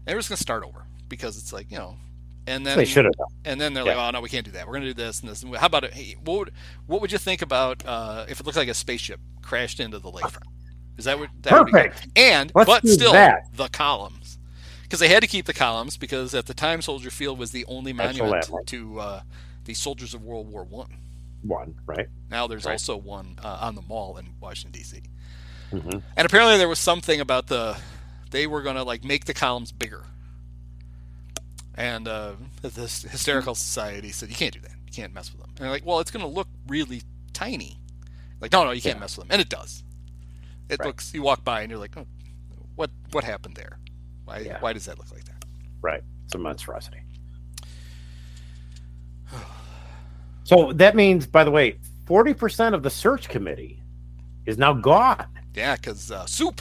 And 0.00 0.06
they 0.06 0.14
were 0.14 0.18
just 0.20 0.28
going 0.28 0.36
to 0.36 0.42
start 0.42 0.62
over 0.64 0.84
because 1.08 1.38
it's 1.38 1.52
like 1.52 1.70
you 1.70 1.78
know, 1.78 1.96
and 2.46 2.66
then 2.66 2.76
they 2.78 2.84
should 2.84 3.04
have. 3.04 3.14
And 3.44 3.60
then 3.60 3.74
they're 3.74 3.84
Yeah. 3.84 3.96
like, 3.96 4.08
oh 4.08 4.10
no, 4.12 4.20
we 4.20 4.28
can't 4.28 4.44
do 4.44 4.52
that. 4.52 4.66
We're 4.66 4.74
going 4.74 4.82
to 4.84 4.88
do 4.94 5.02
this 5.02 5.20
and 5.20 5.30
this. 5.30 5.42
And 5.42 5.54
how 5.56 5.66
about 5.66 5.84
it? 5.84 5.92
Hey, 5.94 6.16
what 6.24 6.38
would 6.38 6.52
what 6.86 7.00
would 7.00 7.12
you 7.12 7.18
think 7.18 7.42
about 7.42 7.84
uh, 7.86 8.26
if 8.28 8.40
it 8.40 8.46
looked 8.46 8.58
like 8.58 8.68
a 8.68 8.74
spaceship 8.74 9.20
crashed 9.42 9.80
into 9.80 9.98
the 9.98 10.10
lakefront? 10.10 10.46
Is 10.96 11.06
that 11.06 11.18
what 11.18 11.28
that 11.42 11.52
would 11.58 11.66
be 11.66 11.72
good? 11.72 11.90
Perfect. 11.92 12.08
And 12.16 12.52
Let's 12.54 12.66
but 12.68 12.86
still 12.88 13.12
that. 13.12 13.46
the 13.54 13.68
columns 13.68 14.38
because 14.82 15.00
they 15.00 15.08
had 15.08 15.20
to 15.22 15.26
keep 15.26 15.46
the 15.46 15.52
columns 15.54 15.96
because 15.96 16.34
at 16.34 16.46
the 16.46 16.54
time 16.54 16.82
Soldier 16.82 17.10
Field 17.10 17.38
was 17.38 17.50
the 17.50 17.64
only 17.66 17.92
monument 17.92 18.46
to 18.66 19.00
uh, 19.00 19.20
the 19.64 19.74
soldiers 19.74 20.14
of 20.14 20.22
World 20.22 20.48
War 20.50 20.64
One. 20.64 20.96
One. 21.42 21.74
Right. 21.86 22.08
Now 22.30 22.46
there's 22.46 22.64
Right. 22.64 22.72
also 22.72 22.96
one 22.96 23.36
uh, 23.42 23.58
on 23.62 23.74
the 23.74 23.82
mall 23.82 24.16
in 24.18 24.34
Washington 24.40 24.72
D.C. 24.80 25.02
Mhm. 25.72 26.02
And 26.16 26.26
apparently 26.26 26.56
there 26.58 26.68
was 26.68 26.78
something 26.78 27.20
about 27.20 27.48
the 27.48 27.76
they 28.30 28.46
were 28.46 28.62
going 28.62 28.76
to 28.76 28.82
like 28.84 29.04
make 29.04 29.24
the 29.24 29.34
columns 29.34 29.72
bigger. 29.72 30.04
And 31.76 32.06
uh, 32.08 32.32
this 32.62 33.02
hysterical 33.02 33.54
society 33.54 34.10
said 34.12 34.28
you 34.28 34.36
can't 34.36 34.52
do 34.54 34.60
that. 34.60 34.72
You 34.86 34.92
can't 34.92 35.12
mess 35.14 35.32
with 35.32 35.40
them. 35.40 35.50
And 35.56 35.64
they're 35.64 35.70
like, 35.70 35.84
well, 35.84 36.00
it's 36.00 36.10
going 36.10 36.24
to 36.24 36.30
look 36.30 36.48
really 36.68 37.02
tiny. 37.32 37.78
Like, 38.40 38.52
no, 38.52 38.64
no, 38.64 38.70
you 38.70 38.80
can't 38.82 38.96
Yeah. 38.96 39.00
mess 39.00 39.16
with 39.16 39.26
them, 39.28 39.32
and 39.34 39.40
it 39.40 39.48
does. 39.48 39.82
It 40.68 40.78
Right. 40.80 40.86
looks. 40.86 41.12
You 41.14 41.22
walk 41.22 41.44
by 41.44 41.62
and 41.62 41.70
you're 41.70 41.78
like, 41.80 41.96
oh, 41.96 42.06
what 42.76 42.90
what 43.12 43.24
happened 43.24 43.54
there? 43.56 43.78
Why 44.24 44.38
Yeah. 44.40 44.58
why 44.60 44.72
does 44.72 44.84
that 44.86 44.98
look 44.98 45.10
like 45.12 45.24
that? 45.24 45.44
Right. 45.82 46.02
It's 46.24 46.34
a 46.34 46.38
monstrosity. 46.38 47.00
So 50.46 50.74
that 50.74 50.94
means, 50.94 51.26
by 51.26 51.42
the 51.42 51.50
way, 51.50 51.78
forty 52.06 52.34
percent 52.34 52.74
of 52.74 52.82
the 52.82 52.90
search 52.90 53.30
committee 53.30 53.80
is 54.44 54.58
now 54.58 54.74
gone. 54.74 55.24
Yeah, 55.54 55.74
because 55.76 56.10
uh, 56.10 56.26
Soup 56.26 56.60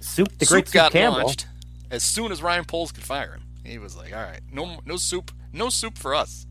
Soup, 0.00 0.28
the 0.38 0.46
Soup 0.46 0.52
great 0.54 0.68
Soup 0.68 0.72
got 0.74 0.92
Campbell. 0.92 1.24
launched 1.24 1.46
as 1.90 2.02
soon 2.02 2.32
as 2.32 2.42
Ryan 2.42 2.64
Poles 2.64 2.92
could 2.92 3.04
fire 3.04 3.32
him. 3.34 3.42
He 3.64 3.78
was 3.78 3.96
like, 3.96 4.12
all 4.14 4.22
right, 4.22 4.40
no 4.52 4.80
no 4.84 4.96
soup, 4.96 5.32
no 5.52 5.68
soup 5.68 5.98
for 5.98 6.14
us. 6.14 6.46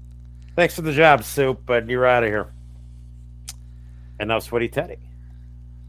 Thanks 0.55 0.75
for 0.75 0.81
the 0.81 0.93
job, 0.93 1.23
Soup, 1.23 1.59
but 1.65 1.89
you're 1.89 2.05
out 2.05 2.23
of 2.23 2.29
here. 2.29 2.51
And 4.19 4.27
now 4.27 4.39
Sweaty 4.39 4.69
Teddy. 4.69 4.97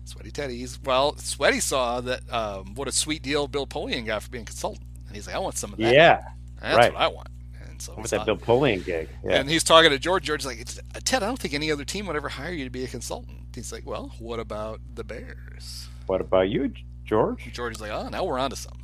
Sweaty 0.04 0.30
Teddy. 0.30 0.58
He's 0.58 0.80
well, 0.82 1.16
Sweaty 1.16 1.60
saw 1.60 2.00
that 2.00 2.32
um, 2.32 2.74
what 2.74 2.88
a 2.88 2.92
sweet 2.92 3.22
deal 3.22 3.46
Bill 3.46 3.66
Polian 3.66 4.06
got 4.06 4.22
for 4.22 4.30
being 4.30 4.42
a 4.42 4.46
consultant, 4.46 4.86
and 5.06 5.16
he's 5.16 5.26
like, 5.26 5.36
I 5.36 5.38
want 5.38 5.56
some 5.56 5.72
of 5.72 5.78
that. 5.78 5.94
Yeah, 5.94 6.22
that's 6.60 6.76
right. 6.76 6.92
what 6.92 7.00
I 7.00 7.08
want. 7.08 7.28
And 7.68 7.80
so 7.80 7.94
with 7.96 8.10
that 8.10 8.24
Bill 8.24 8.36
Polian 8.36 8.84
gig. 8.84 9.08
Yeah. 9.24 9.40
and 9.40 9.50
he's 9.50 9.64
talking 9.64 9.90
to 9.90 9.98
George. 9.98 10.24
George's 10.24 10.46
like, 10.46 10.60
uh, 10.94 11.00
Ted, 11.04 11.22
I 11.22 11.26
don't 11.26 11.38
think 11.38 11.54
any 11.54 11.70
other 11.70 11.84
team 11.84 12.06
would 12.06 12.16
ever 12.16 12.28
hire 12.28 12.52
you 12.52 12.64
to 12.64 12.70
be 12.70 12.84
a 12.84 12.88
consultant. 12.88 13.38
He's 13.54 13.72
like, 13.72 13.86
well, 13.86 14.12
what 14.18 14.40
about 14.40 14.80
the 14.94 15.04
Bears? 15.04 15.88
what 16.06 16.20
about 16.20 16.48
you, 16.48 16.72
George? 17.04 17.50
George 17.52 17.76
is 17.76 17.80
like, 17.80 17.90
oh, 17.90 18.08
now 18.08 18.24
we're 18.24 18.38
onto 18.38 18.56
something. 18.56 18.83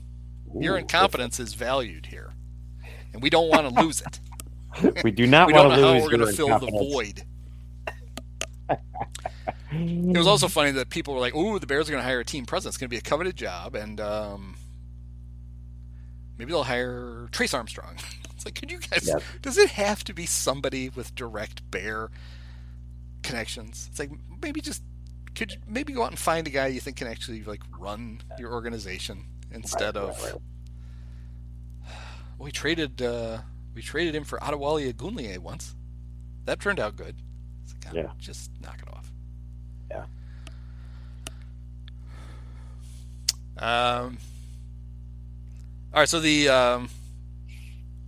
Your 0.59 0.77
incompetence 0.77 1.39
is 1.39 1.55
valued 1.55 2.07
here, 2.07 2.33
and 3.13 3.23
we 3.23 3.31
don't 3.31 3.49
want 3.49 3.69
to 3.69 3.83
lose 3.83 4.03
it. 4.03 4.21
We 5.05 5.11
do 5.11 5.27
not 5.27 5.53
want 5.53 5.75
to 5.75 5.77
lose 5.77 5.77
it. 5.77 5.77
we 5.77 5.77
want 5.77 5.77
don't 5.77 5.77
to 5.77 5.81
know 5.81 5.87
how 5.87 5.95
lose 5.95 6.03
we're 6.05 6.17
going 6.17 6.31
to 6.31 6.37
fill 6.37 6.59
the 6.59 6.67
void. 6.67 7.25
It 9.73 10.19
was 10.19 10.27
also 10.27 10.49
funny 10.49 10.73
that 10.73 10.91
people 10.91 11.15
were 11.15 11.21
like, 11.21 11.35
"Ooh, 11.35 11.59
the 11.59 11.67
Bears 11.67 11.89
are 11.89 11.93
going 11.93 12.03
to 12.03 12.07
hire 12.07 12.21
a 12.21 12.25
team 12.25 12.45
president. 12.45 12.73
It's 12.73 12.79
going 12.79 12.89
to 12.89 12.95
be 12.95 12.99
a 12.99 13.03
coveted 13.03 13.37
job, 13.37 13.75
and 13.77 14.01
um, 14.01 14.57
maybe 16.39 16.51
they'll 16.51 16.65
hire 16.65 17.29
Trace 17.33 17.55
Armstrong." 17.55 17.97
It's 18.41 18.47
like, 18.47 18.55
could 18.55 18.71
you 18.71 18.79
guys? 18.79 19.07
Yes. 19.07 19.23
Does 19.43 19.59
it 19.59 19.69
have 19.73 20.03
to 20.05 20.15
be 20.15 20.25
somebody 20.25 20.89
with 20.89 21.15
direct 21.15 21.71
Bear 21.71 22.09
connections? 23.23 23.87
It's 23.91 23.99
like 23.99 24.11
maybe 24.41 24.63
just 24.63 24.83
could 25.35 25.53
you 25.53 25.59
maybe 25.69 25.93
go 25.93 26.05
out 26.05 26.09
and 26.09 26.19
find 26.19 26.47
a 26.47 26.51
guy 26.51 26.69
you 26.69 26.81
think 26.81 26.97
can 26.97 27.07
actually 27.07 27.43
like 27.43 27.61
run 27.79 28.23
your 28.39 28.51
organization 28.55 29.27
instead 29.53 29.97
Right, 29.97 30.03
of. 30.05 30.09
right, 30.23 30.33
right. 30.33 30.43
Well, 32.39 32.45
we 32.47 32.51
traded 32.53 33.03
uh, 33.03 33.39
we 33.75 33.83
traded 33.83 34.15
him 34.15 34.25
for 34.25 34.39
Adewale 34.39 34.93
Ogunleye 34.93 35.39
once. 35.39 35.75
That 36.47 36.61
turned 36.61 36.81
out 36.81 36.97
good. 36.97 37.15
It's 37.65 37.75
like, 37.85 37.95
Yeah. 37.95 38.11
Just 38.19 38.51
knock 38.63 38.79
it 38.83 38.89
off. 38.93 39.13
Yeah. 39.91 40.05
Um. 43.59 44.19
All 45.93 46.01
right, 46.01 46.09
so 46.09 46.21
the 46.21 46.49
um, 46.49 46.89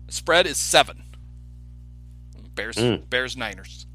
spread 0.08 0.46
is 0.46 0.56
seven. 0.56 1.02
Bears, 2.54 2.76
Mm. 2.76 3.08
Bears, 3.10 3.36
Niners. 3.36 3.86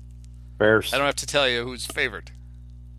Bears. 0.58 0.94
I 0.94 0.98
don't 0.98 1.06
have 1.06 1.16
to 1.18 1.26
tell 1.28 1.48
you 1.48 1.64
who's 1.64 1.86
favored. 1.86 2.32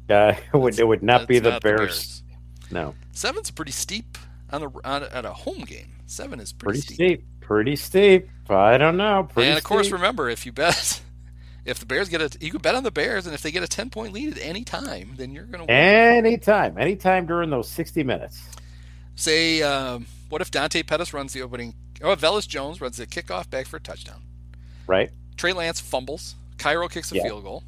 Uh, 0.09 0.35
it 0.55 0.57
would 0.57 0.79
it 0.79 0.87
would 0.87 1.03
not 1.03 1.29
be 1.29 1.37
It's 1.37 1.45
the 1.45 1.51
not 1.51 1.63
Bears. 1.63 2.23
No, 2.71 2.95
Seven's 3.13 3.51
pretty 3.51 3.73
steep 3.73 4.17
on 4.51 4.61
the 4.63 4.71
on 4.85 5.03
at 5.05 5.25
a 5.25 5.33
home 5.33 5.63
game. 5.63 5.93
Seven 6.07 6.41
is 6.41 6.53
pretty, 6.53 6.81
pretty 6.81 6.95
steep. 6.95 7.25
Pretty 7.41 7.77
steep. 7.77 8.29
I 8.49 8.79
don't 8.79 8.97
know. 8.97 9.29
Pretty 9.33 9.49
and 9.51 9.59
of 9.59 9.65
course, 9.65 9.87
steep. 9.87 9.95
remember 9.95 10.29
if 10.29 10.47
you 10.47 10.53
bet, 10.53 11.01
if 11.65 11.79
the 11.79 11.87
Bears 11.87 12.09
get 12.09 12.21
a, 12.23 12.31
you 12.45 12.51
can 12.51 12.61
bet 12.61 12.75
on 12.75 12.83
the 12.83 12.91
Bears, 12.91 13.27
and 13.27 13.35
if 13.35 13.43
they 13.43 13.51
get 13.51 13.63
a 13.63 13.69
ten 13.69 13.91
point 13.91 14.13
lead 14.13 14.37
at 14.37 14.43
any 14.43 14.65
time, 14.65 15.15
then 15.17 15.33
you're 15.33 15.45
going 15.45 15.61
to 15.61 15.65
win. 15.65 15.71
anytime, 15.71 16.79
anytime 16.79 17.27
during 17.27 17.51
those 17.51 17.69
sixty 17.69 18.03
minutes. 18.03 18.43
Say, 19.17 19.63
um, 19.63 20.07
what 20.29 20.41
if 20.41 20.51
Dante 20.51 20.83
Pettis 20.83 21.13
runs 21.13 21.33
the 21.33 21.43
opening? 21.43 21.75
Oh, 22.03 22.15
Velus 22.15 22.47
Jones 22.47 22.81
runs 22.81 22.99
the 22.99 23.07
kickoff 23.07 23.51
back 23.51 23.67
for 23.67 23.79
a 23.79 23.81
touchdown. 23.81 24.23
Right. 24.87 25.11
Trey 25.37 25.53
Lance 25.53 25.81
fumbles. 25.81 26.37
Cairo 26.59 26.87
kicks 26.89 27.11
a 27.13 27.17
Yeah. 27.17 27.25
field 27.25 27.43
goal. 27.43 27.65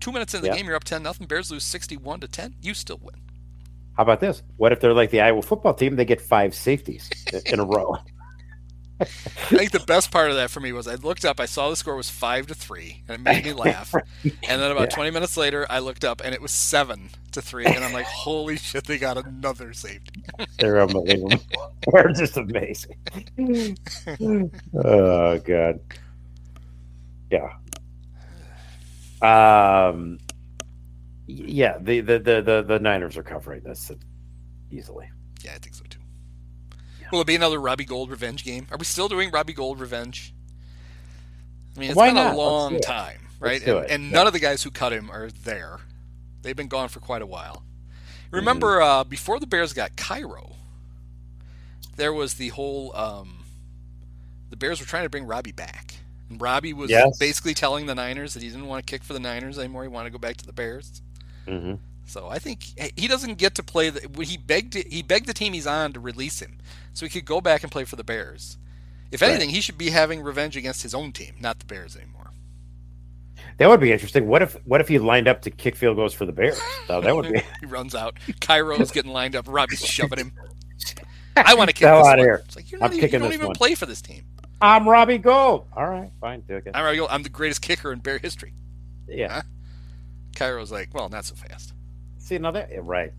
Two 0.00 0.12
minutes 0.12 0.32
in 0.34 0.42
the 0.42 0.48
Yeah. 0.48 0.56
game, 0.56 0.66
you're 0.66 0.76
up 0.76 0.84
ten 0.84 1.02
nothing. 1.02 1.26
Bears 1.26 1.50
lose 1.50 1.64
sixty 1.64 1.96
one 1.96 2.20
to 2.20 2.28
ten. 2.28 2.54
You 2.62 2.74
still 2.74 2.98
win. 3.02 3.16
How 4.02 4.04
about 4.04 4.18
this? 4.18 4.42
What 4.56 4.72
if 4.72 4.80
they're 4.80 4.92
like 4.94 5.10
the 5.10 5.20
Iowa 5.20 5.42
football 5.42 5.74
team? 5.74 5.94
They 5.94 6.04
get 6.04 6.20
five 6.20 6.56
safeties 6.56 7.08
in 7.46 7.60
a 7.60 7.64
row. 7.64 7.98
I 9.00 9.04
think 9.04 9.70
the 9.70 9.78
best 9.78 10.10
part 10.10 10.30
of 10.30 10.36
that 10.36 10.50
for 10.50 10.58
me 10.58 10.72
was 10.72 10.88
I 10.88 10.96
looked 10.96 11.24
up, 11.24 11.38
I 11.38 11.46
saw 11.46 11.70
the 11.70 11.76
score 11.76 11.94
was 11.94 12.10
five 12.10 12.48
to 12.48 12.54
three, 12.54 13.04
and 13.08 13.14
it 13.14 13.20
made 13.20 13.44
me 13.44 13.52
laugh. 13.68 13.94
And 13.94 14.60
then 14.60 14.72
about 14.72 14.90
Yeah. 14.90 14.96
20 14.96 15.10
minutes 15.12 15.36
later, 15.36 15.66
I 15.70 15.78
looked 15.78 16.04
up 16.04 16.20
and 16.24 16.34
it 16.34 16.42
was 16.42 16.50
seven 16.50 17.10
to 17.30 17.40
three, 17.40 17.64
and 17.64 17.84
I'm 17.84 17.92
like, 17.92 18.06
holy 18.06 18.56
shit, 18.56 18.88
they 18.88 18.98
got 18.98 19.16
another 19.24 19.72
safety. 19.72 20.24
They're 20.58 20.80
unbelievable. 20.82 21.38
They're 21.92 22.08
just 22.12 22.36
amazing. 22.36 22.96
oh 24.84 25.38
god. 25.38 25.78
Yeah. 27.30 27.52
Um. 29.22 30.18
Yeah, 31.32 31.78
the 31.80 32.00
the 32.00 32.18
the 32.18 32.42
the, 32.42 32.64
the 32.66 32.78
Niners 32.78 33.16
are 33.16 33.22
covering 33.22 33.62
this 33.62 33.90
easily. 34.70 35.08
Yeah, 35.42 35.52
I 35.54 35.58
think 35.58 35.74
so 35.74 35.84
too. 35.88 35.98
Will 37.10 37.20
it 37.20 37.26
be 37.26 37.34
another 37.34 37.60
Robbie 37.60 37.84
Gould 37.84 38.10
revenge 38.10 38.42
game? 38.44 38.66
Are 38.70 38.78
we 38.78 38.84
still 38.84 39.08
doing 39.08 39.30
Robbie 39.30 39.52
Gould 39.52 39.78
revenge? 39.80 40.32
I 41.76 41.80
mean, 41.80 41.90
it's 41.90 41.96
Why 41.96 42.08
been 42.08 42.14
not? 42.16 42.34
a 42.34 42.36
long 42.36 42.80
time, 42.80 43.28
right? 43.40 43.62
And 43.66 43.86
and 43.90 44.04
Yeah. 44.04 44.10
none 44.10 44.26
of 44.26 44.32
the 44.32 44.38
guys 44.38 44.62
who 44.62 44.70
cut 44.70 44.92
him 44.92 45.10
are 45.10 45.30
there. 45.30 45.80
They've 46.42 46.56
been 46.56 46.68
gone 46.68 46.88
for 46.88 47.00
quite 47.00 47.22
a 47.22 47.26
while. 47.26 47.62
Remember, 48.30 48.78
Mm-hmm. 48.78 48.82
uh, 49.00 49.04
before 49.04 49.38
the 49.40 49.46
Bears 49.46 49.72
got 49.74 49.94
Cairo, 49.96 50.56
there 51.96 52.12
was 52.12 52.34
the 52.34 52.48
whole. 52.48 52.94
Um, 52.96 53.44
the 54.50 54.56
Bears 54.56 54.80
were 54.80 54.86
trying 54.86 55.04
to 55.04 55.10
bring 55.10 55.24
Robbie 55.24 55.52
back. 55.52 55.94
And 56.30 56.40
Robbie 56.40 56.72
was 56.72 56.90
Yes. 56.90 57.18
basically 57.18 57.52
telling 57.54 57.86
the 57.86 57.94
Niners 57.94 58.32
that 58.34 58.42
he 58.42 58.48
didn't 58.48 58.66
want 58.66 58.86
to 58.86 58.90
kick 58.90 59.02
for 59.04 59.12
the 59.12 59.20
Niners 59.20 59.58
anymore. 59.58 59.82
He 59.82 59.88
wanted 59.88 60.08
to 60.08 60.12
go 60.12 60.18
back 60.18 60.36
to 60.38 60.46
the 60.46 60.52
Bears. 60.52 61.02
Hmm 61.46 61.74
So 62.06 62.28
I 62.28 62.38
think 62.38 62.64
he 62.96 63.08
doesn't 63.08 63.38
get 63.38 63.54
to 63.56 63.62
play. 63.62 63.90
The, 63.90 64.24
he 64.24 64.36
begged 64.36 64.74
he 64.74 65.02
begged 65.02 65.26
the 65.26 65.34
team 65.34 65.52
he's 65.52 65.66
on 65.66 65.92
to 65.94 66.00
release 66.00 66.40
him, 66.40 66.58
so 66.92 67.06
he 67.06 67.10
could 67.10 67.24
go 67.24 67.40
back 67.40 67.62
and 67.62 67.70
play 67.72 67.84
for 67.84 67.96
the 67.96 68.04
Bears. 68.04 68.58
If 69.10 69.20
Right. 69.22 69.30
anything, 69.30 69.50
he 69.50 69.60
should 69.60 69.76
be 69.78 69.90
having 69.90 70.22
revenge 70.22 70.56
against 70.56 70.82
his 70.82 70.94
own 70.94 71.12
team, 71.12 71.34
not 71.40 71.58
the 71.58 71.66
Bears 71.66 71.96
anymore. 71.96 72.30
That 73.58 73.68
would 73.68 73.80
be 73.80 73.92
interesting. 73.92 74.26
What 74.26 74.42
if 74.42 74.54
what 74.64 74.80
if 74.80 74.88
he 74.88 74.98
lined 74.98 75.28
up 75.28 75.42
to 75.42 75.50
kick 75.50 75.76
field 75.76 75.96
goals 75.96 76.14
for 76.14 76.24
the 76.26 76.32
Bears? 76.32 76.58
So 76.86 77.00
that 77.00 77.14
would 77.14 77.30
be 77.32 77.40
he 77.60 77.66
runs 77.66 77.94
out. 77.94 78.16
Cairo's 78.40 78.90
getting 78.90 79.12
lined 79.12 79.36
up. 79.36 79.46
Robbie's 79.48 79.80
shoving 79.84 80.18
him. 80.18 80.32
I 81.36 81.54
want 81.54 81.68
to 81.68 81.74
kick 81.74 81.86
outta 81.86 82.02
one. 82.02 82.18
here. 82.18 82.42
It's 82.44 82.56
like 82.56 82.70
you're 82.70 82.82
I'm 82.82 82.90
not 82.90 82.96
even, 82.96 83.10
you 83.10 83.18
don't 83.18 83.32
even 83.32 83.46
one. 83.48 83.54
play 83.56 83.74
for 83.74 83.86
this 83.86 84.02
team. 84.02 84.24
I'm 84.60 84.88
Robbie 84.88 85.18
Gould. 85.18 85.66
All 85.76 85.86
right, 85.86 86.10
fine, 86.20 86.42
take 86.42 86.66
it. 86.66 86.72
I'm 86.74 86.84
Robbie 86.84 86.98
Gould. 86.98 87.08
I'm 87.10 87.22
the 87.22 87.28
greatest 87.28 87.62
kicker 87.62 87.92
in 87.92 87.98
Bear 88.00 88.18
history. 88.18 88.52
Yeah. 89.08 89.42
Cairo's 90.34 90.72
like, 90.72 90.92
well, 90.94 91.08
not 91.08 91.24
so 91.24 91.34
fast. 91.34 91.72
See, 92.18 92.38
now 92.38 92.50
that 92.52 92.70
right. 92.84 93.12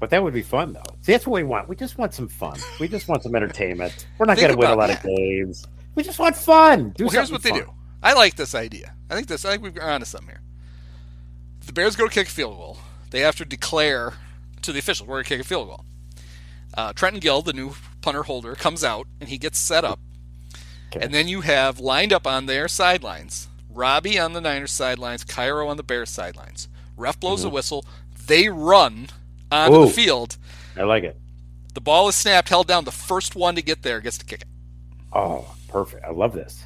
But 0.00 0.10
that 0.10 0.22
would 0.22 0.34
be 0.34 0.42
fun, 0.42 0.72
though. 0.72 0.82
See, 1.02 1.12
that's 1.12 1.26
what 1.26 1.34
we 1.34 1.42
want. 1.44 1.68
We 1.68 1.74
just 1.76 1.98
want 1.98 2.14
some 2.14 2.28
fun. 2.28 2.58
We 2.78 2.86
just 2.88 3.08
want 3.08 3.22
some 3.24 3.34
entertainment. 3.34 4.06
We're 4.18 4.26
not 4.26 4.36
going 4.36 4.52
to 4.52 4.56
win 4.56 4.70
a 4.70 4.76
lot 4.76 4.90
of 4.90 5.02
games. 5.02 5.66
We 5.96 6.04
just 6.04 6.18
want 6.20 6.36
fun. 6.36 6.90
Do 6.90 7.04
well, 7.04 7.10
here's 7.12 7.32
what 7.32 7.42
something 7.42 7.54
they 7.54 7.66
fun. 7.66 7.68
do. 7.70 7.74
I 8.02 8.12
like 8.14 8.36
this 8.36 8.54
idea. 8.54 8.94
I 9.10 9.14
think 9.16 9.26
this. 9.26 9.44
I 9.44 9.56
think 9.56 9.74
we're 9.74 9.82
onto 9.82 10.06
something 10.06 10.28
here. 10.28 10.42
The 11.66 11.72
Bears 11.72 11.96
go 11.96 12.06
to 12.06 12.14
kick 12.14 12.28
a 12.28 12.30
field 12.30 12.56
goal, 12.56 12.78
they 13.10 13.20
have 13.20 13.36
to 13.36 13.44
declare 13.44 14.14
to 14.62 14.72
the 14.72 14.78
officials 14.78 15.06
we're 15.08 15.16
going 15.16 15.24
to 15.24 15.28
kick 15.30 15.40
a 15.40 15.44
field 15.44 15.68
goal. 15.68 15.84
Uh, 16.74 16.92
Trenton 16.92 17.20
Gill, 17.20 17.42
the 17.42 17.52
new 17.52 17.72
punter 18.00 18.22
holder, 18.22 18.54
comes 18.54 18.84
out 18.84 19.06
and 19.20 19.28
he 19.28 19.36
gets 19.36 19.58
set 19.58 19.84
up, 19.84 19.98
Okay. 20.92 21.04
and 21.04 21.12
then 21.12 21.26
you 21.28 21.40
have 21.42 21.80
lined 21.80 22.12
up 22.12 22.26
on 22.26 22.46
their 22.46 22.68
sidelines 22.68 23.47
Robbie 23.78 24.18
on 24.18 24.32
the 24.32 24.40
Niners 24.40 24.72
sidelines, 24.72 25.22
Cairo 25.24 25.68
on 25.68 25.76
the 25.76 25.82
Bears 25.84 26.10
sidelines. 26.10 26.68
Ref 26.96 27.18
blows 27.20 27.42
the 27.42 27.48
whistle. 27.50 27.84
They 28.26 28.48
run 28.48 29.08
onto 29.52 29.72
Mm-hmm. 29.74 29.82
Ooh. 29.82 29.86
the 29.86 29.92
field. 29.92 30.36
I 30.76 30.82
like 30.82 31.04
it. 31.04 31.16
The 31.74 31.80
ball 31.80 32.08
is 32.08 32.16
snapped, 32.16 32.48
held 32.48 32.66
down. 32.66 32.84
The 32.84 32.90
first 32.90 33.36
one 33.36 33.54
to 33.54 33.62
get 33.62 33.82
there 33.82 34.00
gets 34.00 34.18
to 34.18 34.24
kick 34.26 34.42
it. 34.42 34.48
Oh, 35.12 35.54
perfect. 35.68 36.04
I 36.04 36.10
love 36.10 36.32
this. 36.32 36.64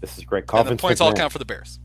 This 0.00 0.18
is 0.18 0.24
great. 0.24 0.40
And 0.42 0.48
Coffin 0.48 0.76
the 0.76 0.80
points 0.80 1.00
all 1.00 1.12
count 1.12 1.32
for 1.32 1.38
the 1.38 1.44
Bears. 1.44 1.78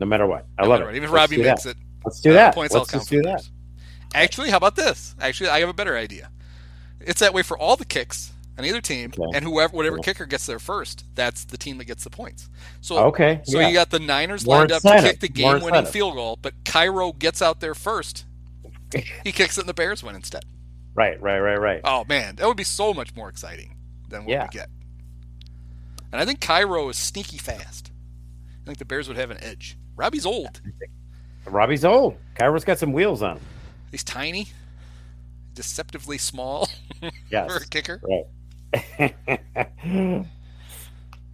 No 0.00 0.06
matter 0.06 0.26
what. 0.26 0.46
I 0.58 0.62
No 0.62 0.70
love 0.70 0.80
it. 0.80 0.84
what. 0.84 0.94
Even 0.96 1.08
if 1.08 1.12
Robbie 1.14 1.36
makes 1.36 1.64
that. 1.64 1.70
it, 1.70 1.76
Let's 2.04 2.20
do 2.20 2.30
Uh, 2.30 2.34
that. 2.34 2.54
Points 2.54 2.74
all 2.74 2.80
Let's 2.80 2.90
count 2.92 3.00
just 3.02 3.08
for 3.10 3.16
do 3.16 3.22
that. 3.22 3.28
Bears. 3.28 3.50
Actually, 4.14 4.50
how 4.50 4.56
about 4.56 4.74
this? 4.76 5.14
Actually, 5.20 5.50
I 5.50 5.60
have 5.60 5.68
a 5.68 5.74
better 5.74 5.96
idea. 5.96 6.30
It's 7.00 7.20
that 7.20 7.34
way 7.34 7.42
for 7.42 7.58
all 7.58 7.76
the 7.76 7.84
kicks 7.84 8.31
on 8.58 8.64
either 8.64 8.80
team, 8.80 9.12
Okay. 9.18 9.36
and 9.36 9.44
whoever, 9.44 9.74
whatever 9.76 9.96
Cool. 9.96 10.02
kicker 10.04 10.26
gets 10.26 10.46
there 10.46 10.58
first, 10.58 11.04
that's 11.14 11.44
the 11.44 11.56
team 11.56 11.78
that 11.78 11.86
gets 11.86 12.04
the 12.04 12.10
points. 12.10 12.48
So, 12.80 12.98
Okay. 13.06 13.40
so 13.44 13.58
yeah. 13.60 13.68
you 13.68 13.74
got 13.74 13.90
the 13.90 13.98
Niners 13.98 14.44
More 14.44 14.58
lined 14.58 14.72
up 14.72 14.82
to 14.82 15.00
kick 15.00 15.20
the 15.20 15.28
game-winning 15.28 15.86
field 15.86 16.14
goal, 16.14 16.38
but 16.40 16.54
Cairo 16.64 17.12
gets 17.12 17.40
out 17.42 17.60
there 17.60 17.74
first. 17.74 18.24
He 19.24 19.32
kicks 19.32 19.56
it, 19.56 19.62
and 19.62 19.68
the 19.68 19.74
Bears 19.74 20.02
win 20.02 20.14
instead. 20.14 20.44
Right, 20.94 21.20
right, 21.22 21.38
right, 21.40 21.58
right. 21.58 21.80
Oh 21.82 22.04
man, 22.06 22.36
that 22.36 22.46
would 22.46 22.58
be 22.58 22.64
so 22.64 22.92
much 22.92 23.16
more 23.16 23.30
exciting 23.30 23.76
than 24.10 24.24
what 24.24 24.30
Yeah. 24.30 24.42
we 24.44 24.48
get. 24.50 24.68
And 26.12 26.20
I 26.20 26.26
think 26.26 26.42
Cairo 26.42 26.90
is 26.90 26.98
sneaky 26.98 27.38
fast. 27.38 27.90
I 28.62 28.66
think 28.66 28.76
the 28.76 28.84
Bears 28.84 29.08
would 29.08 29.16
have 29.16 29.30
an 29.30 29.42
edge. 29.42 29.78
Robbie's 29.96 30.26
old. 30.26 30.60
Robbie's 31.46 31.86
old. 31.86 32.16
Cairo's 32.34 32.64
got 32.64 32.78
some 32.78 32.92
wheels 32.92 33.22
on 33.22 33.38
him. 33.38 33.44
He's 33.90 34.04
tiny, 34.04 34.48
deceptively 35.54 36.18
small 36.18 36.68
Yes. 37.30 37.50
for 37.50 37.62
a 37.62 37.66
kicker. 37.66 37.98
Right. 38.02 38.24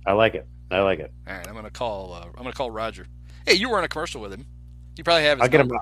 I 0.07 0.13
like 0.13 0.35
it. 0.35 0.47
I 0.71 0.81
like 0.81 0.99
it. 1.01 1.13
All 1.27 1.35
right, 1.35 1.47
I'm 1.47 1.55
gonna 1.55 1.71
call. 1.71 2.13
Uh, 2.13 2.25
I'm 2.27 2.33
gonna 2.35 2.53
call 2.53 2.71
Roger. 2.71 3.07
Hey, 3.47 3.55
you 3.55 3.71
were 3.71 3.79
in 3.79 3.85
a 3.85 3.89
commercial 3.89 4.21
with 4.21 4.33
him. 4.33 4.47
You 4.97 5.05
probably 5.05 5.25
have 5.25 5.39
his 5.39 5.45
I'll 5.45 5.49
get 5.51 5.61
him. 5.61 5.73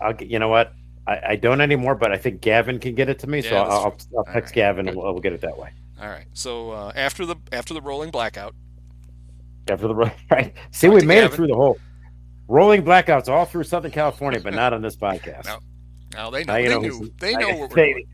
I'll 0.00 0.12
get. 0.12 0.28
You 0.28 0.38
know 0.38 0.48
what? 0.48 0.72
I, 1.06 1.20
I 1.30 1.36
don't 1.36 1.60
anymore, 1.60 1.94
but 1.94 2.12
I 2.12 2.16
think 2.16 2.40
Gavin 2.40 2.78
can 2.78 2.94
get 2.94 3.08
it 3.10 3.18
to 3.20 3.26
me, 3.26 3.42
so 3.42 3.50
Yeah, 3.50 3.64
that's 3.64 3.74
I'll, 3.74 3.80
I'll. 3.84 3.96
I'll 4.18 4.24
text 4.32 4.50
right. 4.50 4.54
Gavin 4.54 4.88
and 4.88 4.96
we'll, 4.96 5.12
we'll 5.12 5.20
get 5.20 5.32
it 5.34 5.42
that 5.42 5.58
way. 5.58 5.70
All 6.00 6.08
right. 6.08 6.26
So 6.32 6.70
uh, 6.70 6.92
after 6.96 7.26
the 7.26 7.36
after 7.52 7.74
the 7.74 7.82
rolling 7.82 8.10
blackout, 8.10 8.54
After 9.68 9.88
the 9.88 9.94
right. 10.30 10.54
See, 10.70 10.88
we 10.88 11.02
made 11.04 11.24
it 11.24 11.32
through 11.32 11.48
the 11.48 11.54
whole 11.54 11.78
rolling 12.48 12.82
blackouts 12.84 13.28
all 13.28 13.44
through 13.44 13.64
Southern 13.64 13.90
California, 13.90 14.40
but 14.40 14.54
not 14.54 14.72
on 14.72 14.80
this 14.82 14.96
podcast. 14.96 15.44
No, 15.44 15.58
now 16.14 16.30
they 16.30 16.44
know. 16.44 16.52
Now 16.54 16.58
you 16.58 16.68
they 16.68 16.74
know 16.74 16.80
knew. 16.80 17.12
They 17.18 17.32
know 17.34 17.48
you- 17.48 17.56
what 17.58 17.70
we're 17.70 17.76
they- 17.76 17.92
doing. 17.92 18.06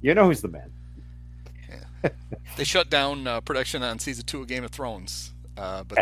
You 0.00 0.14
know 0.14 0.24
who's 0.26 0.40
the 0.40 0.48
man. 0.48 0.70
They 2.56 2.64
shut 2.64 2.90
down 2.90 3.26
uh, 3.26 3.40
production 3.40 3.82
on 3.82 3.98
season 3.98 4.24
two 4.26 4.40
of 4.40 4.48
Game 4.48 4.64
of 4.64 4.70
Thrones. 4.70 5.32
Uh, 5.56 5.82
but 5.84 5.98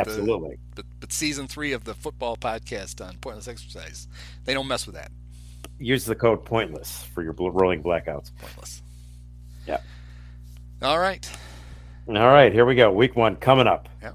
The, 0.74 0.82
but, 0.82 0.84
but 1.00 1.12
season 1.12 1.48
three 1.48 1.72
of 1.72 1.84
the 1.84 1.94
football 1.94 2.36
podcast 2.36 3.06
on 3.06 3.16
Pointless 3.18 3.48
Exercise, 3.48 4.06
they 4.44 4.52
don't 4.54 4.68
mess 4.68 4.86
with 4.86 4.94
that. 4.94 5.10
Use 5.78 6.04
the 6.04 6.14
code 6.14 6.44
pointless 6.44 7.02
for 7.02 7.22
your 7.22 7.32
rolling 7.32 7.82
blackouts. 7.82 8.30
Pointless. 8.38 8.82
Yeah. 9.66 9.80
All 10.82 10.98
right. 10.98 11.28
All 12.08 12.14
right, 12.14 12.52
here 12.52 12.64
we 12.64 12.74
go. 12.74 12.92
Week 12.92 13.16
one 13.16 13.36
coming 13.36 13.66
up. 13.66 13.88
Yeah. 14.00 14.12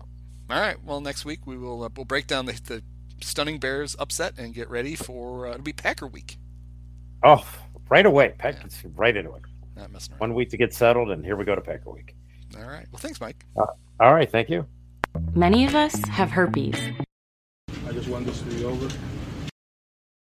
All 0.49 0.59
right. 0.59 0.81
Well, 0.83 1.01
next 1.01 1.25
week 1.25 1.45
we 1.45 1.57
will 1.57 1.83
uh, 1.83 1.89
we'll 1.95 2.05
break 2.05 2.27
down 2.27 2.45
the, 2.45 2.59
the 2.65 2.83
stunning 3.21 3.57
Bears 3.57 3.95
upset 3.99 4.37
and 4.37 4.53
get 4.53 4.69
ready 4.69 4.95
for 4.95 5.47
uh, 5.47 5.51
it'll 5.51 5.63
be 5.63 5.73
Packer 5.73 6.07
week. 6.07 6.37
Oh, 7.23 7.45
right 7.89 8.05
away. 8.05 8.33
Pack 8.37 8.57
right 8.95 9.15
into 9.15 9.33
it. 9.33 9.41
Not 9.81 9.91
messing 9.91 10.13
around. 10.13 10.19
One 10.19 10.33
week 10.35 10.51
to 10.51 10.57
get 10.57 10.75
settled, 10.75 11.09
and 11.09 11.25
here 11.25 11.35
we 11.35 11.43
go 11.43 11.55
to 11.55 11.61
Packer 11.61 11.89
Week. 11.89 12.13
All 12.55 12.65
right. 12.65 12.85
Well, 12.91 12.99
thanks, 12.99 13.19
Mike. 13.19 13.43
Uh, 13.57 13.65
all 13.99 14.13
right, 14.13 14.29
thank 14.29 14.47
you. 14.47 14.67
Many 15.33 15.65
of 15.65 15.73
us 15.73 15.95
have 16.07 16.29
herpes. 16.29 16.79
I 17.87 17.91
just 17.91 18.07
want 18.07 18.27
this 18.27 18.39
to 18.41 18.45
be 18.45 18.63
over. 18.63 18.87